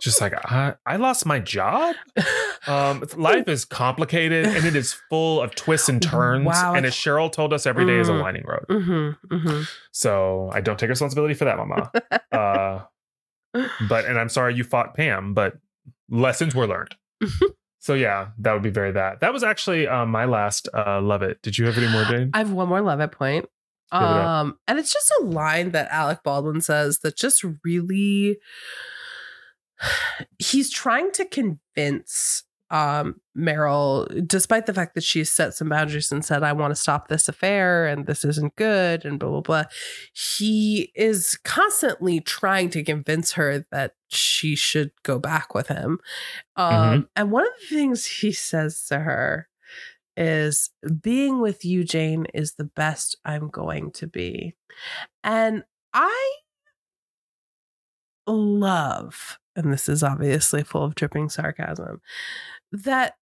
Just 0.00 0.20
like 0.20 0.32
I, 0.50 0.74
I 0.86 0.96
lost 0.96 1.26
my 1.26 1.38
job. 1.38 1.94
Um, 2.68 3.04
life 3.16 3.46
is 3.46 3.64
complicated 3.64 4.44
and 4.44 4.64
it 4.64 4.74
is 4.74 4.92
full 5.08 5.40
of 5.40 5.54
twists 5.54 5.88
and 5.88 6.02
turns. 6.02 6.44
Wow. 6.46 6.74
And 6.74 6.84
as 6.84 6.94
Sheryl 6.94 7.30
told 7.30 7.52
us, 7.52 7.64
every 7.64 7.86
day 7.86 7.98
is 8.00 8.08
a 8.08 8.12
Mm. 8.12 8.20
winding 8.22 8.44
road. 8.44 8.64
Mhm, 8.68 9.16
mhm. 9.28 9.68
So 9.92 10.50
I 10.52 10.60
don't 10.62 10.76
take 10.76 10.88
responsibility 10.88 11.34
for 11.34 11.44
that, 11.44 11.56
Mama. 11.58 11.92
Uh, 12.32 12.82
but 13.88 14.04
and 14.06 14.18
I'm 14.18 14.28
sorry 14.28 14.54
you 14.56 14.64
fought 14.64 14.94
Pam, 14.96 15.32
but 15.32 15.58
lessons 16.10 16.56
were 16.56 16.66
learned. 16.66 16.96
so 17.78 17.94
yeah, 17.94 18.28
that 18.38 18.52
would 18.52 18.62
be 18.62 18.70
very 18.70 18.90
that. 18.92 19.20
That 19.20 19.32
was 19.32 19.44
actually 19.44 19.86
um, 19.86 20.10
my 20.10 20.24
last 20.24 20.68
uh, 20.74 21.00
love 21.00 21.22
it. 21.22 21.40
Did 21.42 21.56
you 21.58 21.66
have 21.66 21.78
any 21.78 21.86
more, 21.88 22.02
Jane? 22.04 22.30
I 22.34 22.38
have 22.38 22.50
one 22.50 22.68
more 22.68 22.80
love 22.80 22.98
it 22.98 23.12
point. 23.12 23.46
Give 23.92 24.00
it 24.00 24.04
up. 24.04 24.26
Um, 24.26 24.58
and 24.66 24.78
it's 24.78 24.92
just 24.92 25.12
a 25.20 25.24
line 25.24 25.70
that 25.70 25.88
Alec 25.90 26.22
Baldwin 26.24 26.60
says 26.60 27.00
that 27.00 27.16
just 27.16 27.44
really 27.64 28.38
he's 30.38 30.70
trying 30.70 31.12
to 31.12 31.24
convince 31.24 32.42
um 32.70 33.20
Meryl, 33.38 34.26
despite 34.26 34.66
the 34.66 34.74
fact 34.74 34.96
that 34.96 35.04
she's 35.04 35.30
set 35.30 35.54
some 35.54 35.68
boundaries 35.68 36.10
and 36.10 36.24
said, 36.24 36.42
I 36.42 36.52
want 36.52 36.72
to 36.72 36.80
stop 36.80 37.06
this 37.06 37.28
affair 37.28 37.86
and 37.86 38.06
this 38.06 38.24
isn't 38.24 38.56
good 38.56 39.04
and 39.04 39.20
blah 39.20 39.30
blah 39.30 39.40
blah. 39.40 39.64
He 40.12 40.90
is 40.96 41.38
constantly 41.44 42.20
trying 42.20 42.70
to 42.70 42.82
convince 42.82 43.32
her 43.34 43.66
that 43.70 43.92
she 44.08 44.56
should 44.56 44.90
go 45.04 45.20
back 45.20 45.54
with 45.54 45.68
him. 45.68 46.00
Um, 46.56 47.08
and 47.14 47.30
one 47.30 47.44
of 47.44 47.52
the 47.60 47.76
things 47.76 48.06
he 48.06 48.32
says 48.32 48.84
to 48.86 48.98
her 48.98 49.48
is 50.16 50.70
being 51.02 51.40
with 51.40 51.64
you, 51.64 51.84
Jane, 51.84 52.26
is 52.34 52.54
the 52.54 52.64
best 52.64 53.16
I'm 53.24 53.48
going 53.48 53.90
to 53.92 54.06
be. 54.06 54.54
And 55.22 55.64
I 55.92 56.36
love, 58.26 59.38
and 59.54 59.72
this 59.72 59.88
is 59.88 60.02
obviously 60.02 60.62
full 60.62 60.84
of 60.84 60.94
dripping 60.94 61.28
sarcasm, 61.28 62.00
that 62.72 63.16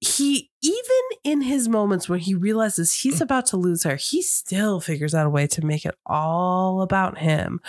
he, 0.00 0.50
even 0.62 0.82
in 1.24 1.40
his 1.40 1.68
moments 1.68 2.08
when 2.08 2.20
he 2.20 2.34
realizes 2.34 2.94
he's 2.94 3.18
mm. 3.18 3.22
about 3.22 3.46
to 3.46 3.56
lose 3.56 3.82
her, 3.82 3.96
he 3.96 4.22
still 4.22 4.80
figures 4.80 5.14
out 5.14 5.26
a 5.26 5.30
way 5.30 5.46
to 5.48 5.64
make 5.64 5.84
it 5.84 5.96
all 6.06 6.82
about 6.82 7.18
him. 7.18 7.60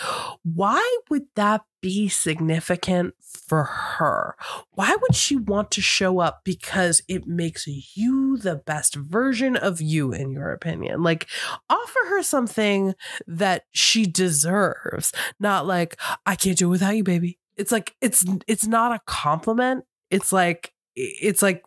Why 0.42 0.98
would 1.08 1.24
that 1.34 1.62
be 1.80 2.08
significant 2.08 3.14
for 3.20 3.64
her? 3.64 4.36
Why 4.72 4.94
would 5.00 5.14
she 5.14 5.34
want 5.34 5.70
to 5.72 5.80
show 5.80 6.20
up? 6.20 6.42
Because 6.44 7.02
it 7.08 7.26
makes 7.26 7.66
you 7.66 8.36
the 8.36 8.56
best 8.56 8.94
version 8.94 9.56
of 9.56 9.80
you, 9.80 10.12
in 10.12 10.30
your 10.30 10.52
opinion. 10.52 11.02
Like, 11.02 11.26
offer 11.68 11.98
her 12.10 12.22
something 12.22 12.94
that 13.26 13.64
she 13.72 14.06
deserves, 14.06 15.12
not 15.40 15.66
like, 15.66 15.98
I 16.26 16.36
can't 16.36 16.58
do 16.58 16.68
it 16.68 16.70
without 16.70 16.96
you, 16.96 17.02
baby. 17.02 17.38
It's 17.56 17.72
like, 17.72 17.96
it's, 18.00 18.24
it's 18.46 18.66
not 18.66 18.92
a 18.92 19.00
compliment. 19.06 19.84
It's 20.10 20.32
like, 20.32 20.72
it's 20.94 21.42
like, 21.42 21.64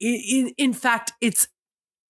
in, 0.00 0.52
in 0.56 0.72
fact, 0.72 1.12
it's 1.20 1.48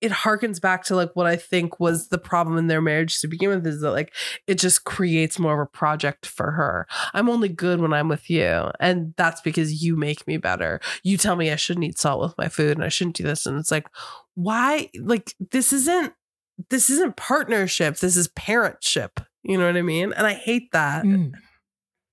it 0.03 0.13
harkens 0.13 0.61
back 0.61 0.85
to 0.85 0.95
like 0.95 1.11
what 1.15 1.27
I 1.27 1.37
think 1.37 1.81
was 1.81 2.09
the 2.09 2.19
problem 2.19 2.59
in 2.59 2.67
their 2.67 2.83
marriage 2.83 3.21
to 3.21 3.29
begin 3.29 3.49
with 3.49 3.67
is 3.67 3.81
that 3.81 3.93
like 3.93 4.13
it 4.47 4.59
just 4.59 4.85
creates 4.85 5.39
more 5.39 5.55
of 5.55 5.67
a 5.67 5.71
project 5.71 6.27
for 6.27 6.53
her. 6.53 6.87
I'm 7.15 7.31
only 7.31 7.49
good 7.49 7.81
when 7.81 7.95
I'm 7.95 8.09
with 8.09 8.29
you. 8.29 8.71
And 8.79 9.15
that's 9.17 9.41
because 9.41 9.83
you 9.83 9.97
make 9.97 10.27
me 10.27 10.37
better. 10.37 10.81
You 11.03 11.17
tell 11.17 11.35
me 11.35 11.51
I 11.51 11.57
shouldn't 11.57 11.87
eat 11.87 11.99
salt 11.99 12.21
with 12.21 12.37
my 12.37 12.49
food 12.49 12.77
and 12.77 12.85
I 12.85 12.89
shouldn't 12.89 13.17
do 13.17 13.25
this. 13.25 13.47
And 13.47 13.59
it's 13.59 13.71
like, 13.71 13.87
why? 14.35 14.91
Like, 15.01 15.35
this 15.51 15.73
isn't 15.73 16.13
this 16.71 16.91
isn't 16.91 17.17
partnership. 17.17 17.99
This 17.99 18.17
is 18.17 18.29
parentship. 18.29 19.25
You 19.43 19.59
know 19.59 19.67
what 19.67 19.77
I 19.77 19.83
mean? 19.83 20.13
And 20.13 20.27
I 20.27 20.35
hate 20.35 20.73
that. 20.73 21.05
Mm. 21.05 21.33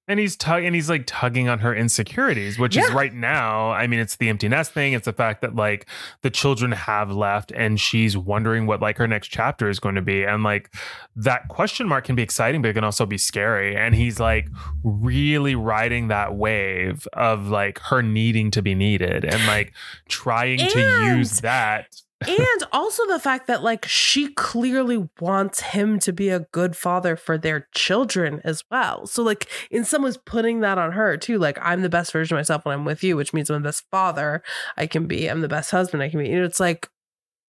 And 0.06 0.20
he's 0.20 0.36
tug 0.36 0.66
and 0.66 0.76
he's 0.76 0.90
like 0.90 1.04
tugging 1.06 1.48
on 1.48 1.60
her 1.60 1.74
insecurities, 1.74 2.60
which 2.60 2.76
is 2.76 2.92
right 2.92 3.14
now. 3.14 3.72
I 3.72 3.88
mean, 3.88 4.02
it's 4.02 4.18
the 4.18 4.28
empty 4.28 4.50
nest 4.50 4.74
thing. 4.74 4.92
It's 4.92 5.06
the 5.06 5.14
fact 5.14 5.42
that 5.42 5.56
like 5.56 5.86
the 6.24 6.30
children 6.30 6.74
have 6.74 7.10
left 7.10 7.54
and 7.54 7.80
she's 7.80 8.18
wondering 8.18 8.68
what 8.68 8.82
like 8.82 8.98
her 8.98 9.08
next 9.08 9.30
chapter 9.30 9.70
is 9.70 9.80
going 9.80 9.96
to 9.96 10.02
be. 10.02 10.24
And 10.24 10.44
like 10.44 10.76
that 11.16 11.48
question 11.48 11.88
mark 11.88 12.04
can 12.04 12.16
be 12.16 12.22
exciting, 12.22 12.62
but 12.62 12.68
it 12.68 12.74
can 12.74 12.84
also 12.84 13.06
be 13.06 13.18
scary. 13.18 13.78
And 13.78 13.96
he's 13.96 14.20
like 14.20 14.50
really 14.84 15.56
riding 15.56 16.10
that 16.10 16.36
wave 16.36 17.08
of 17.14 17.48
like 17.48 17.80
her 17.80 18.02
needing 18.02 18.52
to 18.52 18.62
be 18.62 18.76
needed 18.76 19.24
and 19.24 19.48
like 19.48 19.74
trying 20.10 20.58
to 20.58 21.16
use 21.16 21.40
that. 21.40 21.96
And 22.28 22.64
also 22.72 23.06
the 23.08 23.20
fact 23.20 23.48
that 23.48 23.64
like 23.64 23.86
she 23.86 24.34
clearly 24.34 25.10
wants 25.20 25.62
him 25.62 26.00
to 26.00 26.14
be 26.14 26.30
a 26.30 26.42
good 26.52 26.76
father 26.76 27.16
for 27.16 27.38
their 27.38 27.68
children 27.74 28.42
as 28.44 28.64
well. 28.70 29.06
So 29.08 29.24
like 29.24 29.48
in 29.72 29.86
some 29.86 30.04
ways 30.04 30.18
putting 30.18 30.62
that 30.62 30.78
on 30.78 30.94
her 30.94 31.18
too. 31.18 31.38
Like 31.38 31.58
I'm 31.62 31.82
the 31.82 31.90
best 31.90 32.12
version 32.12 32.36
of 32.36 32.40
myself 32.40 32.66
when 32.66 32.74
I'm 32.74 32.86
with 32.86 33.04
you, 33.04 33.16
which 33.16 33.34
means 33.34 33.50
I'm 33.50 33.62
the 33.62 33.68
best 33.68 33.86
father 33.92 34.44
I 34.78 34.88
can 34.88 35.08
be. 35.08 35.28
I'm 35.28 35.42
the 35.42 35.48
best 35.48 35.72
husband 35.72 36.04
I 36.04 36.10
can 36.10 36.20
be. 36.20 36.30
You 36.30 36.40
know, 36.40 36.46
it's 36.46 36.60
like 36.60 36.90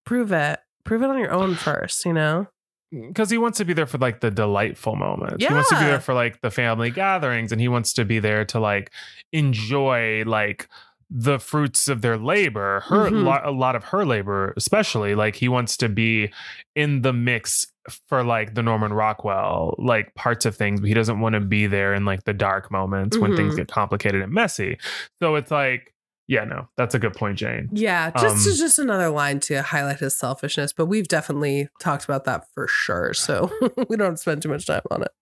prove 0.05 0.33
it. 0.33 0.61
Prove 0.85 1.03
it 1.03 1.11
on 1.11 1.19
your 1.19 1.33
own 1.33 1.55
first, 1.55 2.05
you 2.05 2.13
know? 2.13 2.47
Mm, 2.95 3.09
because 3.09 3.31
he 3.31 3.39
wants 3.39 3.59
to 3.59 3.65
be 3.65 3.73
there 3.73 3.87
for 3.87 3.99
like 3.99 4.21
the 4.21 4.31
delightful 4.31 4.97
moments. 4.97 5.43
Yeah. 5.43 5.49
He 5.49 5.55
wants 5.55 5.71
to 5.71 5.77
be 5.77 5.85
there 5.85 6.01
for 6.01 6.15
like 6.15 6.41
the 6.41 6.51
family 6.51 6.91
gatherings, 6.91 7.53
and 7.53 7.61
he 7.61 7.69
wants 7.69 7.93
to 7.95 8.05
be 8.05 8.19
there 8.19 8.45
to 8.47 8.61
like 8.61 8.91
enjoy 9.33 10.25
like 10.25 10.69
the 11.17 11.39
fruits 11.39 11.87
of 11.87 12.03
their 12.03 12.19
labor. 12.19 12.81
Her 12.89 13.09
Mhm. 13.09 13.23
lo- 13.25 13.41
a 13.45 13.53
lot 13.53 13.77
of 13.77 13.85
her 13.85 14.05
labor, 14.05 14.53
especially 14.57 15.15
like 15.15 15.37
he 15.37 15.49
wants 15.49 15.77
to 15.77 15.89
be 15.89 16.33
in 16.75 17.03
the 17.03 17.13
mix 17.13 17.69
for 18.09 18.25
like 18.25 18.55
the 18.55 18.63
Norman 18.65 18.93
Rockwell 18.93 19.77
like 19.79 20.13
parts 20.17 20.45
of 20.45 20.57
things, 20.57 20.81
but 20.81 20.89
he 20.89 20.95
doesn't 20.95 21.21
want 21.21 21.35
to 21.35 21.41
be 21.41 21.69
there 21.69 21.95
in 21.95 22.05
like 22.05 22.25
the 22.25 22.33
dark 22.33 22.73
moments 22.73 23.17
when 23.17 23.37
things 23.37 23.55
Mhm. 23.55 23.59
get 23.59 23.69
complicated 23.69 24.23
and 24.23 24.33
messy. 24.33 24.77
So 25.23 25.37
it's 25.37 25.53
like, 25.53 25.95
yeah, 26.27 26.43
no, 26.45 26.67
that's 26.77 26.95
a 26.95 26.99
good 26.99 27.13
point, 27.15 27.39
Jane. 27.39 27.69
Yeah, 27.71 28.11
just 28.19 28.49
Um, 28.49 28.55
just 28.57 28.79
another 28.81 29.11
line 29.11 29.39
to 29.41 29.63
highlight 29.63 30.01
his 30.01 30.17
selfishness, 30.17 30.73
but 30.73 30.87
we've 30.87 31.07
definitely 31.07 31.69
talked 31.79 32.05
about 32.05 32.25
that 32.25 32.47
for 32.55 32.67
sure. 32.67 33.13
So 33.15 33.53
we 33.89 33.97
don't 33.97 34.19
spend 34.19 34.43
too 34.43 34.49
much 34.49 34.67
time 34.67 34.81
on 34.91 35.03
it. 35.03 35.13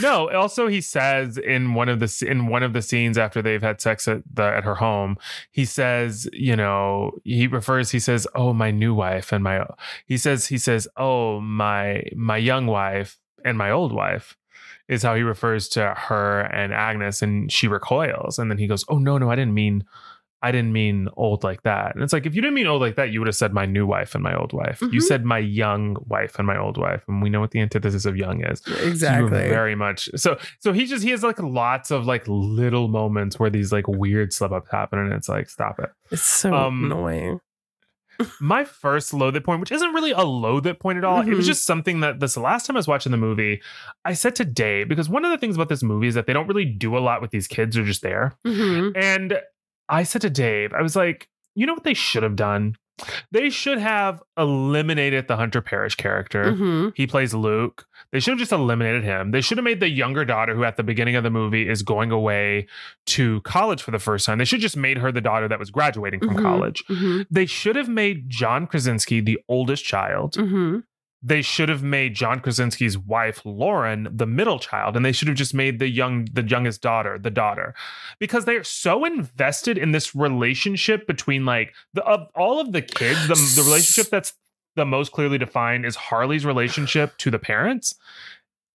No, 0.00 0.30
also 0.30 0.68
he 0.68 0.80
says 0.80 1.38
in 1.38 1.74
one 1.74 1.88
of 1.88 2.00
the 2.00 2.26
in 2.28 2.46
one 2.46 2.62
of 2.62 2.72
the 2.72 2.82
scenes 2.82 3.16
after 3.16 3.40
they've 3.40 3.62
had 3.62 3.80
sex 3.80 4.06
at 4.08 4.22
the 4.32 4.42
at 4.42 4.64
her 4.64 4.76
home, 4.76 5.16
he 5.50 5.64
says, 5.64 6.28
you 6.32 6.56
know, 6.56 7.12
he 7.24 7.46
refers 7.46 7.90
he 7.90 7.98
says, 7.98 8.26
"Oh, 8.34 8.52
my 8.52 8.70
new 8.70 8.94
wife 8.94 9.32
and 9.32 9.42
my 9.42 9.64
he 10.06 10.16
says 10.16 10.46
he 10.46 10.58
says, 10.58 10.88
"Oh, 10.96 11.40
my 11.40 12.04
my 12.14 12.36
young 12.36 12.66
wife 12.66 13.18
and 13.44 13.56
my 13.56 13.70
old 13.70 13.92
wife." 13.92 14.36
Is 14.88 15.04
how 15.04 15.14
he 15.14 15.22
refers 15.22 15.68
to 15.70 15.94
her 15.96 16.40
and 16.40 16.74
Agnes 16.74 17.22
and 17.22 17.50
she 17.50 17.66
recoils 17.66 18.38
and 18.38 18.50
then 18.50 18.58
he 18.58 18.66
goes, 18.66 18.84
"Oh 18.88 18.98
no, 18.98 19.16
no, 19.16 19.30
I 19.30 19.36
didn't 19.36 19.54
mean 19.54 19.84
I 20.42 20.50
didn't 20.52 20.72
mean 20.72 21.08
old 21.16 21.44
like 21.44 21.62
that." 21.62 21.94
And 21.94 22.02
it's 22.04 22.12
like 22.12 22.26
if 22.26 22.34
you 22.34 22.40
didn't 22.42 22.54
mean 22.54 22.66
old 22.66 22.80
like 22.82 22.96
that, 22.96 23.10
you 23.10 23.20
would 23.20 23.26
have 23.28 23.36
said 23.36 23.52
my 23.52 23.64
new 23.66 23.86
wife 23.86 24.14
and 24.14 24.22
my 24.22 24.34
old 24.34 24.52
wife. 24.52 24.80
You 24.80 25.00
Mhm. 25.00 25.02
said 25.02 25.24
my 25.24 25.38
young 25.38 25.96
wife 26.08 26.38
and 26.38 26.46
my 26.46 26.56
old 26.58 26.76
wife, 26.78 27.02
and 27.08 27.22
we 27.22 27.30
know 27.30 27.40
what 27.40 27.50
the 27.52 27.60
antithesis 27.60 28.04
of 28.04 28.16
young 28.16 28.42
is. 28.44 28.60
So 28.64 28.74
Exactly. 28.74 29.30
very 29.48 29.74
much 29.74 30.08
so 30.16 30.36
so 30.60 30.72
he 30.72 30.86
just 30.86 31.02
he 31.04 31.10
has 31.10 31.22
like 31.22 31.38
lots 31.40 31.90
of 31.90 32.06
like 32.06 32.24
little 32.26 32.88
moments 32.88 33.38
where 33.38 33.50
these 33.50 33.72
like 33.72 33.86
weird 33.88 34.32
slip 34.32 34.52
ups 34.52 34.70
happen 34.70 34.98
and 34.98 35.12
it's 35.12 35.28
like 35.28 35.48
stop 35.48 35.78
it 35.78 35.90
it's 36.10 36.22
so 36.22 36.52
um, 36.54 36.84
annoying. 36.84 37.40
my 38.40 38.62
first 38.64 39.12
it 39.36 39.42
point 39.44 39.58
which 39.60 39.72
isn't 39.72 39.92
really 39.94 40.12
a 40.12 40.22
it 40.66 40.78
point 40.78 40.98
at 40.98 41.04
all 41.04 41.20
it 41.22 41.34
was 41.34 41.44
Mhm. 41.44 41.48
just 41.48 41.64
something 41.66 42.00
that 42.00 42.20
this 42.20 42.36
last 42.36 42.66
time 42.66 42.76
i 42.76 42.78
was 42.78 42.86
watching 42.86 43.10
the 43.10 43.18
movie 43.18 43.60
i 44.04 44.12
said 44.12 44.36
today 44.36 44.84
because 44.84 45.08
one 45.08 45.24
of 45.24 45.30
the 45.30 45.38
things 45.38 45.56
about 45.56 45.68
this 45.68 45.82
movie 45.82 46.06
is 46.08 46.14
that 46.14 46.26
they 46.26 46.32
don't 46.32 46.46
really 46.46 46.64
do 46.66 46.96
a 46.96 47.00
lot 47.00 47.20
with 47.22 47.30
these 47.30 47.48
kids 47.48 47.74
they're 47.74 47.84
just 47.84 48.02
there 48.02 48.34
Mhm. 48.46 48.92
and 48.96 49.40
I 49.92 50.02
said 50.02 50.22
to 50.22 50.30
Dave, 50.30 50.72
I 50.72 50.82
was 50.82 50.96
like, 50.96 51.28
you 51.54 51.66
know 51.66 51.74
what 51.74 51.84
they 51.84 51.94
should 51.94 52.22
have 52.24 52.34
done? 52.36 52.76
They 53.30 53.50
should 53.50 53.78
have 53.78 54.22
eliminated 54.38 55.26
the 55.26 55.36
Hunter 55.36 55.60
Parrish 55.60 55.94
character. 55.96 56.52
Mhm. 56.52 56.92
He 56.94 57.06
plays 57.06 57.34
Luke. 57.34 57.86
They 58.12 58.20
should 58.20 58.32
have 58.32 58.38
just 58.38 58.52
eliminated 58.52 59.02
him. 59.02 59.30
They 59.32 59.40
should 59.40 59.58
have 59.58 59.64
made 59.64 59.80
the 59.80 59.88
younger 59.88 60.24
daughter, 60.24 60.54
who 60.54 60.64
at 60.64 60.76
the 60.76 60.82
beginning 60.82 61.16
of 61.16 61.22
the 61.24 61.30
movie 61.30 61.68
is 61.68 61.82
going 61.82 62.10
away 62.10 62.66
to 63.06 63.40
college 63.42 63.82
for 63.82 63.90
the 63.90 63.98
first 63.98 64.26
time. 64.26 64.38
They 64.38 64.44
should 64.44 64.58
have 64.58 64.62
just 64.62 64.76
made 64.76 64.98
her 64.98 65.10
the 65.10 65.20
daughter 65.22 65.48
that 65.48 65.58
was 65.58 65.70
graduating 65.70 66.20
from 66.20 66.36
Mhm. 66.36 66.42
college. 66.42 66.84
Mhm. 66.88 67.26
They 67.30 67.46
should 67.46 67.76
have 67.76 67.88
made 67.88 68.28
John 68.28 68.66
Krasinski 68.66 69.20
the 69.20 69.38
oldest 69.48 69.84
child 69.84 70.34
Mhm. 70.34 70.84
They 71.22 71.42
should 71.42 71.68
have 71.68 71.82
made 71.82 72.14
John 72.14 72.40
Krasinski's 72.40 72.98
wife 72.98 73.42
Lauren 73.44 74.08
the 74.10 74.26
middle 74.26 74.58
child, 74.58 74.96
and 74.96 75.04
they 75.04 75.12
should 75.12 75.28
have 75.28 75.36
just 75.36 75.54
made 75.54 75.78
the 75.78 75.88
young 75.88 76.26
the 76.32 76.42
youngest 76.42 76.82
daughter 76.82 77.18
the 77.18 77.30
daughter, 77.30 77.74
because 78.18 78.44
they're 78.44 78.64
so 78.64 79.04
invested 79.04 79.78
in 79.78 79.92
this 79.92 80.14
relationship 80.14 81.06
between 81.06 81.44
like 81.44 81.74
the 81.94 82.02
of 82.04 82.26
all 82.34 82.60
of 82.60 82.72
the 82.72 82.82
kids, 82.82 83.28
the 83.28 83.34
the 83.34 83.62
relationship 83.64 84.10
that's 84.10 84.34
the 84.74 84.84
most 84.86 85.12
clearly 85.12 85.38
defined 85.38 85.84
is 85.84 85.96
Harley's 85.96 86.46
relationship 86.46 87.16
to 87.18 87.30
the 87.30 87.38
parents. 87.38 87.94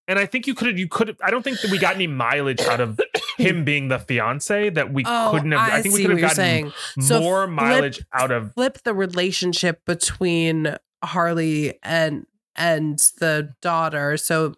And 0.07 0.18
I 0.18 0.26
think 0.26 0.48
you 0.48 0.53
could 0.53 0.69
have, 0.69 0.80
you 0.80 0.88
could 0.88 1.10
have, 1.10 1.18
I 1.22 1.32
don't 1.32 1.44
think 1.44 1.60
that 1.61 1.69
we 1.69 1.78
got 1.78 1.95
any 1.95 2.07
mileage 2.07 2.61
out 2.61 2.80
of 2.80 2.99
him 3.38 3.65
being 3.65 3.90
the 3.90 3.99
fiance 3.99 4.69
that 4.69 4.94
we 4.94 5.03
Oh, 5.06 5.32
couldn't 5.34 5.52
have, 5.52 5.69
I, 5.69 5.82
think 5.82 5.95
we 5.95 6.03
could 6.03 6.11
have 6.11 6.22
gotten 6.22 6.36
saying. 6.36 6.74
So 7.02 7.19
more 7.19 7.45
flip- 7.45 7.56
mileage 7.56 8.06
out 8.14 8.32
of, 8.32 8.53
Flip 8.53 8.78
the 8.84 8.94
relationship 8.94 9.84
between 9.86 10.78
Harley 11.03 11.78
and 11.84 12.26
and 12.58 13.00
the 13.20 13.54
daughter. 13.62 14.18
So 14.18 14.56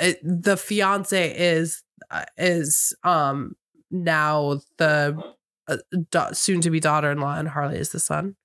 it, 0.00 0.18
the 0.22 0.56
fiance 0.56 1.36
is 1.36 1.82
uh, 2.10 2.24
is 2.36 2.94
um 3.04 3.54
now 3.90 4.60
the 4.78 5.20
uh, 5.68 5.76
da- 6.10 6.32
soon 6.32 6.60
to 6.62 6.70
be 6.70 6.80
daughter-in-law 6.80 7.38
and 7.38 7.48
Harley 7.48 7.78
is 7.78 7.90
the 7.90 8.00
son. 8.00 8.36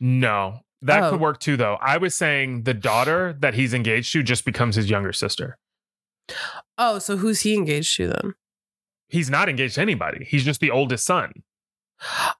no, 0.00 0.60
that 0.82 1.02
Oh. 1.02 1.10
could 1.10 1.20
work 1.20 1.40
too, 1.40 1.56
though. 1.56 1.76
I 1.80 1.96
was 1.98 2.14
saying 2.14 2.62
the 2.64 2.74
daughter 2.74 3.34
that 3.40 3.54
he's 3.54 3.72
engaged 3.74 4.12
to 4.12 4.22
just 4.22 4.44
becomes 4.44 4.76
his 4.76 4.88
younger 4.90 5.12
sister. 5.12 5.58
Oh, 6.76 6.98
so 6.98 7.16
who's 7.16 7.40
he 7.40 7.54
engaged 7.54 7.96
to 7.96 8.08
then? 8.08 8.34
He's 9.08 9.30
not 9.30 9.48
engaged 9.48 9.76
to 9.76 9.80
anybody. 9.80 10.24
He's 10.28 10.44
just 10.44 10.60
the 10.60 10.70
oldest 10.70 11.04
son. 11.06 11.32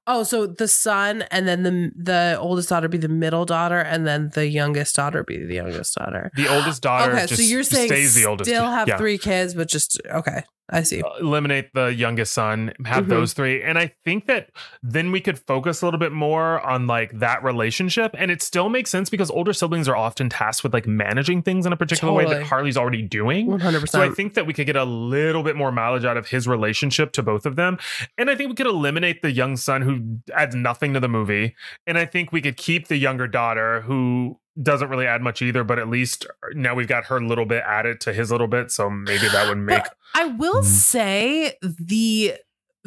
Oh, 0.07 0.23
so 0.23 0.47
the 0.47 0.67
son 0.67 1.23
and 1.31 1.47
then 1.47 1.63
the 1.63 1.91
the 1.95 2.37
oldest 2.39 2.69
daughter 2.69 2.87
be 2.87 2.97
the 2.97 3.09
middle 3.09 3.45
daughter 3.45 3.79
and 3.79 4.07
then 4.07 4.31
the 4.33 4.47
youngest 4.47 4.95
daughter 4.95 5.23
be 5.23 5.43
the 5.45 5.55
youngest 5.55 5.95
daughter. 5.95 6.31
The 6.35 6.47
oldest 6.47 6.81
daughter 6.81 7.11
okay, 7.11 7.27
so 7.27 7.41
you're 7.41 7.63
saying 7.63 7.89
stays 7.89 8.15
the 8.15 8.25
oldest. 8.25 8.49
still 8.49 8.65
have 8.69 8.87
Yeah. 8.87 8.97
three 8.97 9.17
kids, 9.17 9.53
but 9.53 9.67
just 9.67 9.99
okay. 10.09 10.43
I 10.71 10.83
see. 10.83 11.01
eliminate 11.19 11.73
the 11.73 11.87
youngest 11.87 12.33
son, 12.33 12.73
have 12.85 13.05
Mhm. 13.05 13.09
those 13.09 13.33
three. 13.33 13.61
And 13.63 13.77
I 13.77 13.93
think 14.05 14.25
that 14.27 14.49
then 14.83 15.11
we 15.11 15.19
could 15.19 15.39
focus 15.39 15.81
a 15.81 15.85
little 15.85 15.99
bit 15.99 16.11
more 16.11 16.59
on 16.61 16.85
like 16.87 17.11
that 17.19 17.43
relationship. 17.43 18.15
And 18.17 18.29
it 18.29 18.41
still 18.41 18.69
makes 18.69 18.89
sense 18.89 19.09
because 19.09 19.31
older 19.31 19.53
siblings 19.53 19.87
are 19.89 19.95
often 19.95 20.29
tasked 20.29 20.63
with 20.63 20.73
like 20.73 20.85
managing 20.87 21.41
things 21.41 21.65
in 21.65 21.73
a 21.73 21.77
particular 21.77 22.13
way 22.13 22.23
Totally. 22.25 22.43
that 22.43 22.47
Harley's 22.47 22.77
already 22.77 23.01
doing. 23.01 23.47
100%. 23.47 23.89
So 23.89 24.01
I 24.01 24.09
think 24.09 24.35
that 24.35 24.45
we 24.45 24.53
could 24.53 24.65
get 24.67 24.75
a 24.75 24.83
little 24.83 25.43
bit 25.43 25.55
more 25.55 25.71
mileage 25.71 26.05
out 26.05 26.17
of 26.17 26.27
his 26.27 26.47
relationship 26.47 27.11
to 27.13 27.23
both 27.23 27.45
of 27.45 27.55
them. 27.55 27.77
And 28.17 28.29
I 28.29 28.35
think 28.35 28.49
we 28.49 28.55
could 28.55 28.67
eliminate 28.67 29.21
the 29.21 29.31
young 29.31 29.57
son 29.57 29.81
who 29.81 30.19
adds 30.35 30.55
nothing 30.55 30.93
to 30.93 30.99
the 30.99 31.09
movie. 31.09 31.55
And 31.87 31.97
I 31.97 32.05
think 32.05 32.31
we 32.31 32.41
could 32.41 32.57
keep 32.57 32.87
the 32.87 32.97
younger 32.97 33.27
daughter 33.27 33.81
who 33.81 34.39
doesn't 34.61 34.89
really 34.89 35.05
add 35.07 35.21
much 35.21 35.41
either, 35.41 35.63
but 35.63 35.79
at 35.79 35.87
least 35.89 36.27
now 36.53 36.75
we've 36.75 36.87
got 36.87 37.05
her 37.05 37.21
little 37.21 37.45
bit 37.45 37.63
added 37.65 38.01
to 38.01 38.11
his 38.11 38.29
little 38.29 38.47
bit. 38.47 38.71
So 38.71 38.89
maybe 38.89 39.27
that 39.29 39.47
would 39.47 39.57
make 39.57 39.83
I 40.13 40.25
will 40.25 40.61
Mhm. 40.61 40.65
say 40.65 41.53
the 41.61 42.35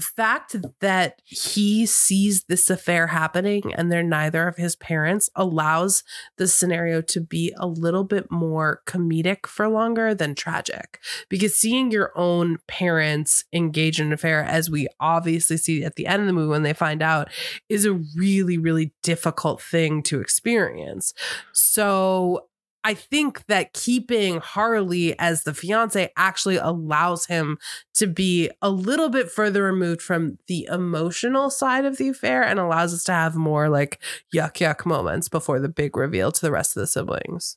fact 0.00 0.56
that 0.80 1.20
he 1.24 1.84
sees 1.84 2.44
this 2.44 2.70
affair 2.70 3.08
happening 3.08 3.62
and 3.74 3.92
they're 3.92 4.02
neither 4.02 4.48
of 4.48 4.56
his 4.56 4.74
parents 4.74 5.28
allows 5.36 6.02
the 6.38 6.48
scenario 6.48 7.02
to 7.02 7.20
be 7.20 7.52
a 7.58 7.66
little 7.66 8.02
bit 8.02 8.30
more 8.30 8.80
comedic 8.86 9.46
for 9.46 9.68
longer 9.68 10.14
than 10.14 10.34
tragic. 10.34 10.98
Because 11.28 11.54
seeing 11.54 11.90
your 11.90 12.10
own 12.16 12.56
parents 12.66 13.44
engage 13.52 14.00
in 14.00 14.06
an 14.06 14.12
affair 14.14 14.42
as 14.42 14.70
we 14.70 14.88
obviously 14.98 15.58
see 15.58 15.84
at 15.84 15.96
the 15.96 16.06
end 16.06 16.22
of 16.22 16.26
the 16.26 16.32
movie 16.32 16.48
when 16.48 16.62
they 16.62 16.72
find 16.72 17.02
out 17.02 17.30
is 17.68 17.84
a 17.84 17.92
really 18.16 18.56
really 18.56 18.92
difficult 19.02 19.60
thing 19.60 20.02
to 20.04 20.20
experience. 20.20 21.12
So 21.52 22.46
I 22.84 22.94
think 22.94 23.46
that 23.46 23.72
keeping 23.72 24.40
Harley 24.40 25.16
as 25.18 25.44
the 25.44 25.54
fiance 25.54 26.10
actually 26.16 26.56
allows 26.56 27.26
him 27.26 27.58
to 27.94 28.06
be 28.06 28.50
a 28.60 28.70
little 28.70 29.08
bit 29.08 29.30
further 29.30 29.62
removed 29.62 30.02
from 30.02 30.38
the 30.48 30.68
emotional 30.70 31.50
side 31.50 31.84
of 31.84 31.96
the 31.96 32.08
affair 32.08 32.42
and 32.42 32.58
allows 32.58 32.92
us 32.92 33.04
to 33.04 33.12
have 33.12 33.36
more 33.36 33.68
like 33.68 34.02
yuck 34.34 34.54
yuck 34.54 34.84
moments 34.84 35.28
before 35.28 35.60
the 35.60 35.68
big 35.68 35.96
reveal 35.96 36.32
to 36.32 36.40
the 36.40 36.50
rest 36.50 36.76
of 36.76 36.80
the 36.80 36.86
siblings. 36.86 37.56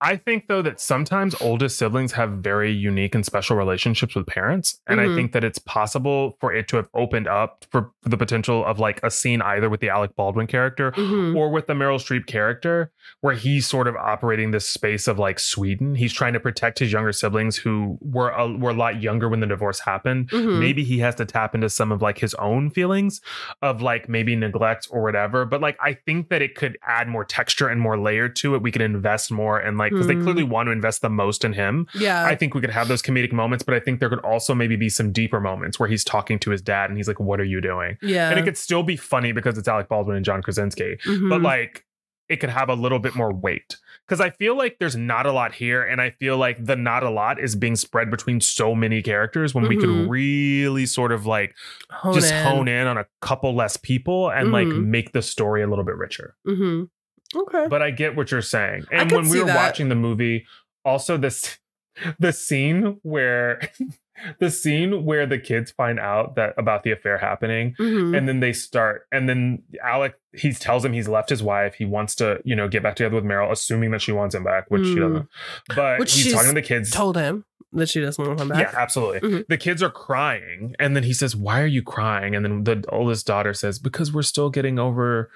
I 0.00 0.16
think 0.16 0.46
though 0.46 0.62
that 0.62 0.80
sometimes 0.80 1.34
oldest 1.40 1.76
siblings 1.78 2.12
have 2.12 2.30
very 2.34 2.70
unique 2.70 3.14
and 3.14 3.24
special 3.26 3.56
relationships 3.56 4.14
with 4.14 4.26
parents, 4.26 4.80
and 4.86 5.00
Mhm. 5.00 5.12
I 5.12 5.14
think 5.16 5.32
that 5.32 5.42
it's 5.44 5.58
possible 5.58 6.36
for 6.40 6.52
it 6.52 6.68
to 6.68 6.76
have 6.76 6.88
opened 6.94 7.26
up 7.26 7.64
for 7.72 7.90
the 8.02 8.16
potential 8.16 8.64
of 8.64 8.78
like 8.78 9.00
a 9.02 9.10
scene 9.10 9.42
either 9.42 9.68
with 9.68 9.80
the 9.80 9.88
Alec 9.88 10.14
Baldwin 10.14 10.46
character 10.46 10.92
Mhm. 10.92 11.34
or 11.36 11.50
with 11.50 11.66
the 11.66 11.74
Meryl 11.74 11.98
Streep 11.98 12.26
character, 12.26 12.92
where 13.22 13.34
he's 13.34 13.66
sort 13.66 13.88
of 13.88 13.96
operating 13.96 14.52
this 14.52 14.68
space 14.68 15.08
of 15.08 15.18
like 15.18 15.38
Sweden. 15.40 15.96
He's 15.96 16.12
trying 16.12 16.32
to 16.34 16.40
protect 16.40 16.78
his 16.78 16.92
younger 16.92 17.12
siblings 17.12 17.56
who 17.56 17.98
were 18.00 18.30
a, 18.30 18.46
were 18.48 18.70
a 18.70 18.74
lot 18.74 19.02
younger 19.02 19.28
when 19.28 19.40
the 19.40 19.46
divorce 19.46 19.80
happened. 19.80 20.30
Mhm. 20.30 20.60
Maybe 20.60 20.84
he 20.84 20.98
has 21.00 21.16
to 21.16 21.24
tap 21.24 21.54
into 21.54 21.68
some 21.68 21.90
of 21.90 22.00
like 22.02 22.18
his 22.18 22.34
own 22.34 22.70
feelings 22.70 23.20
of 23.62 23.82
like 23.82 24.08
maybe 24.08 24.36
neglect 24.36 24.86
or 24.90 25.02
whatever. 25.02 25.44
But 25.44 25.60
like 25.60 25.76
I 25.82 25.94
think 25.94 26.28
that 26.28 26.40
it 26.42 26.54
could 26.54 26.78
add 26.86 27.08
more 27.08 27.24
texture 27.24 27.68
and 27.68 27.80
more 27.80 27.98
layer 27.98 28.28
to 28.28 28.54
it. 28.54 28.62
We 28.62 28.70
could 28.70 28.82
invest 28.82 29.32
more 29.32 29.58
and 29.58 29.76
like 29.76 29.87
because 29.90 30.06
they 30.06 30.14
Hmm. 30.14 30.22
clearly 30.22 30.42
want 30.42 30.66
to 30.68 30.72
invest 30.72 31.02
the 31.02 31.10
most 31.10 31.44
in 31.44 31.52
him. 31.52 31.86
Yeah. 31.94 32.24
I 32.24 32.34
think 32.34 32.54
we 32.54 32.60
could 32.60 32.70
have 32.70 32.88
those 32.88 33.02
comedic 33.02 33.32
moments, 33.32 33.62
but 33.64 33.74
I 33.74 33.80
think 33.80 34.00
there 34.00 34.08
could 34.08 34.20
also 34.20 34.54
maybe 34.54 34.76
be 34.76 34.88
some 34.88 35.12
deeper 35.12 35.40
moments 35.40 35.78
where 35.78 35.88
he's 35.88 36.04
talking 36.04 36.38
to 36.40 36.50
his 36.50 36.62
dad 36.62 36.90
and 36.90 36.96
he's 36.98 37.08
like, 37.08 37.20
"What 37.20 37.40
are 37.40 37.44
you 37.44 37.60
doing?" 37.60 37.96
yeah. 38.02 38.30
And 38.30 38.38
it 38.38 38.42
could 38.44 38.56
still 38.56 38.82
be 38.82 38.96
funny 38.96 39.32
because 39.32 39.58
it's 39.58 39.68
Alec 39.68 39.88
Baldwin 39.88 40.16
and 40.16 40.24
John 40.24 40.42
Krasinski, 40.42 40.96
Mhm. 41.06 41.28
but 41.30 41.42
like 41.42 41.84
it 42.28 42.40
could 42.40 42.50
have 42.50 42.68
a 42.68 42.74
little 42.74 42.98
bit 42.98 43.14
more 43.14 43.32
weight 43.32 43.76
because 44.06 44.20
I 44.20 44.28
feel 44.28 44.54
like 44.54 44.76
there's 44.78 44.94
not 44.96 45.24
a 45.24 45.32
lot 45.32 45.54
here, 45.54 45.82
and 45.82 45.98
I 45.98 46.10
feel 46.10 46.36
like 46.36 46.62
the 46.62 46.76
not 46.76 47.02
a 47.02 47.08
lot 47.08 47.40
is 47.40 47.56
being 47.56 47.74
spread 47.74 48.10
between 48.10 48.42
so 48.42 48.74
many 48.74 49.00
characters 49.00 49.54
when 49.54 49.66
we 49.66 49.76
Mhm. 49.76 49.80
could 49.80 50.10
really 50.10 50.84
sort 50.84 51.10
of 51.10 51.24
like 51.24 51.54
hone 51.90 52.12
just 52.12 52.30
in. 52.34 52.44
hone 52.44 52.68
in 52.68 52.86
on 52.86 52.98
a 52.98 53.06
couple 53.22 53.54
less 53.54 53.78
people 53.78 54.28
and 54.30 54.52
like 54.52 54.66
Mhm. 54.68 54.84
make 54.88 55.12
the 55.12 55.22
story 55.22 55.62
a 55.62 55.66
little 55.66 55.84
bit 55.86 55.96
richer. 55.96 56.34
Mhm. 56.46 56.90
Okay. 57.36 57.66
But 57.68 57.82
I 57.82 57.90
get 57.90 58.16
what 58.16 58.30
you're 58.30 58.42
saying. 58.42 58.84
I 58.92 58.96
And 59.02 59.12
when 59.12 59.28
we 59.28 59.40
were 59.40 59.46
that. 59.46 59.56
watching 59.56 59.88
the 59.88 59.94
movie, 59.94 60.46
also 60.84 61.16
this 61.16 61.58
the 62.18 62.32
scene 62.32 62.98
where 63.02 63.60
the 64.40 64.50
scene 64.50 65.04
where 65.04 65.26
the 65.26 65.38
kids 65.38 65.70
find 65.72 65.98
out 66.00 66.34
that 66.36 66.54
about 66.56 66.82
the 66.84 66.90
affair 66.92 67.18
happening 67.18 67.74
Mhm. 67.78 68.16
and 68.16 68.28
then 68.28 68.40
they 68.40 68.52
start 68.52 69.02
and 69.12 69.28
then 69.28 69.62
Alec 69.84 70.14
he 70.32 70.52
tells 70.52 70.84
him 70.84 70.92
he's 70.92 71.08
left 71.08 71.28
his 71.30 71.40
wife 71.42 71.74
he 71.74 71.84
wants 71.84 72.14
to 72.16 72.40
you 72.44 72.54
know 72.56 72.66
get 72.68 72.82
back 72.82 72.96
together 72.96 73.14
with 73.16 73.24
Meryl 73.24 73.50
assuming 73.50 73.90
that 73.92 74.00
she 74.02 74.10
wants 74.12 74.34
him 74.34 74.42
back 74.44 74.64
which 74.70 74.84
she 74.84 74.94
Mm. 74.96 75.00
doesn't 75.00 75.28
but 75.76 75.98
Which 76.00 76.12
he's 76.14 76.24
she's 76.24 76.32
talking 76.32 76.48
to 76.50 76.54
the 76.54 76.62
kids 76.62 76.90
told 76.90 77.16
him 77.16 77.44
that 77.72 77.88
she 77.88 78.00
doesn't 78.00 78.24
want 78.26 78.40
him 78.40 78.48
back. 78.48 78.72
yeah, 78.72 78.78
absolutely. 78.80 79.20
Mhm. 79.28 79.46
The 79.48 79.58
kids 79.58 79.82
are 79.82 79.90
crying, 79.90 80.74
and 80.78 80.96
then 80.96 81.02
he 81.02 81.12
says, 81.12 81.36
"Why 81.36 81.60
are 81.60 81.66
you 81.66 81.82
crying?" 81.82 82.34
And 82.34 82.42
then 82.42 82.64
the 82.64 82.82
oldest 82.88 83.26
daughter 83.26 83.52
says, 83.52 83.78
"Because 83.78 84.10
we're 84.10 84.22
still 84.22 84.48
getting 84.48 84.78
over 84.78 85.30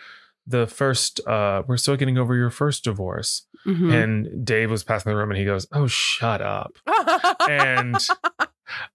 the 0.46 0.66
first. 0.66 1.20
uh 1.26 1.62
We're 1.66 1.76
still 1.76 1.96
getting 1.96 2.18
over 2.18 2.34
your 2.34 2.50
first 2.50 2.84
divorce." 2.84 3.46
Mhm. 3.66 3.92
And 3.94 4.44
Dave 4.44 4.70
was 4.70 4.82
passing 4.84 5.10
the 5.10 5.16
room, 5.16 5.30
and 5.30 5.38
he 5.38 5.44
goes, 5.44 5.66
"Oh, 5.72 5.86
shut 5.86 6.40
up!" 6.40 6.76
And 7.48 7.96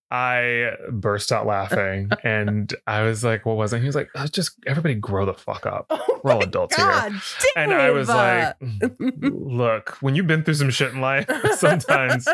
I 0.10 0.72
burst 0.90 1.34
out 1.34 1.45
laughing, 1.45 2.10
and 2.24 2.74
I 2.86 3.04
was 3.04 3.24
like, 3.24 3.45
"What 3.45 3.58
was 3.58 3.74
it?" 3.74 3.82
He 3.82 3.86
was 3.86 3.95
like, 3.95 4.10
oh, 4.16 4.26
"Just 4.28 4.52
everybody 4.66 4.95
grow 4.95 5.26
the 5.26 5.34
fuck 5.34 5.66
up." 5.66 5.91
Oh 6.10 6.22
We're 6.24 6.32
all 6.32 6.44
adults 6.44 6.76
here. 6.76 6.84
God, 6.84 7.14
And 7.56 7.72
I 7.72 7.91
was 7.91 8.10
like, 8.10 8.58
mm, 8.60 9.32
"Look, 9.32 9.98
when 10.02 10.16
you've 10.16 10.26
been 10.26 10.44
through 10.44 10.56
some 10.56 10.72
shit 10.72 10.94
in 10.94 10.99
life, 10.99 11.30
sometimes." 11.56 12.28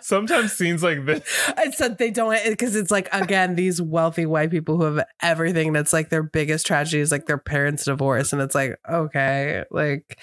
Sometimes 0.00 0.52
scenes 0.52 0.82
like 0.82 1.04
this 1.04 1.22
I 1.56 1.70
said 1.70 1.98
they 1.98 2.10
don't 2.10 2.34
because 2.46 2.74
it's 2.76 2.90
like 2.90 3.08
again 3.12 3.56
these 3.56 3.80
wealthy 3.80 4.24
white 4.24 4.50
people 4.50 4.78
who 4.78 4.84
have 4.84 5.06
everything 5.20 5.72
that's 5.74 5.92
like 5.92 6.08
their 6.08 6.22
biggest 6.22 6.66
tragedy 6.66 7.00
is 7.00 7.12
like 7.12 7.26
their 7.26 7.38
parents' 7.38 7.84
divorce, 7.84 8.32
and 8.32 8.40
it's 8.40 8.54
like 8.54 8.78
okay, 8.90 9.64
like 9.70 10.18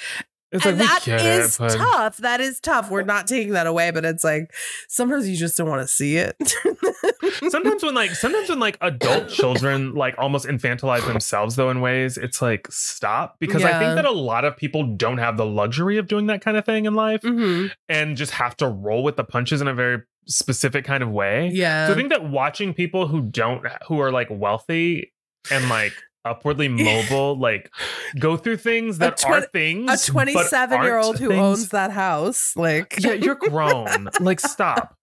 It's 0.51 0.65
and 0.65 0.77
like 0.79 1.03
that 1.05 1.21
is 1.25 1.59
it, 1.59 1.69
tough. 1.77 2.17
That 2.17 2.41
is 2.41 2.59
tough. 2.59 2.91
We're 2.91 3.03
not 3.03 3.25
taking 3.27 3.53
that 3.53 3.67
away, 3.67 3.91
but 3.91 4.03
it's 4.03 4.23
like 4.23 4.51
sometimes 4.89 5.29
you 5.29 5.37
just 5.37 5.57
don't 5.57 5.69
want 5.69 5.81
to 5.81 5.87
see 5.87 6.17
it. 6.17 6.35
sometimes 7.49 7.83
when 7.83 7.93
like 7.95 8.11
sometimes 8.11 8.49
when 8.49 8.59
like 8.59 8.77
adult 8.81 9.29
children 9.29 9.93
like 9.93 10.15
almost 10.17 10.45
infantilize 10.45 11.05
themselves 11.05 11.55
though 11.55 11.69
in 11.69 11.81
ways, 11.81 12.17
it's 12.17 12.41
like 12.41 12.67
stop 12.69 13.37
because 13.39 13.63
I 13.63 13.71
think 13.79 13.95
that 13.95 14.05
a 14.05 14.11
lot 14.11 14.45
of 14.45 14.57
people 14.57 14.83
don't 14.95 15.19
have 15.19 15.37
the 15.37 15.45
luxury 15.45 15.97
of 15.97 16.07
doing 16.07 16.27
that 16.27 16.41
kind 16.41 16.57
of 16.57 16.65
thing 16.65 16.85
in 16.85 16.93
life 16.95 17.21
Mhm. 17.21 17.71
and 17.87 18.17
just 18.17 18.31
have 18.33 18.57
to 18.57 18.67
roll 18.67 19.03
with 19.03 19.15
the 19.15 19.23
punches 19.23 19.61
in 19.61 19.67
a 19.67 19.73
very 19.73 20.01
specific 20.27 20.85
kind 20.85 21.01
of 21.03 21.09
way. 21.09 21.49
Yeah. 21.53 21.87
So 21.87 21.93
I 21.93 21.95
think 21.95 22.09
that 22.09 22.29
watching 22.29 22.73
people 22.73 23.07
who 23.07 23.21
don't 23.21 23.65
who 23.87 23.99
are 23.99 24.11
like 24.11 24.27
wealthy 24.29 25.13
and 25.49 25.69
like 25.69 25.93
upwardly 26.25 26.67
mobile 26.69 27.37
like 27.37 27.71
go 28.19 28.37
through 28.37 28.57
things 28.57 28.99
that 28.99 29.17
twen- 29.17 29.43
are 29.43 29.45
things 29.47 30.07
a 30.07 30.11
27 30.11 30.83
year 30.83 30.97
old 30.97 31.17
who 31.19 31.29
things. 31.29 31.39
owns 31.39 31.69
that 31.69 31.91
house, 31.91 32.55
like 32.55 32.95
yeah, 32.99 33.13
you're 33.13 33.35
grown. 33.49 34.09
like, 34.19 34.39
stop. 34.39 34.95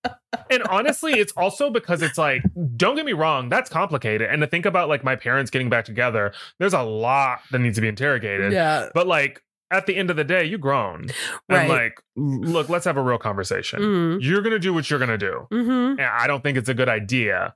And 0.51 0.63
honestly, 0.65 1.13
it's 1.15 1.33
also 1.37 1.71
because 1.71 2.03
it's 2.03 2.19
like, 2.19 2.43
don't 2.77 2.97
get 2.97 3.07
me 3.07 3.15
wrong, 3.15 3.49
that's 3.49 3.71
complicated. 3.71 4.29
And 4.31 4.41
to 4.43 4.47
think 4.47 4.67
about 4.67 4.89
like 4.89 5.03
my 5.03 5.17
parents 5.17 5.51
getting 5.51 5.71
back 5.71 5.85
together, 5.87 6.33
there's 6.59 6.75
a 6.75 6.83
lot 6.83 7.41
that 7.51 7.61
needs 7.61 7.77
to 7.77 7.81
be 7.81 7.89
interrogated. 7.89 8.53
yeah. 8.53 8.89
But 8.95 9.07
like, 9.07 9.43
at 9.71 9.85
the 9.87 9.97
end 9.97 10.09
of 10.09 10.17
the 10.17 10.25
day, 10.25 10.45
you 10.45 10.57
grown. 10.57 11.09
Right. 11.49 11.61
And 11.61 11.69
like, 11.69 12.01
look, 12.17 12.71
let's 12.71 12.87
have 12.87 12.97
a 12.97 13.03
real 13.03 13.19
conversation. 13.19 13.81
Mm-hmm. 13.81 14.21
You're 14.23 14.41
gonna 14.41 14.59
do 14.59 14.73
what 14.73 14.89
you're 14.89 14.99
gonna 14.99 15.19
do. 15.19 15.47
Mm-hmm. 15.53 16.01
And 16.01 16.01
I 16.01 16.27
don't 16.27 16.43
think 16.43 16.57
it's 16.57 16.71
a 16.71 16.75
good 16.75 16.89
idea. 16.89 17.55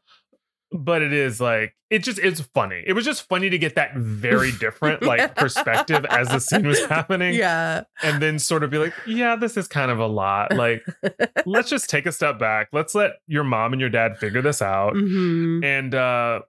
But 0.73 1.03
it 1.03 1.13
is 1.13 1.41
like 1.41 1.75
it 1.91 2.03
just 2.03 2.19
it's 2.19 2.41
funny. 2.41 2.83
It 2.87 2.95
was 2.95 3.05
just 3.05 3.29
funny 3.29 3.51
to 3.51 3.59
get 3.59 3.75
that 3.75 3.95
very 3.95 4.53
different 4.53 5.03
like 5.03 5.37
perspective 5.37 6.07
as 6.09 6.29
the 6.29 6.41
scene 6.41 6.67
was 6.67 6.83
happening. 6.87 7.35
Yeah. 7.35 7.83
And 8.03 8.23
then 8.23 8.39
sort 8.39 8.63
of 8.63 8.71
be 8.71 8.79
like, 8.79 8.95
yeah, 9.07 9.37
this 9.37 9.57
is 9.57 9.69
kind 9.69 9.91
of 9.91 9.99
a 9.99 10.07
lot. 10.07 10.55
Like, 10.55 10.83
let's 11.47 11.69
just 11.69 11.91
take 11.91 12.07
a 12.07 12.13
step 12.13 12.39
back. 12.39 12.69
Let's 12.73 12.95
let 12.95 13.13
your 13.27 13.45
mom 13.45 13.73
and 13.73 13.81
your 13.81 13.91
dad 13.91 14.17
figure 14.19 14.41
this 14.41 14.63
out. 14.63 14.95
Mm-hmm. 14.95 15.65
And 15.65 15.95
uh 15.95 16.41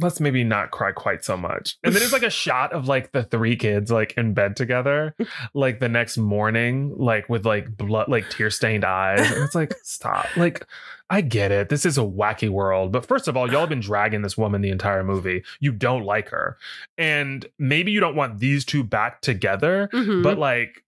let's 0.00 0.20
maybe 0.20 0.44
not 0.44 0.70
cry 0.70 0.92
quite 0.92 1.24
so 1.24 1.36
much. 1.36 1.76
And 1.84 1.94
then 1.94 2.02
it's 2.02 2.12
like 2.12 2.22
a 2.22 2.30
shot 2.30 2.72
of 2.72 2.88
like 2.88 3.12
the 3.12 3.24
three 3.24 3.56
kids 3.56 3.90
like 3.90 4.14
in 4.16 4.34
bed 4.34 4.56
together, 4.56 5.14
like 5.54 5.80
the 5.80 5.88
next 5.88 6.16
morning, 6.16 6.94
like 6.96 7.28
with 7.28 7.44
like 7.44 7.76
blood, 7.76 8.08
like 8.08 8.28
tear 8.30 8.50
stained 8.50 8.84
eyes. 8.84 9.30
And 9.30 9.44
it's 9.44 9.54
like, 9.54 9.74
stop. 9.82 10.34
Like, 10.36 10.66
I 11.12 11.20
get 11.20 11.52
it. 11.52 11.68
This 11.68 11.84
is 11.84 11.98
a 11.98 12.00
wacky 12.00 12.48
world. 12.48 12.90
But 12.90 13.04
first 13.04 13.28
of 13.28 13.36
all, 13.36 13.50
y'all 13.50 13.60
have 13.60 13.68
been 13.68 13.80
dragging 13.80 14.22
this 14.22 14.38
woman 14.38 14.62
the 14.62 14.70
entire 14.70 15.04
movie. 15.04 15.44
You 15.60 15.70
don't 15.70 16.04
like 16.04 16.30
her. 16.30 16.56
And 16.96 17.44
maybe 17.58 17.92
you 17.92 18.00
don't 18.00 18.16
want 18.16 18.38
these 18.38 18.64
two 18.64 18.82
back 18.82 19.20
together, 19.20 19.90
Mm-hmm. 19.92 20.22
but 20.22 20.38
like, 20.38 20.82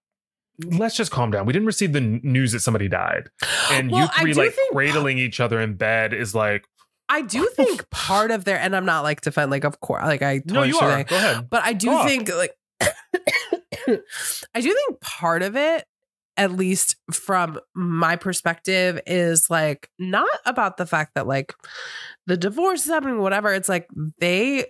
let's 0.64 0.96
just 0.96 1.10
calm 1.10 1.30
down. 1.30 1.44
We 1.44 1.52
didn't 1.52 1.66
receive 1.66 1.92
the 1.92 2.00
news 2.00 2.52
that 2.52 2.60
somebody 2.60 2.88
died. 2.88 3.28
And 3.70 3.90
Well, 3.90 4.02
you 4.02 4.08
three 4.18 4.32
like 4.34 4.52
think- 4.52 4.72
cradling 4.72 5.18
each 5.18 5.40
other 5.40 5.60
in 5.60 5.74
bed 5.74 6.14
is 6.14 6.34
like, 6.34 6.64
I 7.10 7.20
do 7.20 7.46
think 7.54 7.90
part 7.90 8.30
of 8.30 8.44
their, 8.46 8.58
and 8.58 8.74
I'm 8.74 8.86
not 8.86 9.02
like 9.02 9.20
defend, 9.20 9.50
like 9.50 9.64
of 9.64 9.78
course, 9.80 10.04
like 10.04 10.22
I 10.22 10.36
no, 10.46 10.64
totally 10.64 10.68
you 10.68 10.78
are. 10.78 11.04
Go 11.04 11.16
ahead. 11.16 11.50
But 11.50 11.62
I 11.64 11.74
do 11.74 12.02
think 12.04 12.34
like 12.34 12.52
I 13.86 14.60
do 14.60 14.72
think 14.74 15.00
part 15.00 15.42
of 15.42 15.54
it, 15.56 15.84
at 16.36 16.52
least 16.52 16.96
from 17.12 17.60
my 17.74 18.16
perspective, 18.16 19.00
is 19.06 19.48
like 19.50 19.88
not 19.98 20.28
about 20.46 20.76
the 20.76 20.86
fact 20.86 21.14
that 21.14 21.26
like 21.26 21.54
the 22.26 22.36
divorce 22.36 22.84
is 22.84 22.90
happening, 22.92 23.20
whatever. 23.20 23.52
It's 23.52 23.68
like 23.68 23.88
they 24.18 24.66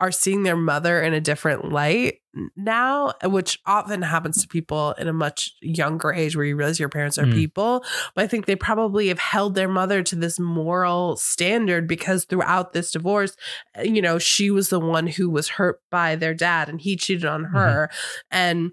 are 0.00 0.10
seeing 0.10 0.42
their 0.42 0.56
mother 0.56 1.00
in 1.00 1.14
a 1.14 1.20
different 1.20 1.70
light 1.70 2.16
now, 2.56 3.12
which 3.24 3.60
often 3.66 4.02
happens 4.02 4.42
to 4.42 4.48
people 4.48 4.92
in 4.98 5.06
a 5.06 5.12
much 5.12 5.52
younger 5.60 6.12
age 6.12 6.34
where 6.34 6.44
you 6.44 6.56
realize 6.56 6.80
your 6.80 6.88
parents 6.88 7.18
are 7.18 7.26
Mm. 7.26 7.34
people. 7.34 7.84
But 8.16 8.24
I 8.24 8.26
think 8.26 8.46
they 8.46 8.56
probably 8.56 9.08
have 9.08 9.20
held 9.20 9.54
their 9.54 9.68
mother 9.68 10.02
to 10.02 10.16
this 10.16 10.40
moral 10.40 11.16
standard 11.16 11.86
because 11.86 12.24
throughout 12.24 12.72
this 12.72 12.90
divorce, 12.90 13.36
uh, 13.78 13.82
you 13.82 14.02
know, 14.02 14.18
she 14.18 14.50
was 14.50 14.70
the 14.70 14.80
one 14.80 15.06
who 15.06 15.30
was 15.30 15.50
hurt 15.50 15.80
by 15.90 16.16
their 16.16 16.34
dad 16.34 16.68
and 16.68 16.80
he 16.80 16.96
cheated 16.96 17.26
on 17.26 17.44
her. 17.44 17.88
And 18.30 18.72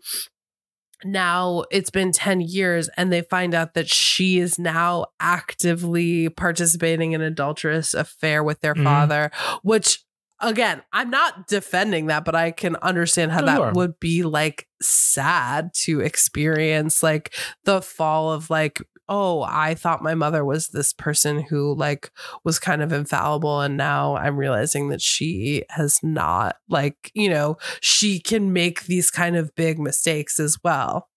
now 1.03 1.63
it's 1.71 1.89
been 1.89 2.11
10 2.11 2.41
years 2.41 2.89
and 2.97 3.11
they 3.11 3.21
find 3.21 3.53
out 3.53 3.73
that 3.73 3.89
she 3.89 4.39
is 4.39 4.59
now 4.59 5.05
actively 5.19 6.29
participating 6.29 7.13
in 7.13 7.21
an 7.21 7.27
adulterous 7.27 7.93
affair 7.93 8.43
with 8.43 8.61
their 8.61 8.75
Mhm. 8.75 8.83
father, 8.83 9.31
which 9.63 10.03
again, 10.41 10.81
I'm 10.93 11.09
not 11.09 11.47
defending 11.47 12.05
that, 12.07 12.23
but 12.23 12.33
I 12.35 12.51
can 12.51 12.75
understand 12.77 13.31
how 13.33 13.41
that 13.41 13.73
would 13.75 13.99
be 13.99 14.23
like 14.23 14.67
sad 14.81 15.73
to 15.83 15.99
experience 15.99 17.03
like 17.03 17.33
the 17.65 17.81
fall 17.81 18.31
of 18.31 18.49
like 18.49 18.81
oh 19.09 19.41
i 19.49 19.73
thought 19.73 20.01
my 20.01 20.13
mother 20.15 20.45
was 20.45 20.67
this 20.67 20.93
person 20.93 21.41
who 21.41 21.75
like 21.75 22.11
was 22.43 22.59
kind 22.59 22.81
of 22.81 22.93
infallible 22.93 23.59
and 23.59 23.75
now 23.75 24.15
i'm 24.15 24.37
realizing 24.37 24.87
that 24.89 25.01
she 25.01 25.63
has 25.69 25.99
not 26.03 26.55
like 26.69 27.11
you 27.13 27.29
know 27.29 27.57
she 27.81 28.19
can 28.19 28.53
make 28.53 28.83
these 28.85 29.11
kind 29.11 29.35
of 29.35 29.53
big 29.55 29.77
mistakes 29.79 30.39
as 30.39 30.57
well 30.63 31.09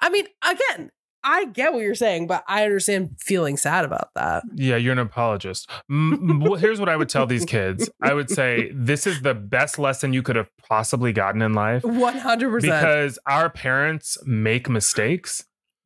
i 0.00 0.08
mean 0.08 0.26
again 0.42 0.90
i 1.22 1.44
get 1.46 1.74
what 1.74 1.82
you're 1.82 1.94
saying 1.94 2.26
but 2.26 2.42
i 2.48 2.62
understand 2.64 3.10
feeling 3.20 3.56
sad 3.58 3.84
about 3.84 4.08
that 4.14 4.42
Yeah, 4.54 4.76
you're 4.76 4.92
an 4.92 4.98
apologist. 4.98 5.68
M- 5.90 6.14
m- 6.14 6.40
well, 6.40 6.54
here's 6.54 6.80
what 6.80 6.88
I 6.88 6.96
would 6.96 7.10
tell 7.10 7.26
these 7.26 7.44
kids 7.44 7.90
I 8.02 8.14
would 8.14 8.30
say, 8.30 8.70
this 8.74 9.06
is 9.06 9.20
the 9.20 9.34
best 9.34 9.78
lesson 9.78 10.14
you 10.14 10.22
could 10.22 10.36
have 10.36 10.48
possibly 10.66 11.12
gotten 11.12 11.42
in 11.42 11.52
life 11.52 11.82
100% 11.82 12.62
because 12.62 13.18
our 13.26 13.50
parents 13.50 14.16
make 14.24 14.68
mistakes. 14.70 15.44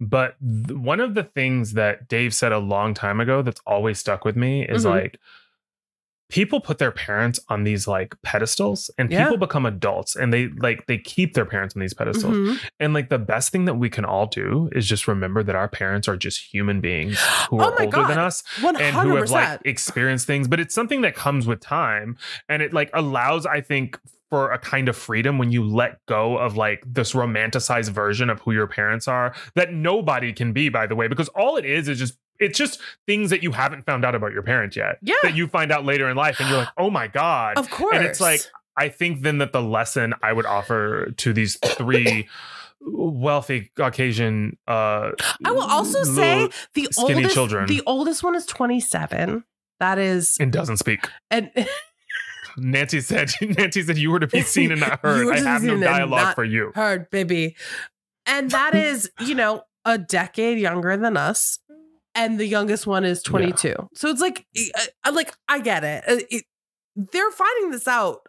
But 0.09 0.36
th- 0.40 0.78
one 0.78 1.01
of 1.01 1.14
the 1.14 1.24
things 1.24 1.72
that 1.74 2.09
Dave 2.09 2.35
said 2.35 2.52
a 2.52 2.59
long 2.59 2.94
time 2.94 3.20
ago 3.20 3.43
that's 3.43 3.60
always 3.66 3.98
stuck 3.98 4.24
with 4.24 4.36
me 4.36 4.64
is 4.66 4.85
Mhm. 4.85 4.90
like, 4.90 5.18
people 6.31 6.59
put 6.59 6.78
their 6.78 6.90
parents 6.90 7.39
on 7.48 7.64
these 7.64 7.86
like 7.86 8.14
pedestals 8.22 8.90
and 8.97 9.10
Yeah. 9.12 9.24
people 9.24 9.36
become 9.36 9.66
adults 9.66 10.16
and 10.16 10.32
they 10.32 10.48
like 10.48 10.86
they 10.86 10.97
keep 10.98 11.35
their 11.35 11.44
parents 11.44 11.76
on 11.76 11.81
these 11.81 11.93
pedestals 11.93 12.35
Mhm. 12.35 12.59
and 12.81 12.94
like 12.94 13.09
the 13.10 13.18
best 13.18 13.52
thing 13.52 13.66
that 13.66 13.74
we 13.74 13.90
can 13.90 14.05
all 14.06 14.26
do 14.26 14.70
is 14.72 14.89
just 14.89 15.06
remember 15.06 15.43
that 15.43 15.55
our 15.55 15.68
parents 15.68 16.09
are 16.09 16.16
just 16.16 16.52
human 16.52 16.81
beings 16.81 17.18
who 17.51 17.60
Oh 17.60 17.64
are 17.66 17.81
older 17.82 18.06
than 18.09 18.18
us 18.18 18.43
100%. 18.62 18.81
and 18.81 18.97
who 18.97 19.16
have 19.16 19.31
like 19.31 19.60
experienced 19.66 20.26
things 20.26 20.48
but 20.48 20.59
it's 20.59 20.74
something 20.74 21.02
that 21.02 21.14
comes 21.14 21.47
with 21.47 21.60
time 21.60 22.16
and 22.48 22.62
it 22.62 22.72
like 22.72 22.90
allows 22.94 23.44
i 23.44 23.60
think 23.60 23.98
for 24.35 24.51
a 24.51 24.59
kind 24.59 24.89
of 24.89 24.97
freedom 24.97 25.39
when 25.39 25.52
you 25.52 25.62
let 25.65 26.05
go 26.06 26.36
of 26.36 26.56
like 26.56 26.82
this 26.85 27.12
romanticized 27.12 27.90
version 27.90 28.28
of 28.28 28.40
who 28.40 28.51
your 28.51 28.66
parents 28.66 29.06
are 29.06 29.32
that 29.55 29.73
nobody 29.73 30.32
can 30.32 30.52
be 30.52 30.69
by 30.69 30.89
the 30.89 30.97
way 30.97 31.06
because 31.06 31.28
all 31.36 31.56
it 31.56 31.65
is 31.65 31.86
is 31.86 32.01
just 32.01 32.15
it's 32.40 32.59
just 32.59 32.81
things 33.06 33.31
that 33.31 33.44
you 33.44 33.52
haven't 33.52 33.86
found 33.86 34.05
out 34.05 34.12
about 34.16 34.32
your 34.32 34.43
parents 34.43 34.74
yet 34.77 34.98
Yeah. 35.02 35.15
that 35.23 35.36
you 35.36 35.47
find 35.47 35.70
out 35.70 35.85
later 35.85 36.09
in 36.09 36.16
life 36.16 36.40
and 36.40 36.48
you're 36.48 36.59
like 36.59 36.69
oh 36.77 36.90
my 36.90 37.06
god 37.06 37.59
of 37.59 37.70
course 37.70 37.94
and 37.94 38.05
it's 38.05 38.20
like 38.20 38.40
I 38.77 38.89
think 38.89 39.23
then 39.23 39.39
that 39.39 39.52
the 39.52 39.62
lesson 39.62 40.15
I 40.20 40.32
would 40.32 40.47
offer 40.47 41.12
to 41.19 41.32
these 41.32 41.56
three 41.65 42.27
wealthy 42.81 43.70
Caucasian 43.77 44.56
uh 44.66 45.12
I 45.44 45.52
will 45.52 45.62
also 45.62 46.02
say 46.02 46.48
the 46.74 46.89
skinny 46.90 47.15
oldest 47.15 47.35
children. 47.35 47.66
the 47.69 47.82
oldest 47.86 48.24
one 48.24 48.35
is 48.35 48.47
27 48.47 49.44
that 49.78 49.98
is 49.98 50.36
and 50.40 50.52
doesn't 50.52 50.78
speak. 50.78 51.09
and 51.31 51.51
Nancy 52.56 53.01
said 53.01 53.31
Nancy 53.40 53.82
said 53.82 53.98
you 53.98 54.10
were 54.10 54.20
to 54.20 54.26
be 54.26 54.43
seen 54.43 54.70
and 54.72 54.81
not 54.81 55.01
heard. 55.02 55.28
I 55.35 55.40
have 55.40 55.62
no 55.62 55.78
dialogue 55.78 56.35
for 56.35 56.44
you. 56.44 56.72
heard 56.74 57.10
baby 57.10 57.56
and 58.26 58.51
that 58.51 58.74
is 58.89 59.10
you 59.20 59.35
know 59.35 59.62
a 59.85 59.98
decade 59.98 60.59
younger 60.59 60.97
than 60.97 61.16
us 61.16 61.59
and 62.14 62.39
the 62.39 62.47
youngest 62.47 62.86
one 62.86 63.05
is 63.05 63.22
22 63.22 63.74
so 63.94 64.09
it's 64.09 64.20
like 64.20 64.47
I- 64.56 64.86
I- 65.05 65.10
like 65.10 65.35
i 65.48 65.59
get 65.60 65.85
it. 65.85 66.05
Uh, 66.09 66.24
it 66.31 66.44
they're 66.97 67.31
finding 67.32 67.70
this 67.72 67.89
out 67.89 68.20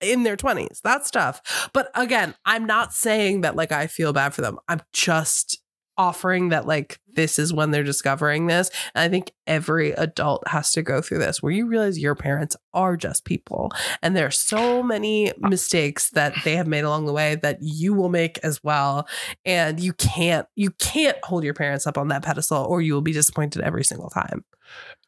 in 0.00 0.22
their 0.22 0.36
20s 0.36 0.80
that's 0.82 1.10
tough 1.10 1.68
but 1.74 1.90
again 1.94 2.34
i'm 2.46 2.64
not 2.64 2.94
saying 2.94 3.42
that 3.42 3.56
like 3.56 3.72
i 3.72 3.86
feel 3.86 4.12
bad 4.14 4.32
for 4.32 4.40
them 4.40 4.58
i'm 4.68 4.80
just 4.94 5.60
offering 6.00 6.48
that 6.48 6.66
like 6.66 6.98
this 7.12 7.38
is 7.38 7.52
when 7.52 7.70
they're 7.70 7.84
discovering 7.84 8.46
this. 8.46 8.70
And 8.94 9.02
i 9.02 9.08
think 9.08 9.32
every 9.46 9.92
adult 9.92 10.48
has 10.48 10.72
to 10.72 10.80
go 10.80 11.02
through 11.02 11.18
this 11.18 11.42
where 11.42 11.52
you 11.52 11.66
realize 11.66 11.98
your 11.98 12.14
parents 12.14 12.56
are 12.72 12.96
just 12.96 13.26
people. 13.26 13.70
And 14.00 14.16
there 14.16 14.26
are 14.26 14.30
so 14.30 14.82
many 14.82 15.30
uh, 15.30 15.34
mistakes 15.48 16.08
that 16.10 16.34
they 16.42 16.56
have 16.56 16.66
made 16.66 16.84
along 16.84 17.04
the 17.04 17.12
way 17.12 17.34
that 17.42 17.58
you 17.60 17.92
will 17.92 18.08
make 18.08 18.38
as 18.42 18.64
well. 18.64 19.06
And 19.44 19.78
you 19.78 19.92
can't 19.92 20.46
you 20.56 20.70
can't 20.70 21.18
hold 21.22 21.44
your 21.44 21.52
parents 21.52 21.86
up 21.86 21.98
on 21.98 22.08
that 22.08 22.22
pedestal 22.22 22.64
or 22.64 22.80
you 22.80 22.94
will 22.94 23.02
be 23.02 23.12
disappointed 23.12 23.60
every 23.60 23.84
single 23.84 24.08
time. 24.08 24.42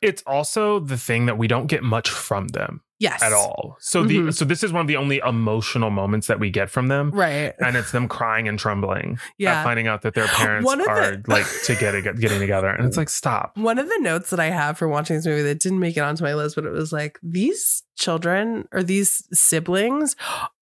It's 0.02 0.22
also 0.26 0.78
the 0.78 0.98
thing 0.98 1.24
that 1.24 1.38
we 1.38 1.48
don't 1.48 1.68
get 1.68 1.82
much 1.82 2.10
from 2.10 2.48
them 2.48 2.82
yes 3.06 3.22
at 3.22 3.32
all. 3.32 3.76
So 3.80 4.04
the 4.04 4.18
Mhm. 4.18 4.34
so 4.34 4.44
this 4.44 4.62
is 4.62 4.72
one 4.72 4.80
of 4.82 4.86
the 4.92 4.96
only 4.96 5.18
emotional 5.34 5.90
moments 5.90 6.26
that 6.28 6.38
we 6.38 6.48
get 6.50 6.68
from 6.70 6.86
them. 6.88 7.10
right 7.10 7.52
And 7.60 7.76
it's 7.76 7.90
them 7.92 8.06
crying 8.08 8.46
and 8.48 8.58
trembling 8.58 9.18
yeah 9.38 9.58
at 9.60 9.64
finding 9.64 9.86
out 9.90 10.02
that 10.02 10.14
their 10.14 10.26
parents 10.40 10.70
of 10.72 10.78
the- 10.78 10.88
are 10.88 11.22
like 11.36 11.46
to 11.66 11.74
get 11.74 11.92
getting 12.24 12.38
together. 12.46 12.68
And 12.68 12.86
it's 12.86 12.96
like, 12.96 13.08
stop. 13.10 13.56
One 13.56 13.78
of 13.78 13.88
the 13.88 13.98
notes 14.00 14.30
that 14.30 14.40
I 14.40 14.50
have 14.50 14.78
for 14.78 14.88
watching 14.88 15.16
this 15.16 15.26
movie 15.26 15.42
that 15.42 15.58
didn't 15.60 15.80
make 15.80 15.96
it 15.96 16.00
onto 16.00 16.22
my 16.24 16.34
list, 16.34 16.54
but 16.56 16.64
it 16.64 16.72
was 16.72 16.92
like 16.92 17.18
these 17.22 17.82
children 17.98 18.66
or 18.72 18.82
these 18.82 19.22
siblings 19.32 20.16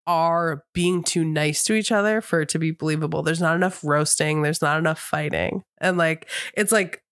are 0.07 0.65
being 0.75 1.03
too 1.05 1.25
nice 1.25 1.63
to 1.65 1.75
each 1.75 1.93
other 1.93 2.21
for 2.21 2.41
it 2.41 2.49
to 2.51 2.59
be 2.59 2.71
believable. 2.73 3.23
There's 3.23 3.41
not 3.41 3.55
enough 3.55 3.81
roasting, 3.85 4.43
there's 4.43 4.63
not 4.63 4.79
enough 4.79 4.99
fighting. 4.99 5.63
And 5.79 5.97
like 5.97 6.29
it's 6.55 6.73
like 6.73 7.03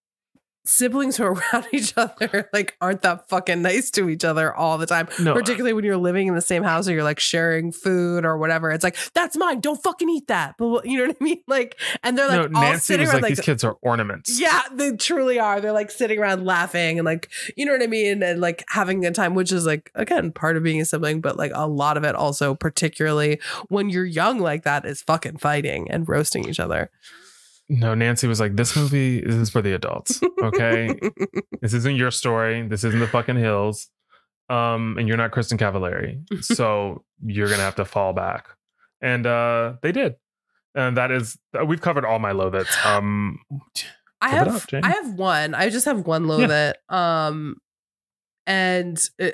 siblings 0.68 1.16
who 1.16 1.24
are 1.24 1.32
around 1.52 1.66
each 1.72 1.94
other 1.96 2.48
like 2.52 2.76
aren't 2.80 3.02
that 3.02 3.28
fucking 3.28 3.62
nice 3.62 3.90
to 3.92 4.08
each 4.08 4.24
other 4.24 4.54
all 4.54 4.78
the 4.78 4.86
time. 4.86 5.08
No, 5.18 5.34
Particularly 5.34 5.72
when 5.72 5.84
you're 5.84 5.96
living 5.96 6.26
in 6.26 6.34
the 6.34 6.40
same 6.40 6.62
house 6.62 6.88
or 6.88 6.92
you're 6.92 7.02
like 7.02 7.20
sharing 7.20 7.72
food 7.72 8.24
or 8.24 8.36
whatever. 8.38 8.70
It's 8.70 8.84
like, 8.84 8.96
that's 9.14 9.36
mine. 9.36 9.60
Don't 9.60 9.82
fucking 9.82 10.08
eat 10.08 10.28
that. 10.28 10.56
But 10.58 10.86
you 10.86 10.98
know 10.98 11.06
what 11.06 11.16
I 11.20 11.24
mean? 11.24 11.42
Like, 11.48 11.78
and 12.02 12.16
they're 12.18 12.28
like 12.28 12.50
no, 12.50 12.58
all 12.58 12.62
Nancy 12.62 12.80
sitting 12.80 13.06
was 13.06 13.14
around 13.14 13.22
like, 13.22 13.30
like 13.30 13.36
these 13.38 13.44
kids 13.44 13.64
are 13.64 13.78
ornaments. 13.80 14.38
yeah, 14.38 14.62
they 14.72 14.94
truly 14.96 15.38
are. 15.38 15.60
They're 15.60 15.72
like 15.72 15.90
sitting 15.90 16.18
around 16.18 16.44
laughing 16.44 16.98
and 16.98 17.06
like, 17.06 17.30
you 17.56 17.64
know 17.64 17.72
what 17.72 17.82
I 17.82 17.86
mean? 17.86 18.22
And 18.22 18.40
like 18.40 18.64
having 18.68 18.98
a 18.98 19.08
good 19.08 19.14
time, 19.14 19.34
which 19.34 19.50
is 19.50 19.64
like, 19.64 19.90
again, 19.94 20.30
part 20.30 20.56
of 20.56 20.62
being 20.62 20.80
a 20.80 20.84
sibling, 20.84 21.20
but 21.20 21.36
like 21.38 21.52
a 21.54 21.66
lot 21.66 21.96
of 21.96 22.04
it 22.04 22.14
also, 22.14 22.54
particularly 22.54 23.40
when 23.68 23.88
you're 23.88 24.04
young 24.04 24.38
like 24.38 24.64
that, 24.64 24.84
is 24.84 25.00
fucking 25.02 25.38
fighting 25.38 25.90
and 25.90 26.08
roasting 26.08 26.46
each 26.48 26.60
other. 26.60 26.90
No, 27.68 27.94
Nancy 27.94 28.26
was 28.26 28.40
like, 28.40 28.56
this 28.56 28.74
movie 28.76 29.18
is 29.18 29.50
for 29.50 29.60
the 29.60 29.72
adults. 29.74 30.20
Okay. 30.42 30.98
this 31.60 31.74
isn't 31.74 31.96
your 31.96 32.10
story. 32.10 32.66
This 32.66 32.82
isn't 32.84 32.98
the 33.00 33.06
fucking 33.06 33.36
hills. 33.36 33.88
Um, 34.48 34.96
and 34.98 35.06
you're 35.06 35.18
not 35.18 35.30
Kristin 35.32 35.58
Cavallari. 35.58 36.22
So 36.42 37.04
you're 37.24 37.48
gonna 37.50 37.62
have 37.62 37.74
to 37.76 37.84
fall 37.84 38.12
back. 38.14 38.48
And 39.02 39.26
uh 39.26 39.74
they 39.82 39.92
did. 39.92 40.14
and 40.74 40.96
that 40.96 41.10
is 41.10 41.36
we've 41.66 41.80
covered 41.82 42.04
all 42.06 42.18
my 42.18 42.32
loathits. 42.32 42.74
Um, 42.86 43.38
I 44.20 44.30
have 44.30 44.48
up, 44.48 44.62
I 44.82 44.88
have 44.90 45.12
one. 45.14 45.54
I 45.54 45.68
just 45.68 45.84
have 45.84 46.06
one 46.06 46.26
low 46.26 46.38
Yeah. 46.38 46.72
um 46.88 47.56
and 48.46 48.98
uh, 49.20 49.26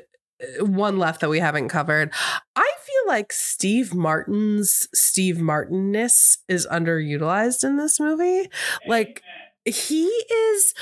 uh, 0.43 0.65
one 0.65 0.99
left 0.99 1.21
that 1.21 1.31
we 1.31 1.39
haven't 1.39 1.69
covered. 1.69 2.13
I 2.57 2.69
like 3.07 3.33
Steve 3.33 3.95
Martin's 3.95 4.89
Steve 4.95 5.37
Martinness 5.39 6.39
is 6.49 6.67
underutilized 6.71 7.65
in 7.65 7.77
this 7.77 7.99
movie. 8.01 8.49
Like 8.87 9.23
he 9.67 10.05
is 10.05 10.75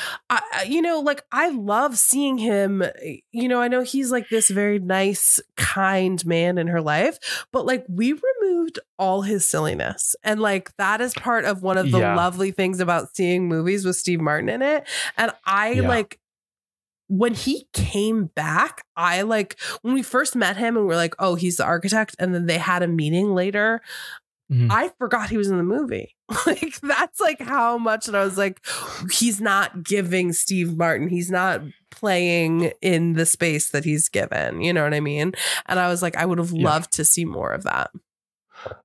you 0.67 0.83
know 0.83 0.99
like 0.99 1.23
i 1.31 1.51
love 1.51 1.97
seeing 1.97 2.37
him 2.37 2.83
you 3.31 3.47
know 3.47 3.61
i 3.61 3.69
know 3.69 3.83
he's 3.83 4.11
like 4.11 4.29
this 4.29 4.51
very 4.51 4.81
nice 4.81 5.39
kind 5.57 6.27
man 6.27 6.59
in 6.59 6.67
her 6.67 6.81
life 6.81 7.17
but 7.53 7.65
like 7.65 7.85
we 7.89 8.13
removed 8.43 8.81
all 8.99 9.23
his 9.23 9.49
silliness 9.49 10.17
and 10.25 10.41
like 10.41 10.77
that 10.79 11.01
is 11.01 11.15
part 11.15 11.45
of 11.45 11.63
one 11.63 11.79
of 11.79 11.93
the 11.93 12.01
Yeah. 12.01 12.17
lovely 12.17 12.51
things 12.51 12.81
about 12.81 13.15
seeing 13.15 13.47
movies 13.47 13.85
with 13.85 13.95
steve 13.95 14.21
martin 14.21 14.49
in 14.49 14.63
it 14.63 14.83
and 15.17 15.31
i 15.47 15.75
Yeah. 15.75 15.89
like 15.89 16.19
when 17.15 17.35
he 17.35 17.67
came 17.75 18.25
back 18.27 18.85
i 18.97 19.21
like 19.21 19.59
when 19.83 19.93
we 19.93 20.03
first 20.03 20.35
met 20.35 20.57
him 20.57 20.77
and 20.79 20.87
we're 20.87 20.97
like 20.97 21.15
oh 21.19 21.35
he's 21.35 21.59
the 21.59 21.65
architect 21.65 22.17
and 22.19 22.35
then 22.35 22.47
they 22.47 22.57
had 22.59 22.83
a 22.83 22.89
meeting 22.89 23.35
later 23.35 23.81
Mhm. 24.51 24.71
I 24.71 24.91
forgot 24.99 25.31
he 25.31 25.39
was 25.39 25.49
in 25.49 25.57
the 25.57 25.63
movie. 25.63 26.15
Like 26.47 26.79
that's 26.83 27.21
like 27.21 27.41
how 27.41 27.79
much 27.79 28.05
that 28.07 28.15
I 28.15 28.23
was 28.25 28.37
like, 28.37 28.61
he's 29.11 29.41
not 29.41 29.83
giving 29.83 30.33
Steve 30.35 30.77
Martin. 30.77 31.09
He's 31.09 31.31
not 31.31 31.63
playing 31.91 32.73
in 32.83 33.15
the 33.15 33.25
space 33.25 33.71
that 33.71 33.85
he's 33.85 34.09
given. 34.11 34.61
You 34.61 34.73
know 34.75 34.83
what 34.85 34.93
I 34.93 35.01
mean? 35.01 35.33
And 35.67 35.79
I 35.79 35.89
was 35.89 36.03
like, 36.03 36.17
I 36.17 36.27
would 36.27 36.39
have 36.39 36.51
Yeah. 36.53 36.65
loved 36.69 36.93
to 36.95 37.05
see 37.05 37.25
more 37.25 37.53
of 37.53 37.63
that. 37.63 37.93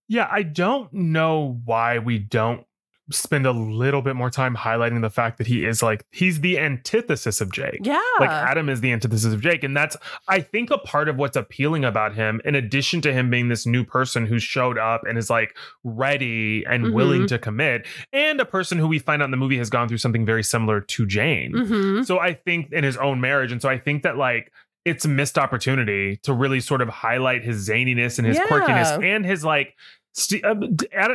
Yeah, 0.08 0.28
I 0.32 0.44
don't 0.44 0.92
know 0.94 1.60
why 1.66 2.00
we 2.00 2.18
don't 2.20 2.66
spend 3.10 3.46
a 3.46 3.52
little 3.52 4.02
bit 4.02 4.16
more 4.16 4.30
time 4.30 4.56
highlighting 4.56 5.02
the 5.02 5.10
fact 5.10 5.38
that 5.38 5.48
he 5.48 5.64
is 5.66 5.82
like 5.82 6.04
he's 6.12 6.42
the 6.42 6.60
antithesis 6.60 7.40
of 7.40 7.52
Jake. 7.54 7.80
Yeah. 7.84 8.02
Like 8.20 8.30
Adam 8.30 8.68
is 8.68 8.82
the 8.82 8.92
antithesis 8.92 9.34
of 9.34 9.40
Jake. 9.42 9.64
And 9.64 9.76
that's 9.78 9.96
I 10.28 10.42
think 10.42 10.72
a 10.72 10.78
part 10.78 11.08
of 11.08 11.16
what's 11.16 11.38
appealing 11.38 11.86
about 11.86 12.16
him, 12.16 12.42
in 12.44 12.54
addition 12.56 13.00
to 13.02 13.14
him 13.14 13.30
being 13.30 13.48
this 13.48 13.66
new 13.66 13.84
person 13.86 14.26
who 14.26 14.40
showed 14.40 14.78
up 14.78 15.04
and 15.08 15.18
is 15.18 15.30
like 15.30 15.56
ready 15.84 16.66
and 16.66 16.86
Mhm. 16.88 16.94
willing 16.94 17.28
to 17.28 17.40
commit, 17.40 17.86
and 18.12 18.40
a 18.42 18.46
person 18.46 18.78
who 18.78 18.88
we 18.88 19.00
find 19.00 19.22
out 19.22 19.26
in 19.26 19.32
the 19.32 19.38
movie 19.38 19.58
has 19.58 19.70
gone 19.70 19.88
through 19.88 19.98
something 20.00 20.26
very 20.26 20.44
similar 20.44 20.82
to 20.82 21.06
Jane. 21.06 21.54
Mhm. 21.54 22.06
So 22.06 22.20
I 22.20 22.34
think 22.34 22.72
in 22.72 22.84
his 22.84 22.98
own 22.98 23.22
marriage. 23.22 23.52
And 23.52 23.62
so 23.62 23.70
I 23.70 23.78
think 23.78 24.04
that 24.04 24.18
like 24.18 24.52
it's 24.86 25.06
a 25.06 25.10
missed 25.10 25.38
opportunity 25.38 26.18
to 26.24 26.34
really 26.34 26.60
sort 26.60 26.82
of 26.82 26.88
highlight 26.90 27.44
his 27.44 27.68
zaniness 27.68 28.18
and 28.20 28.28
his 28.28 28.38
Yeah. 28.38 28.48
quirkiness 28.48 29.04
and 29.04 29.26
his 29.26 29.44
like 29.44 29.76
St- 30.18 30.44
uh, 30.44 30.56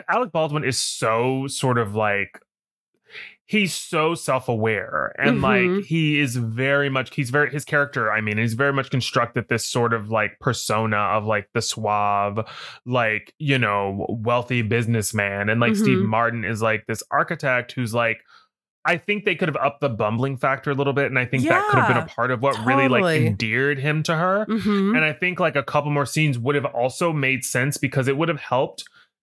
Alec 0.08 0.30
Baldwin 0.32 0.64
is 0.64 0.80
so 0.80 1.46
sort 1.48 1.76
of 1.78 1.94
like 1.94 2.40
he's 3.44 3.74
so 3.74 4.14
self-aware 4.14 5.14
and 5.18 5.38
Mhm. 5.38 5.42
like 5.76 5.84
he 5.84 6.18
is 6.20 6.36
very 6.36 6.88
much 6.88 7.14
he's 7.14 7.28
very 7.30 7.50
his 7.50 7.64
character 7.64 8.10
i 8.10 8.20
mean 8.20 8.38
he's 8.38 8.54
very 8.54 8.72
much 8.72 8.88
constructed 8.90 9.48
this 9.48 9.66
sort 9.66 9.92
of 9.92 10.08
like 10.10 10.38
persona 10.40 10.96
of 10.96 11.26
like 11.26 11.48
the 11.52 11.60
suave 11.60 12.38
like 12.86 13.34
you 13.38 13.58
know 13.58 14.06
wealthy 14.08 14.62
businessman 14.62 15.48
and 15.50 15.60
like 15.60 15.74
steve 15.76 15.98
Mhm. 15.98 16.06
martin 16.06 16.44
is 16.44 16.62
like 16.62 16.86
this 16.86 17.02
architect 17.10 17.72
who's 17.72 17.92
like 17.92 18.20
I 18.84 18.96
think 18.96 19.24
they 19.24 19.36
could 19.36 19.46
have 19.46 19.56
upped 19.56 19.80
the 19.80 19.88
bumbling 19.88 20.36
factor 20.36 20.72
a 20.72 20.74
little 20.74 20.92
bit, 20.92 21.06
and 21.06 21.16
I 21.16 21.24
think 21.24 21.44
that 21.44 21.70
could 21.70 21.78
have 21.78 21.86
been 21.86 22.02
a 22.02 22.06
part 22.06 22.32
of 22.32 22.42
what 22.42 22.58
really 22.66 22.88
like 22.88 23.20
endeared 23.22 23.78
him 23.78 24.02
to 24.02 24.16
her. 24.16 24.44
Mhm. 24.48 24.96
And 24.96 25.04
I 25.04 25.12
think 25.12 25.38
like 25.38 25.54
a 25.54 25.62
couple 25.62 25.92
more 25.92 26.04
scenes 26.04 26.36
would 26.36 26.56
have 26.56 26.64
also 26.64 27.12
made 27.12 27.44
sense 27.44 27.76
because 27.76 28.08
it 28.08 28.16
would 28.16 28.28
have 28.28 28.40
helped 28.40 28.82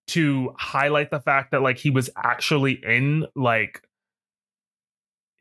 to 0.10 0.54
highlight 0.58 1.12
the 1.12 1.20
fact 1.20 1.52
that 1.52 1.62
like 1.62 1.78
he 1.78 1.90
was 1.90 2.10
actually 2.16 2.74
in 2.86 3.26
like 3.36 3.82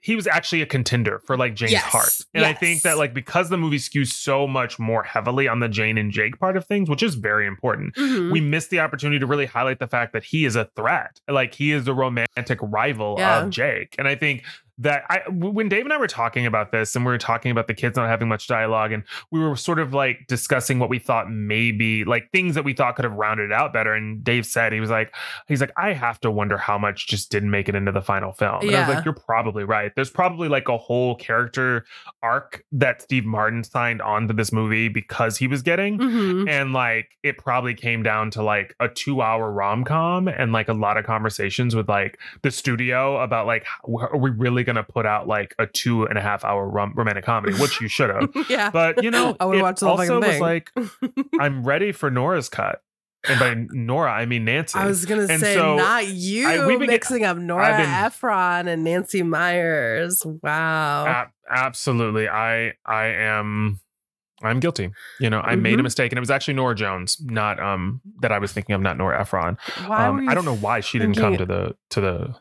he 0.01 0.15
was 0.15 0.29
actually 0.29 0.63
a 0.63 0.67
contender 0.67 1.19
for 1.27 1.37
like 1.37 1.55
Jane's 1.57 1.73
Yes, 1.73 1.83
heart. 1.83 2.11
And 2.33 2.45
I 2.45 2.53
think 2.53 2.83
that 2.83 2.99
like 2.99 3.13
because 3.13 3.49
the 3.49 3.57
movie 3.57 3.79
skews 3.79 4.13
so 4.13 4.47
much 4.47 4.79
more 4.79 5.03
heavily 5.03 5.49
on 5.49 5.59
the 5.59 5.69
Jane 5.69 5.99
and 5.99 6.13
Jake 6.13 6.39
part 6.39 6.57
of 6.57 6.65
things, 6.67 6.89
which 6.89 7.03
is 7.03 7.17
very 7.17 7.47
important, 7.49 7.97
Mhm. 7.97 8.31
we 8.31 8.41
missed 8.41 8.71
the 8.71 8.79
opportunity 8.79 9.19
to 9.19 9.27
really 9.27 9.47
highlight 9.47 9.81
the 9.81 9.89
fact 9.89 10.13
that 10.13 10.23
he 10.23 10.45
is 10.45 10.55
a 10.55 10.67
threat. 10.77 11.21
Like 11.29 11.55
he 11.55 11.73
is 11.73 11.85
the 11.85 11.95
romantic 11.95 12.59
rival 12.63 13.17
Yeah. 13.19 13.41
of 13.43 13.51
Jake. 13.51 13.97
And 13.99 14.07
I 14.07 14.15
think 14.15 14.45
that 14.79 15.03
I 15.11 15.21
when 15.31 15.69
Dave 15.69 15.85
and 15.85 15.93
I 15.93 15.99
were 15.99 16.07
talking 16.07 16.47
about 16.47 16.71
this 16.73 16.95
and 16.95 17.05
we 17.05 17.11
were 17.13 17.19
talking 17.19 17.51
about 17.51 17.67
the 17.67 17.75
kids 17.75 17.97
not 17.97 18.09
having 18.09 18.29
much 18.29 18.47
dialogue 18.47 18.93
and 18.93 19.03
we 19.31 19.41
were 19.41 19.57
sort 19.57 19.79
of 19.79 19.93
like 19.93 20.27
discussing 20.29 20.79
what 20.79 20.89
we 20.89 20.99
thought 20.99 21.31
maybe 21.31 22.05
like 22.05 22.31
things 22.33 22.55
that 22.55 22.65
we 22.65 22.73
thought 22.75 22.97
could 22.97 23.05
have 23.05 23.15
rounded 23.15 23.47
it 23.51 23.53
out 23.53 23.73
better 23.73 23.93
and 23.95 24.23
Dave 24.23 24.47
said 24.47 24.73
he 24.73 24.81
was 24.81 24.91
like 24.91 25.15
he's 25.49 25.61
like 25.61 25.73
I 25.77 25.93
have 25.93 26.21
to 26.21 26.31
wonder 26.31 26.57
how 26.57 26.79
much 26.79 27.07
just 27.09 27.31
didn't 27.31 27.51
make 27.51 27.69
it 27.69 27.75
into 27.75 27.93
the 27.93 28.03
final 28.03 28.33
film. 28.33 28.61
And 28.63 28.75
I 28.77 28.81
was 28.87 28.95
like 28.97 29.05
you're 29.05 29.15
probably 29.15 29.65
right. 29.65 29.93
There's 29.95 30.11
probably 30.11 30.49
like 30.49 30.69
a 30.69 30.79
whole 30.79 31.17
character 31.17 31.85
arc 32.23 32.65
that 32.73 33.03
Steve 33.03 33.25
Martin 33.25 33.65
signed 33.65 34.01
onto 34.01 34.33
this 34.35 34.53
movie 34.53 34.89
because 34.89 35.37
he 35.39 35.47
was 35.49 35.63
getting 35.63 35.99
Mhm. 35.99 36.49
and 36.49 36.73
like 36.73 37.09
it 37.23 37.39
probably 37.39 37.75
came 37.75 38.03
down 38.03 38.31
to 38.33 38.43
like 38.43 38.75
a 38.81 38.89
two 38.89 39.21
hour 39.23 39.51
rom-com 39.51 40.29
and 40.29 40.53
like 40.53 40.69
a 40.69 40.73
lot 40.73 40.97
of 40.97 41.05
conversations 41.05 41.75
with 41.75 41.89
like 41.89 42.19
the 42.43 42.51
studio 42.51 43.21
about 43.21 43.47
like 43.47 43.67
are 43.89 44.17
we 44.17 44.31
really 44.31 44.65
gonna 44.69 44.83
put 44.85 45.07
out 45.07 45.27
like 45.27 45.55
a 45.59 45.67
two 45.67 46.05
and 46.05 46.17
a 46.19 46.21
half 46.21 46.45
hour 46.45 46.69
rom- 46.69 46.93
romantic 46.95 47.25
comedy 47.25 47.55
which 47.59 47.81
you 47.81 47.89
should 47.89 48.11
have 48.11 48.29
yeah. 48.49 48.71
but 48.71 49.03
you 49.03 49.11
know 49.11 49.37
I 49.41 49.45
would've 49.47 49.61
it 49.61 49.63
watched 49.63 49.81
the 49.81 49.89
also 49.89 50.21
was 50.21 50.39
like 50.41 50.71
i'm 51.41 51.65
ready 51.65 51.91
for 51.93 52.11
nora's 52.11 52.49
cut 52.49 52.83
and 53.29 53.41
by 53.41 53.55
nora 53.73 54.13
i 54.13 54.27
mean 54.27 54.45
nancy 54.45 54.79
I 54.79 54.87
was 54.87 55.05
gonna 55.05 55.27
And 55.29 55.41
say 55.41 55.55
so, 55.55 55.75
not 55.77 56.07
you 56.07 56.47
I- 56.49 56.67
we've 56.67 56.79
been 56.79 56.87
mixing 56.89 57.25
up 57.25 57.37
Nora 57.37 57.77
been- 57.77 57.91
Ephron 57.91 58.69
and 58.69 58.85
Nancy 58.85 59.23
Meyers. 59.25 60.23
Wow. 60.25 61.27
Absolutely 61.51 62.29
i 62.29 62.75
i 62.87 63.07
am 63.07 63.81
i'm 64.43 64.61
guilty 64.61 64.91
you 65.19 65.29
know 65.31 65.41
i 65.41 65.57
made 65.57 65.75
a 65.75 65.79
Mhm. 65.79 65.83
mistake 65.85 66.13
and 66.13 66.17
it 66.19 66.21
was 66.21 66.31
actually 66.31 66.55
norah 66.55 66.75
jones 66.77 67.17
not 67.25 67.59
um 67.59 68.01
that 68.21 68.31
i 68.31 68.39
was 68.39 68.53
thinking 68.53 68.75
of 68.75 68.81
not 68.81 68.97
nora 68.97 69.21
ephron 69.21 69.57
Why 69.87 70.07
um, 70.07 70.29
I 70.29 70.35
don't 70.35 70.45
know 70.45 70.55
why 70.57 70.79
she 70.81 70.99
didn't 71.01 71.17
come 71.17 71.37
to 71.39 71.47
the 71.47 71.75
to 71.91 72.01
the. 72.01 72.35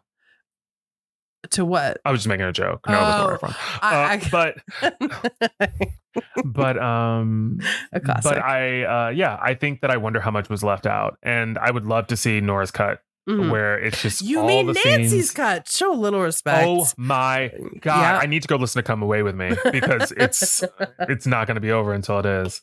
To 1.52 1.66
what? 1.66 2.00
I 2.06 2.12
was 2.12 2.20
just 2.22 2.28
making 2.28 2.46
a 2.46 2.52
joke. 2.52 2.82
No, 2.88 2.94
it 2.94 2.98
was 2.98 3.14
Oh, 3.16 3.24
Nora 3.24 3.34
Ephron. 3.36 3.56
I- 3.82 4.16
Uh, 4.16 4.30
but 4.32 5.82
but 6.46 6.78
um 6.82 7.60
a 7.94 8.00
classic. 8.00 8.24
but 8.24 8.38
I 8.44 8.84
uh 8.84 9.10
yeah 9.10 9.38
I 9.42 9.54
think 9.54 9.82
that 9.82 9.92
I 9.92 9.98
wonder 9.98 10.20
how 10.20 10.32
much 10.32 10.50
was 10.50 10.64
left 10.64 10.86
out, 10.86 11.18
and 11.24 11.58
I 11.58 11.72
would 11.72 11.86
love 11.86 12.08
to 12.08 12.18
see 12.18 12.42
Nora's 12.42 12.72
cut 12.72 13.02
Mhm. 13.30 13.52
where 13.52 13.78
it's 13.78 14.02
just 14.02 14.22
you 14.22 14.40
all 14.40 14.48
mean 14.48 14.68
the 14.68 14.74
Nancy's 14.86 15.12
scenes. 15.12 15.32
cut? 15.32 15.70
Show 15.70 15.92
a 15.94 15.96
little 16.00 16.22
respect. 16.22 16.64
Oh 16.66 16.88
my 16.98 17.52
god! 17.82 18.00
Yeah. 18.02 18.18
I 18.20 18.26
need 18.26 18.42
to 18.44 18.48
go 18.48 18.56
listen 18.56 18.82
to 18.82 18.84
"Come 18.88 19.04
Away 19.04 19.22
with 19.22 19.36
Me" 19.36 19.52
because 19.72 20.14
it's 20.16 20.64
it's 21.02 21.28
not 21.28 21.46
going 21.46 21.56
to 21.56 21.62
be 21.62 21.72
over 21.72 21.92
until 21.94 22.20
it 22.20 22.26
is. 22.26 22.62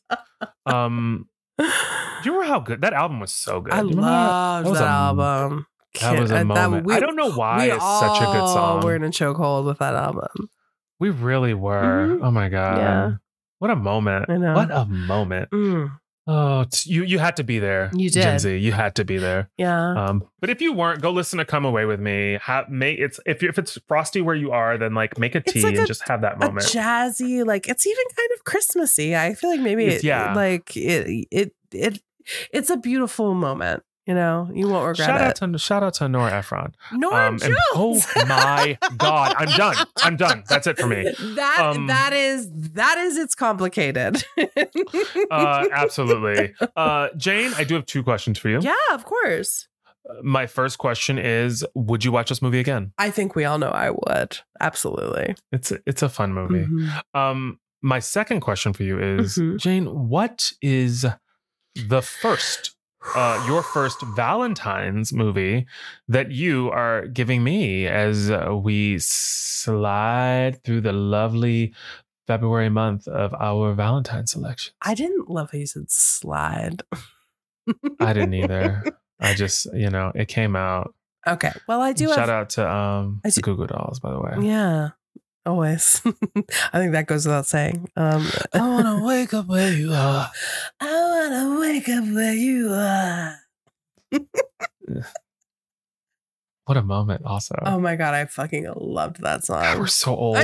Um, 0.67 1.29
do 1.59 1.65
you 2.25 2.33
remember 2.33 2.47
how 2.47 2.61
good 2.61 2.81
that 2.81 2.95
album 2.95 3.21
was? 3.21 3.31
So 3.33 3.61
good. 3.61 3.75
I 3.75 3.81
remember 3.81 4.01
that? 4.03 4.65
That 4.65 4.73
that, 4.75 4.83
album. 4.83 5.67
That 6.01 6.19
was 6.21 6.31
a 6.31 6.41
uh, 6.41 6.45
moment. 6.45 6.87
we- 6.87 6.95
I 6.95 7.01
don't 7.01 7.17
know 7.17 7.31
why 7.33 7.67
it's 7.67 7.83
such 8.01 8.21
a 8.21 8.25
good 8.25 8.49
song. 8.49 8.83
We're 8.85 8.97
in 8.97 9.05
a 9.05 9.09
chokehold 9.09 9.65
with 9.67 9.79
that 9.79 9.95
album. 9.95 10.51
We 11.01 11.11
really 11.11 11.55
were. 11.55 12.17
Mhm. 12.19 12.21
Oh 12.23 12.31
my 12.31 12.49
god. 12.49 12.79
Yeah. 12.79 13.13
What 13.59 13.71
a 13.71 13.77
moment. 13.77 14.27
I 14.29 14.37
know. 14.37 14.55
What 14.55 14.71
a 14.71 14.85
moment. 14.87 15.51
Mm, 15.51 15.93
Oh, 16.27 16.65
you 16.85 17.03
you 17.05 17.19
had 17.19 17.37
to 17.37 17.45
be 17.45 17.59
there. 17.59 17.91
You 17.95 18.09
Gen 18.09 18.33
did. 18.35 18.41
Z. 18.41 18.57
You 18.57 18.73
had 18.73 18.95
to 18.95 19.05
be 19.05 19.19
there. 19.19 19.51
yeah. 19.59 19.93
Um, 20.07 20.25
but 20.41 20.49
if 20.49 20.63
you 20.63 20.73
weren't, 20.73 21.03
go 21.03 21.11
listen 21.11 21.39
to 21.39 21.45
"Come 21.45 21.67
Away 21.67 21.85
with 21.85 22.01
Me." 22.01 22.39
Have 22.41 22.71
make 22.71 22.99
it's 22.99 23.21
if 23.27 23.43
you 23.43 23.51
if 23.51 23.59
it's 23.59 23.77
frosty 23.89 24.23
where 24.23 24.35
you 24.35 24.51
are, 24.51 24.79
then 24.79 24.95
like 24.95 25.19
make 25.19 25.35
a 25.35 25.43
tea 25.43 25.63
like 25.63 25.75
and 25.75 25.85
a- 25.85 25.87
just 25.87 26.09
have 26.09 26.23
that 26.23 26.39
moment. 26.39 26.65
jazzy, 26.67 27.45
like 27.47 27.69
it's 27.69 27.87
even 27.87 28.05
kind 28.17 28.29
of 28.39 28.45
Christmassy. 28.45 29.15
I 29.15 29.35
feel 29.35 29.51
like 29.51 29.61
maybe 29.61 29.85
it, 29.85 30.03
yeah. 30.03 30.33
like 30.35 30.75
it, 30.79 31.27
it, 31.31 31.53
it, 31.73 32.01
it's 32.51 32.71
a 32.71 32.79
beautiful 32.79 33.35
moment. 33.35 33.83
You 34.07 34.13
know, 34.13 34.51
you 34.53 34.69
won't 34.69 34.87
regret 34.87 35.07
Shout 35.07 35.21
it. 35.21 35.43
out 35.43 35.53
to 35.53 35.59
shout 35.59 35.83
out 35.83 35.95
to 35.95 36.09
Nora 36.11 36.33
Ephron. 36.33 36.75
Norah 36.93 37.29
Um, 37.29 37.39
Jones. 37.39 37.57
oh 37.75 38.03
my 38.29 38.77
god, 38.99 39.35
I'm 39.39 39.49
done. 39.57 39.77
I'm 40.03 40.17
done. 40.17 40.45
That's 40.47 40.67
it 40.67 40.79
for 40.79 40.87
me. 40.87 41.11
That 41.37 41.59
Um, 41.61 41.87
that 41.87 42.13
is 42.13 42.51
that 42.75 42.99
is 42.99 43.17
it's 43.17 43.35
complicated. 43.35 44.23
Uh, 45.31 45.67
absolutely. 45.73 46.55
Uh, 46.77 47.09
Jane, 47.17 47.53
I 47.57 47.65
do 47.65 47.75
have 47.77 47.87
two 47.87 48.03
questions 48.03 48.39
for 48.39 48.49
you. 48.49 48.59
yeah, 48.61 48.75
of 48.93 49.05
course. 49.05 49.69
My 50.23 50.47
first 50.47 50.79
question 50.79 51.19
is: 51.19 51.65
Would 51.75 52.05
you 52.05 52.13
watch 52.13 52.29
this 52.29 52.43
movie 52.43 52.59
again? 52.61 52.93
I 52.99 53.11
think 53.11 53.35
we 53.35 53.45
all 53.45 53.59
know 53.59 53.71
I 53.71 53.91
would. 53.91 54.39
Absolutely. 54.61 55.35
It's 55.53 55.71
a, 55.73 55.79
it's 55.87 56.03
a 56.03 56.09
fun 56.09 56.33
movie. 56.35 56.67
Mhm. 56.67 57.01
Um, 57.15 57.59
my 57.81 58.01
second 58.01 58.41
question 58.41 58.73
for 58.73 58.83
you 58.83 58.99
is, 58.99 59.37
Mhm. 59.39 59.59
Jane, 59.59 60.09
what 60.09 60.53
is 60.61 61.07
the 61.75 62.03
first, 62.03 62.74
uh, 63.15 63.45
your 63.47 63.63
first 63.63 64.01
Valentine's 64.17 65.13
movie 65.13 65.67
that 66.09 66.31
you 66.31 66.71
are 66.71 67.07
giving 67.07 67.45
me 67.45 67.87
as 67.87 68.31
uh, 68.31 68.55
we 68.57 68.99
slide 68.99 70.63
through 70.65 70.81
the 70.81 70.93
lovely 70.93 71.73
February 72.27 72.69
month 72.71 73.07
of 73.09 73.35
our 73.35 73.73
Valentine 73.75 74.27
selection? 74.27 74.75
I 74.83 74.95
didn't 74.95 75.29
love 75.29 75.51
how 75.53 75.59
you 75.59 75.67
said 75.67 75.91
slide. 75.91 76.83
I 78.01 78.13
didn't 78.13 78.35
either. 78.35 78.83
I 79.21 79.35
just, 79.35 79.67
you 79.75 79.91
know, 79.91 80.13
it 80.15 80.29
came 80.29 80.57
out. 80.57 80.95
Okay. 81.27 81.53
Well, 81.69 81.81
I 81.81 81.93
do 81.93 82.09
Shout 82.09 82.19
have. 82.19 82.29
out 82.29 82.51
to 82.51 82.71
um 82.71 83.21
do- 83.25 83.41
Goo 83.41 83.57
Goo 83.57 83.67
Dolls, 83.67 84.01
by 84.01 84.11
the 84.13 84.21
way. 84.21 84.47
Yeah. 84.47 84.91
Always. 85.47 86.01
I 86.73 86.79
think 86.79 86.93
that 86.93 87.07
goes 87.07 87.27
without 87.27 87.47
saying. 87.47 87.89
Um, 87.97 88.27
I 88.53 88.61
wanna 88.61 89.05
wake 89.05 89.35
up 89.35 89.47
where 89.47 89.73
you 89.73 89.93
are. 89.93 90.31
I 90.81 91.31
wanna 91.31 91.61
wake 91.61 91.89
up 91.89 92.05
where 92.05 92.35
you 92.35 92.73
are. 92.73 93.37
What 96.67 96.79
a 96.79 96.83
moment, 96.83 97.27
also. 97.27 97.55
Oh 97.63 97.79
my 97.79 97.95
god, 97.95 98.15
I 98.15 98.25
fucking 98.25 98.73
loved 98.75 99.21
that 99.21 99.43
God, 99.43 99.45
song. 99.45 99.79
we're 99.79 99.87
so 99.87 100.17
old. 100.17 100.39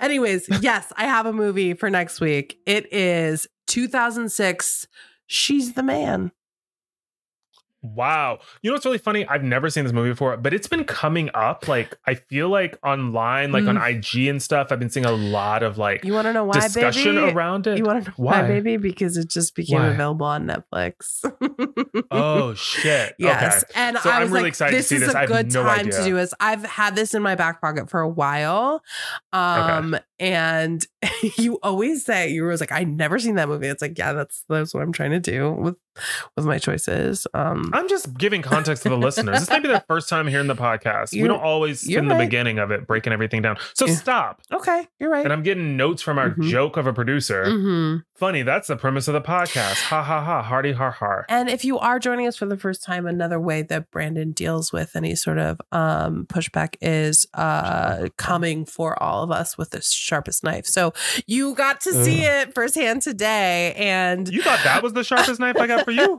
Anyways, 0.00 0.46
yes, 0.60 0.92
I 0.96 1.04
have 1.04 1.24
a 1.24 1.32
movie 1.32 1.72
for 1.72 1.88
next 1.88 2.20
week. 2.20 2.58
It 2.66 2.92
is 2.92 3.46
2006. 3.68 4.86
She's 5.26 5.72
the 5.72 5.82
man. 5.82 6.30
Wow. 7.82 8.38
You 8.62 8.70
know 8.70 8.74
what's 8.74 8.84
really 8.84 8.98
funny? 8.98 9.26
I've 9.28 9.44
never 9.44 9.70
seen 9.70 9.84
this 9.84 9.92
movie 9.92 10.10
before, 10.10 10.36
but 10.36 10.52
it's 10.52 10.66
been 10.66 10.84
coming 10.84 11.30
up. 11.34 11.68
Like, 11.68 11.96
I 12.06 12.14
feel 12.14 12.48
like 12.48 12.78
online, 12.84 13.52
like 13.52 13.64
on 13.66 13.76
IG 13.76 14.26
and 14.28 14.42
stuff, 14.42 14.68
I've 14.72 14.78
been 14.80 14.90
seeing 14.90 15.06
a 15.06 15.12
lot 15.12 15.62
of 15.62 15.78
like 15.78 16.04
You 16.04 16.12
want 16.12 16.26
to 16.26 16.32
know 16.32 16.44
why, 16.44 16.60
discussion 16.60 17.14
baby? 17.14 17.32
around 17.32 17.66
it. 17.66 17.78
You 17.78 17.84
want 17.84 18.04
to 18.04 18.10
know 18.10 18.14
why? 18.16 18.42
Why? 18.42 18.48
baby? 18.48 18.76
Because 18.76 19.16
it 19.16 19.28
just 19.30 19.54
became 19.54 19.78
Why? 19.80 19.88
available 19.88 20.26
on 20.26 20.46
Netflix. 20.46 21.24
oh, 22.10 22.54
shit. 22.56 23.14
Yes, 23.18 23.62
Okay. 23.64 23.72
and 23.76 23.98
So 23.98 24.10
I 24.10 24.16
I'm 24.16 24.22
was 24.22 24.30
really 24.30 24.42
like, 24.44 24.48
excited 24.50 24.70
to 24.72 24.76
this 24.78 24.88
see 24.88 24.96
is 24.96 25.00
this. 25.02 25.14
a 25.14 25.26
good 25.26 25.52
no 25.52 25.62
time 25.62 25.88
to 25.90 26.04
do 26.04 26.14
this. 26.16 26.34
I've 26.40 26.64
had 26.64 26.96
this 26.96 27.14
in 27.14 27.22
my 27.22 27.34
back 27.36 27.60
pocket 27.60 27.88
for 27.90 28.00
a 28.00 28.08
while, 28.08 28.82
um, 29.32 29.96
and 30.18 30.84
you 31.38 31.58
always 31.62 32.04
say 32.04 32.30
you 32.30 32.42
were 32.42 32.56
like, 32.56 32.72
"I 32.72 32.84
never 32.84 33.18
seen 33.18 33.36
that 33.36 33.48
movie." 33.48 33.68
It's 33.68 33.82
like, 33.82 33.96
yeah, 33.98 34.12
that's 34.12 34.44
that's 34.48 34.74
what 34.74 34.82
I'm 34.82 34.92
trying 34.92 35.10
to 35.12 35.20
do 35.20 35.52
with 35.52 35.76
with 36.36 36.44
my 36.44 36.58
choices. 36.58 37.26
Um, 37.34 37.70
I'm 37.72 37.88
just 37.88 38.16
giving 38.16 38.42
context 38.42 38.82
to 38.84 38.88
the 38.88 38.96
listeners. 38.96 39.40
This 39.40 39.50
may 39.50 39.60
be 39.60 39.68
the 39.68 39.84
first 39.88 40.08
time 40.08 40.26
hearing 40.26 40.46
the 40.46 40.54
podcast. 40.56 41.12
We 41.12 41.26
don't 41.26 41.40
always 41.42 41.88
you're 41.88 42.00
in 42.02 42.08
the 42.08 42.14
beginning 42.14 42.58
of 42.58 42.70
it 42.70 42.86
breaking 42.86 43.12
everything 43.12 43.42
down. 43.42 43.56
So 43.74 43.86
Yeah. 43.86 43.94
stop. 43.94 44.42
okay, 44.52 44.86
you're 45.00 45.10
right. 45.10 45.24
And 45.24 45.32
I'm 45.32 45.42
getting 45.42 45.76
notes 45.76 46.02
from 46.02 46.18
our 46.18 46.30
Mhm. 46.30 46.48
joke 46.48 46.76
of 46.76 46.86
a 46.86 46.92
producer. 46.92 47.44
Mhm. 47.44 48.02
Funny, 48.16 48.40
that's 48.42 48.68
the 48.68 48.76
premise 48.76 49.08
of 49.08 49.14
the 49.14 49.20
podcast. 49.20 49.82
Ha 49.82 50.02
ha 50.02 50.24
ha. 50.24 50.42
hearty 50.42 50.72
har 50.72 50.90
har. 50.90 51.26
And 51.28 51.50
if 51.50 51.66
you 51.66 51.78
are 51.78 51.98
joining 51.98 52.26
us 52.26 52.34
for 52.34 52.46
the 52.46 52.56
first 52.56 52.82
time, 52.82 53.06
another 53.06 53.38
way 53.38 53.60
that 53.60 53.90
Brandon 53.90 54.32
deals 54.32 54.72
with 54.72 54.96
any 54.96 55.14
sort 55.14 55.36
of 55.36 55.60
um, 55.70 56.24
pushback 56.26 56.76
is 56.80 57.26
uh, 57.34 58.08
coming 58.16 58.64
for 58.64 59.00
all 59.02 59.22
of 59.22 59.30
us 59.30 59.58
with 59.58 59.70
the 59.70 59.82
sharpest 59.82 60.42
knife. 60.42 60.64
So 60.64 60.94
you 61.26 61.54
got 61.54 61.82
to 61.82 61.92
see 61.92 62.24
it 62.24 62.54
firsthand 62.54 63.02
today, 63.02 63.74
and 63.74 64.26
You 64.32 64.40
thought 64.40 64.60
that 64.64 64.82
was 64.82 64.94
the 64.94 65.04
sharpest 65.04 65.38
knife 65.38 65.56
I 65.58 65.66
got 65.66 65.84
for 65.84 65.90
you? 65.90 66.16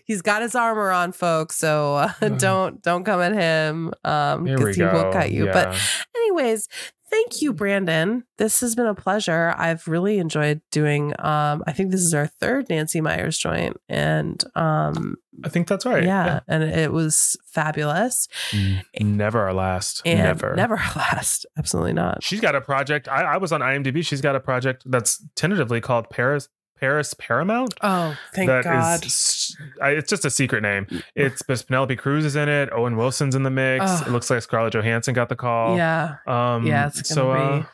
He's 0.06 0.22
got 0.22 0.42
his 0.42 0.56
armor 0.56 0.90
on, 0.90 1.12
folks. 1.12 1.56
So 1.56 1.94
uh, 1.94 2.28
don't 2.38 2.82
don't 2.82 3.04
come 3.04 3.20
at 3.20 3.32
him 3.32 3.92
um, 4.02 4.42
because 4.42 4.74
he 4.74 4.82
go. 4.82 4.92
will 4.92 5.12
cut 5.12 5.30
you. 5.30 5.46
But 5.46 5.78
anyways 6.16 6.68
thank 7.10 7.42
you 7.42 7.52
brandon 7.52 8.24
this 8.38 8.60
has 8.60 8.74
been 8.74 8.86
a 8.86 8.94
pleasure 8.94 9.54
i've 9.58 9.86
really 9.88 10.18
enjoyed 10.18 10.60
doing 10.70 11.12
um 11.18 11.62
i 11.66 11.72
think 11.72 11.90
this 11.90 12.00
is 12.02 12.14
our 12.14 12.26
third 12.26 12.68
nancy 12.70 13.00
meyers 13.00 13.36
joint 13.36 13.76
and 13.88 14.44
um 14.54 15.16
I 15.42 15.48
think 15.48 15.68
that's 15.68 15.86
right. 15.86 16.04
yeah, 16.04 16.40
and 16.48 16.62
it 16.62 16.92
was 16.92 17.34
fabulous 17.46 18.28
Yeah. 18.52 18.82
Never 19.00 19.40
our 19.40 19.54
last. 19.54 20.02
and 20.04 20.18
Never. 20.18 20.54
never 20.54 20.74
last 20.96 21.46
absolutely 21.56 21.94
not 21.94 22.22
She's 22.22 22.40
got 22.40 22.54
a 22.54 22.60
project. 22.60 23.08
I, 23.08 23.22
I 23.22 23.36
was 23.38 23.50
on 23.50 23.60
IMDb. 23.62 24.04
She's 24.04 24.20
got 24.20 24.36
a 24.36 24.40
project 24.40 24.82
that's 24.84 25.24
tentatively 25.36 25.80
called 25.80 26.10
Paris 26.10 26.48
Paris 26.80 27.14
Paramount. 27.14 27.74
oh 27.82 28.16
thank 28.34 28.48
That 28.48 28.60
is 28.60 28.64
god 28.64 29.04
s- 29.04 29.56
I- 29.82 29.90
it's 29.90 30.08
just 30.08 30.24
a 30.24 30.30
secret 30.30 30.62
name. 30.62 30.86
It's 31.14 31.42
but 31.42 31.64
Penelope 31.66 31.96
Cruz 31.96 32.24
is 32.24 32.36
in 32.36 32.48
it. 32.48 32.70
Owen 32.72 32.96
Wilson's 32.96 33.34
in 33.34 33.42
the 33.42 33.50
mix. 33.50 33.84
Ugh. 33.86 34.06
It 34.08 34.10
looks 34.10 34.30
like 34.30 34.42
Scarlett 34.42 34.72
Johansson 34.72 35.14
got 35.14 35.28
the 35.28 35.36
call. 35.36 35.76
yeah 35.76 36.16
Um, 36.26 36.66
yeah 36.66 36.86
it's 36.88 37.02
gonna 37.02 37.14
so 37.14 37.34
be 37.34 37.66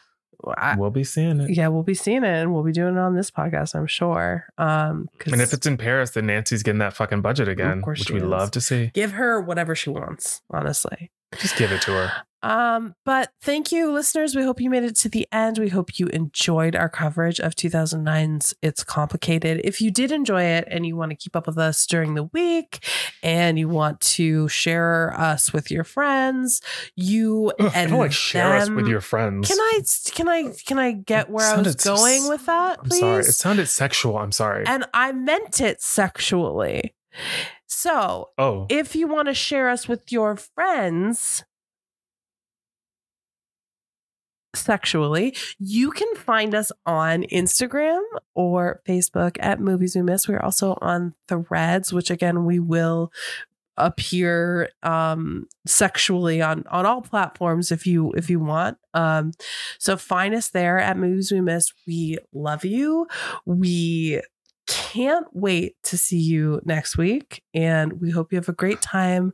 uh, 0.46 0.54
I- 0.58 0.76
we'll 0.76 0.90
be 0.90 1.02
seeing 1.04 1.40
it. 1.40 1.50
yeah 1.56 1.68
we'll 1.68 1.82
be 1.82 1.94
seeing 1.94 2.22
it 2.22 2.42
and 2.42 2.52
we'll 2.52 2.62
be 2.62 2.72
doing 2.72 2.94
it 2.94 3.00
on 3.00 3.16
this 3.16 3.30
podcast 3.30 3.74
i'm 3.74 3.86
sure 3.86 4.44
um 4.58 5.08
'cause 5.18 5.32
And 5.32 5.40
if 5.40 5.52
it's 5.54 5.66
in 5.66 5.76
Paris, 5.78 6.10
then 6.10 6.26
Nancy's 6.26 6.62
getting 6.62 6.78
that 6.80 6.92
fucking 6.94 7.22
budget 7.22 7.48
again, 7.48 7.80
course 7.82 8.00
which 8.00 8.10
we 8.10 8.18
is. 8.18 8.24
love 8.24 8.50
to 8.52 8.60
see. 8.60 8.90
give 8.94 9.12
her 9.12 9.40
whatever 9.40 9.74
she 9.74 9.88
wants 9.90 10.42
honestly 10.50 11.10
Just 11.38 11.56
give 11.56 11.72
it 11.72 11.80
to 11.82 11.92
her. 11.92 12.12
Um, 12.42 12.94
but 13.04 13.30
thank 13.42 13.72
you, 13.72 13.90
listeners. 13.92 14.36
We 14.36 14.42
hope 14.42 14.60
you 14.60 14.70
made 14.70 14.84
it 14.84 14.94
to 14.98 15.08
the 15.08 15.26
end. 15.32 15.58
We 15.58 15.68
hope 15.68 15.98
you 15.98 16.06
enjoyed 16.08 16.76
our 16.76 16.88
coverage 16.88 17.40
of 17.40 17.54
2009's 17.54 18.54
It's 18.62 18.84
Complicated. 18.84 19.62
If 19.64 19.80
you 19.80 19.90
did 19.90 20.12
enjoy 20.12 20.42
it 20.42 20.68
and 20.70 20.86
you 20.86 20.96
want 20.96 21.10
to 21.10 21.16
keep 21.16 21.34
up 21.34 21.46
with 21.46 21.58
us 21.58 21.86
during 21.86 22.14
the 22.14 22.24
week 22.24 22.84
and 23.22 23.58
you 23.58 23.68
want 23.68 24.00
to 24.02 24.48
share 24.48 25.12
us 25.18 25.52
with 25.52 25.70
your 25.70 25.82
friends, 25.84 26.60
you 26.94 27.52
Ugh, 27.58 27.72
and 27.74 27.96
like 27.96 28.12
share 28.12 28.56
us 28.56 28.70
with 28.70 28.86
your 28.86 29.00
friends. 29.00 29.48
Can 29.48 29.58
I 29.58 29.80
can 30.12 30.28
I 30.28 30.52
can 30.66 30.78
I 30.78 30.92
get 30.92 31.30
where 31.30 31.46
I 31.46 31.56
was 31.60 31.80
so- 31.82 31.96
going 31.96 32.28
with 32.28 32.46
that, 32.46 32.80
I'm 32.82 32.90
sorry. 32.90 33.20
It 33.24 33.32
sounded 33.32 33.66
sexual. 33.66 34.18
I'm 34.18 34.32
sorry. 34.32 34.64
and 34.66 34.84
I 34.94 35.12
meant 35.12 35.60
it 35.60 35.80
sexually. 35.82 36.94
So 37.66 38.30
oh, 38.38 38.66
if 38.68 38.94
you 38.94 39.08
want 39.08 39.28
to 39.28 39.34
share 39.34 39.68
us 39.68 39.88
with 39.88 40.12
your 40.12 40.36
friends 40.36 41.44
sexually, 44.56 45.36
you 45.58 45.90
can 45.90 46.14
find 46.16 46.54
us 46.54 46.72
on 46.84 47.22
Instagram 47.24 48.00
or 48.34 48.80
Facebook 48.86 49.36
at 49.40 49.60
Movies 49.60 49.94
We 49.94 50.02
Miss. 50.02 50.28
We're 50.28 50.40
also 50.40 50.76
on 50.80 51.14
Threads, 51.28 51.92
which 51.92 52.10
again 52.10 52.44
we 52.44 52.58
will 52.58 53.12
appear 53.76 54.70
um 54.82 55.46
sexually 55.66 56.40
on 56.40 56.64
on 56.70 56.86
all 56.86 57.02
platforms 57.02 57.70
if 57.70 57.86
you 57.86 58.12
if 58.12 58.30
you 58.30 58.40
want. 58.40 58.78
Um 58.94 59.32
so 59.78 59.96
find 59.96 60.34
us 60.34 60.48
there 60.50 60.78
at 60.78 60.96
movies 60.96 61.30
we 61.30 61.40
miss. 61.40 61.72
We 61.86 62.18
love 62.32 62.64
you. 62.64 63.06
We 63.44 64.22
can't 64.66 65.26
wait 65.32 65.76
to 65.84 65.96
see 65.96 66.18
you 66.18 66.60
next 66.64 66.98
week 66.98 67.42
and 67.54 68.00
we 68.00 68.10
hope 68.10 68.32
you 68.32 68.36
have 68.36 68.48
a 68.48 68.52
great 68.54 68.80
time. 68.80 69.32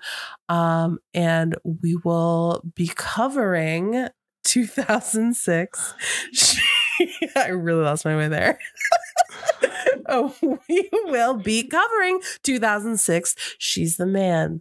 Um 0.48 0.98
and 1.14 1.56
we 1.64 1.96
will 2.04 2.62
be 2.74 2.90
covering 2.94 4.08
2006 4.44 5.94
i 7.36 7.48
really 7.48 7.82
lost 7.82 8.04
my 8.04 8.16
way 8.16 8.28
there. 8.28 8.58
Oh 10.06 10.34
we 10.68 10.88
will 10.92 11.34
be 11.36 11.62
covering 11.62 12.20
2006 12.42 13.36
she's 13.58 13.96
the 13.96 14.06
man. 14.06 14.60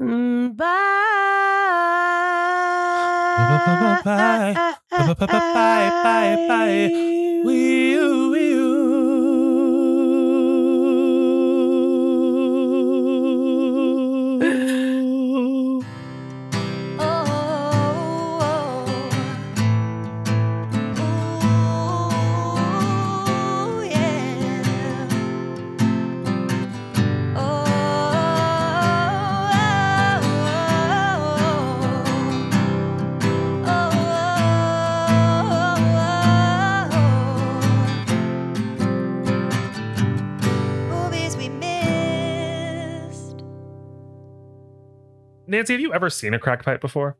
Mm, 0.00 0.56
bye. 0.56 0.66
Bye. 4.04 4.74
Bye, 4.90 5.14
bye, 5.26 6.46
bye. 6.48 7.42
Wee, 7.44 7.96
Nancy, 45.50 45.72
have 45.72 45.80
you 45.80 45.92
ever 45.92 46.08
seen 46.10 46.32
a 46.32 46.38
crack 46.38 46.64
pipe 46.64 46.80
before? 46.80 47.16